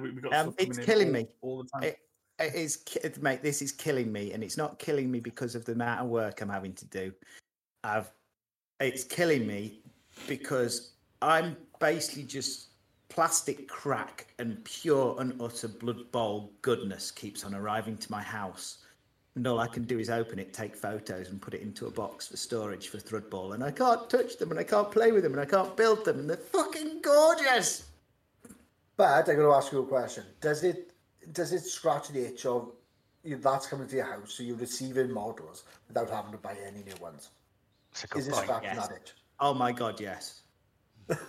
we, 0.02 0.12
we 0.12 0.22
got 0.22 0.34
Um, 0.34 0.54
it's 0.58 0.78
killing 0.80 1.08
all, 1.08 1.14
me. 1.14 1.28
all 1.42 1.64
the 1.64 1.70
time. 1.70 1.84
It, 1.84 1.98
it 2.40 2.56
is, 2.56 2.84
mate. 3.22 3.42
This 3.44 3.62
is 3.62 3.72
killing 3.72 4.12
me, 4.12 4.34
and 4.34 4.44
it's 4.44 4.58
not 4.58 4.80
killing 4.80 5.10
me 5.12 5.20
because 5.20 5.56
of 5.56 5.66
the 5.66 5.72
amount 5.74 6.02
of 6.02 6.08
work 6.08 6.42
I'm 6.42 6.50
having 6.50 6.74
to 6.74 6.86
do. 6.86 7.14
I've, 7.84 8.12
it's 8.80 9.04
killing 9.04 9.46
me 9.46 9.82
because 10.28 10.94
I'm 11.22 11.56
basically 11.80 12.24
just 12.24 12.70
plastic 13.10 13.68
crack 13.68 14.34
and 14.40 14.64
pure 14.66 15.16
and 15.20 15.40
utter 15.40 15.68
blood 15.68 16.12
bowl 16.12 16.52
goodness 16.64 17.12
keeps 17.12 17.44
on 17.46 17.54
arriving 17.54 17.98
to 17.98 18.12
my 18.12 18.24
house. 18.24 18.80
And 19.36 19.48
all 19.48 19.60
I 19.60 19.68
can 19.68 19.84
do 19.84 19.98
is 19.98 20.12
open 20.12 20.38
it, 20.38 20.54
take 20.54 20.76
photos, 20.76 21.30
and 21.30 21.42
put 21.42 21.56
it 21.56 21.62
into 21.62 21.88
a 21.88 21.92
box 21.92 22.28
for 22.28 22.38
storage 22.38 22.90
for 22.90 23.00
Thrudball. 23.00 23.56
And 23.56 23.64
I 23.64 23.72
can't 23.72 24.08
touch 24.10 24.38
them, 24.38 24.52
and 24.52 24.60
I 24.60 24.64
can't 24.64 24.92
play 24.92 25.12
with 25.12 25.24
them, 25.24 25.34
and 25.34 25.42
I 25.42 25.46
can't 25.46 25.76
build 25.76 26.06
them, 26.06 26.20
and 26.20 26.30
they're 26.30 26.38
fucking 26.38 27.02
gorgeous. 27.02 27.86
But 28.96 29.06
I'm 29.06 29.26
going 29.26 29.40
to 29.40 29.56
ask 29.56 29.72
you 29.72 29.80
a 29.80 29.86
question. 29.86 30.24
Does 30.40 30.64
it 30.64 30.92
does 31.32 31.54
it 31.54 31.62
scratch 31.62 32.10
the 32.10 32.28
itch 32.28 32.46
of 32.46 32.72
you, 33.24 33.38
that's 33.38 33.66
coming 33.66 33.88
to 33.88 33.96
your 33.96 34.06
house, 34.06 34.34
so 34.34 34.44
you're 34.44 34.58
receiving 34.58 35.12
models 35.12 35.64
without 35.88 36.10
having 36.10 36.34
to 36.34 36.38
buy 36.38 36.56
any 36.68 36.84
new 36.84 36.96
ones? 37.02 37.30
It's 37.92 38.04
a 38.04 38.08
good 38.08 38.20
Is 38.20 38.28
it 38.28 38.36
scratching 38.36 38.72
yes. 38.76 38.88
that 38.88 38.98
itch? 38.98 39.14
Oh 39.40 39.54
my 39.54 39.72
god, 39.72 40.00
yes. 40.00 40.42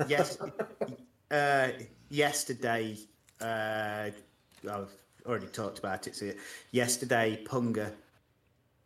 Yes. 0.08 0.38
uh, 1.30 1.68
yesterday, 2.10 2.98
uh, 3.40 4.10
I've 4.70 4.96
already 5.26 5.46
talked 5.46 5.78
about 5.78 6.06
it. 6.06 6.14
So 6.16 6.32
yesterday, 6.70 7.42
Punga 7.44 7.92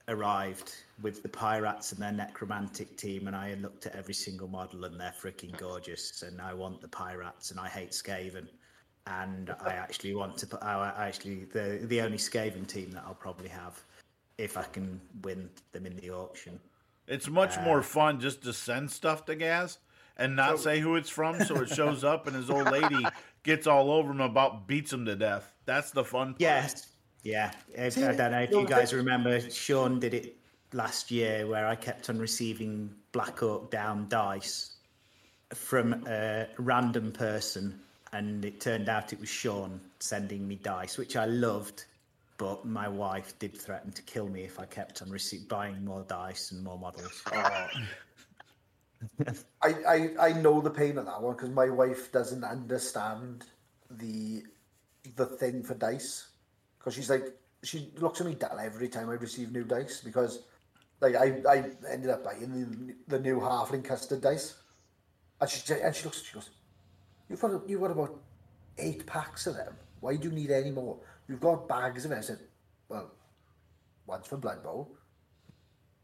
arrived 0.09 0.73
with 1.03 1.23
the 1.23 1.29
pirates 1.29 1.93
and 1.93 2.01
their 2.01 2.13
necromantic 2.13 2.97
team, 2.97 3.27
and 3.27 3.37
I 3.37 3.55
looked 3.55 3.87
at 3.87 3.95
every 3.95 4.15
single 4.15 4.49
model, 4.49 4.85
and 4.85 4.99
they're 4.99 5.15
freaking 5.21 5.57
gorgeous. 5.57 6.23
And 6.23 6.41
I 6.41 6.55
want 6.55 6.81
the 6.81 6.89
pirates, 6.89 7.51
and 7.51 7.61
I 7.61 7.69
hate 7.69 7.91
Skaven. 7.91 8.49
And 9.07 9.55
I 9.65 9.73
actually 9.73 10.15
want 10.15 10.37
to 10.39 10.47
put. 10.47 10.63
I 10.63 10.93
actually 10.99 11.45
the 11.47 11.81
the 11.85 12.03
only 12.03 12.19
Skaven 12.19 12.67
team 12.67 12.91
that 12.91 13.05
I'll 13.07 13.15
probably 13.15 13.49
have 13.49 13.83
if 14.37 14.59
I 14.59 14.65
can 14.65 15.01
win 15.23 15.49
them 15.73 15.87
in 15.87 15.97
the 15.97 16.11
auction. 16.11 16.61
It's 17.07 17.27
much 17.29 17.57
Uh, 17.57 17.63
more 17.63 17.83
fun 17.83 18.21
just 18.21 18.43
to 18.43 18.53
send 18.53 18.91
stuff 18.91 19.25
to 19.25 19.35
Gaz 19.35 19.79
and 20.19 20.37
not 20.37 20.59
say 20.59 20.81
who 20.81 20.95
it's 20.97 21.09
from, 21.09 21.43
so 21.43 21.63
it 21.63 21.71
shows 21.71 22.05
up 22.05 22.27
and 22.27 22.37
his 22.37 22.51
old 22.51 22.71
lady 22.71 23.07
gets 23.45 23.67
all 23.67 23.91
over 23.91 24.11
him 24.11 24.21
about 24.21 24.67
beats 24.67 24.93
him 24.93 25.07
to 25.07 25.17
death. 25.17 25.55
That's 25.69 25.91
the 25.91 26.03
fun. 26.05 26.29
Part. 26.29 26.41
Yes. 26.41 26.87
Yeah. 27.23 27.53
If, 27.75 27.93
See, 27.93 28.05
I 28.05 28.15
don't 28.15 28.33
know 28.33 28.41
if 28.41 28.51
you 28.51 28.67
guys 28.67 28.91
that- 28.91 28.97
remember, 28.97 29.39
Sean 29.51 30.01
did 30.01 30.15
it 30.15 30.37
last 30.73 31.11
year 31.11 31.47
where 31.47 31.67
I 31.67 31.75
kept 31.77 32.09
on 32.09 32.19
receiving 32.19 32.95
Black 33.13 33.43
Orc 33.43 33.71
down 33.71 34.09
dice 34.09 34.77
from 35.55 36.05
a 36.09 36.47
random 36.59 37.13
person, 37.13 37.79
and 38.13 38.45
it 38.47 38.61
turned 38.63 38.89
out 38.89 39.13
it 39.13 39.21
was 39.21 39.29
Sean 39.29 39.79
sending 40.01 40.49
me 40.49 40.57
dice, 40.57 40.97
which 40.97 41.17
I 41.17 41.27
loved. 41.27 41.85
But 42.39 42.65
my 42.65 42.89
wife 42.89 43.39
did 43.39 43.55
threaten 43.61 43.93
to 43.93 44.03
kill 44.03 44.29
me 44.29 44.43
if 44.45 44.59
I 44.61 44.65
kept 44.65 45.03
on 45.03 45.09
rece- 45.09 45.47
buying 45.49 45.85
more 45.85 46.05
dice 46.09 46.53
and 46.53 46.63
more 46.65 46.79
models. 46.79 47.23
Oh. 47.33 47.67
I, 49.63 49.69
I, 49.87 50.09
I 50.29 50.33
know 50.33 50.61
the 50.61 50.71
pain 50.71 50.99
of 50.99 51.07
that 51.07 51.21
one 51.21 51.35
because 51.35 51.51
my 51.51 51.69
wife 51.69 52.11
doesn't 52.13 52.45
understand 52.45 53.45
the 53.91 54.45
the 55.17 55.27
thing 55.27 55.63
for 55.63 55.75
dice. 55.75 56.29
Because 56.79 56.95
she's 56.95 57.11
like 57.11 57.25
she 57.63 57.91
looks 57.97 58.21
at 58.21 58.27
me 58.27 58.35
dull 58.35 58.59
every 58.59 58.89
time 58.89 59.11
I 59.11 59.15
receive 59.15 59.53
new 59.53 59.65
dice 59.65 60.01
because 60.01 60.45
like 61.01 61.17
I, 61.17 61.43
I 61.49 61.65
ended 61.91 62.11
up 62.11 62.25
buying 62.25 62.53
the, 62.53 62.95
the 63.17 63.23
new 63.23 63.41
halfling 63.41 63.85
custard 63.85 64.21
dice. 64.21 64.55
And 65.41 65.51
she 65.51 65.75
and 65.75 65.95
she 65.95 66.05
looks 66.05 66.23
she 66.23 66.35
goes 66.35 66.51
you've 67.29 67.41
got 67.41 67.69
you've 67.69 67.81
got 67.81 67.91
about 67.91 68.21
eight 68.79 69.07
packs 69.07 69.47
of 69.47 69.57
them. 69.57 69.75
Why 70.01 70.17
do 70.17 70.29
you 70.29 70.35
need 70.35 70.51
any 70.51 70.71
more? 70.71 70.99
You've 71.29 71.41
got 71.41 71.69
bags 71.69 72.05
of 72.05 72.13
it. 72.13 72.19
I 72.19 72.21
said 72.21 72.39
well 72.89 73.11
one's 74.07 74.27
for 74.27 74.37
Blood 74.37 74.63
Bowl 74.63 74.98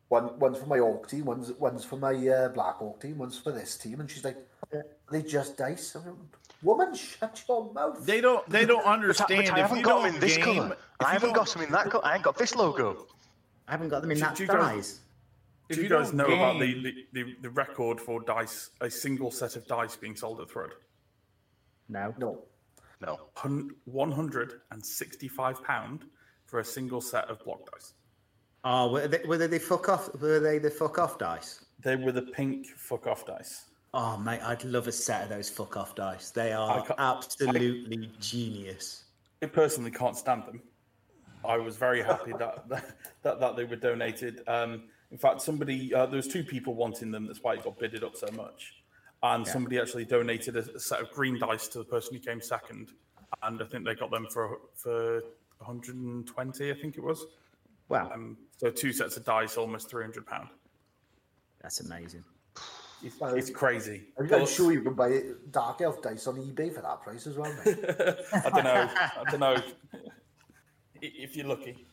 one 0.08 0.38
one's 0.38 0.58
for 0.58 0.66
my 0.66 0.78
Orc 0.78 1.08
team, 1.08 1.24
one's 1.24 1.52
one's 1.52 1.84
for 1.84 1.96
my 1.96 2.14
uh, 2.28 2.48
Black 2.48 2.80
Orc 2.82 3.00
team, 3.00 3.18
one's 3.18 3.38
for 3.38 3.52
this 3.52 3.76
team, 3.76 4.00
and 4.00 4.10
she's 4.10 4.24
like, 4.24 4.36
"They 5.10 5.22
just 5.22 5.56
dice." 5.56 5.96
I 5.96 6.00
went, 6.00 6.18
Woman, 6.62 6.94
shut 6.94 7.42
your 7.48 7.72
mouth. 7.74 8.04
They 8.06 8.20
don't. 8.20 8.48
They 8.48 8.64
don't 8.64 8.84
understand. 8.86 9.28
but 9.28 9.38
I 9.38 9.42
if 9.60 9.62
haven't 9.62 9.78
you 9.78 9.84
got 9.84 9.90
don't 9.96 10.04
them 10.06 10.14
in 10.14 10.20
this 10.20 10.36
game, 10.36 10.44
colour. 10.62 10.76
I 11.00 11.12
haven't 11.12 11.32
got 11.34 11.48
them 11.48 11.62
in 11.62 11.70
that 11.72 11.90
colour. 11.90 12.06
I 12.06 12.14
ain't 12.14 12.22
got 12.22 12.38
this 12.38 12.54
logo. 12.54 13.06
I 13.68 13.72
haven't 13.72 13.88
got 13.90 14.00
them 14.02 14.10
in 14.12 14.16
Do- 14.16 14.22
that 14.22 14.36
do 14.36 14.42
you 14.44 14.48
guys- 14.48 14.86
size. 14.86 15.00
Do 15.68 15.70
if 15.70 15.76
you, 15.78 15.82
you 15.84 15.88
guys 15.88 16.08
don't 16.10 16.16
know 16.18 16.26
about 16.26 16.60
the, 16.60 16.74
the, 16.82 16.94
the, 17.14 17.36
the 17.40 17.48
record 17.50 17.98
for 17.98 18.20
dice, 18.20 18.68
a 18.82 18.90
single 18.90 19.30
set 19.30 19.56
of 19.56 19.66
dice 19.66 19.96
being 19.96 20.14
sold 20.14 20.40
at 20.42 20.48
Thrud? 20.48 20.72
No. 21.88 22.14
No, 22.18 22.42
No. 23.00 23.18
Hun- 23.34 23.70
£165 23.90 26.00
for 26.46 26.58
a 26.60 26.64
single 26.64 27.00
set 27.00 27.28
of 27.30 27.42
block 27.44 27.60
dice. 27.72 27.94
Oh, 28.64 28.90
were 28.90 29.06
they, 29.06 29.20
were 29.26 29.36
they 29.36 29.46
the 29.46 29.58
fuck 29.58 29.88
off? 29.88 30.08
Were 30.20 30.40
they 30.40 30.58
the 30.58 30.70
fuck 30.70 30.98
off 30.98 31.18
dice? 31.18 31.64
They 31.82 31.96
were 31.96 32.12
the 32.12 32.22
pink 32.22 32.66
fuck 32.76 33.06
off 33.06 33.26
dice. 33.26 33.66
Oh 33.92 34.16
mate, 34.16 34.40
I'd 34.42 34.64
love 34.64 34.88
a 34.88 34.92
set 34.92 35.24
of 35.24 35.28
those 35.28 35.50
fuck 35.50 35.76
off 35.76 35.94
dice. 35.94 36.30
They 36.30 36.52
are 36.52 36.84
absolutely 36.98 38.10
genius. 38.18 39.04
I 39.42 39.46
personally 39.46 39.90
can't 39.90 40.16
stand 40.16 40.46
them. 40.46 40.62
I 41.44 41.58
was 41.58 41.76
very 41.76 42.02
happy 42.02 42.32
that 42.38 42.68
that, 43.22 43.40
that 43.40 43.56
they 43.56 43.64
were 43.64 43.76
donated. 43.76 44.40
Um, 44.46 44.84
in 45.12 45.18
fact, 45.18 45.42
somebody 45.42 45.92
uh, 45.94 46.06
there 46.06 46.16
was 46.16 46.26
two 46.26 46.42
people 46.42 46.74
wanting 46.74 47.10
them. 47.10 47.26
That's 47.26 47.42
why 47.42 47.54
it 47.54 47.64
got 47.64 47.78
bidded 47.78 48.02
up 48.02 48.16
so 48.16 48.28
much. 48.34 48.74
And 49.22 49.46
somebody 49.46 49.78
actually 49.78 50.04
donated 50.04 50.56
a, 50.56 50.70
a 50.74 50.80
set 50.80 51.00
of 51.00 51.10
green 51.10 51.38
dice 51.38 51.68
to 51.68 51.78
the 51.78 51.84
person 51.84 52.14
who 52.14 52.20
came 52.20 52.42
second, 52.42 52.92
and 53.42 53.62
I 53.62 53.64
think 53.64 53.84
they 53.84 53.94
got 53.94 54.10
them 54.10 54.26
for 54.30 54.58
for 54.74 55.22
120. 55.58 56.70
I 56.70 56.74
think 56.74 56.96
it 56.96 57.02
was. 57.02 57.26
Wow, 57.88 58.10
Um, 58.14 58.36
so 58.56 58.70
two 58.70 58.92
sets 58.92 59.16
of 59.16 59.24
dice, 59.24 59.56
almost 59.56 59.90
300 59.90 60.26
pound. 60.26 60.48
that's 61.60 61.80
amazing. 61.80 62.24
It's, 63.02 63.16
it's 63.20 63.50
crazy. 63.50 64.04
I'm, 64.18 64.26
But- 64.28 64.40
I'm 64.40 64.46
sure 64.46 64.72
you 64.72 64.80
can 64.82 64.94
buy 64.94 65.20
Dark 65.50 65.82
Elf 65.82 66.00
dice 66.00 66.26
on 66.26 66.36
eBay 66.36 66.74
for 66.74 66.80
that 66.80 67.02
price 67.02 67.26
as 67.26 67.36
well. 67.36 67.52
Mate. 67.64 67.78
I 68.32 68.50
don't 68.50 68.64
know. 68.64 68.90
I 68.96 69.22
don't 69.30 69.40
know. 69.40 69.56
If 71.02 71.36
you're 71.36 71.46
lucky. 71.46 71.86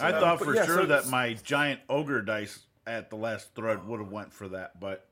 I 0.00 0.12
Um, 0.12 0.20
thought 0.20 0.38
for 0.42 0.54
yeah, 0.54 0.64
sure 0.64 0.76
so 0.82 0.86
that 0.86 1.08
my 1.08 1.34
giant 1.34 1.80
ogre 1.90 2.22
dice 2.22 2.60
at 2.86 3.10
the 3.10 3.16
last 3.16 3.54
Thrud 3.54 3.84
would 3.84 4.00
have 4.00 4.10
went 4.10 4.32
for 4.32 4.48
that, 4.48 4.80
but 4.80 5.06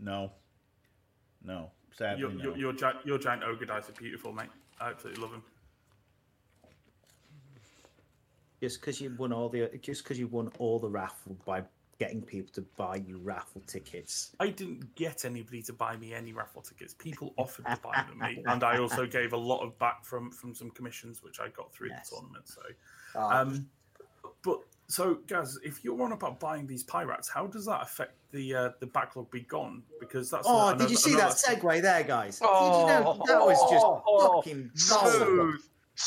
no, 0.00 0.32
no, 1.44 1.70
sadly 1.92 2.20
Your, 2.22 2.30
no. 2.32 2.42
your, 2.42 2.56
your, 2.56 2.72
giant, 2.72 3.06
your 3.06 3.18
giant 3.18 3.44
ogre 3.44 3.64
dice 3.66 3.88
are 3.88 3.92
beautiful, 3.92 4.32
mate. 4.32 4.48
I 4.80 4.90
absolutely 4.90 5.22
love 5.22 5.30
them. 5.30 5.44
Just 8.62 8.80
because 8.80 9.00
you 9.00 9.12
won 9.18 9.32
all 9.32 9.48
the 9.48 9.68
just 9.82 10.04
because 10.04 10.20
you 10.20 10.28
won 10.28 10.48
all 10.60 10.78
the 10.78 10.88
raffle 10.88 11.36
by 11.44 11.64
getting 11.98 12.22
people 12.22 12.52
to 12.54 12.60
buy 12.76 12.94
you 12.96 13.18
raffle 13.18 13.60
tickets. 13.66 14.30
I 14.38 14.50
didn't 14.50 14.94
get 14.94 15.24
anybody 15.24 15.62
to 15.62 15.72
buy 15.72 15.96
me 15.96 16.14
any 16.14 16.32
raffle 16.32 16.62
tickets. 16.62 16.94
People 16.94 17.34
offered 17.36 17.66
to 17.66 17.76
buy 17.82 18.04
them 18.08 18.18
me, 18.20 18.42
and 18.46 18.62
I 18.62 18.78
also 18.78 19.04
gave 19.04 19.32
a 19.32 19.36
lot 19.36 19.64
of 19.64 19.76
back 19.80 20.04
from 20.04 20.30
from 20.30 20.54
some 20.54 20.70
commissions 20.70 21.24
which 21.24 21.40
I 21.40 21.48
got 21.48 21.74
through 21.74 21.88
Yes. 21.88 22.08
the 22.10 22.16
tournament. 22.16 22.46
So, 22.48 22.62
Ah, 23.16 23.40
um, 23.40 23.68
but 24.44 24.60
so 24.86 25.14
guys, 25.26 25.58
if 25.64 25.82
you're 25.82 26.00
on 26.00 26.12
about 26.12 26.38
buying 26.38 26.64
these 26.68 26.84
pirates, 26.84 27.28
how 27.28 27.48
does 27.48 27.66
that 27.66 27.82
affect 27.82 28.14
the 28.30 28.54
uh, 28.54 28.70
the 28.78 28.86
backlog 28.86 29.28
be 29.32 29.40
gone? 29.40 29.82
Because 29.98 30.30
that's 30.30 30.46
Oh, 30.48 30.68
another- 30.68 30.84
did 30.84 30.90
you 30.92 30.96
see 30.96 31.16
that 31.16 31.32
segue 31.32 31.82
there, 31.82 32.04
guys? 32.04 32.38
Did 32.38 32.44
you 32.44 32.50
Oh, 32.52 32.86
know 32.86 33.24
that 33.26 33.40
was 33.44 33.58
just 33.72 33.84
oh, 33.84 34.36
fucking 34.36 34.70
Smooth. 34.76 35.62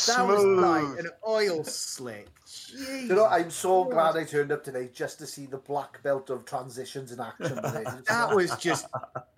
That 0.08 0.28
was 0.28 0.44
like 0.44 1.00
an 1.00 1.10
oil 1.28 1.64
slick. 1.64 2.28
Jeez. 2.46 3.04
you 3.10 3.16
know, 3.16 3.26
I'm 3.26 3.50
so 3.52 3.86
glad 3.86 4.16
I 4.18 4.24
turned 4.24 4.52
up 4.52 4.64
today 4.64 4.90
just 4.94 5.20
to 5.20 5.28
see 5.28 5.46
the 5.46 5.58
black 5.58 6.02
belt 6.04 6.30
of 6.30 6.46
transitions 6.46 7.12
in 7.12 7.20
action. 7.20 7.56
today. 7.56 7.84
That 8.08 8.36
was 8.36 8.56
just 8.58 8.88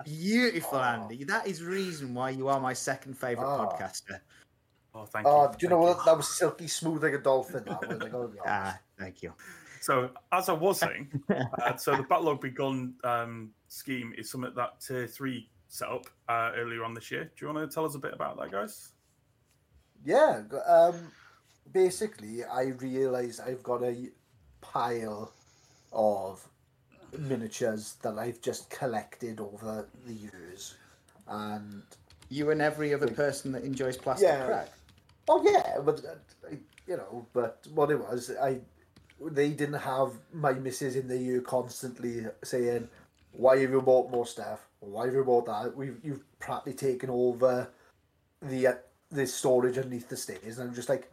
beautiful, 0.06 0.78
Andy. 0.84 1.24
That 1.26 1.48
is 1.48 1.64
reason 1.64 2.14
why 2.14 2.32
you 2.32 2.48
are 2.48 2.60
my 2.60 2.74
second 2.74 3.18
favourite 3.18 3.48
Oh. 3.48 3.68
podcaster. 3.68 4.20
Oh, 4.96 5.06
thank 5.06 5.26
you. 5.26 5.32
Oh, 5.32 5.44
you. 5.44 5.48
do 5.50 5.54
you 5.66 5.70
thank 5.70 5.72
know 5.72 5.80
what? 5.80 6.06
That 6.06 6.18
was 6.18 6.28
silky 6.38 6.68
smooth 6.68 7.04
like 7.04 7.14
a 7.14 7.20
dolphin. 7.20 7.64
That 7.66 7.88
was. 7.88 8.02
I 8.02 8.10
gotta 8.10 8.28
be. 8.30 8.40
Ah, 8.46 8.80
thank 8.98 9.22
you. 9.22 9.34
So, 9.82 10.10
as 10.32 10.50
I 10.50 10.54
was 10.54 10.80
saying, 10.80 11.24
uh, 11.30 11.76
so 11.78 11.96
the 11.96 12.04
backlog 12.04 12.42
be 12.42 12.50
gone 12.50 12.96
um, 13.04 13.52
scheme 13.68 14.14
is 14.18 14.30
something 14.30 14.54
that 14.56 14.82
Tier 14.82 15.08
Three 15.08 15.50
set 15.68 15.90
up 15.90 16.06
uh, 16.30 16.52
earlier 16.56 16.84
on 16.84 16.94
this 16.94 17.12
year. 17.12 17.26
Do 17.26 17.46
you 17.46 17.54
want 17.54 17.70
to 17.70 17.74
tell 17.74 17.86
us 17.86 17.96
a 17.96 18.00
bit 18.00 18.14
about 18.14 18.38
that, 18.40 18.52
guys? 18.52 18.94
Yeah. 20.06 20.42
Um, 20.68 21.12
basically, 21.74 22.44
I 22.44 22.64
realised 22.80 23.42
I've 23.42 23.64
got 23.64 23.84
a 23.84 23.96
pile 24.62 25.32
of 25.94 26.48
miniatures 27.18 27.96
that 28.02 28.18
I've 28.18 28.42
just 28.42 28.70
collected 28.70 29.40
over 29.40 29.88
the 30.06 30.14
years, 30.14 30.76
and 31.28 31.84
You 32.30 32.52
and 32.52 32.62
every 32.62 32.94
other 32.94 33.08
person 33.08 33.54
that 33.54 33.64
enjoys 33.64 33.98
plastic 33.98 34.28
Yeah. 34.28 34.46
crack. 34.46 34.70
oh 35.30 35.42
yeah, 35.50 35.80
but 35.84 36.04
uh, 36.06 36.56
you 36.88 36.98
know, 36.98 37.26
but 37.34 37.66
what 37.74 37.90
it 37.92 38.00
was, 38.00 38.32
I 38.42 38.60
they 39.22 39.50
didn't 39.52 39.80
have 39.82 40.12
my 40.34 40.54
missus 40.54 40.96
in 40.96 41.08
the 41.08 41.18
year 41.18 41.42
constantly 41.42 42.26
saying, 42.44 42.88
"Why 43.32 43.58
have 43.60 43.72
you 43.72 43.82
bought 43.82 44.12
more 44.12 44.26
stuff? 44.28 44.68
Why 44.82 45.06
have 45.06 45.14
you 45.16 45.24
bought 45.24 45.46
that? 45.48 45.76
We've 45.76 45.98
you've 46.04 46.24
practically 46.40 46.74
taken 46.74 47.10
over 47.10 47.70
the 48.42 48.78
uh, 49.12 49.16
the 49.16 49.28
storage 49.28 49.78
underneath 49.78 50.10
the 50.10 50.18
stairs." 50.18 50.60
And 50.60 50.70
I'm 50.70 50.76
just 50.76 50.90
like, 50.90 51.12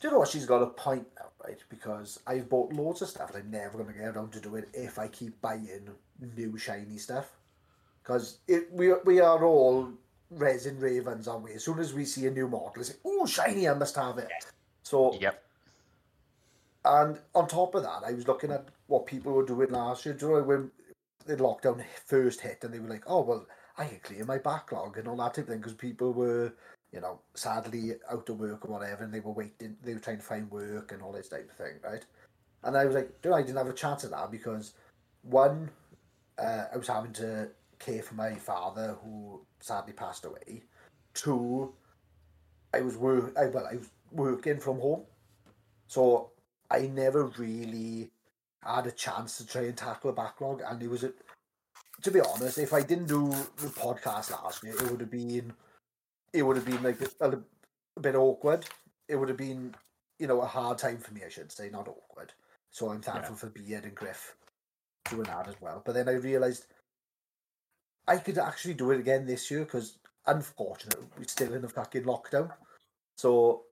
do 0.00 0.08
you 0.08 0.12
know 0.12 0.18
what? 0.20 0.28
She's 0.28 0.46
got 0.46 0.62
a 0.62 0.66
point 0.66 1.06
now, 1.18 1.30
right? 1.44 1.62
Because 1.68 2.20
I've 2.26 2.48
bought 2.48 2.72
loads 2.72 3.02
of 3.02 3.08
stuff, 3.08 3.34
and 3.34 3.44
I'm 3.44 3.50
never 3.50 3.78
going 3.78 3.92
to 3.92 3.98
get 3.98 4.16
around 4.16 4.32
to 4.32 4.40
do 4.40 4.56
it 4.56 4.68
if 4.74 4.98
I 4.98 5.08
keep 5.08 5.40
buying 5.40 5.88
new 6.36 6.58
shiny 6.58 6.98
stuff. 6.98 7.38
Because 8.02 8.38
it 8.48 8.70
we 8.72 8.92
we 9.04 9.20
are 9.20 9.44
all 9.44 9.90
resin 10.30 10.78
ravens, 10.78 11.28
aren't 11.28 11.44
we? 11.44 11.52
As 11.54 11.64
soon 11.64 11.78
as 11.78 11.94
we 11.94 12.04
see 12.04 12.26
a 12.26 12.30
new 12.30 12.48
model, 12.48 12.72
it's 12.78 12.90
like, 12.90 13.00
oh, 13.04 13.26
shiny, 13.26 13.68
I 13.68 13.74
must 13.74 13.96
have 13.96 14.18
it. 14.18 14.46
So 14.82 15.18
Yep. 15.20 15.42
and 16.84 17.20
on 17.34 17.48
top 17.48 17.74
of 17.74 17.82
that, 17.84 18.02
I 18.06 18.12
was 18.12 18.28
looking 18.28 18.52
at 18.52 18.68
what 18.88 19.06
people 19.06 19.32
were 19.32 19.46
doing 19.46 19.70
last 19.70 20.04
year. 20.04 20.14
Do 20.14 20.26
you 20.28 20.32
know 20.34 20.42
when 20.42 20.70
the 21.26 21.36
lockdown 21.36 21.84
first 22.06 22.40
hit 22.40 22.64
and 22.64 22.74
they 22.74 22.78
were 22.80 22.88
like, 22.88 23.04
oh, 23.06 23.22
well, 23.22 23.46
I 23.78 23.86
can 23.86 24.00
clear 24.00 24.24
my 24.24 24.38
backlog 24.38 24.98
and 24.98 25.08
all 25.08 25.16
that 25.16 25.34
type 25.34 25.44
of 25.44 25.48
thing 25.48 25.58
because 25.58 25.74
people 25.74 26.12
were, 26.12 26.52
you 26.94 27.00
know, 27.00 27.18
sadly 27.34 27.92
out 28.10 28.28
of 28.28 28.38
work 28.38 28.64
or 28.64 28.72
whatever 28.72 29.02
and 29.02 29.12
they 29.12 29.18
were 29.18 29.32
waiting, 29.32 29.76
they 29.82 29.94
were 29.94 30.00
trying 30.00 30.18
to 30.18 30.22
find 30.22 30.48
work 30.50 30.92
and 30.92 31.02
all 31.02 31.10
this 31.10 31.28
type 31.28 31.50
of 31.50 31.56
thing, 31.56 31.74
right? 31.82 32.04
And 32.62 32.76
I 32.76 32.84
was 32.84 32.94
like, 32.94 33.20
dude, 33.20 33.32
I 33.32 33.42
didn't 33.42 33.58
have 33.58 33.66
a 33.66 33.72
chance 33.72 34.04
at 34.04 34.12
that 34.12 34.30
because 34.30 34.74
one, 35.22 35.70
uh, 36.38 36.66
I 36.72 36.76
was 36.76 36.86
having 36.86 37.12
to 37.14 37.50
care 37.80 38.02
for 38.02 38.14
my 38.14 38.34
father 38.36 38.96
who 39.02 39.40
sadly 39.58 39.92
passed 39.92 40.24
away. 40.24 40.62
Two, 41.14 41.74
I 42.72 42.80
was 42.80 42.96
work, 42.96 43.34
I, 43.36 43.46
well, 43.46 43.66
I 43.70 43.76
was 43.76 43.90
working 44.12 44.60
from 44.60 44.78
home. 44.78 45.02
So 45.88 46.30
I 46.70 46.82
never 46.82 47.26
really 47.38 48.10
had 48.62 48.86
a 48.86 48.92
chance 48.92 49.36
to 49.38 49.46
try 49.46 49.62
and 49.62 49.76
tackle 49.76 50.10
a 50.10 50.12
backlog, 50.12 50.62
and 50.66 50.82
it 50.82 50.88
was 50.88 51.04
a, 51.04 51.12
to 52.02 52.10
be 52.10 52.20
honest, 52.20 52.58
if 52.58 52.72
I 52.72 52.82
didn't 52.82 53.06
do 53.06 53.28
the 53.58 53.68
podcast 53.68 54.30
last 54.30 54.62
year, 54.62 54.74
it 54.74 54.90
would 54.90 55.00
have 55.00 55.10
been, 55.10 55.52
it 56.34 56.42
would 56.42 56.56
have 56.56 56.66
been 56.66 56.82
like 56.82 56.98
a, 57.20 57.40
a, 57.96 58.00
bit 58.00 58.16
awkward. 58.16 58.66
It 59.08 59.16
would 59.16 59.28
have 59.28 59.38
been, 59.38 59.74
you 60.18 60.26
know, 60.26 60.40
a 60.40 60.46
hard 60.46 60.78
time 60.78 60.98
for 60.98 61.14
me, 61.14 61.22
I 61.24 61.28
should 61.30 61.52
say, 61.52 61.70
not 61.70 61.88
awkward. 61.88 62.32
So 62.70 62.90
I'm 62.90 63.00
thankful 63.00 63.36
for 63.36 63.50
Beard 63.50 63.84
and 63.84 63.94
Griff 63.94 64.34
doing 65.08 65.22
that 65.22 65.48
as 65.48 65.54
well. 65.60 65.80
But 65.86 65.94
then 65.94 66.08
I 66.08 66.14
realised 66.14 66.66
I 68.08 68.16
could 68.16 68.36
actually 68.36 68.74
do 68.74 68.90
it 68.90 68.98
again 68.98 69.24
this 69.24 69.48
year 69.48 69.60
because, 69.60 69.98
unfortunately, 70.26 71.06
we're 71.16 71.24
still 71.24 71.54
in 71.54 71.64
a 71.64 71.68
fucking 71.68 72.02
lockdown. 72.02 72.50
So 73.16 73.62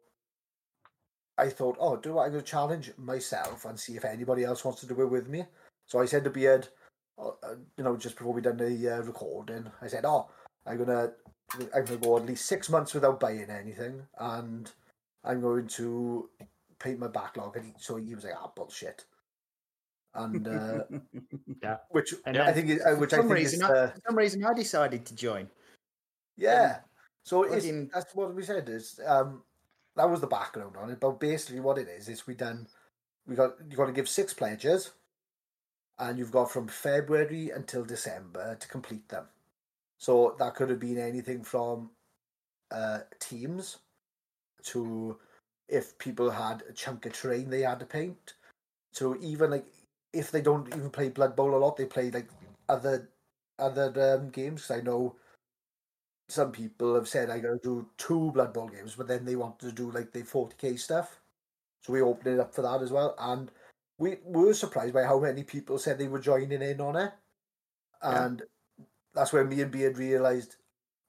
I 1.36 1.48
thought, 1.48 1.76
oh, 1.80 1.96
do 1.96 2.18
I 2.18 2.28
go 2.28 2.40
challenge 2.40 2.92
myself 2.96 3.64
and 3.64 3.78
see 3.78 3.96
if 3.96 4.04
anybody 4.04 4.44
else 4.44 4.64
wants 4.64 4.80
to 4.82 4.86
do 4.86 5.02
it 5.02 5.10
with 5.10 5.28
me? 5.28 5.44
So 5.86 6.00
I 6.00 6.04
said 6.04 6.22
to 6.24 6.30
Beard, 6.30 6.68
uh, 7.18 7.30
uh, 7.42 7.56
you 7.76 7.82
know, 7.82 7.96
just 7.96 8.16
before 8.16 8.32
we 8.32 8.40
done 8.40 8.56
the 8.56 8.88
uh, 8.88 9.02
recording, 9.02 9.68
I 9.80 9.88
said, 9.88 10.04
oh, 10.04 10.30
I'm 10.64 10.78
gonna, 10.78 11.12
I'm 11.74 11.84
gonna 11.84 11.96
go 11.98 12.16
at 12.16 12.26
least 12.26 12.46
six 12.46 12.68
months 12.68 12.94
without 12.94 13.20
buying 13.20 13.50
anything, 13.50 14.02
and 14.18 14.70
I'm 15.24 15.40
going 15.40 15.66
to 15.68 16.28
paint 16.78 16.98
my 16.98 17.08
backlog. 17.08 17.56
And 17.56 17.66
he, 17.66 17.72
so 17.78 17.96
he 17.96 18.14
was 18.14 18.24
like, 18.24 18.34
ah, 18.36 18.50
bullshit. 18.54 19.04
And 20.14 20.46
uh, 20.46 20.84
Yeah. 21.62 21.76
which 21.90 22.14
And 22.26 22.36
I 22.38 22.52
think, 22.52 22.68
is, 22.68 22.80
uh, 22.82 22.90
For 22.94 22.96
which 22.96 23.12
I 23.14 23.18
think 23.18 23.30
reason, 23.30 23.62
is, 23.62 23.70
uh, 23.70 23.92
for 23.94 24.00
some 24.06 24.16
reason, 24.16 24.44
I 24.44 24.52
decided 24.52 25.06
to 25.06 25.14
join. 25.14 25.48
Yeah. 26.36 26.80
So 27.24 27.44
it's, 27.44 27.64
fucking- 27.64 27.90
that's 27.94 28.14
what 28.14 28.34
we 28.34 28.42
said 28.42 28.68
is 28.68 29.00
um 29.06 29.42
that 29.94 30.10
was 30.10 30.20
the 30.20 30.26
background 30.26 30.76
on 30.76 30.90
it. 30.90 31.00
But 31.00 31.20
basically 31.20 31.60
what 31.60 31.78
it 31.78 31.88
is 31.88 32.08
is 32.08 32.26
we 32.26 32.34
done 32.34 32.66
we 33.26 33.36
got 33.36 33.52
you 33.70 33.76
got 33.76 33.86
to 33.86 33.92
give 33.92 34.08
six 34.08 34.34
pledges 34.34 34.90
and 35.98 36.18
you've 36.18 36.32
got 36.32 36.50
from 36.50 36.66
February 36.66 37.50
until 37.50 37.84
December 37.84 38.56
to 38.56 38.68
complete 38.68 39.08
them. 39.08 39.26
So 40.02 40.34
that 40.40 40.56
could 40.56 40.68
have 40.68 40.80
been 40.80 40.98
anything 40.98 41.44
from 41.44 41.90
uh 42.72 43.00
teams 43.20 43.76
to 44.64 45.16
if 45.68 45.96
people 45.98 46.28
had 46.28 46.64
a 46.68 46.72
chunk 46.72 47.06
of 47.06 47.12
terrain 47.12 47.48
they 47.48 47.60
had 47.60 47.78
to 47.78 47.86
paint. 47.86 48.34
So 48.92 49.16
even 49.20 49.52
like 49.52 49.66
if 50.12 50.32
they 50.32 50.40
don't 50.40 50.66
even 50.74 50.90
play 50.90 51.08
Blood 51.08 51.36
Bowl 51.36 51.54
a 51.54 51.56
lot, 51.56 51.76
they 51.76 51.86
play 51.86 52.10
like 52.10 52.26
other 52.68 53.10
other 53.60 54.16
um, 54.18 54.30
games. 54.30 54.72
I 54.72 54.80
know 54.80 55.14
some 56.28 56.50
people 56.50 56.96
have 56.96 57.06
said 57.06 57.30
I 57.30 57.38
gotta 57.38 57.60
do 57.62 57.86
two 57.96 58.32
Blood 58.32 58.52
Bowl 58.52 58.66
games, 58.66 58.96
but 58.96 59.06
then 59.06 59.24
they 59.24 59.36
want 59.36 59.60
to 59.60 59.70
do 59.70 59.92
like 59.92 60.10
the 60.12 60.22
40k 60.22 60.80
stuff. 60.80 61.20
So 61.82 61.92
we 61.92 62.02
opened 62.02 62.34
it 62.34 62.40
up 62.40 62.52
for 62.52 62.62
that 62.62 62.82
as 62.82 62.90
well, 62.90 63.14
and 63.20 63.52
we 63.98 64.16
were 64.24 64.52
surprised 64.52 64.94
by 64.94 65.04
how 65.04 65.20
many 65.20 65.44
people 65.44 65.78
said 65.78 65.96
they 65.96 66.08
were 66.08 66.18
joining 66.18 66.60
in 66.60 66.80
on 66.80 66.96
it. 66.96 67.12
And 68.02 68.42
that's 69.14 69.32
where 69.32 69.44
me 69.44 69.60
and 69.60 69.70
Beard 69.70 69.98
realised, 69.98 70.56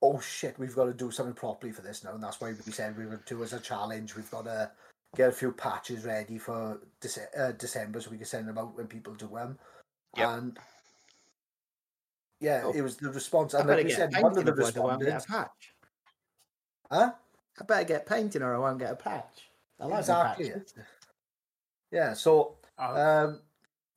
oh 0.01 0.19
shit, 0.19 0.57
we've 0.59 0.75
got 0.75 0.85
to 0.85 0.93
do 0.93 1.11
something 1.11 1.33
properly 1.35 1.71
for 1.71 1.81
this 1.81 2.03
now, 2.03 2.13
and 2.13 2.23
that's 2.23 2.41
why 2.41 2.53
we 2.65 2.71
said 2.71 2.97
we 2.97 3.05
would 3.05 3.23
do 3.25 3.43
as 3.43 3.53
a 3.53 3.59
challenge. 3.59 4.15
We've 4.15 4.29
got 4.31 4.45
to 4.45 4.71
get 5.15 5.29
a 5.29 5.31
few 5.31 5.51
patches 5.51 6.03
ready 6.05 6.37
for 6.37 6.79
Dece- 7.01 7.39
uh, 7.39 7.51
December 7.53 8.01
so 8.01 8.09
we 8.11 8.17
can 8.17 8.25
send 8.25 8.47
them 8.47 8.57
out 8.57 8.75
when 8.75 8.87
people 8.87 9.13
do 9.13 9.27
them. 9.33 9.57
Yep. 10.17 10.27
And 10.29 10.57
yeah, 12.39 12.63
Oh. 12.65 12.73
it 12.73 12.81
was 12.81 12.97
the 12.97 13.09
response. 13.11 13.53
I 13.53 13.59
And 13.59 13.69
like 13.69 13.85
we 13.85 13.91
said, 13.91 14.11
one 14.13 14.25
of 14.31 14.33
painting, 14.37 14.45
the 14.45 14.51
otherwise 14.51 14.77
I 14.77 14.79
won't 14.81 15.01
a 15.01 15.05
respondents. 15.05 15.25
patch. 15.27 15.73
Huh? 16.91 17.13
I 17.61 17.63
better 17.65 17.83
get 17.85 18.05
painting 18.05 18.41
or 18.41 18.55
I 18.55 18.57
won't 18.57 18.79
get 18.79 18.91
a 18.91 18.95
patch. 18.95 19.49
I 19.79 19.85
like 19.85 19.99
exactly. 19.99 20.49
the. 20.49 20.65
Yeah. 21.91 22.13
So, 22.13 22.57
Uh, 22.77 23.25
um, 23.27 23.41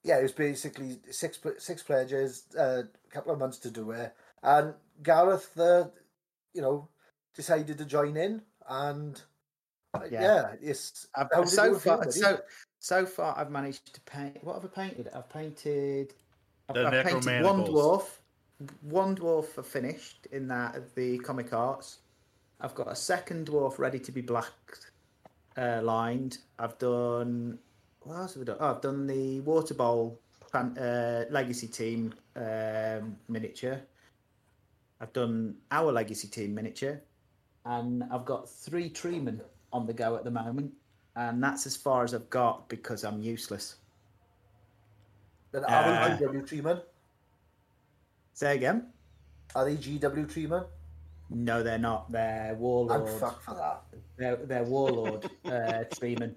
yeah, 0.06 0.18
it 0.18 0.22
was 0.22 0.32
basically 0.32 0.98
six 1.10 1.40
six 1.58 1.82
pledges, 1.82 2.44
a 2.56 2.84
couple 3.10 3.32
of 3.32 3.40
months 3.40 3.58
to 3.58 3.70
do 3.70 3.90
it, 3.90 4.14
and 4.42 4.72
Gareth, 5.02 5.58
uh, 5.58 5.88
you 6.54 6.62
know, 6.62 6.88
decided 7.34 7.76
to 7.76 7.84
join 7.84 8.16
in, 8.16 8.40
and 8.68 9.20
uh, 9.94 10.02
Yeah. 10.08 10.22
yeah, 10.22 10.54
it's 10.62 11.08
I've, 11.16 11.48
so 11.48 11.64
you 11.64 11.78
feel, 11.78 11.96
far, 11.96 12.10
so 12.12 12.38
so 12.78 13.04
far, 13.04 13.36
I've 13.36 13.50
managed 13.50 13.92
to 13.94 14.00
paint. 14.02 14.42
What 14.44 14.54
have 14.54 14.64
I 14.64 14.68
painted? 14.68 15.08
I've 15.12 15.28
painted. 15.28 16.14
I've, 16.68 16.74
The 16.76 16.86
I've 16.86 17.06
painted 17.06 17.42
one 17.42 17.64
dwarf. 17.64 18.06
One 18.82 19.16
dwarf 19.16 19.58
are 19.58 19.62
finished 19.64 20.26
in 20.30 20.46
that 20.48 20.94
the 20.94 21.18
comic 21.18 21.52
arts. 21.52 21.98
I've 22.60 22.74
got 22.76 22.90
a 22.90 22.96
second 22.96 23.48
dwarf 23.48 23.78
ready 23.78 23.98
to 23.98 24.12
be 24.12 24.20
black 24.20 24.52
uh, 25.56 25.80
lined. 25.82 26.38
I've 26.60 26.78
done. 26.78 27.58
What 28.06 28.18
else 28.18 28.34
have 28.34 28.42
I 28.42 28.44
done? 28.44 28.56
Oh, 28.60 28.70
I've 28.70 28.80
done 28.80 29.06
the 29.08 29.40
water 29.40 29.74
bowl 29.74 30.20
uh, 30.54 31.24
legacy 31.28 31.66
team 31.66 32.14
um, 32.36 33.16
miniature. 33.28 33.80
I've 35.00 35.12
done 35.12 35.56
our 35.72 35.90
legacy 35.90 36.28
team 36.28 36.54
miniature, 36.54 37.00
and 37.64 38.04
I've 38.12 38.24
got 38.24 38.48
three 38.48 38.88
treemen 38.88 39.40
on 39.72 39.86
the 39.88 39.92
go 39.92 40.14
at 40.14 40.22
the 40.22 40.30
moment. 40.30 40.72
and 41.16 41.42
that's 41.42 41.66
as 41.66 41.74
far 41.74 42.04
as 42.04 42.14
I've 42.14 42.28
got 42.30 42.68
because 42.68 43.02
I'm 43.02 43.20
useless. 43.20 43.76
Then 45.50 45.64
are 45.64 45.84
Uh, 45.84 46.16
they 46.18 46.24
GW 46.26 46.46
treemen? 46.46 46.82
Say 48.34 48.54
again? 48.54 48.92
Are 49.56 49.64
they 49.64 49.76
GW 49.76 50.26
treemen? 50.28 50.64
No, 51.30 51.62
they're 51.64 51.78
not. 51.78 52.12
They're 52.12 52.50
I'm 52.52 52.58
warlord. 52.58 53.08
fucked 53.20 53.42
for 53.42 53.54
that. 53.54 53.82
They're, 54.16 54.36
they're 54.36 54.62
warlord 54.64 55.24
uh, 55.46 55.84
treemen. 55.96 56.34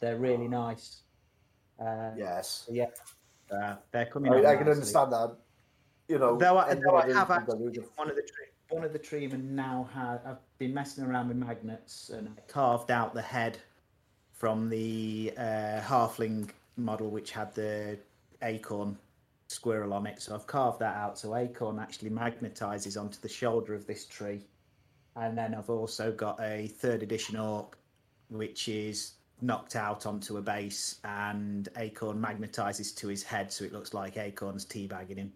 They're 0.00 0.16
really 0.18 0.48
nice. 0.48 1.00
Uh, 1.80 2.10
Yes. 2.16 2.66
Yeah, 2.70 2.86
uh, 3.50 3.76
they're 3.90 4.06
coming. 4.06 4.32
I, 4.32 4.36
I 4.36 4.40
can 4.56 4.66
nicely. 4.66 4.72
understand 4.72 5.12
that. 5.12 5.36
You 6.08 6.18
know, 6.18 6.36
Though 6.36 6.58
I, 6.58 6.74
though 6.74 6.96
I 6.96 7.12
have 7.12 7.30
actually, 7.30 7.78
one 7.96 8.10
of 8.10 8.16
the 8.16 8.22
tree, 8.22 8.46
one 8.68 8.84
of 8.84 8.92
the 8.92 8.98
treemen 8.98 9.50
now 9.50 9.88
had. 9.92 10.20
I've 10.26 10.36
been 10.58 10.74
messing 10.74 11.04
around 11.04 11.28
with 11.28 11.36
magnets 11.38 12.10
and 12.10 12.28
I 12.28 12.40
carved 12.46 12.90
out 12.90 13.14
the 13.14 13.22
head 13.22 13.58
from 14.32 14.68
the 14.68 15.32
uh, 15.38 15.80
halfling 15.80 16.50
model, 16.76 17.08
which 17.08 17.30
had 17.30 17.54
the 17.54 17.98
acorn 18.42 18.98
squirrel 19.48 19.94
on 19.94 20.06
it. 20.06 20.20
So 20.20 20.34
I've 20.34 20.46
carved 20.46 20.80
that 20.80 20.96
out. 20.96 21.18
So 21.18 21.34
acorn 21.36 21.78
actually 21.78 22.10
magnetizes 22.10 23.00
onto 23.00 23.18
the 23.20 23.28
shoulder 23.28 23.74
of 23.74 23.86
this 23.86 24.04
tree, 24.04 24.42
and 25.16 25.36
then 25.38 25.54
I've 25.54 25.70
also 25.70 26.12
got 26.12 26.38
a 26.40 26.66
third 26.66 27.02
edition 27.02 27.36
orc, 27.36 27.78
which 28.28 28.68
is 28.68 29.12
knocked 29.44 29.76
out 29.76 30.06
onto 30.06 30.36
a 30.38 30.42
base, 30.42 31.00
and 31.04 31.68
acorn 31.76 32.20
magnetizes 32.20 32.94
to 32.96 33.08
his 33.08 33.22
head, 33.22 33.52
so 33.52 33.64
it 33.64 33.72
looks 33.72 33.94
like 33.94 34.16
acorn's 34.16 34.64
teabagging 34.64 35.16
him. 35.16 35.32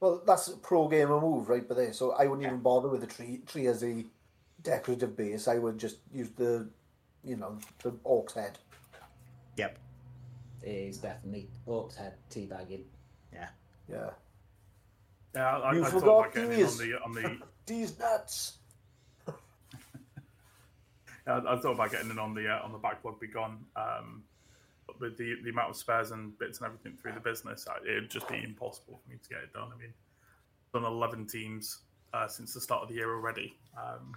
Well, 0.00 0.22
that's 0.26 0.48
a 0.48 0.56
pro 0.56 0.88
gamer 0.88 1.20
move, 1.20 1.48
right? 1.48 1.66
But 1.66 1.76
there, 1.76 1.92
so 1.92 2.12
I 2.12 2.26
wouldn't 2.26 2.46
even 2.46 2.60
bother 2.60 2.88
with 2.88 3.00
the 3.00 3.06
tree 3.06 3.40
tree 3.46 3.66
as 3.66 3.82
a 3.82 4.04
decorative 4.62 5.16
base. 5.16 5.48
I 5.48 5.58
would 5.58 5.78
just 5.78 5.96
use 6.12 6.30
the, 6.30 6.68
you 7.24 7.36
know, 7.36 7.58
the 7.82 7.94
orc's 8.04 8.34
head. 8.34 8.58
Yep. 9.56 9.78
It 10.62 10.68
is 10.68 10.98
definitely 10.98 11.48
Orc's 11.66 11.96
head 11.96 12.14
teabagging. 12.30 12.82
Yeah. 13.32 13.48
Yeah. 13.88 14.10
Yeah, 15.34 15.58
I, 15.58 15.72
You 15.72 15.84
I 15.84 15.90
thought 15.90 16.00
forgot 16.00 16.18
about 16.20 16.34
getting 16.34 16.64
on 16.64 16.78
the 16.78 17.00
on 17.04 17.12
the. 17.12 17.38
These 17.66 17.98
nuts. 17.98 18.57
Yeah, 21.28 21.40
I 21.46 21.56
thought 21.58 21.72
about 21.72 21.92
getting 21.92 22.10
in 22.10 22.18
on 22.18 22.34
the 22.34 22.48
uh, 22.48 22.62
on 22.64 22.72
the 22.72 22.78
backlog 22.78 23.20
be 23.20 23.26
gone. 23.26 23.58
Um, 23.76 24.22
but 24.86 24.98
with 25.00 25.16
the 25.18 25.36
the 25.44 25.50
amount 25.50 25.70
of 25.70 25.76
spares 25.76 26.10
and 26.10 26.36
bits 26.38 26.58
and 26.58 26.66
everything 26.66 26.96
through 27.00 27.12
the 27.12 27.20
business, 27.20 27.66
it'd 27.86 28.10
just 28.10 28.28
be 28.28 28.42
impossible 28.42 28.98
for 29.04 29.10
me 29.10 29.18
to 29.22 29.28
get 29.28 29.38
it 29.42 29.52
done. 29.52 29.68
I 29.74 29.78
mean, 29.78 29.92
I've 30.74 30.82
done 30.82 30.90
eleven 30.90 31.26
teams 31.26 31.80
uh, 32.14 32.26
since 32.26 32.54
the 32.54 32.60
start 32.60 32.82
of 32.82 32.88
the 32.88 32.94
year 32.94 33.12
already. 33.14 33.54
Um, 33.76 34.16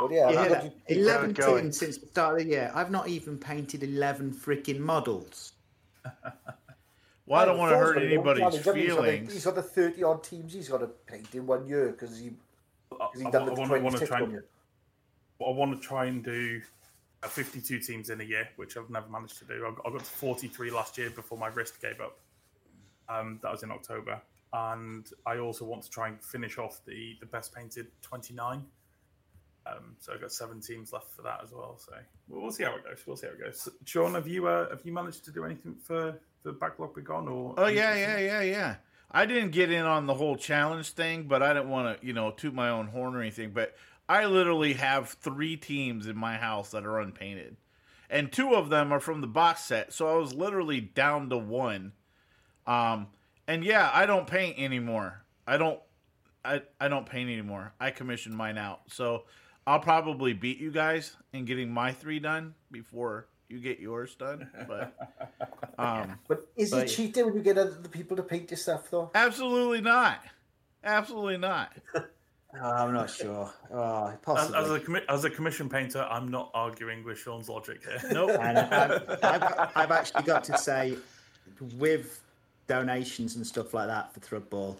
But 0.00 0.10
yeah, 0.12 0.30
You 0.30 0.36
how 0.36 0.42
hear 0.44 0.48
did 0.54 0.58
that? 0.58 0.64
you- 0.90 1.02
Eleven 1.02 1.32
going. 1.32 1.62
teams 1.64 1.78
since 1.78 1.98
the 1.98 2.06
start 2.06 2.38
of 2.40 2.44
the 2.46 2.50
year. 2.50 2.72
I've 2.74 2.90
not 2.90 3.08
even 3.08 3.38
painted 3.38 3.82
eleven 3.82 4.32
freaking 4.32 4.80
models. 4.80 5.52
Well, 7.26 7.42
I 7.42 7.44
don't 7.44 7.58
want 7.58 7.72
to 7.72 7.76
hurt 7.76 7.98
Unfortunately, 7.98 8.14
anybody's. 8.40 8.54
He's 8.56 8.64
got 8.64 8.74
feelings. 8.74 9.32
He's 9.34 9.44
got 9.44 9.54
the 9.54 9.62
thirty 9.62 10.02
odd 10.02 10.24
teams 10.24 10.54
he's 10.54 10.68
got 10.70 10.78
to 10.78 10.86
paint 10.86 11.34
in 11.34 11.46
one 11.46 11.66
year 11.68 11.88
because 11.90 12.18
he 12.18 12.30
I, 12.90 13.06
because 13.12 13.20
he 13.20 13.26
I, 13.26 13.30
done 13.30 13.44
the 13.44 13.52
want, 13.52 13.68
twenty 13.68 13.84
want 13.84 13.96
to 13.98 14.06
try 14.06 14.20
and 14.20 14.32
year. 14.32 14.44
I 15.46 15.50
want 15.50 15.80
to 15.80 15.86
try 15.86 16.06
and 16.06 16.22
do 16.24 16.60
uh, 17.22 17.28
52 17.28 17.78
teams 17.80 18.10
in 18.10 18.20
a 18.20 18.24
year, 18.24 18.48
which 18.56 18.76
I've 18.76 18.90
never 18.90 19.08
managed 19.08 19.38
to 19.38 19.44
do. 19.44 19.66
I 19.66 19.70
got, 19.70 19.86
I 19.86 19.90
got 19.90 20.00
to 20.00 20.04
43 20.04 20.70
last 20.70 20.98
year 20.98 21.10
before 21.10 21.38
my 21.38 21.48
wrist 21.48 21.80
gave 21.80 22.00
up. 22.00 22.18
Um, 23.08 23.38
that 23.42 23.50
was 23.50 23.62
in 23.62 23.70
October, 23.70 24.20
and 24.52 25.08
I 25.24 25.38
also 25.38 25.64
want 25.64 25.82
to 25.82 25.90
try 25.90 26.08
and 26.08 26.22
finish 26.22 26.58
off 26.58 26.80
the 26.86 27.16
the 27.20 27.26
best 27.26 27.54
painted 27.54 27.86
29. 28.02 28.64
Um, 29.66 29.96
so 29.98 30.12
I've 30.12 30.20
got 30.20 30.32
seven 30.32 30.60
teams 30.60 30.92
left 30.92 31.10
for 31.14 31.22
that 31.22 31.40
as 31.42 31.52
well. 31.52 31.78
So 31.78 31.92
we'll, 32.28 32.42
we'll 32.42 32.50
see 32.50 32.64
how 32.64 32.76
it 32.76 32.84
goes. 32.84 33.02
We'll 33.06 33.16
see 33.16 33.26
how 33.26 33.32
it 33.32 33.40
goes. 33.40 33.68
Sean, 33.84 34.14
have 34.14 34.28
you 34.28 34.46
uh, 34.46 34.68
have 34.70 34.82
you 34.84 34.92
managed 34.92 35.24
to 35.24 35.30
do 35.30 35.44
anything 35.44 35.76
for 35.82 36.18
the 36.42 36.52
backlog 36.52 36.94
be 36.94 37.02
gone 37.02 37.28
or? 37.28 37.54
Oh 37.56 37.66
yeah, 37.66 37.94
yeah, 37.94 38.18
yeah, 38.18 38.42
yeah. 38.42 38.74
I 39.10 39.24
didn't 39.24 39.52
get 39.52 39.70
in 39.72 39.84
on 39.84 40.06
the 40.06 40.14
whole 40.14 40.36
challenge 40.36 40.90
thing, 40.90 41.24
but 41.24 41.42
I 41.42 41.54
didn't 41.54 41.70
want 41.70 41.98
to, 41.98 42.06
you 42.06 42.12
know, 42.12 42.30
toot 42.30 42.52
my 42.52 42.68
own 42.68 42.88
horn 42.88 43.16
or 43.16 43.22
anything. 43.22 43.52
But 43.52 43.74
I 44.08 44.24
literally 44.26 44.74
have 44.74 45.10
three 45.10 45.56
teams 45.56 46.06
in 46.06 46.16
my 46.16 46.36
house 46.36 46.70
that 46.70 46.86
are 46.86 46.98
unpainted, 46.98 47.56
and 48.08 48.32
two 48.32 48.54
of 48.54 48.70
them 48.70 48.92
are 48.92 49.00
from 49.00 49.20
the 49.20 49.26
box 49.26 49.64
set. 49.64 49.92
So 49.92 50.08
I 50.08 50.16
was 50.18 50.32
literally 50.32 50.80
down 50.80 51.28
to 51.30 51.36
one. 51.36 51.92
Um, 52.66 53.08
and 53.46 53.64
yeah, 53.64 53.90
I 53.92 54.06
don't 54.06 54.26
paint 54.26 54.58
anymore. 54.58 55.24
I 55.46 55.56
don't, 55.56 55.80
I, 56.44 56.62
I 56.80 56.88
don't 56.88 57.06
paint 57.06 57.30
anymore. 57.30 57.72
I 57.80 57.90
commissioned 57.90 58.36
mine 58.36 58.58
out. 58.58 58.80
So 58.88 59.24
I'll 59.66 59.80
probably 59.80 60.32
beat 60.32 60.58
you 60.58 60.70
guys 60.70 61.16
in 61.32 61.44
getting 61.44 61.70
my 61.70 61.92
three 61.92 62.18
done 62.18 62.54
before 62.70 63.28
you 63.48 63.58
get 63.60 63.80
yours 63.80 64.14
done. 64.14 64.50
But 64.66 64.94
um, 65.78 66.18
But 66.28 66.46
is 66.56 66.70
But- 66.70 66.88
he 66.88 66.96
cheating 66.96 67.26
when 67.26 67.34
you 67.34 67.42
get 67.42 67.58
other 67.58 67.76
people 67.90 68.16
to 68.16 68.22
paint 68.22 68.50
your 68.50 68.58
stuff 68.58 68.90
though? 68.90 69.10
Absolutely 69.14 69.80
not. 69.80 70.22
Absolutely 70.84 71.38
not. 71.38 71.72
Oh, 72.60 72.70
I'm 72.70 72.92
not 72.92 73.10
sure. 73.10 73.52
Oh, 73.72 74.06
As, 74.08 74.18
possibly. 74.22 74.58
as 74.58 74.70
a 74.70 74.80
commi- 74.80 75.04
as 75.08 75.24
a 75.24 75.30
commission 75.30 75.68
painter, 75.68 76.06
I'm 76.10 76.28
not 76.28 76.50
arguing 76.54 77.04
with 77.04 77.18
Sean's 77.18 77.48
logic 77.48 77.82
here. 77.84 78.00
Nope. 78.12 78.30
and 78.40 78.58
I've, 78.58 79.18
I've, 79.22 79.70
I've 79.76 79.90
actually 79.90 80.24
got 80.24 80.44
to 80.44 80.58
say, 80.58 80.96
with 81.76 82.20
donations 82.66 83.36
and 83.36 83.46
stuff 83.46 83.74
like 83.74 83.86
that 83.88 84.12
for 84.12 84.20
Thrudball, 84.20 84.76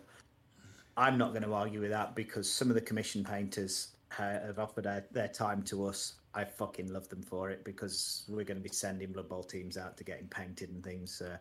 I'm 0.96 1.16
not 1.16 1.30
going 1.30 1.44
to 1.44 1.52
argue 1.54 1.80
with 1.80 1.90
that 1.90 2.14
because 2.14 2.50
some 2.50 2.68
of 2.68 2.74
the 2.74 2.80
commission 2.80 3.22
painters 3.24 3.88
have 4.10 4.58
offered 4.58 4.84
their, 4.84 5.04
their 5.12 5.28
time 5.28 5.62
to 5.64 5.86
us. 5.86 6.14
I 6.34 6.44
fucking 6.44 6.92
love 6.92 7.08
them 7.08 7.22
for 7.22 7.50
it 7.50 7.64
because 7.64 8.24
we're 8.28 8.44
going 8.44 8.58
to 8.58 8.62
be 8.62 8.68
sending 8.74 9.12
Blood 9.12 9.28
Bowl 9.28 9.42
teams 9.42 9.76
out 9.76 9.96
to 9.98 10.04
getting 10.04 10.28
painted 10.28 10.70
and 10.70 10.82
things. 10.82 11.20
Uh, 11.22 11.36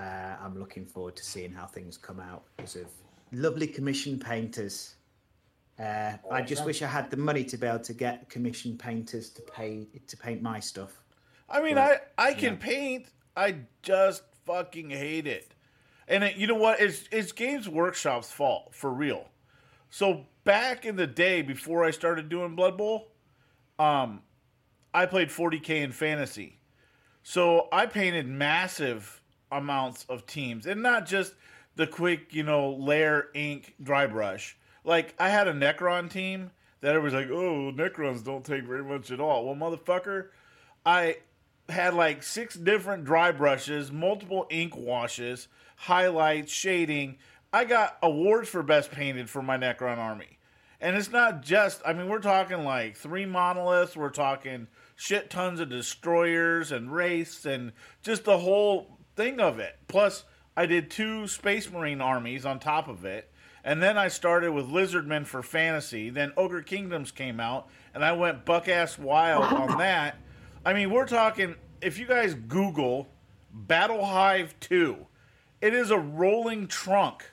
uh, 0.00 0.36
I'm 0.42 0.58
looking 0.58 0.86
forward 0.86 1.16
to 1.16 1.24
seeing 1.24 1.52
how 1.52 1.66
things 1.66 1.96
come 1.96 2.20
out 2.20 2.44
because 2.56 2.76
of 2.76 2.86
lovely 3.32 3.66
commission 3.66 4.18
painters. 4.18 4.94
Uh, 5.80 6.12
I 6.30 6.42
just 6.42 6.66
wish 6.66 6.82
I 6.82 6.86
had 6.86 7.10
the 7.10 7.16
money 7.16 7.42
to 7.44 7.56
be 7.56 7.66
able 7.66 7.78
to 7.80 7.94
get 7.94 8.28
commission 8.28 8.76
painters 8.76 9.30
to 9.30 9.42
pay 9.42 9.86
to 10.06 10.16
paint 10.16 10.42
my 10.42 10.60
stuff. 10.60 11.00
I 11.48 11.62
mean, 11.62 11.78
I 11.78 12.00
I 12.18 12.34
can 12.34 12.58
paint. 12.58 13.06
I 13.36 13.56
just 13.82 14.22
fucking 14.44 14.90
hate 14.90 15.26
it. 15.26 15.54
And 16.06 16.24
it, 16.24 16.36
you 16.36 16.46
know 16.46 16.56
what? 16.56 16.80
It's 16.80 17.04
it's 17.10 17.32
Games 17.32 17.68
Workshop's 17.68 18.30
fault 18.30 18.74
for 18.74 18.90
real. 18.90 19.28
So 19.88 20.26
back 20.44 20.84
in 20.84 20.96
the 20.96 21.06
day 21.06 21.40
before 21.40 21.84
I 21.84 21.92
started 21.92 22.28
doing 22.28 22.54
Blood 22.56 22.76
Bowl, 22.76 23.12
um, 23.78 24.22
I 24.92 25.06
played 25.06 25.28
40k 25.28 25.82
in 25.82 25.92
fantasy. 25.92 26.58
So 27.22 27.68
I 27.72 27.86
painted 27.86 28.26
massive 28.26 29.20
amounts 29.50 30.04
of 30.08 30.26
teams, 30.26 30.66
and 30.66 30.82
not 30.82 31.06
just 31.06 31.34
the 31.76 31.86
quick, 31.86 32.34
you 32.34 32.42
know, 32.42 32.70
layer 32.72 33.28
ink 33.34 33.74
dry 33.82 34.06
brush. 34.06 34.56
Like 34.84 35.14
I 35.18 35.28
had 35.28 35.48
a 35.48 35.52
Necron 35.52 36.10
team 36.10 36.50
that 36.80 36.94
it 36.94 37.00
was 37.00 37.12
like, 37.12 37.28
oh, 37.30 37.72
Necrons 37.72 38.24
don't 38.24 38.44
take 38.44 38.64
very 38.64 38.84
much 38.84 39.10
at 39.10 39.20
all. 39.20 39.44
Well, 39.44 39.54
motherfucker, 39.54 40.28
I 40.84 41.18
had 41.68 41.94
like 41.94 42.22
six 42.22 42.54
different 42.56 43.04
dry 43.04 43.32
brushes, 43.32 43.92
multiple 43.92 44.46
ink 44.50 44.76
washes, 44.76 45.48
highlights, 45.76 46.52
shading. 46.52 47.18
I 47.52 47.64
got 47.64 47.98
awards 48.02 48.48
for 48.48 48.62
best 48.62 48.90
painted 48.90 49.28
for 49.28 49.42
my 49.42 49.58
Necron 49.58 49.98
army. 49.98 50.38
And 50.80 50.96
it's 50.96 51.10
not 51.10 51.42
just, 51.42 51.82
I 51.84 51.92
mean, 51.92 52.08
we're 52.08 52.20
talking 52.20 52.64
like 52.64 52.96
three 52.96 53.26
monoliths, 53.26 53.96
we're 53.96 54.08
talking 54.08 54.66
shit 54.96 55.30
tons 55.30 55.60
of 55.60 55.68
destroyers 55.68 56.72
and 56.72 56.92
wraiths 56.92 57.44
and 57.44 57.72
just 58.02 58.24
the 58.24 58.38
whole 58.38 58.98
thing 59.16 59.40
of 59.40 59.58
it. 59.58 59.78
Plus, 59.88 60.24
I 60.56 60.66
did 60.66 60.90
two 60.90 61.26
Space 61.26 61.70
Marine 61.70 62.00
armies 62.00 62.46
on 62.46 62.58
top 62.58 62.88
of 62.88 63.04
it. 63.04 63.29
And 63.64 63.82
then 63.82 63.98
I 63.98 64.08
started 64.08 64.52
with 64.52 64.68
Lizardmen 64.68 65.26
for 65.26 65.42
fantasy. 65.42 66.10
Then 66.10 66.32
Ogre 66.36 66.62
Kingdoms 66.62 67.10
came 67.10 67.40
out, 67.40 67.68
and 67.94 68.04
I 68.04 68.12
went 68.12 68.44
buck 68.44 68.68
ass 68.68 68.98
wild 68.98 69.44
on 69.44 69.78
that. 69.78 70.16
I 70.64 70.72
mean, 70.72 70.90
we're 70.90 71.06
talking, 71.06 71.56
if 71.80 71.98
you 71.98 72.06
guys 72.06 72.34
Google 72.34 73.08
Battle 73.52 74.04
Hive 74.04 74.54
2, 74.60 75.06
it 75.60 75.74
is 75.74 75.90
a 75.90 75.98
rolling 75.98 76.66
trunk 76.66 77.24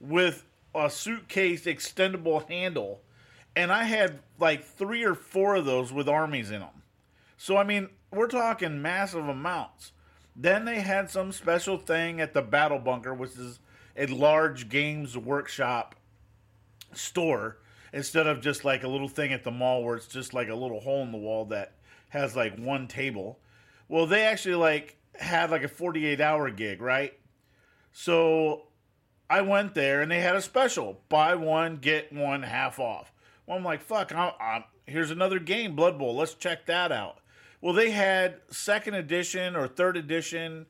with 0.00 0.44
a 0.74 0.88
suitcase 0.88 1.64
extendable 1.64 2.48
handle. 2.48 3.00
And 3.56 3.72
I 3.72 3.84
had 3.84 4.20
like 4.38 4.64
three 4.64 5.04
or 5.04 5.14
four 5.14 5.56
of 5.56 5.64
those 5.64 5.92
with 5.92 6.08
armies 6.08 6.50
in 6.50 6.60
them. 6.60 6.82
So, 7.36 7.56
I 7.56 7.64
mean, 7.64 7.88
we're 8.12 8.28
talking 8.28 8.80
massive 8.80 9.28
amounts. 9.28 9.92
Then 10.34 10.64
they 10.64 10.80
had 10.80 11.10
some 11.10 11.32
special 11.32 11.76
thing 11.76 12.20
at 12.20 12.32
the 12.32 12.42
Battle 12.42 12.78
Bunker, 12.78 13.12
which 13.12 13.32
is 13.32 13.58
a 13.98 14.06
large 14.06 14.68
games 14.68 15.16
workshop 15.16 15.94
store, 16.92 17.58
instead 17.92 18.26
of 18.26 18.40
just 18.40 18.64
like 18.64 18.82
a 18.82 18.88
little 18.88 19.08
thing 19.08 19.32
at 19.32 19.44
the 19.44 19.50
mall 19.50 19.82
where 19.82 19.96
it's 19.96 20.06
just 20.06 20.34
like 20.34 20.48
a 20.48 20.54
little 20.54 20.80
hole 20.80 21.02
in 21.02 21.12
the 21.12 21.18
wall 21.18 21.46
that 21.46 21.74
has 22.10 22.36
like 22.36 22.56
one 22.56 22.86
table. 22.86 23.38
Well, 23.88 24.06
they 24.06 24.22
actually 24.22 24.54
like 24.56 24.96
had 25.14 25.50
like 25.50 25.62
a 25.62 25.68
48 25.68 26.20
hour 26.20 26.50
gig, 26.50 26.80
right? 26.80 27.18
So 27.92 28.64
I 29.30 29.42
went 29.42 29.74
there 29.74 30.00
and 30.00 30.10
they 30.10 30.20
had 30.20 30.36
a 30.36 30.42
special 30.42 31.00
buy 31.08 31.34
one, 31.34 31.76
get 31.76 32.12
one 32.12 32.42
half 32.42 32.78
off. 32.78 33.12
Well, 33.46 33.56
I'm 33.56 33.64
like, 33.64 33.82
fuck, 33.82 34.14
I'm, 34.14 34.32
I'm, 34.40 34.64
here's 34.86 35.10
another 35.10 35.38
game, 35.38 35.74
Blood 35.74 35.98
Bowl. 35.98 36.14
Let's 36.14 36.34
check 36.34 36.66
that 36.66 36.92
out. 36.92 37.18
Well, 37.60 37.74
they 37.74 37.90
had 37.90 38.40
second 38.50 38.94
edition 38.94 39.56
or 39.56 39.66
third 39.66 39.96
edition 39.96 40.66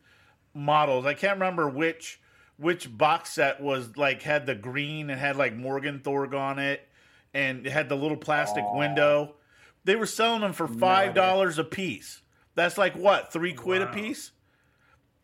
models. 0.55 1.05
I 1.05 1.15
can't 1.15 1.35
remember 1.39 1.69
which 1.69 2.21
which 2.59 2.97
box 2.97 3.31
set 3.31 3.61
was 3.61 3.97
like 3.97 4.23
had 4.23 4.45
the 4.45 4.55
green 4.55 5.09
and 5.09 5.19
had 5.19 5.37
like 5.37 5.55
Morg 5.57 5.87
'n' 5.87 6.01
Thorg 6.01 6.35
on 6.35 6.59
it, 6.59 6.87
and 7.33 7.67
it 7.67 7.73
had 7.73 7.89
the 7.89 7.97
little 7.97 8.17
plastic 8.17 8.65
window. 8.75 9.35
They 9.85 9.97
were 9.97 10.07
selling 10.07 10.43
them 10.43 10.53
for 10.53 10.69
five 10.69 11.15
dollars 11.15 11.59
a 11.59 11.65
piece. 11.65 12.21
That's 12.55 12.77
like 12.77 12.95
what 12.95 13.33
three 13.33 13.55
quid 13.55 13.81
a 13.81 13.87
piece 13.87 14.33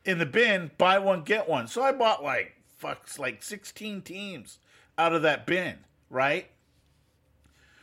in 0.05 0.19
the 0.19 0.27
bin. 0.27 0.70
Buy 0.78 0.98
one 0.98 1.23
get 1.23 1.48
one. 1.48 1.66
So 1.66 1.82
I 1.82 1.93
bought 1.93 2.23
like 2.23 2.55
fucks 2.82 3.19
like 3.19 3.43
sixteen 3.43 4.01
teams 4.01 4.59
out 4.97 5.12
of 5.12 5.23
that 5.23 5.47
bin, 5.47 5.78
right? 6.09 6.51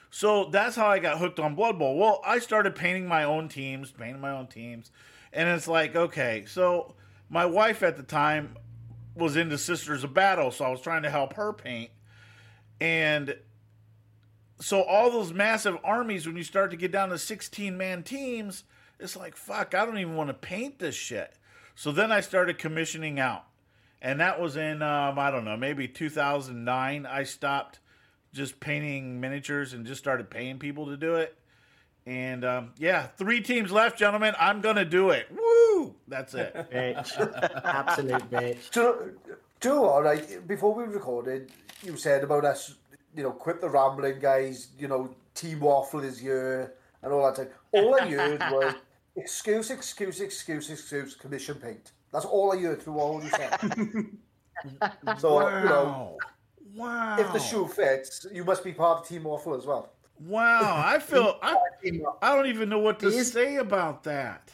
So 0.10 0.46
that's 0.46 0.76
how 0.76 0.88
I 0.88 1.00
got 1.00 1.20
hooked 1.20 1.40
on 1.40 1.56
Blood 1.56 1.78
Bowl. 1.78 1.98
Well, 1.98 2.22
I 2.26 2.40
started 2.40 2.76
painting 2.76 3.08
my 3.08 3.24
own 3.24 3.48
teams, 3.48 3.92
painting 3.92 4.22
my 4.22 4.32
own 4.32 4.48
teams, 4.48 4.92
and 5.32 5.48
it's 5.50 5.68
like, 5.68 5.96
okay, 5.96 6.46
so 6.48 6.96
my 7.30 7.46
wife 7.46 7.82
at 7.84 7.96
the 7.96 8.04
time 8.04 8.56
was 9.16 9.36
into 9.36 9.58
Sisters 9.58 10.04
of 10.04 10.14
Battle, 10.14 10.52
so 10.52 10.66
I 10.66 10.70
was 10.70 10.82
trying 10.82 11.04
to 11.04 11.10
help 11.10 11.34
her 11.34 11.54
paint. 11.54 11.92
And 12.80 13.36
so 14.60 14.84
all 14.84 15.12
those 15.12 15.34
massive 15.34 15.78
armies, 15.84 16.26
when 16.26 16.38
you 16.38 16.44
start 16.44 16.72
to 16.72 16.78
get 16.78 16.92
down 16.92 17.10
to 17.10 17.18
16 17.18 17.78
man 17.78 18.04
teams, 18.04 18.64
it's 19.00 19.16
like, 19.16 19.36
fuck, 19.36 19.74
I 19.74 19.86
don't 19.86 19.98
even 19.98 20.16
want 20.16 20.30
to 20.30 20.34
paint 20.34 20.80
this 20.80 20.96
shit. 20.96 21.34
So 21.76 21.92
then 21.92 22.12
I 22.12 22.22
started 22.22 22.58
commissioning 22.58 23.20
out. 23.20 23.46
And 24.02 24.20
that 24.20 24.40
was 24.40 24.56
in, 24.56 24.82
um, 24.82 25.20
I 25.20 25.30
don't 25.30 25.46
know, 25.46 25.58
maybe 25.58 25.88
2009. 25.88 27.06
I 27.06 27.24
stopped 27.24 27.80
just 28.34 28.60
painting 28.60 29.20
miniatures 29.20 29.74
and 29.74 29.86
just 29.86 30.00
started 30.00 30.30
paying 30.30 30.58
people 30.58 30.88
to 30.88 30.98
do 30.98 31.16
it. 31.16 31.38
And 32.06 32.44
um, 32.44 32.72
yeah, 32.78 33.08
three 33.18 33.42
teams 33.42 33.72
left, 33.72 33.98
gentlemen. 34.00 34.34
I'm 34.40 34.62
going 34.62 34.76
to 34.78 34.86
do 34.86 35.12
it. 35.12 35.28
Woo! 35.32 35.96
That's 36.08 36.34
it. 36.34 36.54
Bitch. 36.72 37.62
Absolute 37.64 38.30
bitch. 38.32 38.72
Do, 38.72 38.82
you- 38.82 39.18
do 39.60 39.70
you 39.70 39.76
know 39.76 39.82
what, 39.84 40.04
right? 40.04 40.48
Before 40.48 40.74
we 40.74 40.84
recorded, 40.86 41.52
you 41.84 41.96
said 41.96 42.24
about 42.24 42.44
us, 42.46 42.74
you 43.16 43.22
know, 43.22 43.30
quit 43.32 43.62
the 43.62 43.70
rambling, 43.70 44.18
guys. 44.20 44.70
You 44.80 44.88
know, 44.88 45.14
team 45.36 45.60
waffle 45.60 46.00
is 46.04 46.18
here 46.18 46.74
and 47.04 47.14
all 47.14 47.24
that. 47.26 47.36
Thing. 47.38 47.48
All 47.74 47.94
I 48.02 48.08
heard 48.10 48.40
was 48.52 48.74
excuse, 49.16 49.70
excuse, 49.70 50.20
excuse, 50.20 50.72
excuse, 50.72 51.14
commission 51.16 51.56
paint. 51.56 51.92
That's 52.12 52.26
all 52.26 52.52
I 52.52 52.58
heard 52.60 52.82
through 52.82 52.98
all 52.98 53.24
you 53.24 53.30
said. 53.30 53.60
so 55.20 55.48
you 55.48 55.66
know, 55.66 56.18
Wow. 56.76 57.18
if 57.20 57.32
the 57.34 57.40
shoe 57.40 57.68
fits, 57.68 58.26
you 58.32 58.44
must 58.44 58.64
be 58.64 58.72
part 58.72 59.00
of 59.02 59.08
team 59.08 59.26
waffle 59.26 59.54
as 59.56 59.66
well. 59.66 59.92
Wow. 60.22 60.84
I 60.86 61.00
feel, 61.00 61.38
I, 61.42 61.58
I 62.22 62.36
don't 62.36 62.48
even 62.48 62.70
know 62.70 62.80
what 62.80 63.00
to 63.00 63.08
is- 63.08 63.32
say 63.32 63.58
about 63.58 64.04
that. 64.04 64.52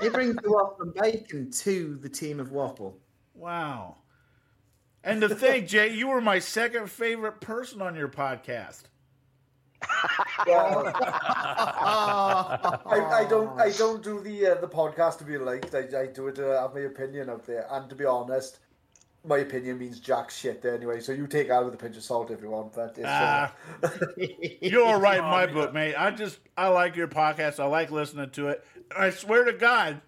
It 0.00 0.12
brings 0.12 0.36
the 0.36 0.50
waffle 0.50 0.82
and 0.82 0.94
bacon 0.94 1.50
to 1.50 1.96
the 1.96 2.08
team 2.08 2.40
of 2.40 2.52
waffle. 2.52 2.98
Wow. 3.34 3.96
And 5.02 5.20
to 5.22 5.28
think, 5.28 5.66
Jay, 5.68 5.92
you 5.94 6.08
were 6.08 6.20
my 6.20 6.38
second 6.38 6.90
favorite 6.90 7.40
person 7.40 7.82
on 7.82 7.96
your 7.96 8.08
podcast. 8.08 8.82
I, 9.84 10.92
I 12.86 13.26
don't 13.28 13.58
I 13.60 13.70
don't 13.72 14.00
do 14.02 14.20
the 14.20 14.46
uh, 14.46 14.54
the 14.60 14.68
podcast 14.68 15.18
to 15.18 15.24
be 15.24 15.38
liked. 15.38 15.74
I, 15.74 16.02
I 16.02 16.06
do 16.06 16.28
it 16.28 16.36
to 16.36 16.42
have 16.60 16.72
my 16.74 16.80
opinion 16.82 17.28
out 17.30 17.44
there. 17.46 17.66
And 17.70 17.88
to 17.90 17.96
be 17.96 18.04
honest, 18.04 18.60
my 19.24 19.38
opinion 19.38 19.78
means 19.78 20.00
jack 20.00 20.30
shit 20.30 20.64
anyway. 20.64 21.00
So 21.00 21.12
you 21.12 21.26
take 21.26 21.50
out 21.50 21.64
with 21.64 21.74
a 21.74 21.76
pinch 21.76 21.96
of 21.96 22.02
salt 22.02 22.30
if 22.30 22.42
you 22.42 22.50
want. 22.50 22.72
But 22.72 22.96
it's, 22.98 23.06
uh, 23.06 23.50
Ah, 23.52 23.54
you're 24.60 24.84
all 24.84 25.00
right 25.00 25.18
in 25.18 25.24
my 25.24 25.46
book, 25.46 25.72
mate. 25.72 25.94
I 25.94 26.10
just 26.10 26.38
I 26.56 26.68
like 26.68 26.96
your 26.96 27.08
podcast. 27.08 27.60
I 27.60 27.66
like 27.66 27.90
listening 27.90 28.30
to 28.30 28.48
it. 28.48 28.64
I 28.96 29.10
swear 29.10 29.44
to 29.44 29.52
God, 29.52 30.00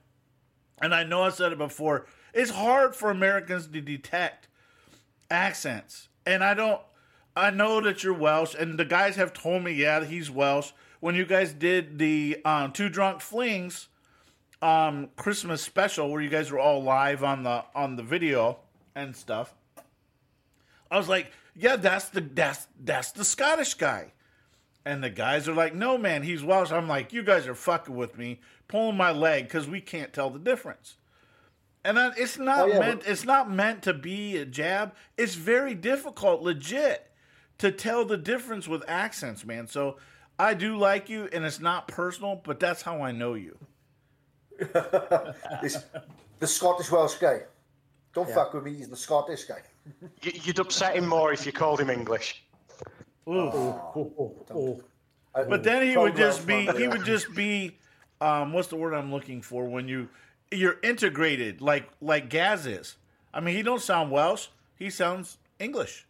and 0.82 0.94
I 0.94 1.04
know 1.04 1.22
I 1.22 1.30
said 1.30 1.52
it 1.52 1.58
before. 1.58 2.06
It's 2.32 2.50
hard 2.50 2.96
for 2.96 3.10
Americans 3.10 3.68
to 3.68 3.80
detect 3.80 4.48
accents, 5.30 6.08
and 6.26 6.42
I 6.42 6.54
don't. 6.54 6.80
I 7.36 7.50
know 7.50 7.80
that 7.80 8.04
you're 8.04 8.14
Welsh, 8.14 8.54
and 8.54 8.78
the 8.78 8.84
guys 8.84 9.16
have 9.16 9.32
told 9.32 9.64
me, 9.64 9.72
yeah, 9.72 10.04
he's 10.04 10.30
Welsh. 10.30 10.70
When 11.00 11.14
you 11.14 11.24
guys 11.24 11.52
did 11.52 11.98
the 11.98 12.40
um, 12.44 12.72
two 12.72 12.88
drunk 12.88 13.20
flings 13.20 13.88
um, 14.62 15.10
Christmas 15.16 15.60
special, 15.62 16.10
where 16.10 16.22
you 16.22 16.30
guys 16.30 16.50
were 16.50 16.58
all 16.58 16.82
live 16.82 17.22
on 17.22 17.42
the 17.42 17.64
on 17.74 17.96
the 17.96 18.02
video 18.02 18.58
and 18.94 19.14
stuff, 19.16 19.54
I 20.90 20.96
was 20.96 21.08
like, 21.08 21.32
yeah, 21.56 21.76
that's 21.76 22.08
the 22.08 22.20
that's 22.20 22.66
that's 22.82 23.12
the 23.12 23.24
Scottish 23.24 23.74
guy. 23.74 24.12
And 24.86 25.02
the 25.02 25.10
guys 25.10 25.48
are 25.48 25.54
like, 25.54 25.74
no, 25.74 25.96
man, 25.96 26.22
he's 26.22 26.44
Welsh. 26.44 26.70
I'm 26.70 26.86
like, 26.88 27.12
you 27.12 27.22
guys 27.22 27.46
are 27.46 27.54
fucking 27.54 27.94
with 27.96 28.18
me, 28.18 28.40
pulling 28.68 28.96
my 28.98 29.12
leg 29.12 29.44
because 29.44 29.66
we 29.66 29.80
can't 29.80 30.12
tell 30.12 30.28
the 30.28 30.38
difference. 30.38 30.96
And 31.84 31.98
I, 31.98 32.12
it's 32.16 32.38
not 32.38 32.60
Oh, 32.60 32.66
yeah, 32.66 32.80
meant. 32.80 33.02
It's 33.06 33.24
not 33.24 33.50
meant 33.50 33.82
to 33.84 33.94
be 33.94 34.36
a 34.36 34.44
jab. 34.44 34.94
It's 35.16 35.34
very 35.34 35.74
difficult, 35.74 36.42
legit, 36.42 37.10
to 37.58 37.70
tell 37.72 38.04
the 38.04 38.16
difference 38.18 38.68
with 38.68 38.82
accents, 38.88 39.44
man. 39.44 39.66
So 39.68 39.96
I 40.38 40.54
do 40.54 40.76
like 40.76 41.08
you, 41.08 41.28
and 41.32 41.44
it's 41.44 41.60
not 41.60 41.88
personal, 41.88 42.40
but 42.44 42.58
that's 42.60 42.82
how 42.82 43.02
I 43.02 43.12
know 43.12 43.34
you. 43.34 43.56
this, 44.58 45.84
the 46.38 46.46
Scottish 46.46 46.90
Welsh 46.90 47.14
guy. 47.16 47.40
Don't 48.14 48.30
fuck 48.30 48.54
with 48.54 48.64
me. 48.64 48.74
He's 48.74 48.88
the 48.88 48.96
Scottish 48.96 49.44
guy. 49.44 49.60
You- 50.22 50.32
You'd 50.44 50.58
upset 50.60 50.96
him 50.96 51.06
more 51.06 51.32
if 51.32 51.44
you 51.44 51.52
called 51.52 51.80
him 51.80 51.90
English. 51.90 52.44
I- 55.34 55.42
But 55.48 55.62
then 55.64 55.82
he 55.82 55.96
would 55.96 56.16
just 56.16 56.46
be 56.46 56.66
he 56.76 56.88
would 56.88 57.04
just 57.04 57.34
be 57.34 57.76
um 58.20 58.52
what's 58.52 58.68
the 58.68 58.76
word 58.76 58.94
I'm 58.94 59.10
looking 59.10 59.42
for 59.42 59.64
when 59.68 59.88
you 59.88 60.08
you're 60.52 60.78
integrated 60.82 61.60
like 61.60 61.88
like 62.00 62.28
Gaz 62.28 62.66
is. 62.66 62.96
I 63.32 63.40
mean 63.40 63.56
he 63.56 63.62
don't 63.62 63.80
sound 63.82 64.10
Welsh, 64.10 64.46
he 64.76 64.90
sounds 64.90 65.38
English. 65.58 66.06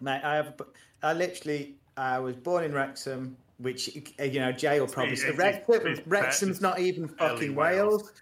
Mate, 0.00 0.20
I 0.24 0.36
have. 0.36 0.54
I 1.02 1.12
literally. 1.12 1.76
I 1.96 2.18
was 2.20 2.36
born 2.36 2.62
in 2.64 2.72
Wrexham, 2.72 3.36
which 3.58 3.88
you 3.94 4.40
know 4.40 4.52
Jay 4.52 4.78
will 4.80 4.86
probably. 4.86 5.14
It's- 5.14 5.22
say. 5.22 5.28
it's- 5.34 5.68
Wrexham, 5.68 5.86
it's- 5.92 6.06
Wrexham's 6.06 6.50
it's 6.56 6.60
not 6.60 6.78
even 6.78 7.08
fucking 7.08 7.54
Wales. 7.54 8.02
Wales. 8.02 8.12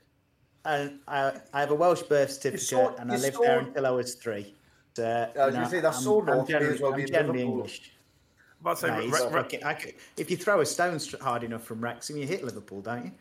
And 0.67 0.99
I, 1.07 1.33
I 1.53 1.61
have 1.61 1.71
a 1.71 1.75
Welsh 1.77 2.03
birth 2.03 2.33
certificate, 2.33 2.67
so- 2.67 2.95
and 2.99 3.11
I 3.13 3.17
lived 3.17 3.37
so- 3.37 3.43
there 3.43 3.59
until 3.61 3.87
I 3.87 3.91
was 3.91 4.15
three. 4.17 4.55
So, 4.97 5.05
I 5.05 5.29
was 5.47 5.55
you 5.55 5.61
gonna 5.61 5.71
say, 5.71 5.81
that's 5.81 5.97
I'm- 5.99 6.05
so 6.05 6.21
I'm 6.21 6.27
North 6.27 6.49
generally- 6.49 6.79
well, 6.83 6.95
I'm 6.95 7.07
generally 7.07 7.43
English. 7.43 7.93
About 8.61 8.77
to 8.79 8.81
say, 8.81 8.91
Mate, 8.91 9.13
Re- 9.13 9.25
Re- 9.27 9.31
fucking- 9.31 9.63
I 9.65 9.75
could- 9.75 9.95
if 10.17 10.31
you 10.31 10.37
throw 10.37 10.61
a 10.61 10.67
stone 10.67 10.99
hard 11.21 11.45
enough 11.45 11.63
from 11.65 11.81
Wrexham, 11.81 12.17
you 12.17 12.27
hit 12.27 12.43
Liverpool, 12.43 12.81
don't 12.81 13.05
you? 13.05 13.13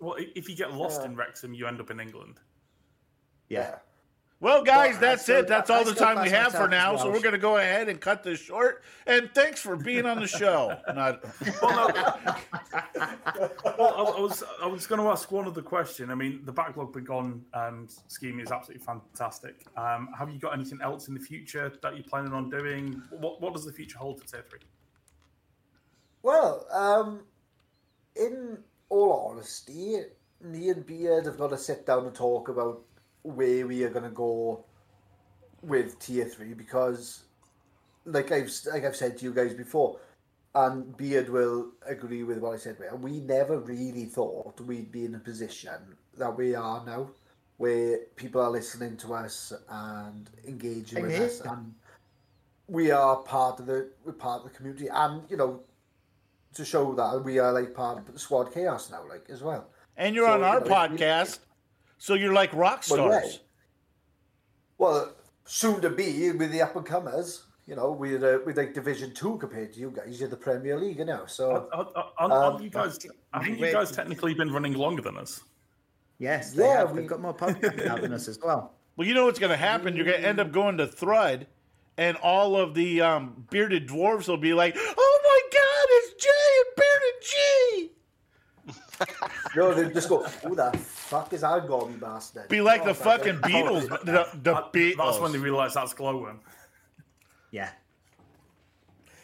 well, 0.00 0.16
if 0.18 0.48
you 0.48 0.56
get 0.56 0.72
lost 0.72 1.04
in 1.04 1.14
Wrexham, 1.16 1.52
you 1.54 1.66
end 1.66 1.80
up 1.80 1.90
in 1.90 2.00
England. 2.00 2.40
Yeah. 3.48 3.78
Well 4.40 4.62
guys, 4.62 4.92
Well, 4.92 5.00
that's 5.00 5.22
still- 5.22 5.40
it. 5.40 5.48
That's 5.48 5.68
I 5.68 5.78
all 5.78 5.84
the 5.84 5.94
time 5.94 6.22
we 6.22 6.30
have 6.30 6.52
for 6.52 6.68
now. 6.68 6.94
as 6.94 7.00
So 7.00 7.10
we're 7.10 7.20
gonna 7.20 7.38
go 7.38 7.56
ahead 7.56 7.88
and 7.88 8.00
cut 8.00 8.22
this 8.22 8.38
short. 8.40 8.84
And 9.06 9.28
thanks 9.34 9.60
for 9.60 9.74
being 9.74 10.06
on 10.06 10.20
the 10.20 10.28
show. 10.28 10.76
Not, 10.94 11.24
Well, 11.60 11.88
no, 11.88 13.50
well, 13.78 13.94
I, 13.96 14.18
I 14.18 14.20
was 14.20 14.44
I 14.62 14.66
was 14.66 14.86
going 14.86 15.00
to 15.00 15.08
ask 15.08 15.30
one 15.32 15.46
other 15.46 15.62
question. 15.62 16.10
I 16.10 16.14
mean, 16.14 16.42
the 16.44 16.52
backlog 16.52 16.92
begone 16.92 17.44
um, 17.54 17.88
scheme 18.08 18.38
is 18.40 18.50
absolutely 18.52 18.84
fantastic. 18.84 19.66
Um, 19.76 20.10
have 20.16 20.30
you 20.30 20.38
got 20.38 20.54
anything 20.54 20.78
else 20.82 21.08
in 21.08 21.14
the 21.14 21.20
future 21.20 21.72
that 21.82 21.94
you're 21.94 22.04
planning 22.04 22.32
on 22.32 22.48
doing? 22.50 23.02
What 23.10 23.40
what 23.40 23.54
does 23.54 23.64
the 23.64 23.72
future 23.72 23.98
hold 23.98 24.20
for 24.20 24.26
Tier 24.28 24.44
Three? 24.48 24.60
Well, 26.22 26.66
um, 26.72 27.22
in 28.16 28.58
all 28.88 29.30
honesty, 29.32 29.96
me 30.42 30.68
and 30.70 30.84
Beard 30.86 31.26
have 31.26 31.38
got 31.38 31.50
to 31.50 31.58
sit 31.58 31.86
down 31.86 32.06
and 32.06 32.14
talk 32.14 32.48
about 32.48 32.82
where 33.22 33.66
we 33.66 33.84
are 33.84 33.90
going 33.90 34.04
to 34.04 34.10
go 34.10 34.64
with 35.62 35.98
tier 35.98 36.24
three 36.24 36.54
because, 36.54 37.24
like 38.04 38.30
I've 38.32 38.50
like 38.72 38.84
I've 38.84 38.96
said 38.96 39.18
to 39.18 39.24
you 39.24 39.32
guys 39.34 39.54
before, 39.54 39.98
and 40.54 40.96
Beard 40.96 41.28
will 41.28 41.72
agree 41.86 42.22
with 42.22 42.38
what 42.38 42.54
I 42.54 42.58
said. 42.58 42.76
We 43.00 43.20
never 43.20 43.58
really 43.58 44.04
thought 44.06 44.60
we'd 44.60 44.90
be 44.92 45.04
in 45.04 45.14
a 45.14 45.18
position 45.18 45.96
that 46.16 46.36
we 46.36 46.54
are 46.54 46.84
now, 46.84 47.10
where 47.58 47.98
people 48.16 48.40
are 48.40 48.50
listening 48.50 48.96
to 48.98 49.14
us 49.14 49.52
and 49.68 50.30
engaging 50.46 51.02
with 51.02 51.20
us, 51.20 51.40
and 51.40 51.74
we 52.68 52.90
are 52.90 53.16
part 53.16 53.60
of 53.60 53.66
the 53.66 53.90
we're 54.04 54.12
part 54.12 54.44
of 54.44 54.50
the 54.52 54.56
community, 54.56 54.88
and 54.92 55.22
you 55.28 55.36
know 55.36 55.60
to 56.54 56.64
show 56.64 56.94
that 56.94 57.24
we 57.24 57.38
are 57.38 57.52
like 57.52 57.74
part 57.74 57.98
of 57.98 58.12
the 58.12 58.18
squad 58.18 58.52
chaos 58.52 58.90
now, 58.90 59.02
like 59.08 59.26
as 59.28 59.42
well. 59.42 59.66
and 59.96 60.14
you're 60.14 60.26
So, 60.26 60.32
on 60.34 60.42
our 60.42 60.60
you 60.62 60.64
know, 60.68 60.74
podcast, 60.74 61.40
so 61.98 62.14
you're 62.14 62.32
like 62.32 62.52
rock 62.54 62.84
Well, 62.90 63.08
yeah. 63.10 63.18
stars. 63.20 63.40
Well, 64.78 65.12
soon 65.44 65.80
to 65.82 65.90
be 65.90 66.30
with 66.32 66.50
the 66.52 66.62
up 66.62 66.76
and 66.76 66.86
comers, 66.86 67.44
you 67.66 67.74
know, 67.76 67.90
we're 67.92 68.16
uh, 68.16 68.38
we're 68.46 68.54
like 68.54 68.72
Division 68.74 69.12
Two 69.14 69.36
compared 69.38 69.72
to 69.74 69.80
you 69.80 69.90
guys. 69.90 70.18
You're 70.20 70.28
the 70.28 70.36
Premier 70.36 70.78
League 70.78 71.04
now, 71.04 71.26
so 71.26 71.68
Are, 71.72 71.88
are, 71.96 72.12
are, 72.18 72.52
Um, 72.54 72.62
you 72.62 72.70
guys? 72.70 72.98
I 73.32 73.42
think 73.44 73.58
you 73.58 73.72
guys 73.72 73.90
technically 73.92 74.32
been 74.34 74.52
running 74.52 74.74
longer 74.74 75.02
than 75.02 75.16
us. 75.18 75.40
Yes, 76.18 76.52
they 76.52 76.64
Yeah, 76.64 76.78
have. 76.78 76.92
we- 76.92 77.00
They've 77.00 77.08
got 77.08 77.20
more 77.20 77.34
podcasts 77.34 77.86
out 77.86 78.00
than 78.00 78.12
us 78.12 78.28
as 78.28 78.38
well. 78.42 78.72
Well, 78.96 79.06
you 79.06 79.14
know 79.14 79.26
what's 79.26 79.38
going 79.38 79.52
to 79.52 79.56
happen? 79.56 79.94
You're 79.94 80.06
going 80.06 80.20
to 80.20 80.26
end 80.28 80.40
up 80.40 80.50
going 80.50 80.76
to 80.78 80.86
Thrud, 80.88 81.46
and 81.98 82.16
all 82.16 82.56
of 82.56 82.74
the 82.74 83.00
um, 83.00 83.46
bearded 83.48 83.86
dwarves 83.86 84.26
will 84.26 84.36
be 84.38 84.54
like, 84.54 84.74
"Oh 84.76 85.20
my 85.22 85.40
God, 85.52 85.86
it's 85.90 86.24
Jay 86.24 86.52
and 86.58 86.66
Bearded 88.98 89.20
G." 89.46 89.47
No, 89.58 89.74
they 89.74 89.92
just 89.92 90.08
go, 90.08 90.22
who 90.22 90.54
the 90.54 90.70
fuck 90.78 91.32
is 91.32 91.40
that 91.40 91.66
gobby 91.66 91.94
bastard? 91.94 92.48
Be 92.48 92.60
like 92.60 92.82
Oh, 92.82 92.86
the 92.86 92.94
fucking 92.94 93.36
it. 93.36 93.42
Beatles. 93.42 93.88
The, 94.04 94.28
the 94.42 94.52
That- 94.54 94.72
Beatles. 94.72 94.96
That's 94.96 95.18
when 95.18 95.32
they 95.32 95.38
realise 95.38 95.74
that's 95.74 95.92
glowworm. 95.94 96.40
Yeah. 97.50 97.70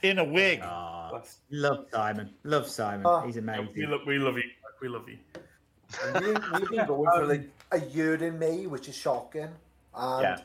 in 0.02 0.18
a 0.18 0.24
wig. 0.24 0.60
Bless. 0.60 1.38
Love 1.50 1.86
Simon. 1.92 2.30
Love 2.42 2.66
Simon. 2.68 3.02
Oh. 3.06 3.20
He's 3.20 3.36
amazing. 3.36 3.68
We, 3.76 3.86
lo- 3.86 4.00
we 4.06 4.18
love 4.18 4.36
you. 4.36 4.42
We 4.80 4.88
love 4.88 5.08
you. 5.08 5.18
we, 6.20 6.28
we've 6.58 6.70
been 6.70 6.86
going 6.86 7.10
for 7.14 7.26
like 7.26 7.48
a 7.72 7.80
year 7.80 8.14
in 8.14 8.38
May, 8.38 8.66
which 8.66 8.88
is 8.88 8.96
shocking. 8.96 9.48
And 9.94 10.22
Yeah. 10.22 10.38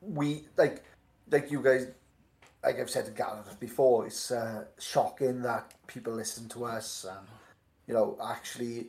we 0.00 0.44
like 0.56 0.84
like 1.30 1.50
you 1.50 1.60
guys 1.62 1.88
like 2.62 2.78
I've 2.80 2.90
said 2.90 3.06
to 3.06 3.10
Gareth 3.12 3.58
before, 3.60 4.06
it's 4.06 4.30
uh, 4.30 4.64
shocking 4.78 5.42
that 5.42 5.72
people 5.86 6.12
listen 6.14 6.48
to 6.50 6.64
us 6.66 7.04
and 7.08 7.26
you 7.86 7.94
know 7.94 8.18
actually 8.24 8.88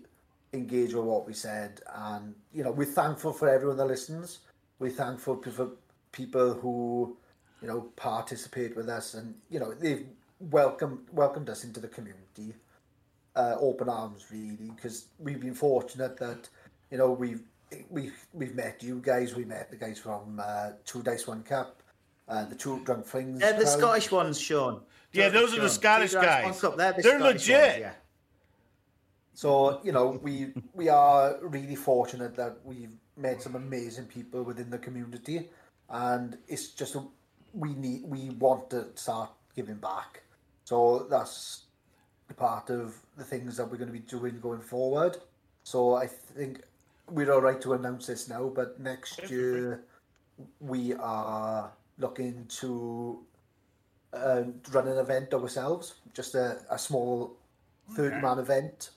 engage 0.53 0.93
with 0.93 1.05
what 1.05 1.27
we 1.27 1.33
said 1.33 1.81
and 1.95 2.33
you 2.53 2.63
know 2.63 2.71
we're 2.71 2.85
thankful 2.85 3.33
for 3.33 3.49
everyone 3.49 3.77
that 3.77 3.85
listens. 3.85 4.39
We're 4.79 4.91
thankful 4.91 5.41
for 5.41 5.69
people 6.11 6.53
who 6.53 7.17
you 7.61 7.67
know 7.67 7.81
participate 7.95 8.75
with 8.75 8.89
us 8.89 9.13
and 9.13 9.35
you 9.49 9.59
know 9.59 9.73
they've 9.73 10.05
welcomed 10.39 10.99
welcomed 11.11 11.49
us 11.49 11.63
into 11.63 11.79
the 11.79 11.87
community 11.87 12.53
uh, 13.35 13.55
open 13.59 13.89
arms 13.89 14.25
really 14.31 14.71
because 14.75 15.07
we've 15.19 15.41
been 15.41 15.53
fortunate 15.53 16.17
that 16.17 16.49
you 16.91 16.97
know 16.97 17.11
we've 17.11 17.41
we've 17.89 18.25
we've 18.33 18.55
met 18.55 18.81
you 18.81 18.99
guys 19.03 19.35
we 19.35 19.45
met 19.45 19.69
the 19.69 19.75
guys 19.75 19.99
from 19.99 20.39
uh, 20.43 20.71
two 20.85 21.03
dice 21.03 21.27
one 21.27 21.43
cup 21.43 21.81
uh, 22.27 22.45
the 22.45 22.55
two 22.55 22.79
drunk 22.83 23.05
flings 23.05 23.39
They're 23.39 23.53
the 23.53 23.63
crowd. 23.63 23.79
Scottish 23.79 24.11
ones, 24.11 24.39
Sean. 24.39 24.81
Yeah, 25.13 25.29
those 25.29 25.57
are 25.57 25.61
the 25.61 25.69
Scottish 25.69 26.13
guys. 26.13 26.59
They're, 26.59 26.71
the 26.71 27.01
They're 27.01 27.19
Scottish 27.19 27.47
legit. 27.47 27.69
Ones, 27.69 27.79
yeah. 27.79 27.93
So 29.37 29.79
you 29.83 29.91
know 29.91 30.19
we 30.23 30.47
we 30.73 30.89
are 30.89 31.37
really 31.43 31.75
fortunate 31.75 32.35
that 32.35 32.57
we've 32.63 32.95
met 33.15 33.39
some 33.39 33.55
amazing 33.55 34.05
people 34.05 34.41
within 34.41 34.71
the 34.71 34.79
community 34.79 35.49
and 35.89 36.39
it's 36.47 36.69
just 36.69 36.95
a, 36.95 37.03
we 37.53 37.75
need 37.75 38.01
we 38.05 38.31
want 38.31 38.67
to 38.71 38.87
start 38.95 39.29
giving 39.55 39.75
back. 39.75 40.23
So 40.63 41.05
that's 41.07 41.65
part 42.35 42.71
of 42.71 42.95
the 43.15 43.23
things 43.23 43.57
that 43.57 43.65
we're 43.69 43.77
going 43.77 43.93
to 43.93 43.99
be 44.01 44.07
doing 44.17 44.39
going 44.39 44.61
forward. 44.61 45.17
So 45.63 45.95
i 45.95 46.07
think 46.07 46.63
we're 47.09 47.31
all 47.31 47.41
right 47.41 47.61
to 47.61 47.73
announce 47.73 48.07
this 48.07 48.27
now 48.27 48.51
but 48.59 48.79
next 48.79 49.29
year 49.29 49.83
we 50.59 50.93
are 50.95 51.71
looking 51.99 52.45
to 52.61 53.19
uh, 54.13 54.43
run 54.71 54.87
an 54.87 54.97
event 54.97 55.33
ourselves 55.33 55.95
just 56.13 56.35
a, 56.35 56.57
a 56.71 56.77
small 56.77 57.37
30 57.95 58.21
man 58.21 58.39
event 58.39 58.91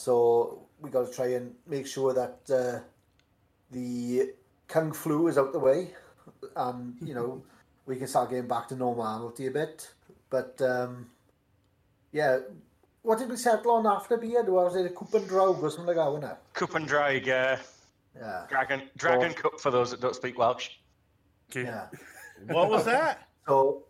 so 0.00 0.62
we 0.80 0.88
got 0.88 1.06
to 1.06 1.12
try 1.12 1.34
and 1.34 1.54
make 1.66 1.86
sure 1.86 2.14
that 2.14 2.38
uh, 2.50 2.80
the 3.70 4.32
kung 4.66 4.92
flu 4.92 5.28
is 5.28 5.36
out 5.36 5.52
the 5.52 5.58
way, 5.58 5.90
and 6.56 6.96
you 7.02 7.14
know 7.14 7.42
we 7.86 7.96
can 7.96 8.06
start 8.06 8.30
getting 8.30 8.48
back 8.48 8.68
to 8.68 8.76
normality 8.76 9.46
a 9.46 9.50
bit. 9.50 9.90
But 10.30 10.60
um, 10.62 11.06
yeah, 12.12 12.38
what 13.02 13.18
did 13.18 13.28
we 13.28 13.36
settle 13.36 13.72
on 13.72 13.86
after 13.86 14.16
beer? 14.16 14.42
Was 14.44 14.76
it 14.76 14.86
a 14.86 14.88
Coop 14.88 15.12
and 15.12 15.28
Droug 15.28 15.62
or 15.62 15.70
something 15.70 15.88
like 15.88 15.96
that? 15.96 16.10
Wasn't 16.10 16.32
it? 16.32 16.38
Cup 16.54 16.74
and 16.74 16.88
Drag, 16.88 17.28
uh, 17.28 17.56
Yeah, 18.16 18.46
Dragon 18.48 18.82
Dragon. 18.96 19.34
Cup 19.34 19.60
for 19.60 19.70
those 19.70 19.90
that 19.90 20.00
don't 20.00 20.16
speak 20.16 20.38
Welsh. 20.38 20.70
Okay. 21.50 21.64
yeah. 21.64 21.86
What 22.46 22.70
was 22.70 22.86
that? 22.86 23.28
So 23.46 23.82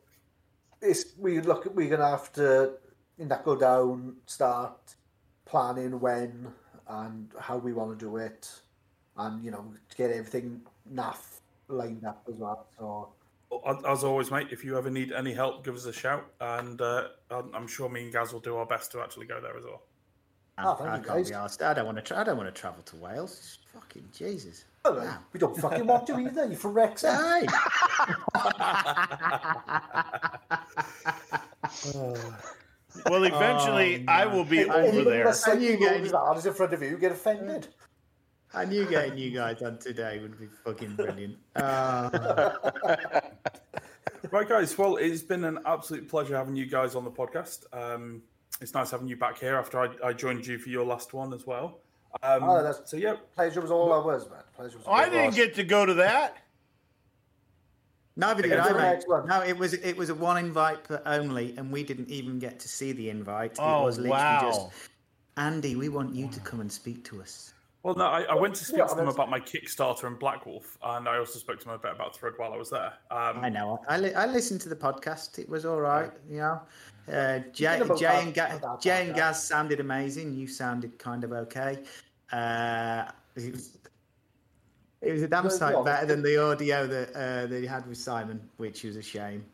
it's 0.83 1.05
we 1.17 1.41
look. 1.41 1.73
We're 1.73 1.89
gonna 1.89 2.11
have 2.11 2.33
to 2.33 2.73
knuckle 3.17 3.55
down, 3.55 4.17
start 4.27 4.97
planning 5.51 5.99
when 6.01 6.47
and 6.89 7.29
how 7.39 7.57
we 7.59 7.73
want 7.73 7.99
to 7.99 8.05
do 8.05 8.17
it, 8.17 8.51
and 9.17 9.45
you 9.45 9.51
know 9.51 9.65
to 9.91 9.97
get 9.97 10.11
everything 10.11 10.61
naff 10.95 11.41
lined 11.69 12.05
up 12.05 12.23
as 12.29 12.35
well. 12.37 12.67
So 12.79 13.09
As 13.87 14.05
always, 14.05 14.31
mate, 14.31 14.49
if 14.53 14.65
you 14.65 14.79
ever 14.79 14.91
need 14.91 15.13
any 15.13 15.33
help, 15.33 15.65
give 15.65 15.75
us 15.75 15.85
a 15.87 15.93
shout, 15.93 16.25
and 16.41 16.81
uh, 16.81 17.09
I'm 17.31 17.51
I'm 17.55 17.67
sure 17.67 17.89
me 17.89 18.03
and 18.05 18.13
Gaz 18.13 18.33
will 18.33 18.41
do 18.41 18.57
our 18.57 18.67
best 18.67 18.93
to 18.93 19.01
actually 19.01 19.27
go 19.27 19.41
there 19.41 19.57
as 19.57 19.65
well. 19.65 19.83
Oh, 20.63 20.75
thank 20.75 20.91
I 20.91 20.97
you, 20.97 21.03
can't 21.03 21.17
guys. 21.19 21.29
be 21.31 21.35
asked. 21.35 21.63
I 21.63 21.73
don't 21.75 21.87
want 21.87 21.97
to. 21.99 22.03
Tra- 22.03 22.19
I 22.19 22.25
don't 22.25 22.37
want 22.37 22.55
to 22.55 22.61
travel 22.61 22.83
to 22.85 22.97
Wales. 22.97 23.59
Fucking 23.73 24.09
Jesus. 24.13 24.65
Well, 24.85 24.97
Wow. 24.97 25.19
we 25.33 25.41
don't 25.41 25.57
fucking 25.57 25.87
want 25.87 26.07
to 26.09 26.19
either. 26.21 26.47
You're 26.47 26.57
from 26.57 26.75
Wrexham. 26.75 27.15
Hey. 27.17 27.47
Well, 33.09 33.25
eventually 33.25 34.05
I 34.09 34.27
will 34.27 34.45
be 34.45 34.65
over 34.65 34.73
Anything 34.79 35.05
there. 35.05 35.25
that's 35.25 35.47
And 35.47 35.63
you 35.63 35.77
slightly 35.79 35.87
get- 35.87 36.13
lower 36.13 36.25
than 36.27 36.35
ours 36.37 36.47
in 36.47 36.55
front 36.55 36.73
of 36.73 36.83
you, 36.83 36.89
you 36.91 36.99
get 36.99 37.13
offended. 37.13 37.69
I 38.53 38.65
knew 38.65 38.85
getting 38.85 39.17
you 39.17 39.31
guys 39.31 39.63
on 39.63 39.79
today 39.79 40.19
would 40.21 40.39
be 40.39 40.47
fucking 40.65 40.97
brilliant. 40.97 41.37
Uh, 41.57 42.51
Right, 44.31 44.49
guys. 44.49 44.77
Well, 44.77 44.97
it's 44.97 45.23
been 45.23 45.45
an 45.45 45.59
absolute 45.67 46.07
pleasure 46.09 46.37
having 46.37 46.55
you 46.55 46.67
guys 46.67 46.95
on 46.95 47.05
the 47.05 47.11
podcast. 47.11 47.65
Um, 47.73 48.23
it's 48.61 48.75
nice 48.75 48.91
having 48.91 49.09
you 49.09 49.17
back 49.17 49.39
here 49.41 49.57
after 49.57 49.81
I, 49.81 49.89
I 50.09 50.13
joined 50.13 50.47
you 50.47 50.59
for 50.59 50.69
your 50.69 50.85
last 50.85 51.13
one 51.15 51.33
as 51.33 51.47
well. 51.47 51.81
Um, 52.23 52.43
Oh, 52.45 52.63
that's- 52.63 52.89
so 52.91 52.97
yeah, 52.97 53.15
Pleasure 53.35 53.61
was 53.61 53.71
all 53.71 53.93
I 53.93 53.99
was, 54.05 54.29
man. 54.29 54.41
Pleasure 54.55 54.79
was 54.79 54.87
all 54.87 54.95
I 54.95 55.07
didn't 55.09 55.27
ours. 55.27 55.37
get 55.37 55.55
to 55.55 55.65
go 55.65 55.87
to 55.87 55.95
that. 55.95 56.37
Neither 58.17 58.43
did 58.43 58.53
I, 58.59 58.73
mate. 58.73 59.05
No, 59.27 59.43
it 59.43 59.57
was 59.57 59.73
it 59.75 59.97
was 59.97 60.11
a 60.11 60.15
one 60.15 60.37
invite 60.37 60.85
per 60.85 61.01
only, 61.07 61.55
and 61.57 61.71
we 61.73 61.83
didn't 61.85 62.11
even 62.11 62.39
get 62.39 62.59
to 62.61 62.69
see 62.69 62.93
the 62.93 63.09
invite. 63.11 63.53
it 63.53 63.59
Oh, 63.61 63.85
was 63.85 63.97
literally 63.99 64.11
wow. 64.21 64.41
just 64.45 64.67
Andy. 65.37 65.77
We 65.77 65.89
want 65.89 66.15
you 66.15 66.29
to 66.29 66.41
come 66.41 66.61
and 66.61 66.71
speak 66.71 67.05
to 67.05 67.23
us. 67.23 67.55
Well, 67.83 67.95
no, 67.95 68.05
I, 68.05 68.23
I 68.25 68.35
went 68.35 68.55
to 68.57 68.65
speak 68.67 68.77
Yeah, 68.79 68.87
to 68.89 68.95
them 68.95 69.09
about 69.09 69.31
my 69.31 69.41
Kickstarter 69.41 70.05
and 70.05 70.19
Black 70.19 70.45
Wolf, 70.45 70.77
and 70.83 71.09
I 71.09 71.17
also 71.17 71.39
spoke 71.39 71.61
to 71.61 71.65
them 71.65 71.75
a 71.75 71.79
bit 71.79 71.93
about 71.93 72.15
Thrud 72.15 72.33
while 72.39 72.53
I 72.53 72.59
was 72.59 72.69
there. 72.69 72.93
Um, 73.11 73.39
I 73.43 73.49
know. 73.49 73.81
I, 73.89 73.97
li- 73.97 74.13
I 74.13 74.27
listened 74.27 74.61
to 74.63 74.69
the 74.69 74.77
podcast. 74.77 75.39
It 75.39 75.49
was 75.49 75.65
all 75.65 75.81
right. 75.81 76.11
You 76.29 76.39
know, 76.41 76.61
uh, 77.11 77.39
Jay, 77.55 77.81
Jay, 77.97 78.21
and, 78.23 78.35
Ga- 78.35 78.77
Jay 78.83 79.07
and. 79.07 79.15
Gaz 79.17 79.43
sounded 79.43 79.81
amazing. 79.81 80.35
You 80.35 80.47
sounded 80.47 80.99
kind 80.99 81.25
of 81.25 81.33
okay. 81.33 81.79
Uh, 82.33 83.07
it, 85.03 85.13
was, 85.13 85.23
a 85.23 85.29
damn 85.29 85.45
Well, 85.45 85.53
sight 85.53 85.75
yeah. 85.77 85.83
better 85.83 86.07
than 86.07 86.23
the 86.23 86.43
audio 86.43 86.87
that 86.87 87.11
uh, 87.15 87.47
that 87.47 87.61
you 87.61 87.69
had 87.69 87.87
with 87.87 87.99
Simon, 87.99 88.41
which 88.57 88.85
was 88.85 88.97
a 88.97 89.03
shame. 89.03 89.45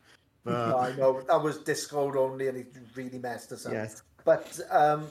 But 0.44 0.76
I 0.76 0.94
know 0.96 1.20
that 1.22 1.42
was 1.42 1.58
Discord 1.58 2.16
only, 2.16 2.48
and 2.48 2.58
it 2.58 2.72
really 2.94 3.18
messed 3.18 3.50
us 3.50 3.66
up. 3.66 3.72
Yes. 3.72 4.02
But 4.24 4.60
um, 4.70 5.08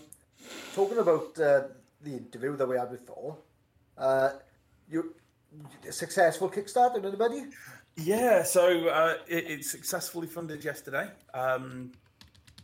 talking 0.74 0.98
about 0.98 1.38
uh, 1.40 1.64
the 2.02 2.12
interview 2.12 2.56
that 2.56 2.68
we 2.68 2.78
had 2.78 2.92
with 2.92 3.06
Thor, 3.06 3.38
uh, 3.98 4.32
you 4.90 5.14
successful 5.90 6.50
Kickstarter, 6.50 7.04
anybody? 7.04 7.46
Yeah, 7.98 8.44
so 8.44 8.88
uh, 8.88 9.16
it, 9.28 9.50
it 9.50 9.66
successfully 9.66 10.28
funded 10.28 10.64
yesterday. 10.64 11.10
Um, 11.34 11.92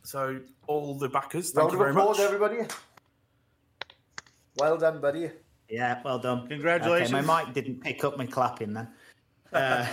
so 0.03 0.39
all 0.67 0.95
the 0.95 1.09
backers, 1.09 1.51
thank 1.51 1.71
Round 1.71 1.73
you 1.73 1.77
very 1.79 1.93
much. 1.93 2.19
everybody. 2.19 2.57
Well 4.57 4.77
done, 4.77 4.99
buddy. 4.99 5.31
Yeah, 5.71 6.01
well 6.03 6.19
done. 6.19 6.47
Congratulations. 6.47 7.13
Okay, 7.13 7.25
my 7.25 7.43
mic 7.45 7.53
didn't 7.53 7.81
pick 7.81 8.03
up 8.03 8.17
my 8.17 8.25
clapping 8.25 8.73
then. 8.73 8.87
Uh, 9.53 9.85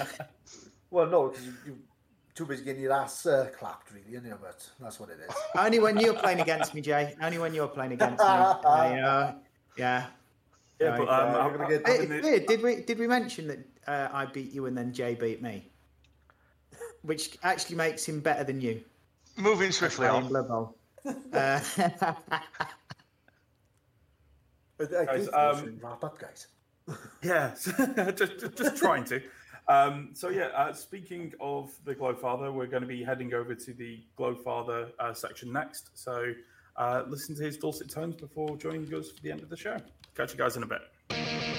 Well, 0.91 1.07
no, 1.09 1.29
because 1.29 1.45
you, 1.47 1.53
you 1.67 1.79
too 2.35 2.47
busy 2.47 2.65
getting 2.65 2.83
your 2.83 2.93
ass 2.93 3.27
uh, 3.27 3.49
clapped, 3.59 3.91
really, 3.93 4.07
you 4.09 4.21
know, 4.21 4.39
but 4.41 4.65
that's 4.81 5.01
what 5.01 5.11
it 5.11 5.19
is. 5.29 5.35
only 5.59 5.81
when 5.81 5.99
you're 5.99 6.15
playing 6.15 6.41
against 6.41 6.75
me, 6.75 6.81
Jay. 6.81 7.15
Only 7.21 7.39
when 7.39 7.53
you're 7.53 7.67
playing 7.67 7.93
against 7.93 8.21
me. 8.21 8.25
I, 8.29 9.01
uh, 9.01 9.33
yeah. 9.77 10.07
Yeah, 10.81 10.97
but 10.97 11.09
um, 11.09 11.35
Uh, 11.35 11.39
I'm 11.39 11.51
we're 11.53 11.59
gonna 11.59 11.69
get- 11.71 11.87
Hey, 11.87 11.93
having 12.03 12.13
it's 12.13 12.25
the- 12.25 12.31
weird. 12.31 12.47
Did 12.47 12.63
we 12.63 12.77
did 12.83 12.99
we 13.01 13.07
mention 13.09 13.49
that 13.49 13.59
uh, 13.89 14.09
I 14.13 14.27
beat 14.27 14.53
you 14.53 14.67
and 14.67 14.79
then 14.79 14.93
Jay 14.93 15.15
beat 15.17 15.43
me, 15.43 15.69
which 17.03 17.37
actually 17.43 17.77
makes 17.77 18.05
him 18.09 18.21
better 18.21 18.45
than 18.45 18.61
you? 18.61 18.81
Moving 19.37 19.73
swiftly 19.73 20.07
on. 20.07 20.29
Blood 20.29 20.47
Bowl. 20.49 20.75
Uh, 21.33 21.61
I, 22.31 22.43
I 22.61 22.67
Guys, 24.79 25.29
um, 25.33 25.79
wrap 25.83 26.05
up, 26.05 26.19
guys. 26.19 26.47
Yeah, 27.23 27.53
just, 28.17 28.41
just, 28.41 28.57
just 28.57 28.77
trying 28.79 29.05
to. 29.05 29.21
Um, 29.69 30.11
so 30.15 30.31
yeah, 30.31 30.47
uh, 30.57 30.73
speaking 30.73 31.35
of 31.39 31.71
the 31.85 31.95
Glowfather, 31.95 32.53
we're 32.53 32.67
going 32.67 32.83
to 32.83 32.89
be 32.89 33.05
heading 33.05 33.35
over 33.35 33.55
to 33.55 33.73
the 33.75 34.03
Glowfather 34.19 34.91
uh, 34.99 35.13
section 35.13 35.53
next. 35.53 35.91
So 35.93 36.33
uh, 36.77 37.03
listen 37.07 37.37
to 37.37 37.43
his 37.43 37.59
dulcet 37.59 37.91
tones 37.91 38.17
before 38.17 38.57
joining 38.57 38.93
us 38.95 39.11
for 39.11 39.21
the 39.21 39.31
end 39.31 39.43
of 39.43 39.51
the 39.51 39.57
show. 39.57 39.77
Catch 40.17 40.33
you 40.33 40.39
guys 40.39 40.57
in 40.57 40.63
a 40.63 40.67
bit. 40.67 40.81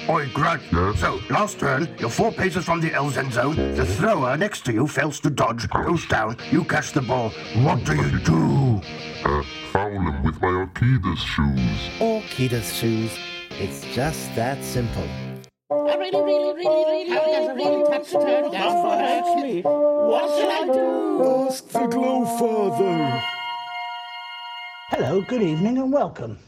Oi, 0.08 0.30
Grant. 0.34 0.62
So, 0.98 1.20
last 1.30 1.60
turn, 1.60 1.88
you're 2.00 2.10
four 2.10 2.32
paces 2.32 2.66
from 2.66 2.80
the 2.80 2.90
Elzen 2.92 3.32
zone. 3.32 3.56
The 3.76 3.86
thrower 3.86 4.38
next 4.38 4.66
to 4.66 4.74
you 4.74 4.88
fails 4.88 5.20
to 5.22 5.30
dodge, 5.30 5.68
goes 5.70 6.06
down. 6.08 6.38
You 6.52 6.64
catch 6.64 6.94
the 6.94 7.02
ball. 7.02 7.32
What 7.58 7.84
do 7.84 7.96
you 7.96 8.20
do? 8.20 8.82
Uh, 9.26 9.44
foul 9.72 9.90
him 9.90 10.24
with 10.24 10.42
my 10.42 10.48
Orcidas 10.48 11.18
shoes. 11.18 12.00
Orchida's 12.00 12.74
shoes. 12.74 13.12
It's 13.52 13.82
just 13.94 14.34
that 14.36 14.64
simple. 14.64 15.08
I 15.72 15.96
really, 15.96 16.22
really, 16.22 16.54
really, 16.54 17.12
really, 17.12 17.48
really, 17.48 17.54
really 17.56 17.84
touch 17.90 18.12
the 18.12 18.20
turn 18.20 18.52
down 18.52 18.72
for 18.82 18.98
hurts 18.98 19.44
me. 19.44 19.62
What 19.62 20.40
shall 20.40 20.52
I 20.52 20.74
do? 20.74 21.48
Ask 21.48 21.68
the 21.68 21.80
Glowfather. 21.80 23.22
Hello, 24.90 25.22
good 25.22 25.42
evening, 25.42 25.78
and 25.78 25.92
welcome. 25.92 26.40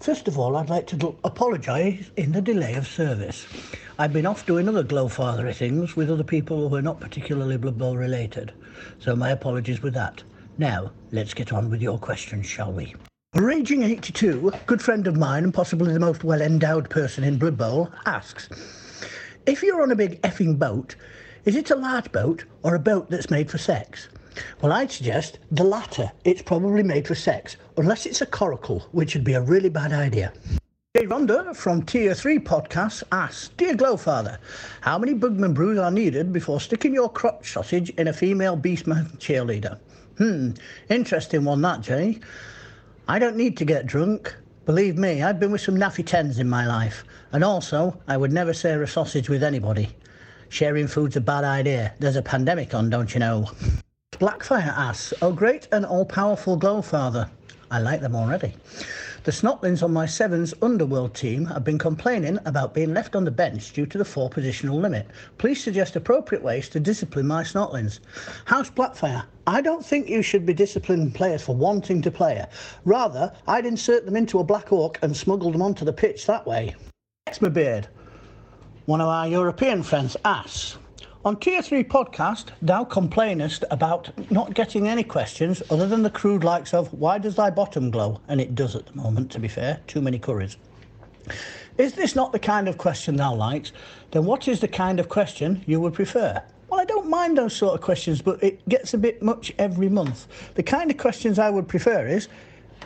First 0.00 0.28
of 0.28 0.38
all, 0.38 0.56
I'd 0.56 0.68
like 0.68 0.86
to 0.88 1.16
apologise 1.24 2.10
in 2.16 2.32
the 2.32 2.42
delay 2.42 2.74
of 2.74 2.86
service. 2.86 3.46
I've 3.98 4.12
been 4.12 4.26
off 4.26 4.46
doing 4.46 4.68
other 4.68 4.84
Glowfathery 4.84 5.54
things 5.54 5.96
with 5.96 6.10
other 6.10 6.22
people 6.22 6.68
who 6.68 6.76
are 6.76 6.82
not 6.82 7.00
particularly 7.00 7.56
Blood 7.56 7.80
related, 7.96 8.52
so 8.98 9.16
my 9.16 9.30
apologies 9.30 9.82
with 9.82 9.94
that. 9.94 10.22
Now, 10.58 10.92
let's 11.12 11.34
get 11.34 11.52
on 11.52 11.70
with 11.70 11.80
your 11.80 11.98
questions, 11.98 12.46
shall 12.46 12.72
we? 12.72 12.94
Raging 13.34 13.82
82, 13.82 14.50
a 14.50 14.60
good 14.66 14.82
friend 14.82 15.06
of 15.06 15.16
mine 15.16 15.44
and 15.44 15.52
possibly 15.52 15.92
the 15.92 16.00
most 16.00 16.22
well 16.22 16.42
endowed 16.42 16.88
person 16.88 17.24
in 17.24 17.38
Blood 17.38 17.56
Bowl, 17.56 17.90
asks 18.04 18.48
If 19.46 19.62
you're 19.62 19.82
on 19.82 19.90
a 19.90 19.96
big 19.96 20.20
effing 20.22 20.58
boat, 20.58 20.94
is 21.44 21.56
it 21.56 21.70
a 21.70 21.76
large 21.76 22.12
boat 22.12 22.44
or 22.62 22.74
a 22.74 22.80
boat 22.80 23.10
that's 23.10 23.30
made 23.30 23.50
for 23.50 23.58
sex? 23.58 24.08
Well, 24.60 24.72
I'd 24.72 24.92
suggest 24.92 25.38
the 25.50 25.64
latter. 25.64 26.12
It's 26.24 26.42
probably 26.42 26.82
made 26.82 27.06
for 27.06 27.14
sex, 27.14 27.56
unless 27.76 28.06
it's 28.06 28.20
a 28.20 28.26
coracle, 28.26 28.86
which 28.92 29.14
would 29.14 29.24
be 29.24 29.34
a 29.34 29.40
really 29.40 29.68
bad 29.68 29.92
idea. 29.92 30.32
Jay 30.96 31.04
Rhondda 31.04 31.54
from 31.54 31.82
Tier 31.82 32.14
3 32.14 32.38
Podcast 32.38 33.02
asks 33.12 33.50
Dear 33.58 33.74
Glowfather, 33.74 34.38
how 34.80 34.98
many 34.98 35.12
Bugman 35.12 35.52
brews 35.52 35.78
are 35.78 35.90
needed 35.90 36.32
before 36.32 36.60
sticking 36.60 36.94
your 36.94 37.10
crotch 37.10 37.52
sausage 37.52 37.90
in 37.90 38.08
a 38.08 38.12
female 38.12 38.56
Beastman 38.56 39.14
cheerleader? 39.18 39.78
Hmm, 40.16 40.52
interesting 40.88 41.44
one 41.44 41.60
that, 41.60 41.82
Jay. 41.82 42.18
I 43.08 43.18
don't 43.18 43.36
need 43.36 43.58
to 43.58 43.66
get 43.66 43.86
drunk. 43.86 44.34
Believe 44.64 44.96
me, 44.96 45.22
I've 45.22 45.38
been 45.38 45.52
with 45.52 45.60
some 45.60 45.76
naffy 45.76 46.04
tens 46.04 46.38
in 46.38 46.48
my 46.48 46.66
life. 46.66 47.04
And 47.32 47.44
also, 47.44 48.00
I 48.08 48.16
would 48.16 48.32
never 48.32 48.54
share 48.54 48.82
a 48.82 48.88
sausage 48.88 49.28
with 49.28 49.42
anybody. 49.42 49.90
Sharing 50.48 50.86
food's 50.86 51.16
a 51.16 51.20
bad 51.20 51.44
idea. 51.44 51.92
There's 51.98 52.16
a 52.16 52.22
pandemic 52.22 52.72
on, 52.72 52.88
don't 52.88 53.12
you 53.12 53.20
know? 53.20 53.50
Blackfire 54.12 54.72
asks, 54.74 55.12
Oh, 55.20 55.32
great 55.32 55.68
and 55.72 55.84
all 55.84 56.06
powerful 56.06 56.58
Glowfather. 56.58 57.28
I 57.70 57.80
like 57.80 58.00
them 58.00 58.14
already. 58.14 58.54
The 59.24 59.32
Snotlings 59.32 59.82
on 59.82 59.92
my 59.92 60.06
Sevens 60.06 60.54
Underworld 60.62 61.14
team 61.14 61.46
have 61.46 61.64
been 61.64 61.78
complaining 61.78 62.38
about 62.44 62.74
being 62.74 62.94
left 62.94 63.16
on 63.16 63.24
the 63.24 63.30
bench 63.30 63.72
due 63.72 63.86
to 63.86 63.98
the 63.98 64.04
four 64.04 64.30
positional 64.30 64.80
limit. 64.80 65.08
Please 65.36 65.62
suggest 65.62 65.96
appropriate 65.96 66.44
ways 66.44 66.68
to 66.68 66.78
discipline 66.78 67.26
my 67.26 67.42
Snotlings. 67.42 67.98
House 68.44 68.70
Blackfire, 68.70 69.24
I 69.48 69.60
don't 69.62 69.84
think 69.84 70.08
you 70.08 70.22
should 70.22 70.46
be 70.46 70.54
disciplining 70.54 71.10
players 71.10 71.42
for 71.42 71.56
wanting 71.56 72.02
to 72.02 72.10
play. 72.10 72.44
Rather, 72.84 73.32
I'd 73.48 73.66
insert 73.66 74.06
them 74.06 74.14
into 74.14 74.38
a 74.38 74.44
Black 74.44 74.70
Orc 74.70 75.00
and 75.02 75.16
smuggle 75.16 75.50
them 75.50 75.62
onto 75.62 75.84
the 75.84 75.92
pitch 75.92 76.26
that 76.26 76.46
way. 76.46 76.76
Next 77.26 77.42
my 77.42 77.48
beard, 77.48 77.88
one 78.84 79.00
of 79.00 79.08
our 79.08 79.26
European 79.26 79.82
friends, 79.82 80.16
asks, 80.24 80.78
on 81.26 81.36
Tier 81.36 81.60
3 81.60 81.82
podcast, 81.82 82.50
thou 82.62 82.84
complainest 82.84 83.64
about 83.72 84.12
not 84.30 84.54
getting 84.54 84.86
any 84.86 85.02
questions 85.02 85.60
other 85.70 85.88
than 85.88 86.04
the 86.04 86.08
crude 86.08 86.44
likes 86.44 86.72
of, 86.72 86.92
why 86.92 87.18
does 87.18 87.34
thy 87.34 87.50
bottom 87.50 87.90
glow? 87.90 88.20
And 88.28 88.40
it 88.40 88.54
does 88.54 88.76
at 88.76 88.86
the 88.86 88.92
moment, 88.92 89.32
to 89.32 89.40
be 89.40 89.48
fair, 89.48 89.80
too 89.88 90.00
many 90.00 90.20
curries. 90.20 90.56
Is 91.78 91.94
this 91.94 92.14
not 92.14 92.30
the 92.30 92.38
kind 92.38 92.68
of 92.68 92.78
question 92.78 93.16
thou 93.16 93.34
likes? 93.34 93.72
Then 94.12 94.24
what 94.24 94.46
is 94.46 94.60
the 94.60 94.68
kind 94.68 95.00
of 95.00 95.08
question 95.08 95.64
you 95.66 95.80
would 95.80 95.94
prefer? 95.94 96.40
Well, 96.68 96.78
I 96.78 96.84
don't 96.84 97.10
mind 97.10 97.36
those 97.36 97.56
sort 97.56 97.74
of 97.74 97.80
questions, 97.80 98.22
but 98.22 98.40
it 98.40 98.66
gets 98.68 98.94
a 98.94 98.98
bit 98.98 99.20
much 99.20 99.52
every 99.58 99.88
month. 99.88 100.28
The 100.54 100.62
kind 100.62 100.92
of 100.92 100.96
questions 100.96 101.40
I 101.40 101.50
would 101.50 101.66
prefer 101.66 102.06
is, 102.06 102.28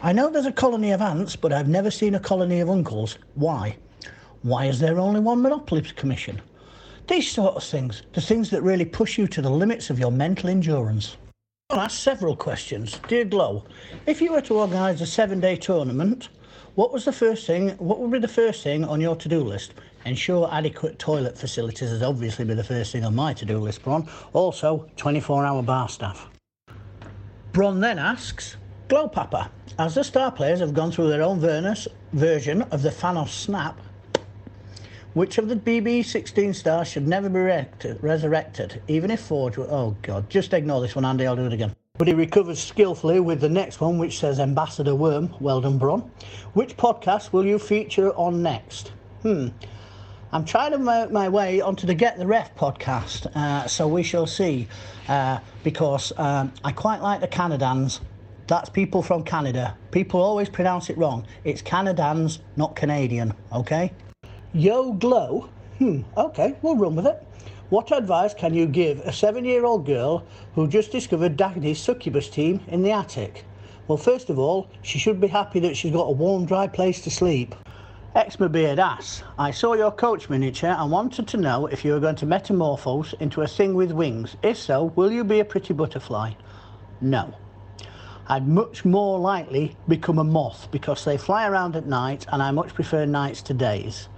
I 0.02 0.14
know 0.14 0.30
there's 0.30 0.46
a 0.46 0.52
colony 0.52 0.92
of 0.92 1.02
ants, 1.02 1.36
but 1.36 1.52
I've 1.52 1.68
never 1.68 1.90
seen 1.90 2.14
a 2.14 2.20
colony 2.20 2.60
of 2.60 2.70
uncles. 2.70 3.18
Why? 3.34 3.76
Why 4.40 4.64
is 4.64 4.80
there 4.80 4.98
only 4.98 5.20
one 5.20 5.42
Monopoly 5.42 5.82
Commission? 5.82 6.40
These 7.10 7.32
sort 7.32 7.56
of 7.56 7.64
things, 7.64 8.04
the 8.12 8.20
things 8.20 8.50
that 8.50 8.62
really 8.62 8.84
push 8.84 9.18
you 9.18 9.26
to 9.26 9.42
the 9.42 9.50
limits 9.50 9.90
of 9.90 9.98
your 9.98 10.12
mental 10.12 10.48
endurance. 10.48 11.16
I'll 11.68 11.80
ask 11.80 11.98
several 11.98 12.36
questions. 12.36 13.00
Dear 13.08 13.24
Glow, 13.24 13.64
if 14.06 14.22
you 14.22 14.30
were 14.30 14.40
to 14.42 14.60
organise 14.60 15.00
a 15.00 15.06
seven 15.06 15.40
day 15.40 15.56
tournament, 15.56 16.28
what 16.76 16.92
was 16.92 17.04
the 17.04 17.12
first 17.12 17.48
thing, 17.48 17.70
what 17.78 17.98
would 17.98 18.12
be 18.12 18.20
the 18.20 18.28
first 18.28 18.62
thing 18.62 18.84
on 18.84 19.00
your 19.00 19.16
to 19.16 19.28
do 19.28 19.42
list? 19.42 19.74
Ensure 20.04 20.48
adequate 20.52 21.00
toilet 21.00 21.36
facilities 21.36 21.90
is 21.90 22.00
obviously 22.00 22.44
be 22.44 22.54
the 22.54 22.62
first 22.62 22.92
thing 22.92 23.04
on 23.04 23.16
my 23.16 23.34
to 23.34 23.44
do 23.44 23.58
list, 23.58 23.82
Bron. 23.82 24.08
Also, 24.32 24.88
24 24.96 25.44
hour 25.44 25.64
bar 25.64 25.88
staff. 25.88 26.28
Bron 27.50 27.80
then 27.80 27.98
asks, 27.98 28.56
Glow 28.86 29.08
Papa, 29.08 29.50
as 29.80 29.96
the 29.96 30.04
star 30.04 30.30
players 30.30 30.60
have 30.60 30.74
gone 30.74 30.92
through 30.92 31.08
their 31.08 31.24
own 31.24 31.40
Vernus 31.40 31.88
version 32.12 32.62
of 32.70 32.82
the 32.82 32.90
Thanos 32.90 33.30
snap, 33.30 33.80
which 35.14 35.38
of 35.38 35.48
the 35.48 35.56
BB16 35.56 36.54
stars 36.54 36.88
should 36.88 37.08
never 37.08 37.28
be 37.28 37.96
resurrected, 38.00 38.82
even 38.88 39.10
if 39.10 39.20
Forge 39.20 39.56
were... 39.56 39.66
Oh, 39.70 39.96
God. 40.02 40.30
Just 40.30 40.52
ignore 40.52 40.80
this 40.80 40.94
one, 40.94 41.04
Andy. 41.04 41.26
I'll 41.26 41.36
do 41.36 41.46
it 41.46 41.52
again. 41.52 41.74
But 41.98 42.08
he 42.08 42.14
recovers 42.14 42.58
skillfully 42.62 43.20
with 43.20 43.40
the 43.40 43.48
next 43.48 43.80
one, 43.80 43.98
which 43.98 44.18
says 44.18 44.40
Ambassador 44.40 44.94
Worm. 44.94 45.34
Well 45.40 45.60
done, 45.60 45.78
Bron. 45.78 46.10
Which 46.54 46.76
podcast 46.76 47.32
will 47.32 47.44
you 47.44 47.58
feature 47.58 48.14
on 48.14 48.42
next? 48.42 48.92
Hmm. 49.22 49.48
I'm 50.32 50.44
trying 50.44 50.70
to 50.70 50.78
make 50.78 51.10
my 51.10 51.28
way 51.28 51.60
onto 51.60 51.88
the 51.88 51.94
Get 51.94 52.16
the 52.16 52.26
Ref 52.26 52.54
podcast, 52.54 53.26
uh, 53.34 53.66
so 53.66 53.88
we 53.88 54.04
shall 54.04 54.26
see. 54.26 54.68
Uh, 55.08 55.40
because 55.64 56.12
um, 56.18 56.52
I 56.62 56.70
quite 56.70 57.02
like 57.02 57.20
the 57.20 57.28
Canadans. 57.28 58.00
That's 58.46 58.70
people 58.70 59.02
from 59.02 59.24
Canada. 59.24 59.76
People 59.90 60.20
always 60.22 60.48
pronounce 60.48 60.88
it 60.88 60.96
wrong. 60.96 61.26
It's 61.42 61.62
Canadans, 61.62 62.38
not 62.56 62.76
Canadian, 62.76 63.34
okay? 63.52 63.92
Yo 64.52 64.92
Glow? 64.94 65.48
Hmm, 65.78 66.00
okay, 66.16 66.56
we'll 66.60 66.74
run 66.74 66.96
with 66.96 67.06
it. 67.06 67.24
What 67.68 67.92
advice 67.92 68.34
can 68.34 68.52
you 68.52 68.66
give 68.66 68.98
a 69.06 69.12
seven 69.12 69.44
year 69.44 69.64
old 69.64 69.86
girl 69.86 70.24
who 70.56 70.66
just 70.66 70.90
discovered 70.90 71.36
Dagny's 71.36 71.78
succubus 71.78 72.28
team 72.28 72.60
in 72.66 72.82
the 72.82 72.90
attic? 72.90 73.44
Well, 73.86 73.96
first 73.96 74.28
of 74.28 74.40
all, 74.40 74.68
she 74.82 74.98
should 74.98 75.20
be 75.20 75.28
happy 75.28 75.60
that 75.60 75.76
she's 75.76 75.92
got 75.92 76.08
a 76.08 76.10
warm, 76.10 76.46
dry 76.46 76.66
place 76.66 77.00
to 77.02 77.12
sleep. 77.12 77.54
Beard 78.50 78.80
asks, 78.80 79.22
I 79.38 79.52
saw 79.52 79.74
your 79.74 79.92
coach 79.92 80.28
miniature 80.28 80.74
and 80.76 80.90
wanted 80.90 81.28
to 81.28 81.36
know 81.36 81.66
if 81.66 81.84
you 81.84 81.92
were 81.92 82.00
going 82.00 82.16
to 82.16 82.26
metamorphose 82.26 83.14
into 83.20 83.42
a 83.42 83.46
thing 83.46 83.74
with 83.74 83.92
wings. 83.92 84.36
If 84.42 84.56
so, 84.58 84.86
will 84.96 85.12
you 85.12 85.22
be 85.22 85.38
a 85.38 85.44
pretty 85.44 85.74
butterfly? 85.74 86.32
No. 87.00 87.32
I'd 88.26 88.48
much 88.48 88.84
more 88.84 89.20
likely 89.20 89.76
become 89.86 90.18
a 90.18 90.24
moth 90.24 90.68
because 90.72 91.04
they 91.04 91.18
fly 91.18 91.46
around 91.48 91.76
at 91.76 91.86
night 91.86 92.26
and 92.32 92.42
I 92.42 92.50
much 92.50 92.74
prefer 92.74 93.04
nights 93.04 93.42
to 93.42 93.54
days. 93.54 94.08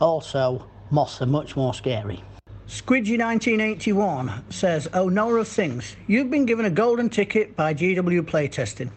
Also, 0.00 0.66
moths 0.90 1.20
are 1.20 1.26
much 1.26 1.56
more 1.56 1.74
scary. 1.74 2.22
Squidgy1981 2.66 4.52
says, 4.52 4.88
Oh, 4.94 5.08
Nora 5.08 5.40
of 5.40 5.48
Things, 5.48 5.96
you've 6.06 6.30
been 6.30 6.46
given 6.46 6.66
a 6.66 6.70
golden 6.70 7.10
ticket 7.10 7.56
by 7.56 7.74
GW 7.74 8.22
Playtesting. 8.22 8.90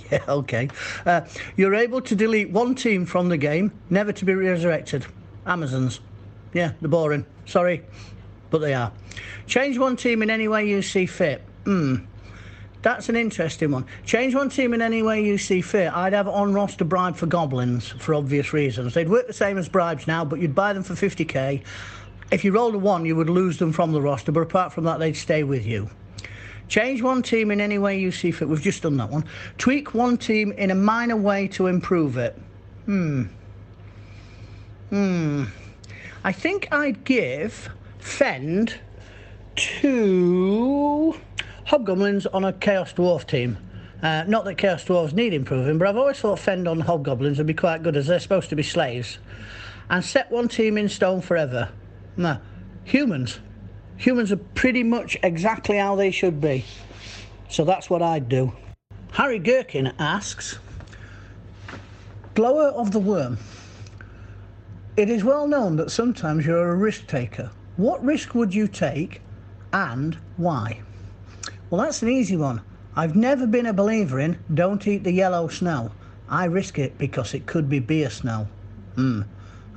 yeah, 0.10 0.22
okay. 0.28 0.68
Uh, 1.04 1.22
you're 1.56 1.74
able 1.74 2.00
to 2.02 2.14
delete 2.14 2.50
one 2.50 2.76
team 2.76 3.04
from 3.06 3.28
the 3.28 3.36
game, 3.36 3.72
never 3.90 4.12
to 4.12 4.24
be 4.24 4.34
resurrected. 4.34 5.04
Amazons. 5.46 6.00
Yeah, 6.54 6.72
they're 6.80 6.88
boring. 6.88 7.26
Sorry, 7.44 7.82
but 8.50 8.58
they 8.58 8.72
are. 8.72 8.92
Change 9.46 9.76
one 9.76 9.96
team 9.96 10.22
in 10.22 10.30
any 10.30 10.46
way 10.46 10.68
you 10.68 10.82
see 10.82 11.06
fit. 11.06 11.42
Hmm. 11.64 11.96
That's 12.86 13.08
an 13.08 13.16
interesting 13.16 13.72
one. 13.72 13.84
Change 14.04 14.36
one 14.36 14.48
team 14.48 14.72
in 14.72 14.80
any 14.80 15.02
way 15.02 15.20
you 15.20 15.38
see 15.38 15.60
fit. 15.60 15.92
I'd 15.92 16.12
have 16.12 16.28
on 16.28 16.54
roster 16.54 16.84
bribe 16.84 17.16
for 17.16 17.26
goblins 17.26 17.88
for 17.88 18.14
obvious 18.14 18.52
reasons. 18.52 18.94
They'd 18.94 19.08
work 19.08 19.26
the 19.26 19.32
same 19.32 19.58
as 19.58 19.68
bribes 19.68 20.06
now, 20.06 20.24
but 20.24 20.38
you'd 20.38 20.54
buy 20.54 20.72
them 20.72 20.84
for 20.84 20.94
50k. 20.94 21.64
If 22.30 22.44
you 22.44 22.52
rolled 22.52 22.76
a 22.76 22.78
one, 22.78 23.04
you 23.04 23.16
would 23.16 23.28
lose 23.28 23.58
them 23.58 23.72
from 23.72 23.90
the 23.90 24.00
roster, 24.00 24.30
but 24.30 24.42
apart 24.42 24.72
from 24.72 24.84
that, 24.84 25.00
they'd 25.00 25.16
stay 25.16 25.42
with 25.42 25.66
you. 25.66 25.90
Change 26.68 27.02
one 27.02 27.24
team 27.24 27.50
in 27.50 27.60
any 27.60 27.78
way 27.78 27.98
you 27.98 28.12
see 28.12 28.30
fit. 28.30 28.48
We've 28.48 28.62
just 28.62 28.84
done 28.84 28.96
that 28.98 29.10
one. 29.10 29.24
Tweak 29.58 29.92
one 29.92 30.16
team 30.16 30.52
in 30.52 30.70
a 30.70 30.76
minor 30.76 31.16
way 31.16 31.48
to 31.48 31.66
improve 31.66 32.16
it. 32.16 32.40
Hmm. 32.84 33.24
Hmm. 34.90 35.46
I 36.22 36.30
think 36.30 36.68
I'd 36.70 37.02
give 37.02 37.68
Fend 37.98 38.78
to 39.56 40.55
Hobgoblins 41.66 42.26
on 42.26 42.44
a 42.44 42.52
Chaos 42.52 42.92
Dwarf 42.92 43.26
team. 43.26 43.58
Uh, 44.00 44.22
not 44.28 44.44
that 44.44 44.54
Chaos 44.54 44.84
Dwarves 44.84 45.12
need 45.12 45.34
improving, 45.34 45.78
but 45.78 45.88
I've 45.88 45.96
always 45.96 46.16
thought 46.16 46.38
Fend 46.38 46.68
on 46.68 46.78
Hobgoblins 46.78 47.38
would 47.38 47.46
be 47.48 47.54
quite 47.54 47.82
good 47.82 47.96
as 47.96 48.06
they're 48.06 48.20
supposed 48.20 48.50
to 48.50 48.56
be 48.56 48.62
slaves. 48.62 49.18
And 49.90 50.04
set 50.04 50.30
one 50.30 50.46
team 50.46 50.78
in 50.78 50.88
stone 50.88 51.20
forever. 51.20 51.70
No, 52.16 52.38
humans. 52.84 53.40
Humans 53.96 54.30
are 54.30 54.36
pretty 54.36 54.84
much 54.84 55.16
exactly 55.24 55.76
how 55.76 55.96
they 55.96 56.12
should 56.12 56.40
be. 56.40 56.64
So 57.48 57.64
that's 57.64 57.90
what 57.90 58.00
I'd 58.00 58.28
do. 58.28 58.52
Harry 59.12 59.40
Gherkin 59.40 59.92
asks 59.98 60.60
Blower 62.34 62.68
of 62.68 62.92
the 62.92 63.00
Worm. 63.00 63.38
It 64.96 65.10
is 65.10 65.24
well 65.24 65.48
known 65.48 65.74
that 65.76 65.90
sometimes 65.90 66.46
you're 66.46 66.70
a 66.70 66.76
risk 66.76 67.08
taker. 67.08 67.50
What 67.76 68.04
risk 68.04 68.36
would 68.36 68.54
you 68.54 68.68
take 68.68 69.20
and 69.72 70.16
why? 70.36 70.82
Well, 71.70 71.82
that's 71.82 72.02
an 72.02 72.08
easy 72.08 72.36
one. 72.36 72.62
I've 72.94 73.16
never 73.16 73.46
been 73.46 73.66
a 73.66 73.72
believer 73.72 74.20
in 74.20 74.38
don't 74.54 74.86
eat 74.86 75.04
the 75.04 75.12
yellow 75.12 75.48
snow. 75.48 75.90
I 76.28 76.44
risk 76.44 76.78
it 76.78 76.96
because 76.96 77.34
it 77.34 77.46
could 77.46 77.68
be 77.68 77.78
beer 77.78 78.08
snow. 78.10 78.48
Hmm. 78.94 79.22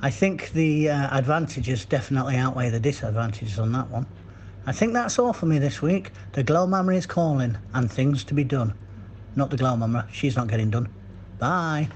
I 0.00 0.10
think 0.10 0.52
the 0.52 0.88
uh, 0.88 1.18
advantages 1.18 1.84
definitely 1.84 2.36
outweigh 2.36 2.70
the 2.70 2.80
disadvantages 2.80 3.58
on 3.58 3.72
that 3.72 3.90
one. 3.90 4.06
I 4.66 4.72
think 4.72 4.92
that's 4.92 5.18
all 5.18 5.32
for 5.32 5.46
me 5.46 5.58
this 5.58 5.82
week. 5.82 6.12
The 6.32 6.42
glow 6.42 6.66
mama 6.66 6.92
is 6.92 7.06
calling 7.06 7.58
and 7.74 7.90
things 7.90 8.24
to 8.24 8.34
be 8.34 8.44
done. 8.44 8.72
Not 9.36 9.50
the 9.50 9.56
glow 9.56 9.76
mama, 9.76 10.06
she's 10.12 10.36
not 10.36 10.48
getting 10.48 10.70
done. 10.70 10.88
Bye. 11.38 11.88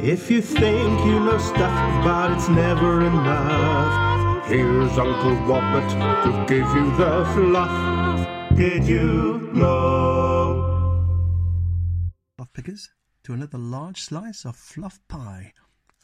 If 0.00 0.30
you 0.30 0.42
think 0.42 1.04
you 1.04 1.20
know 1.20 1.38
stuff, 1.38 2.04
but 2.04 2.32
it's 2.32 2.48
never 2.48 3.06
enough, 3.06 4.46
here's 4.46 4.98
Uncle 4.98 5.36
Robert 5.46 5.88
to 6.24 6.44
give 6.48 6.66
you 6.74 6.90
the 6.96 7.24
fluff. 7.34 8.01
Did 8.56 8.84
you 8.84 9.50
know? 9.54 11.04
Fluff 12.36 12.52
pickers 12.52 12.90
to 13.24 13.32
another 13.32 13.58
large 13.58 14.00
slice 14.00 14.44
of 14.44 14.56
fluff 14.56 15.00
pie. 15.08 15.52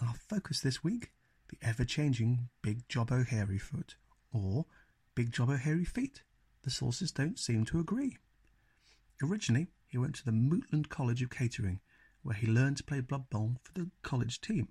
Our 0.00 0.14
focus 0.14 0.60
this 0.60 0.82
week 0.82 1.12
the 1.48 1.58
ever 1.62 1.84
changing 1.84 2.48
Big 2.62 2.86
Jobo 2.88 3.26
Hairyfoot, 3.26 3.94
or 4.32 4.66
Big 5.14 5.30
Jobo 5.32 5.58
Hairyfeet. 5.58 6.22
The 6.62 6.70
sources 6.70 7.10
don't 7.10 7.38
seem 7.38 7.64
to 7.66 7.80
agree. 7.80 8.18
Originally, 9.22 9.68
he 9.86 9.98
went 9.98 10.14
to 10.16 10.24
the 10.24 10.30
Mootland 10.32 10.88
College 10.90 11.22
of 11.22 11.30
Catering, 11.30 11.80
where 12.22 12.34
he 12.34 12.46
learned 12.46 12.76
to 12.78 12.84
play 12.84 13.00
Blood 13.00 13.30
Bowl 13.30 13.56
for 13.62 13.72
the 13.72 13.90
college 14.02 14.40
team. 14.40 14.68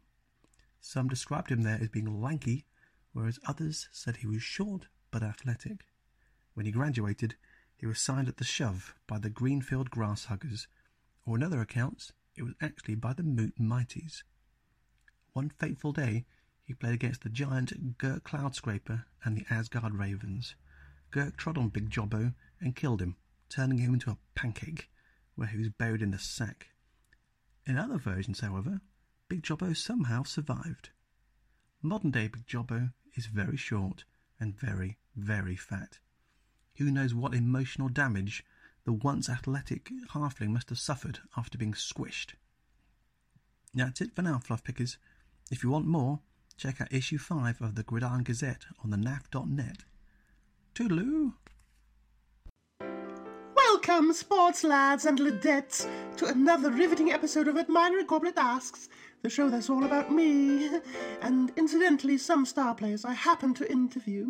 Some 0.80 1.08
described 1.08 1.52
him 1.52 1.64
there 1.64 1.80
as 1.82 1.90
being 1.90 2.22
lanky, 2.22 2.66
whereas 3.14 3.40
others 3.48 3.90
said 3.92 4.18
he 4.18 4.28
was 4.28 4.44
short 4.44 4.88
but 5.10 5.24
athletic. 5.24 5.86
When 6.54 6.66
he 6.66 6.72
graduated, 6.72 7.36
he 7.78 7.86
was 7.86 8.02
signed 8.02 8.28
at 8.28 8.38
the 8.38 8.44
shove 8.44 8.96
by 9.06 9.20
the 9.20 9.30
Greenfield 9.30 9.92
Grasshuggers, 9.92 10.68
or 11.26 11.38
in 11.38 11.44
other 11.44 11.62
accounts, 11.62 12.12
it 12.36 12.44
was 12.44 12.56
actually 12.60 12.96
by 12.96 13.14
the 13.14 13.24
Moot 13.24 13.58
Mighties. 13.60 14.24
One 15.34 15.50
fateful 15.50 15.94
day, 15.94 16.26
he 16.64 16.74
played 16.74 16.96
against 16.96 17.22
the 17.22 17.30
giant 17.30 17.98
Gurk 17.98 18.24
Cloudscraper 18.24 19.06
and 19.24 19.38
the 19.38 19.46
Asgard 19.50 19.94
Ravens. 19.94 20.56
Gurk 21.12 21.38
trod 21.38 21.58
on 21.58 21.70
Big 21.70 21.90
Jobo 21.90 22.34
and 22.60 22.76
killed 22.76 23.02
him, 23.02 23.16
turning 23.48 23.78
him 23.78 23.94
into 23.94 24.10
a 24.10 24.18
pancake, 24.36 24.90
where 25.36 25.48
he 25.48 25.58
was 25.58 25.70
buried 25.70 26.02
in 26.02 26.12
the 26.12 26.20
sack. 26.20 26.70
In 27.66 27.78
other 27.78 27.98
versions, 27.98 28.40
however, 28.40 28.82
Big 29.30 29.44
Jobo 29.44 29.76
somehow 29.78 30.24
survived. 30.24 30.90
Modern 31.82 32.12
day 32.12 32.28
Big 32.28 32.48
Jobo 32.48 32.94
is 33.16 33.28
very 33.28 33.58
short 33.58 34.04
and 34.40 34.60
very, 34.60 34.98
very 35.16 35.56
fat. 35.56 36.00
Who 36.78 36.92
knows 36.92 37.14
what 37.14 37.34
emotional 37.34 37.90
damage 37.90 38.46
the 38.86 38.94
once 38.94 39.30
athletic 39.30 39.92
halfling 40.14 40.50
must 40.50 40.70
have 40.70 40.78
suffered 40.78 41.20
after 41.36 41.58
being 41.58 41.74
squished. 41.74 42.34
That's 43.74 44.00
it 44.00 44.16
for 44.16 44.22
now, 44.22 44.40
Fluff 44.40 44.64
Pickers. 44.64 44.98
If 45.52 45.64
you 45.64 45.70
want 45.70 45.88
more, 45.88 46.20
check 46.56 46.80
out 46.80 46.94
issue 46.94 47.18
5 47.18 47.62
of 47.62 47.76
the 47.76 47.84
Gridiron 47.84 48.24
Gazette 48.24 48.66
on 48.84 48.92
the 48.92 48.98
naf.net. 48.98 49.86
Toodaloo! 50.76 51.34
Welcome, 53.56 54.14
sports 54.14 54.64
lads 54.64 55.06
and 55.06 55.20
ladettes, 55.20 55.88
to 56.18 56.28
another 56.28 56.70
riveting 56.70 57.12
episode 57.12 57.48
of 57.48 57.56
Amira 57.56 58.06
Goblette 58.06 58.38
Asks, 58.38 58.88
the 59.24 59.30
show 59.30 59.50
that's 59.50 59.70
all 59.70 59.84
about 59.84 60.12
me, 60.12 60.70
and 61.22 61.52
incidentally, 61.56 62.18
some 62.18 62.46
star 62.46 62.76
players 62.76 63.04
I 63.04 63.14
happen 63.14 63.54
to 63.56 63.72
interview. 63.72 64.28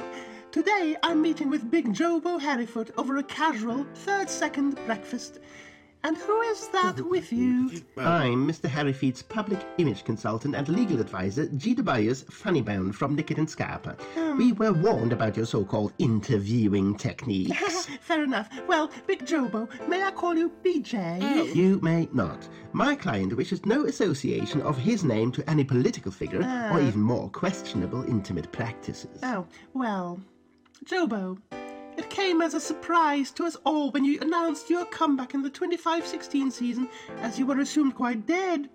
Today, 0.52 0.96
I'm 1.04 1.22
meeting 1.22 1.50
with 1.50 1.70
Big 1.70 1.94
Jobo 1.94 2.40
Hairyfoot 2.40 2.92
over 2.98 3.18
a 3.18 3.24
casual 3.24 3.86
third 3.94 4.30
second 4.30 4.76
breakfast. 4.86 5.40
And 6.08 6.16
who 6.16 6.40
is 6.44 6.70
that 6.70 7.02
with 7.02 7.34
you? 7.34 7.70
I'm 7.98 8.48
Mr. 8.48 8.70
Hairyfeet's 8.70 9.22
public 9.24 9.60
image 9.78 10.06
consultant 10.06 10.56
and 10.56 10.70
legal 10.70 11.02
advisor, 11.02 11.48
G. 11.48 11.76
Tobias 11.76 12.24
Funnybound 12.24 12.96
from 12.96 13.14
Nicket 13.14 13.38
and 13.40 13.50
Scarpa. 13.50 13.98
We 14.38 14.54
were 14.54 14.72
warned 14.72 15.12
about 15.12 15.36
your 15.36 15.46
so-called 15.46 15.92
interviewing 16.00 16.96
techniques. 16.96 17.88
Fair 18.00 18.24
enough. 18.24 18.48
Well, 18.70 18.90
Big 19.06 19.26
Jobo, 19.26 19.68
may 19.90 20.02
I 20.02 20.12
call 20.12 20.34
you 20.38 20.50
BJ? 20.64 21.54
You 21.54 21.78
may 21.82 22.08
not. 22.14 22.48
My 22.72 22.96
client 22.96 23.36
wishes 23.36 23.66
no 23.66 23.84
association 23.84 24.62
of 24.62 24.78
his 24.78 25.04
name 25.04 25.30
to 25.34 25.50
any 25.50 25.66
political 25.66 26.14
figure 26.14 26.40
Ah. 26.42 26.74
or 26.74 26.80
even 26.80 27.02
more 27.02 27.30
questionable 27.32 28.06
intimate 28.08 28.50
practices. 28.54 29.20
Oh, 29.24 29.46
well, 29.74 30.22
Jobo, 30.86 31.38
it 31.52 31.66
came 32.18 32.41
as 32.41 32.56
a 32.56 32.60
surprise 32.60 33.30
to 33.30 33.45
us 33.45 33.56
all 33.64 33.91
when 33.91 34.03
you 34.03 34.19
announced 34.22 34.72
your 34.72 34.84
comeback 34.85 35.35
in 35.35 35.44
the 35.44 35.52
25-16 35.52 36.52
season, 36.52 36.89
as 37.19 37.38
you 37.38 37.45
were 37.45 37.60
assumed 37.60 37.94
quite 37.94 38.26
dead. 38.26 38.68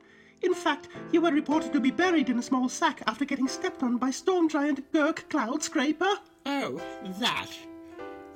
In 0.43 0.55
fact, 0.55 0.87
you 1.11 1.21
were 1.21 1.33
reported 1.33 1.73
to 1.73 1.81
be 1.81 1.91
buried 1.91 2.31
in 2.31 2.39
a 2.39 2.43
small 2.43 2.69
sack 2.69 3.03
after 3.09 3.25
getting 3.25 3.49
stepped 3.49 3.83
on 3.83 3.97
by 3.97 4.13
storm 4.13 4.49
giant 4.49 4.93
Gurk 4.93 5.29
Cloudscraper. 5.29 6.19
Oh, 6.47 6.81
that. 7.19 7.51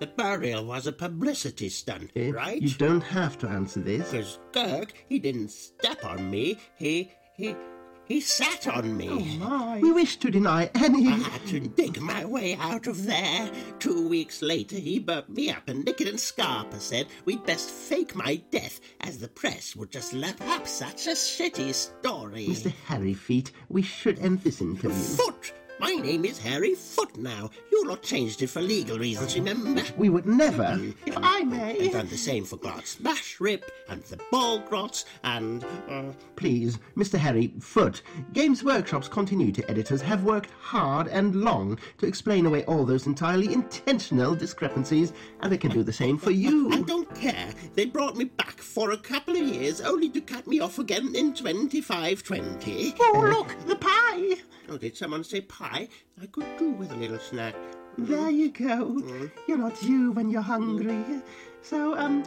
The 0.00 0.08
burial 0.08 0.64
was 0.64 0.88
a 0.88 0.92
publicity 0.92 1.68
stunt, 1.68 2.10
Eh, 2.16 2.32
right? 2.32 2.60
You 2.60 2.70
don't 2.70 3.04
have 3.04 3.38
to 3.38 3.48
answer 3.48 3.78
this. 3.78 4.10
Because 4.10 4.40
Gurk, 4.50 4.90
he 5.08 5.20
didn't 5.20 5.52
step 5.52 6.04
on 6.04 6.28
me. 6.28 6.58
He, 6.74 7.12
he, 7.36 7.54
he 8.06 8.20
sat 8.20 8.66
on 8.68 8.96
me. 8.96 9.08
Oh, 9.10 9.20
my. 9.48 9.80
We 9.80 9.92
wish 9.92 10.16
to 10.18 10.30
deny 10.30 10.70
any. 10.74 11.08
I 11.08 11.16
had 11.16 11.46
to 11.48 11.60
dig 11.60 12.00
my 12.00 12.24
way 12.24 12.54
out 12.56 12.86
of 12.86 13.04
there. 13.04 13.50
Two 13.78 14.08
weeks 14.08 14.42
later, 14.42 14.76
he 14.76 14.98
burped 14.98 15.30
me 15.30 15.50
up, 15.50 15.68
and 15.68 15.84
Nicket 15.84 16.08
and 16.08 16.20
Scarpa 16.20 16.80
said 16.80 17.06
we'd 17.24 17.44
best 17.44 17.68
fake 17.68 18.14
my 18.14 18.36
death, 18.50 18.80
as 19.00 19.18
the 19.18 19.28
press 19.28 19.74
would 19.74 19.90
just 19.90 20.12
lap 20.12 20.40
up 20.42 20.66
such 20.66 21.06
a 21.06 21.10
shitty 21.10 21.74
story. 21.74 22.46
Mr. 22.46 22.72
Hairyfeet, 22.88 23.50
we 23.68 23.82
should 23.82 24.18
end 24.20 24.42
this 24.42 24.60
interview. 24.60 24.90
Foot! 24.90 25.52
My 25.78 25.92
name 25.92 26.24
is 26.24 26.38
Hairyfoot 26.40 27.16
now. 27.18 27.50
You 27.70 27.86
lot 27.86 28.02
changed 28.02 28.40
it 28.42 28.46
for 28.48 28.62
legal 28.62 28.98
reasons, 28.98 29.34
remember? 29.36 29.82
We 29.98 30.08
would 30.08 30.24
never. 30.24 30.80
If 31.04 31.14
I 31.18 31.42
may. 31.44 31.78
I've 31.86 31.92
done 31.92 32.08
the 32.08 32.16
same 32.16 32.44
for 32.46 32.56
Grot 32.56 32.86
Smash 32.86 33.38
Rip 33.40 33.70
and 33.90 34.02
the 34.04 34.18
Ball 34.30 34.60
Grots 34.60 35.04
and. 35.24 35.64
Uh, 35.88 36.04
Please, 36.36 36.78
Mr. 36.96 37.18
Hairyfoot, 37.18 38.00
Games 38.32 38.64
Workshop's 38.64 39.08
continuity 39.08 39.62
editors 39.68 40.00
have 40.00 40.24
worked 40.24 40.50
hard 40.60 41.08
and 41.08 41.36
long 41.36 41.78
to 41.98 42.06
explain 42.06 42.46
away 42.46 42.64
all 42.64 42.84
those 42.86 43.06
entirely 43.06 43.52
intentional 43.52 44.34
discrepancies, 44.34 45.12
and 45.40 45.52
they 45.52 45.58
can 45.58 45.70
do 45.70 45.82
the 45.82 45.92
same 45.92 46.16
for 46.16 46.30
you. 46.30 46.72
I 46.72 46.80
don't 46.82 47.12
care. 47.14 47.50
They 47.74 47.84
brought 47.84 48.16
me 48.16 48.24
back 48.24 48.58
for 48.58 48.92
a 48.92 48.96
couple 48.98 49.36
of 49.36 49.42
years 49.42 49.82
only 49.82 50.08
to 50.10 50.20
cut 50.22 50.46
me 50.46 50.60
off 50.60 50.78
again 50.78 51.14
in 51.14 51.34
2520. 51.34 52.94
Oh, 52.98 53.28
look, 53.30 53.54
the 53.66 53.76
pie! 53.76 54.34
Oh, 54.68 54.76
did 54.76 54.96
someone 54.96 55.22
say 55.22 55.42
pie? 55.42 55.65
I 56.22 56.26
could 56.26 56.56
do 56.58 56.70
with 56.70 56.92
a 56.92 56.96
little 56.96 57.18
snack. 57.18 57.54
Mm-hmm. 57.54 58.06
There 58.06 58.30
you 58.30 58.50
go. 58.50 58.66
Mm-hmm. 58.66 59.26
You're 59.48 59.58
not 59.58 59.82
you 59.82 60.12
when 60.12 60.30
you're 60.30 60.42
hungry. 60.42 60.92
Mm-hmm. 60.92 61.18
So, 61.62 61.96
um, 61.96 62.24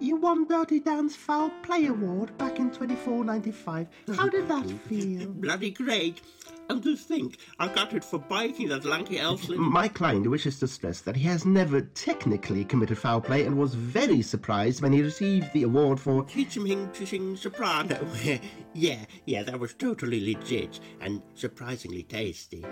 you 0.00 0.16
won 0.16 0.46
Dirty 0.46 0.80
Dan's 0.80 1.14
Foul 1.14 1.50
Play 1.62 1.86
Award 1.86 2.36
back 2.38 2.58
in 2.58 2.70
2495. 2.70 3.88
How 4.16 4.28
did 4.28 4.48
that 4.48 4.68
feel? 4.88 5.28
Bloody 5.28 5.70
great. 5.70 6.22
And 6.70 6.84
to 6.84 6.94
think, 6.94 7.38
I 7.58 7.66
got 7.66 7.94
it 7.94 8.04
for 8.04 8.20
biting 8.20 8.68
that 8.68 8.84
lanky 8.84 9.16
elfling. 9.16 9.56
My 9.56 9.88
client 9.88 10.30
wishes 10.30 10.60
to 10.60 10.68
stress 10.68 11.00
that 11.00 11.16
he 11.16 11.24
has 11.24 11.44
never 11.44 11.80
technically 11.80 12.64
committed 12.64 12.96
foul 12.96 13.20
play 13.20 13.44
and 13.44 13.58
was 13.58 13.74
very 13.74 14.22
surprised 14.22 14.80
when 14.80 14.92
he 14.92 15.02
received 15.02 15.52
the 15.52 15.64
award 15.64 15.98
for 15.98 16.22
Teach 16.26 16.56
him 16.56 16.88
to 16.92 17.06
sing 17.06 17.36
soprano. 17.36 18.06
yeah, 18.72 19.04
yeah, 19.26 19.42
that 19.42 19.58
was 19.58 19.74
totally 19.74 20.24
legit 20.32 20.78
and 21.00 21.20
surprisingly 21.34 22.04
tasty. 22.04 22.64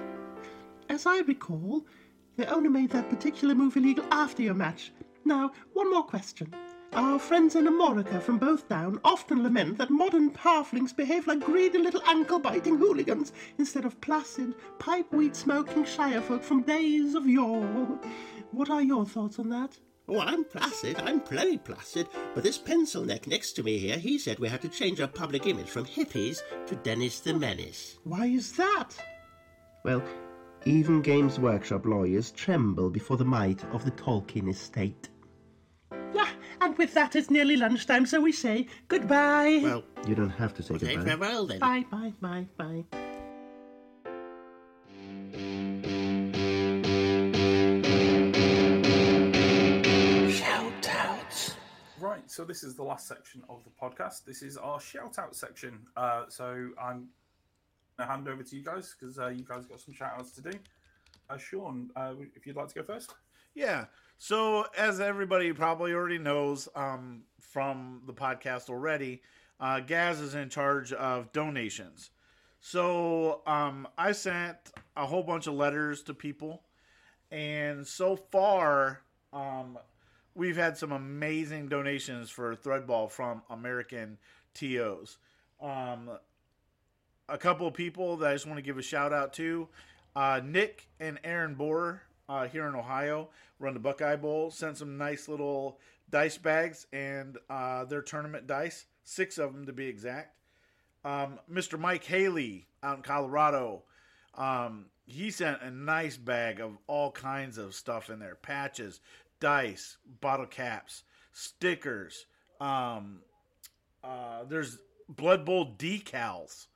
As 0.89 1.05
I 1.05 1.19
recall, 1.23 1.85
they 2.37 2.47
only 2.47 2.69
made 2.69 2.91
that 2.91 3.11
particular 3.11 3.57
move 3.57 3.77
illegal 3.77 4.05
after 4.12 4.43
your 4.43 4.55
match. 4.55 4.93
Now, 5.25 5.51
one 5.73 5.91
more 5.91 6.05
question. 6.05 6.55
Our 6.94 7.19
friends 7.19 7.55
in 7.55 7.66
Amorica 7.66 8.20
from 8.20 8.39
Both 8.39 8.69
Down 8.69 8.98
often 9.05 9.43
lament 9.43 9.77
that 9.78 9.90
modern 9.90 10.31
halflings 10.31 10.97
behave 10.97 11.27
like 11.27 11.40
greedy 11.40 11.78
little 11.78 12.02
ankle-biting 12.06 12.78
hooligans 12.78 13.32
instead 13.59 13.85
of 13.85 14.01
placid, 14.01 14.55
pipe-weed 14.78 15.36
smoking 15.36 15.85
shirefolk 15.85 16.43
from 16.43 16.62
days 16.62 17.15
of 17.15 17.27
yore. 17.27 18.01
What 18.52 18.70
are 18.70 18.82
your 18.82 19.05
thoughts 19.05 19.39
on 19.39 19.51
that? 19.51 19.78
Oh, 20.09 20.20
I'm 20.20 20.44
placid. 20.44 20.98
I'm 21.01 21.20
very 21.20 21.59
placid. 21.59 22.09
But 22.35 22.43
this 22.43 22.56
pencil 22.56 23.05
neck 23.05 23.27
next 23.27 23.52
to 23.52 23.62
me 23.62 23.77
here, 23.78 23.98
he 23.98 24.19
said 24.19 24.39
we 24.39 24.48
had 24.48 24.62
to 24.62 24.69
change 24.69 25.01
our 25.01 25.09
public 25.09 25.47
image 25.47 25.69
from 25.69 25.85
hippies 25.85 26.40
to 26.66 26.77
Dennis 26.77 27.20
the 27.20 27.35
Menace. 27.35 27.98
Why 28.05 28.27
is 28.27 28.52
that? 28.52 28.97
Well, 29.85 30.02
even 30.65 31.02
Games 31.02 31.39
Workshop 31.39 31.85
lawyers 31.85 32.31
tremble 32.32 32.89
before 32.89 33.19
the 33.19 33.24
might 33.27 33.62
of 33.66 33.85
the 33.85 33.90
Tolkien 33.90 34.48
estate. 34.48 35.10
Yeah, 36.60 36.66
and 36.66 36.78
with 36.78 36.94
that, 36.94 37.16
it's 37.16 37.30
nearly 37.30 37.56
lunchtime, 37.56 38.06
so 38.06 38.20
we 38.20 38.32
say 38.32 38.66
goodbye. 38.89 39.60
Well, 39.62 39.85
You 40.06 40.14
don't 40.14 40.30
have 40.30 40.55
to 40.55 40.62
say 40.62 40.78
say 40.78 40.97
goodbye. 40.97 41.10
farewell 41.10 41.47
then. 41.47 41.59
Bye, 41.59 41.85
bye, 41.90 42.12
bye, 42.20 42.47
bye. 42.56 42.85
Shout. 50.30 51.55
Right, 52.01 52.30
so 52.30 52.44
this 52.44 52.62
is 52.62 52.74
the 52.76 52.82
last 52.82 53.09
section 53.09 53.43
of 53.48 53.62
the 53.64 53.70
podcast. 53.70 54.24
This 54.24 54.43
is 54.43 54.56
our 54.56 54.80
shout 54.80 55.18
out 55.18 55.35
section. 55.35 55.80
Uh, 55.97 56.24
so 56.28 56.70
I'm 56.80 57.09
going 57.97 57.98
to 57.98 58.05
hand 58.06 58.28
over 58.28 58.43
to 58.43 58.56
you 58.56 58.62
guys 58.62 58.94
because 58.98 59.18
uh, 59.18 59.28
you 59.28 59.44
guys 59.44 59.64
got 59.66 59.80
some 59.80 59.94
shout 59.94 60.12
outs 60.16 60.30
to 60.32 60.43
do. 60.43 60.51
Uh, 61.28 61.36
Sean, 61.36 61.90
uh, 61.97 62.14
if 62.36 62.47
you'd 62.47 62.56
like 62.56 62.68
to 62.68 62.74
go 62.76 62.82
first. 62.82 63.14
Yeah. 63.55 63.86
So 64.19 64.66
as 64.77 64.99
everybody 65.01 65.53
probably 65.53 65.93
already 65.93 66.19
knows 66.19 66.69
um, 66.74 67.23
from 67.40 68.03
the 68.05 68.12
podcast 68.12 68.69
already, 68.69 69.23
uh, 69.61 69.78
Gaz 69.81 70.20
is 70.20 70.35
in 70.35 70.49
charge 70.49 70.93
of 70.93 71.32
donations. 71.32 72.11
So 72.61 73.43
um, 73.47 73.86
I 73.97 74.11
sent 74.11 74.57
a 74.97 75.07
whole 75.07 75.23
bunch 75.23 75.47
of 75.47 75.55
letters 75.55 76.03
to 76.03 76.15
people, 76.15 76.62
and 77.31 77.86
so 77.86 78.16
far 78.16 79.03
um, 79.32 79.78
we've 80.35 80.57
had 80.57 80.77
some 80.77 80.90
amazing 80.90 81.69
donations 81.69 82.28
for 82.28 82.57
Thrudball 82.57 83.09
from 83.09 83.43
American 83.49 84.19
TOs. 84.53 85.19
Um, 85.61 86.11
a 87.28 87.39
couple 87.39 87.69
of 87.69 87.74
people 87.74 88.16
that 88.16 88.31
I 88.31 88.32
just 88.32 88.47
want 88.47 88.59
to 88.59 88.62
give 88.62 88.78
a 88.78 88.82
shout 88.82 89.12
out 89.12 89.32
to 89.35 89.69
uh, 90.16 90.40
Nick 90.45 90.89
and 90.99 91.20
Aaron 91.23 91.55
Bohr 91.55 92.01
uh, 92.28 92.49
here 92.49 92.66
in 92.66 92.74
Ohio 92.74 93.28
run 93.59 93.74
the 93.74 93.80
Buckeye 93.80 94.16
Bowl, 94.16 94.51
sent 94.51 94.76
some 94.76 94.97
nice 94.97 95.28
little 95.28 95.78
dice 96.10 96.39
bags 96.39 96.86
and 96.93 97.39
uh, 97.51 97.85
their 97.85 98.02
tournament 98.02 98.47
dice, 98.47 98.86
six 99.05 99.39
of 99.39 99.52
them 99.52 99.66
to 99.66 99.72
be 99.72 99.86
exact. 99.86 100.36
Um, 101.05 101.39
Mr. 101.51 101.78
Mike 101.78 102.05
Haley 102.05 102.66
out 102.82 102.98
in 102.98 103.02
Colorado, 103.02 103.82
um, 104.35 104.86
he 105.06 105.30
sent 105.30 105.62
a 105.62 105.70
nice 105.70 106.16
bag 106.16 106.60
of 106.60 106.78
all 106.86 107.10
kinds 107.10 107.59
of 107.59 107.74
stuff 107.74 108.10
in 108.10 108.18
there 108.18 108.35
patches, 108.35 109.01
dice, 109.40 109.97
bottle 110.20 110.47
caps, 110.47 111.05
stickers. 111.32 112.26
Um, 112.60 113.20
uh, 114.02 114.44
there's 114.48 114.78
Blood 115.09 115.44
Bowl 115.44 115.74
decals 115.78 116.66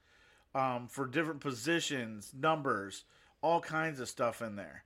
um, 0.54 0.88
for 0.88 1.06
different 1.06 1.40
positions, 1.40 2.32
numbers, 2.34 3.04
all 3.42 3.60
kinds 3.60 4.00
of 4.00 4.08
stuff 4.08 4.40
in 4.40 4.56
there. 4.56 4.84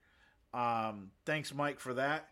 Um, 0.56 1.10
thanks, 1.26 1.54
Mike, 1.54 1.78
for 1.80 1.94
that. 1.94 2.30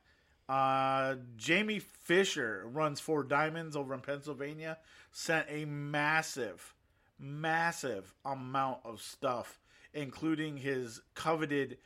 Uh, 0.49 1.17
Jamie 1.37 1.81
Fisher 1.81 2.65
runs 2.67 2.99
Four 2.99 3.23
Diamonds 3.23 3.77
over 3.77 3.93
in 3.93 4.01
Pennsylvania. 4.01 4.79
Sent 5.13 5.47
a 5.51 5.67
massive, 5.67 6.75
massive 7.19 8.15
amount 8.25 8.79
of 8.85 9.03
stuff, 9.03 9.61
including 9.93 10.57
his 10.57 11.03
coveted, 11.15 11.77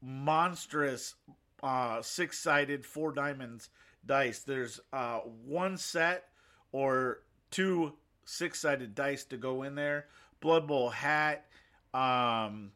monstrous 0.00 1.16
uh, 1.62 2.00
six 2.00 2.38
sided 2.38 2.86
Four 2.86 3.12
Diamonds 3.12 3.68
dice. 4.06 4.40
There's 4.40 4.80
uh, 4.92 5.18
one 5.44 5.76
set 5.76 6.28
or 6.70 7.22
two 7.50 7.92
six 8.24 8.60
sided 8.60 8.94
dice 8.94 9.24
to 9.24 9.36
go 9.36 9.64
in 9.64 9.74
there. 9.74 10.06
Blood 10.40 10.68
Bowl 10.68 10.90
hat, 10.90 11.46
um, 11.92 12.70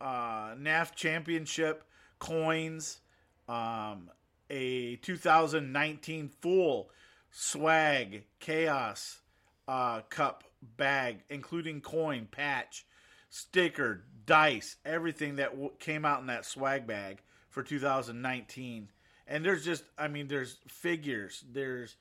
uh, 0.00 0.54
NAF 0.54 0.94
Championship 0.94 1.84
coins, 2.24 3.00
um, 3.48 4.10
a 4.48 4.96
2019 4.96 6.30
full 6.40 6.88
swag 7.30 8.24
chaos 8.40 9.18
uh, 9.68 10.00
cup 10.08 10.44
bag, 10.62 11.18
including 11.28 11.82
coin, 11.82 12.26
patch, 12.30 12.86
sticker, 13.28 14.04
dice, 14.24 14.76
everything 14.86 15.36
that 15.36 15.50
w- 15.50 15.72
came 15.78 16.06
out 16.06 16.20
in 16.22 16.28
that 16.28 16.46
swag 16.46 16.86
bag 16.86 17.20
for 17.50 17.62
2019. 17.62 18.88
And 19.26 19.44
there's 19.44 19.64
just, 19.64 19.84
I 19.98 20.08
mean, 20.08 20.28
there's 20.28 20.56
figures, 20.66 21.44
there's 21.52 21.96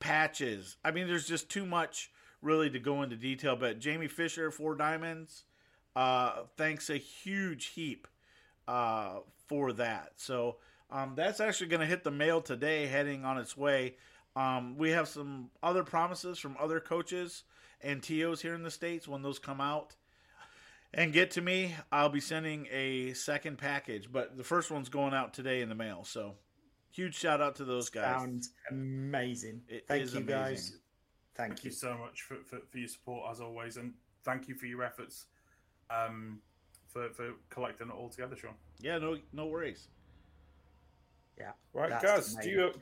patches. 0.00 0.76
I 0.84 0.90
mean, 0.90 1.06
there's 1.06 1.28
just 1.28 1.50
too 1.50 1.66
much 1.66 2.10
really 2.40 2.70
to 2.70 2.78
go 2.78 3.02
into 3.02 3.16
detail. 3.16 3.56
But 3.56 3.78
Jamie 3.78 4.08
Fisher, 4.08 4.50
Four 4.50 4.74
Diamonds, 4.74 5.44
uh, 5.94 6.44
thanks 6.56 6.88
a 6.88 6.96
huge 6.96 7.66
heap 7.66 8.08
uh, 8.68 9.20
for 9.46 9.72
that. 9.74 10.12
So 10.16 10.56
um, 10.90 11.14
that's 11.16 11.40
actually 11.40 11.68
going 11.68 11.80
to 11.80 11.86
hit 11.86 12.04
the 12.04 12.10
mail 12.10 12.40
today, 12.40 12.86
heading 12.86 13.24
on 13.24 13.38
its 13.38 13.56
way. 13.56 13.96
Um, 14.34 14.76
we 14.76 14.90
have 14.90 15.08
some 15.08 15.50
other 15.62 15.82
promises 15.82 16.38
from 16.38 16.56
other 16.60 16.78
coaches 16.80 17.44
and 17.80 18.02
TOs 18.02 18.42
here 18.42 18.54
in 18.54 18.62
the 18.62 18.70
States 18.70 19.08
when 19.08 19.22
those 19.22 19.38
come 19.38 19.60
out 19.60 19.94
and 20.92 21.12
get 21.12 21.32
to 21.32 21.40
me. 21.40 21.74
I'll 21.90 22.08
be 22.10 22.20
sending 22.20 22.66
a 22.70 23.14
second 23.14 23.58
package, 23.58 24.10
but 24.12 24.36
the 24.36 24.44
first 24.44 24.70
one's 24.70 24.88
going 24.88 25.14
out 25.14 25.32
today 25.32 25.62
in 25.62 25.68
the 25.68 25.74
mail. 25.74 26.04
So 26.04 26.34
huge 26.90 27.14
shout 27.14 27.40
out 27.40 27.56
to 27.56 27.64
those 27.64 27.88
guys. 27.88 28.20
Sounds 28.20 28.50
amazing. 28.70 29.62
It 29.68 29.86
Thank 29.88 30.02
is 30.02 30.14
you, 30.14 30.20
amazing. 30.20 30.36
guys. 30.36 30.76
Thank, 31.34 31.52
Thank 31.52 31.64
you 31.64 31.70
so 31.70 31.96
much 31.96 32.22
for, 32.22 32.36
for, 32.46 32.58
for 32.70 32.78
your 32.78 32.88
support 32.88 33.30
as 33.30 33.40
always, 33.40 33.76
and 33.76 33.92
thank 34.24 34.48
you 34.48 34.54
for 34.54 34.66
your 34.66 34.82
efforts 34.82 35.26
um, 35.90 36.40
for, 36.96 37.10
for 37.10 37.32
collecting 37.50 37.88
it 37.88 37.92
all 37.92 38.08
together, 38.08 38.36
Sean. 38.36 38.52
Yeah, 38.80 38.98
no, 38.98 39.18
no 39.32 39.46
worries. 39.46 39.88
Yeah. 41.38 41.50
Right, 41.74 41.90
that's 41.90 42.04
guys, 42.04 42.28
do 42.28 42.34
amazing. 42.36 42.52
you 42.52 42.72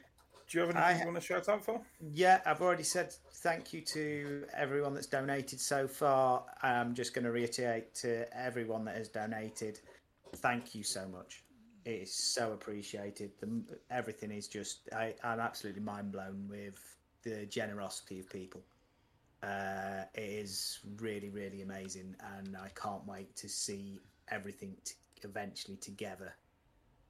do 0.47 0.59
you 0.59 0.61
have 0.67 0.77
anything 0.77 0.85
I- 0.85 0.99
you 1.01 1.05
want 1.07 1.17
to 1.17 1.27
shout 1.27 1.49
out 1.49 1.65
for? 1.65 1.81
Yeah, 2.13 2.41
I've 2.47 2.61
already 2.61 2.83
said 2.85 3.13
thank 3.33 3.73
you 3.73 3.81
to 3.81 4.45
everyone 4.55 4.95
that's 4.95 5.07
donated 5.07 5.59
so 5.59 5.89
far. 5.89 6.45
I'm 6.63 6.95
just 6.95 7.15
going 7.15 7.25
to 7.25 7.33
reiterate 7.33 7.95
to 7.97 8.33
everyone 8.39 8.85
that 8.85 8.97
has 8.97 9.09
donated, 9.09 9.81
thank 10.37 10.75
you 10.75 10.85
so 10.85 11.09
much. 11.09 11.43
It 11.85 12.03
is 12.03 12.15
so 12.15 12.53
appreciated. 12.53 13.33
The, 13.41 13.49
everything 13.91 14.31
is 14.31 14.47
just, 14.47 14.89
I, 14.95 15.15
I'm 15.25 15.41
absolutely 15.41 15.83
mind 15.83 16.13
blown 16.13 16.47
with 16.49 16.79
the 17.23 17.47
generosity 17.47 18.21
of 18.21 18.29
people. 18.31 18.61
Uh, 19.45 20.05
it 20.15 20.23
is 20.23 20.81
really, 21.01 21.29
really 21.29 21.61
amazing, 21.63 22.17
and 22.39 22.57
I 22.57 22.69
can't 22.81 23.07
wait 23.07 23.35
to 23.37 23.49
see 23.49 23.99
everything 24.29 24.75
t- 24.85 24.95
eventually 25.23 25.77
together 25.77 26.33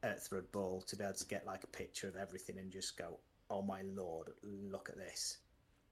at 0.02 0.18
Thrudball 0.18 0.84
to 0.86 0.96
be 0.96 1.04
able 1.04 1.14
to 1.14 1.26
get 1.26 1.46
like 1.46 1.62
a 1.62 1.68
picture 1.68 2.08
of 2.08 2.16
everything 2.16 2.58
and 2.58 2.72
just 2.72 2.98
go, 2.98 3.18
"Oh 3.50 3.62
my 3.62 3.82
lord, 3.82 4.30
look 4.42 4.88
at 4.88 4.96
this!" 4.96 5.38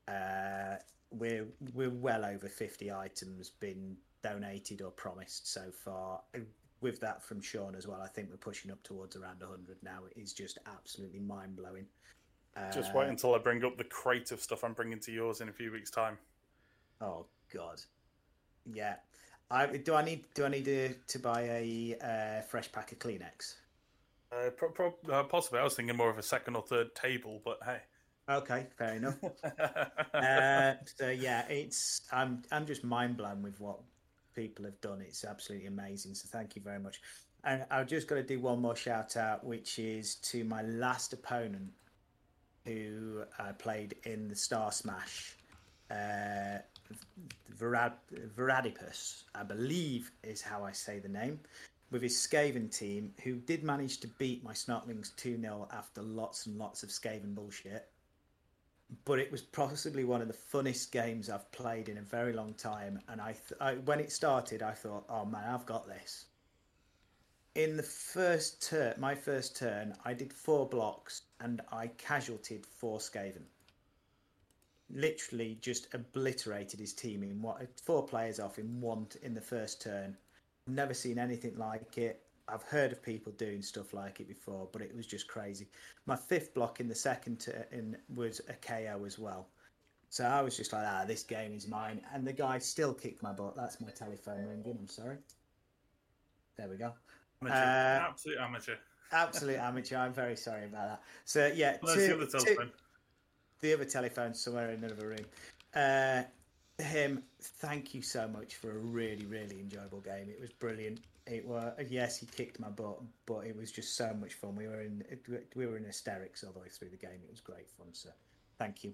Uh, 0.08 0.76
we're 1.10 1.46
we're 1.74 1.90
well 1.90 2.24
over 2.24 2.48
fifty 2.48 2.90
items 2.90 3.50
been 3.50 3.96
donated 4.22 4.82
or 4.82 4.90
promised 4.90 5.52
so 5.52 5.70
far. 5.70 6.20
With 6.80 6.98
that 7.00 7.22
from 7.22 7.40
Sean 7.40 7.76
as 7.76 7.86
well, 7.86 8.02
I 8.02 8.08
think 8.08 8.30
we're 8.30 8.36
pushing 8.36 8.72
up 8.72 8.82
towards 8.82 9.14
around 9.14 9.42
hundred 9.42 9.76
now. 9.84 10.00
It 10.10 10.20
is 10.20 10.32
just 10.32 10.58
absolutely 10.66 11.20
mind 11.20 11.54
blowing. 11.56 11.86
Just 12.74 12.90
Uh, 12.90 12.98
wait 12.98 13.08
until 13.08 13.34
I 13.34 13.38
bring 13.38 13.64
up 13.64 13.78
the 13.78 13.84
crate 13.84 14.32
of 14.32 14.40
stuff 14.40 14.64
I'm 14.64 14.74
bringing 14.74 14.98
to 15.00 15.12
yours 15.12 15.40
in 15.40 15.48
a 15.48 15.52
few 15.52 15.70
weeks' 15.70 15.90
time. 15.90 16.18
Oh 17.02 17.26
God, 17.52 17.80
yeah. 18.72 18.96
I 19.50 19.66
do. 19.66 19.94
I 19.94 20.02
need. 20.02 20.24
Do 20.34 20.46
I 20.46 20.48
need 20.48 20.64
to, 20.64 20.94
to 20.94 21.18
buy 21.18 21.42
a 21.42 21.96
uh, 22.02 22.42
fresh 22.42 22.72
pack 22.72 22.92
of 22.92 22.98
Kleenex? 22.98 23.56
Uh, 24.32 24.48
pro- 24.50 24.70
pro- 24.70 24.94
uh, 25.10 25.24
possibly, 25.24 25.60
I 25.60 25.64
was 25.64 25.74
thinking 25.74 25.96
more 25.96 26.08
of 26.08 26.16
a 26.16 26.22
second 26.22 26.56
or 26.56 26.62
third 26.62 26.94
table, 26.94 27.42
but 27.44 27.58
hey. 27.64 27.78
Okay, 28.30 28.66
fair 28.78 28.94
enough. 28.94 29.18
uh, 30.14 30.74
so 30.96 31.10
yeah, 31.10 31.46
it's 31.48 32.02
I'm 32.12 32.42
I'm 32.50 32.64
just 32.64 32.82
mind 32.82 33.18
blown 33.18 33.42
with 33.42 33.60
what 33.60 33.80
people 34.34 34.64
have 34.64 34.80
done. 34.80 35.02
It's 35.02 35.24
absolutely 35.24 35.66
amazing. 35.66 36.14
So 36.14 36.28
thank 36.30 36.56
you 36.56 36.62
very 36.62 36.78
much. 36.78 37.00
And 37.44 37.66
I've 37.70 37.88
just 37.88 38.06
got 38.06 38.14
to 38.14 38.22
do 38.22 38.40
one 38.40 38.60
more 38.60 38.76
shout 38.76 39.16
out, 39.16 39.44
which 39.44 39.78
is 39.78 40.14
to 40.16 40.44
my 40.44 40.62
last 40.62 41.12
opponent 41.12 41.72
who 42.64 43.24
I 43.38 43.52
played 43.52 43.96
in 44.04 44.28
the 44.28 44.36
Star 44.36 44.70
Smash. 44.70 45.34
Uh, 45.90 46.58
Verad- 47.48 47.98
Veradipus, 48.36 49.24
I 49.34 49.42
believe 49.42 50.10
is 50.22 50.42
how 50.42 50.64
I 50.64 50.72
say 50.72 50.98
the 50.98 51.08
name, 51.08 51.40
with 51.90 52.02
his 52.02 52.16
Skaven 52.16 52.76
team, 52.76 53.12
who 53.22 53.36
did 53.36 53.62
manage 53.62 53.98
to 54.00 54.08
beat 54.08 54.42
my 54.42 54.52
Snotlings 54.52 55.14
2 55.16 55.40
0 55.40 55.68
after 55.72 56.02
lots 56.02 56.46
and 56.46 56.58
lots 56.58 56.82
of 56.82 56.88
Skaven 56.90 57.34
bullshit. 57.34 57.88
But 59.04 59.18
it 59.18 59.30
was 59.30 59.42
possibly 59.42 60.04
one 60.04 60.20
of 60.20 60.28
the 60.28 60.34
funnest 60.34 60.90
games 60.90 61.30
I've 61.30 61.50
played 61.52 61.88
in 61.88 61.98
a 61.98 62.02
very 62.02 62.32
long 62.32 62.54
time. 62.54 63.00
And 63.08 63.20
I, 63.20 63.32
th- 63.32 63.60
I 63.60 63.74
when 63.74 64.00
it 64.00 64.12
started, 64.12 64.62
I 64.62 64.72
thought, 64.72 65.04
oh 65.08 65.24
man, 65.24 65.44
I've 65.48 65.66
got 65.66 65.86
this. 65.86 66.26
In 67.54 67.76
the 67.76 67.82
first 67.82 68.66
turn, 68.68 68.94
my 68.98 69.14
first 69.14 69.56
turn, 69.56 69.94
I 70.04 70.14
did 70.14 70.32
four 70.32 70.68
blocks 70.68 71.22
and 71.40 71.60
I 71.70 71.88
casualtied 71.88 72.66
four 72.66 72.98
Skaven 72.98 73.44
literally 74.92 75.58
just 75.60 75.92
obliterated 75.94 76.78
his 76.78 76.92
team 76.92 77.22
in 77.22 77.40
what 77.40 77.66
four 77.80 78.04
players 78.06 78.38
off 78.38 78.58
in 78.58 78.80
one 78.80 79.06
in 79.22 79.34
the 79.34 79.40
first 79.40 79.80
turn. 79.82 80.16
Never 80.66 80.94
seen 80.94 81.18
anything 81.18 81.56
like 81.56 81.98
it. 81.98 82.22
I've 82.48 82.62
heard 82.64 82.92
of 82.92 83.02
people 83.02 83.32
doing 83.32 83.62
stuff 83.62 83.94
like 83.94 84.20
it 84.20 84.28
before, 84.28 84.68
but 84.72 84.82
it 84.82 84.94
was 84.94 85.06
just 85.06 85.28
crazy. 85.28 85.68
My 86.06 86.16
fifth 86.16 86.52
block 86.54 86.80
in 86.80 86.88
the 86.88 86.94
second 86.94 87.38
turn 87.40 87.96
was 88.14 88.40
a 88.48 88.52
KO 88.54 89.04
as 89.06 89.18
well. 89.18 89.48
So 90.10 90.24
I 90.24 90.42
was 90.42 90.56
just 90.56 90.72
like, 90.72 90.84
ah, 90.86 91.04
this 91.06 91.22
game 91.22 91.54
is 91.54 91.66
mine. 91.66 92.02
And 92.12 92.26
the 92.26 92.32
guy 92.34 92.58
still 92.58 92.92
kicked 92.92 93.22
my 93.22 93.32
butt. 93.32 93.56
That's 93.56 93.80
my 93.80 93.88
telephone 93.90 94.44
ringing. 94.46 94.76
I'm 94.78 94.88
sorry. 94.88 95.16
There 96.58 96.68
we 96.68 96.76
go. 96.76 96.92
Amateur. 97.40 97.56
Uh, 97.56 98.08
Absolute 98.10 98.38
amateur. 98.38 98.74
Absolute 99.12 99.58
amateur. 99.58 99.96
I'm 99.96 100.12
very 100.12 100.36
sorry 100.36 100.66
about 100.66 100.88
that. 100.88 101.02
So 101.24 101.50
yeah, 101.54 101.76
Let's 101.82 101.94
two- 101.94 102.18
two- 102.18 102.26
telephone. 102.26 102.72
The 103.62 103.72
other 103.72 103.84
telephone 103.84 104.34
somewhere 104.34 104.70
in 104.70 104.84
another 104.84 105.08
room. 105.08 105.24
Uh, 105.74 106.22
him, 106.82 107.22
thank 107.40 107.94
you 107.94 108.02
so 108.02 108.28
much 108.28 108.56
for 108.56 108.70
a 108.72 108.78
really, 108.78 109.24
really 109.24 109.60
enjoyable 109.60 110.00
game. 110.00 110.28
It 110.28 110.40
was 110.40 110.50
brilliant. 110.52 111.00
It 111.26 111.46
was 111.46 111.72
yes, 111.88 112.18
he 112.18 112.26
kicked 112.26 112.58
my 112.58 112.68
butt, 112.68 113.00
but 113.26 113.46
it 113.46 113.56
was 113.56 113.70
just 113.70 113.96
so 113.96 114.12
much 114.20 114.34
fun. 114.34 114.56
We 114.56 114.66
were 114.66 114.82
in 114.82 115.04
we 115.54 115.66
were 115.66 115.76
in 115.76 115.84
hysterics 115.84 116.42
all 116.42 116.52
the 116.52 116.58
way 116.58 116.68
through 116.68 116.90
the 116.90 116.96
game. 116.96 117.20
It 117.24 117.30
was 117.30 117.40
great 117.40 117.70
fun. 117.70 117.86
So, 117.92 118.08
thank 118.58 118.82
you. 118.82 118.92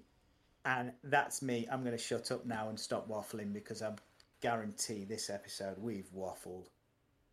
And 0.65 0.91
that's 1.03 1.41
me. 1.41 1.67
I'm 1.71 1.81
going 1.83 1.97
to 1.97 2.03
shut 2.03 2.31
up 2.31 2.45
now 2.45 2.69
and 2.69 2.79
stop 2.79 3.09
waffling 3.09 3.51
because 3.51 3.81
I 3.81 3.93
guarantee 4.41 5.05
this 5.05 5.29
episode 5.31 5.77
we've 5.79 6.09
waffled 6.15 6.67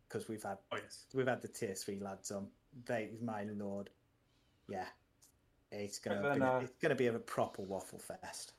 because 0.07 0.27
we've 0.27 0.41
had 0.41 0.57
Oh, 0.71 0.77
yes. 0.77 1.05
we've 1.13 1.27
had 1.27 1.41
the 1.43 1.47
tier 1.49 1.75
three 1.75 1.99
lads 1.99 2.31
on. 2.31 2.47
They, 2.85 3.09
my 3.21 3.43
lord, 3.43 3.91
yeah, 4.67 4.85
it's 5.71 5.99
gonna 5.99 6.21
then, 6.21 6.39
be, 6.39 6.45
uh, 6.45 6.59
it's 6.59 6.77
gonna 6.81 6.95
be 6.95 7.07
a 7.07 7.13
proper 7.13 7.61
waffle 7.61 7.99
fest. 7.99 8.53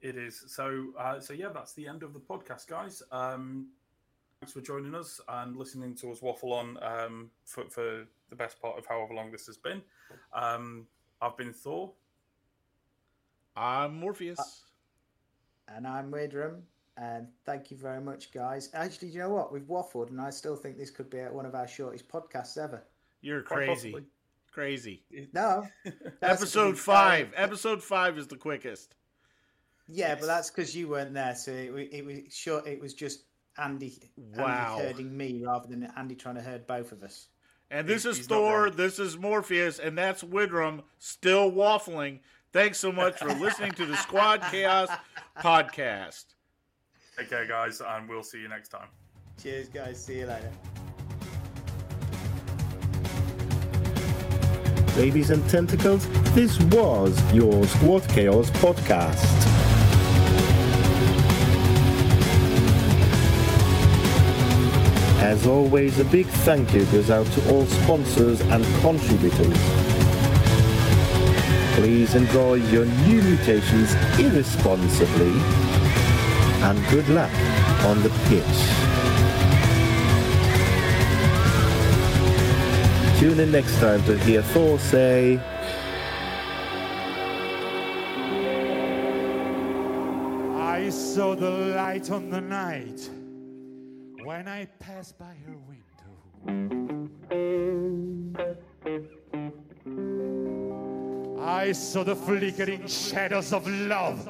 It 0.00 0.16
is. 0.16 0.44
So, 0.48 0.92
uh, 0.98 1.20
so 1.20 1.32
yeah, 1.32 1.48
that's 1.48 1.72
the 1.72 1.88
end 1.88 2.02
of 2.02 2.12
the 2.12 2.20
podcast, 2.20 2.66
guys. 2.66 3.02
Um, 3.10 3.68
thanks 4.40 4.52
for 4.52 4.60
joining 4.60 4.94
us 4.94 5.20
and 5.28 5.56
listening 5.56 5.94
to 5.96 6.12
us 6.12 6.20
waffle 6.20 6.52
on 6.52 6.78
um, 6.82 7.30
for, 7.44 7.64
for 7.70 8.04
the 8.28 8.36
best 8.36 8.60
part 8.60 8.78
of 8.78 8.84
however 8.86 9.14
long 9.14 9.30
this 9.30 9.46
has 9.46 9.56
been. 9.56 9.80
Um, 10.32 10.86
I've 11.22 11.36
been 11.36 11.52
Thor. 11.52 11.92
I'm 13.56 13.94
Morpheus. 13.94 14.64
And 15.68 15.86
I'm 15.86 16.10
Widram. 16.10 16.60
And 16.96 17.26
thank 17.44 17.70
you 17.70 17.76
very 17.76 18.00
much, 18.00 18.30
guys. 18.30 18.70
Actually, 18.74 19.08
do 19.08 19.14
you 19.14 19.20
know 19.20 19.30
what? 19.30 19.52
We've 19.52 19.62
waffled, 19.62 20.10
and 20.10 20.20
I 20.20 20.30
still 20.30 20.54
think 20.54 20.76
this 20.76 20.90
could 20.90 21.10
be 21.10 21.18
one 21.18 21.46
of 21.46 21.54
our 21.54 21.66
shortest 21.66 22.08
podcasts 22.08 22.56
ever. 22.56 22.84
You're 23.20 23.42
Quite 23.42 23.66
crazy. 23.66 23.96
Possibly. 24.54 24.64
Crazy. 24.64 25.02
No, 25.32 25.66
Episode 26.22 26.70
because- 26.72 26.80
five. 26.84 27.32
Episode 27.36 27.82
five 27.82 28.16
is 28.18 28.26
the 28.28 28.36
quickest. 28.36 28.94
Yeah, 29.88 30.14
but 30.14 30.26
that's 30.26 30.50
because 30.50 30.74
you 30.74 30.88
weren't 30.88 31.12
there, 31.12 31.34
so 31.34 31.52
it, 31.52 31.88
it 31.92 32.04
was 32.06 32.18
sure 32.30 32.66
It 32.66 32.80
was 32.80 32.94
just 32.94 33.24
Andy, 33.58 33.98
Wow. 34.16 34.76
Andy 34.78 34.86
herding 34.86 35.16
me 35.16 35.42
rather 35.44 35.68
than 35.68 35.90
Andy 35.96 36.14
trying 36.14 36.36
to 36.36 36.40
herd 36.42 36.66
both 36.66 36.90
of 36.92 37.02
us. 37.02 37.28
And 37.70 37.86
this 37.88 38.04
He- 38.04 38.08
is 38.10 38.16
he's 38.18 38.26
Thor, 38.26 38.70
this 38.70 38.98
is 38.98 39.16
Morpheus, 39.18 39.78
and 39.78 39.96
that's 39.98 40.22
Widram 40.22 40.82
still 40.98 41.50
waffling. 41.52 42.20
Thanks 42.52 42.78
so 42.78 42.92
much 42.92 43.18
for 43.18 43.28
listening 43.34 43.72
to 43.72 43.84
the 43.86 43.96
Squad 43.96 44.40
Chaos 44.50 44.88
podcast. 45.38 46.24
Take 47.18 47.28
care, 47.30 47.46
guys, 47.46 47.80
and 47.84 48.08
we'll 48.08 48.22
see 48.22 48.40
you 48.40 48.48
next 48.48 48.68
time. 48.70 48.88
Cheers, 49.42 49.68
guys. 49.68 50.02
See 50.04 50.20
you 50.20 50.26
later. 50.26 50.50
Ladies 54.96 55.30
and 55.30 55.46
tentacles, 55.50 56.06
this 56.34 56.56
was 56.66 57.20
your 57.34 57.66
Squad 57.66 58.08
Chaos 58.10 58.48
podcast. 58.50 59.18
As 65.20 65.48
always, 65.48 65.98
a 65.98 66.04
big 66.04 66.26
thank 66.26 66.72
you 66.72 66.84
goes 66.86 67.10
out 67.10 67.26
to 67.26 67.52
all 67.52 67.66
sponsors 67.66 68.40
and 68.42 68.64
contributors. 68.82 69.58
Please 71.74 72.14
enjoy 72.14 72.54
your 72.54 72.86
new 72.86 73.20
mutations 73.20 73.92
irresponsibly, 74.20 75.32
and 76.62 76.88
good 76.90 77.08
luck 77.08 77.32
on 77.84 78.00
the 78.04 78.10
pitch. 78.28 79.03
Tune 83.18 83.40
in 83.40 83.52
next 83.52 83.78
time 83.78 84.02
to 84.04 84.18
hear 84.18 84.42
Thor 84.42 84.78
say, 84.78 85.40
I 90.56 90.90
saw 90.90 91.34
the 91.34 91.50
light 91.50 92.10
on 92.10 92.28
the 92.28 92.40
night 92.40 93.08
when 94.24 94.48
I 94.48 94.66
passed 94.78 95.16
by 95.18 95.34
her 95.46 95.56
window. 95.68 95.84
I 101.40 101.72
saw 101.72 102.02
the 102.02 102.16
flickering 102.16 102.86
shadows 102.88 103.52
of 103.52 103.68
love. 103.68 104.26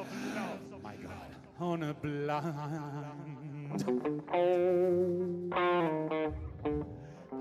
My 0.83 0.95
God, 0.95 1.35
on 1.59 1.83
a 1.83 1.93
blind. 1.93 2.45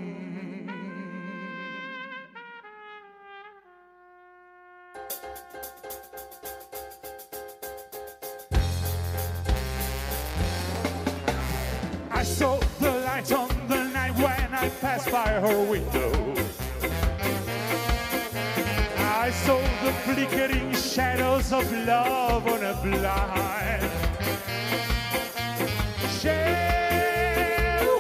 I 12.11 12.23
saw 12.23 12.57
the 12.79 12.91
light 12.91 13.31
on 13.31 13.49
the 13.67 13.83
night 13.85 14.15
when 14.15 14.53
I 14.53 14.69
passed 14.79 15.11
by 15.11 15.27
her 15.27 15.63
window. 15.69 16.30
Flickering 20.03 20.73
shadows 20.73 21.51
of 21.51 21.71
love 21.85 22.47
on 22.47 22.63
a 22.63 22.73
blind. 22.81 23.83
She 26.19 26.39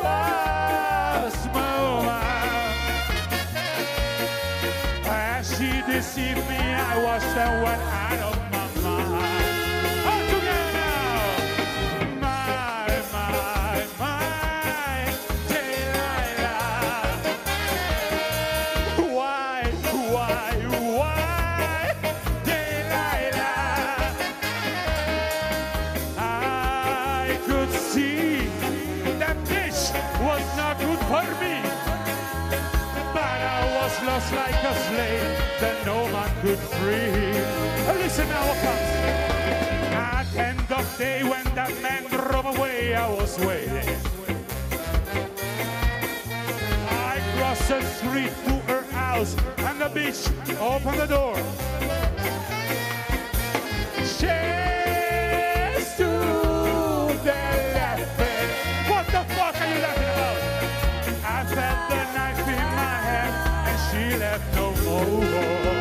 was 0.03 1.35
my. 1.53 2.73
As 5.05 5.57
she 5.57 5.71
deceived 5.91 6.47
me, 6.49 6.57
I 6.57 7.03
watched 7.03 7.37
and 7.37 7.63
went 7.63 7.81
out 7.81 8.35
of 8.35 8.40
a 34.71 34.75
slave 34.87 35.59
that 35.59 35.85
no 35.85 36.07
man 36.13 36.31
could 36.41 36.59
free. 36.79 37.33
Listen 38.01 38.27
now, 38.29 38.47
what 38.47 38.57
comes. 38.63 38.89
At 39.93 40.27
end 40.35 40.71
of 40.71 40.97
day 40.97 41.23
when 41.23 41.43
that 41.55 41.73
man 41.81 42.03
drove 42.09 42.45
away, 42.45 42.95
I 42.95 43.09
was 43.09 43.37
waiting. 43.39 43.89
I 46.89 47.19
crossed 47.35 47.67
the 47.67 47.81
street 47.97 48.33
to 48.45 48.53
her 48.71 48.83
house 48.91 49.35
and 49.57 49.81
the 49.81 49.89
bitch 49.89 50.21
opened 50.59 50.99
the 50.99 51.07
door. 51.07 51.70
Left 64.17 64.55
no 64.55 64.73
more. 64.83 65.80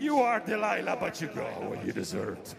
You 0.00 0.20
are 0.20 0.40
Delilah, 0.40 0.96
but 0.98 1.20
you 1.20 1.28
go 1.28 1.44
when 1.68 1.84
you 1.86 1.92
deserve 1.92 2.42
to. 2.44 2.56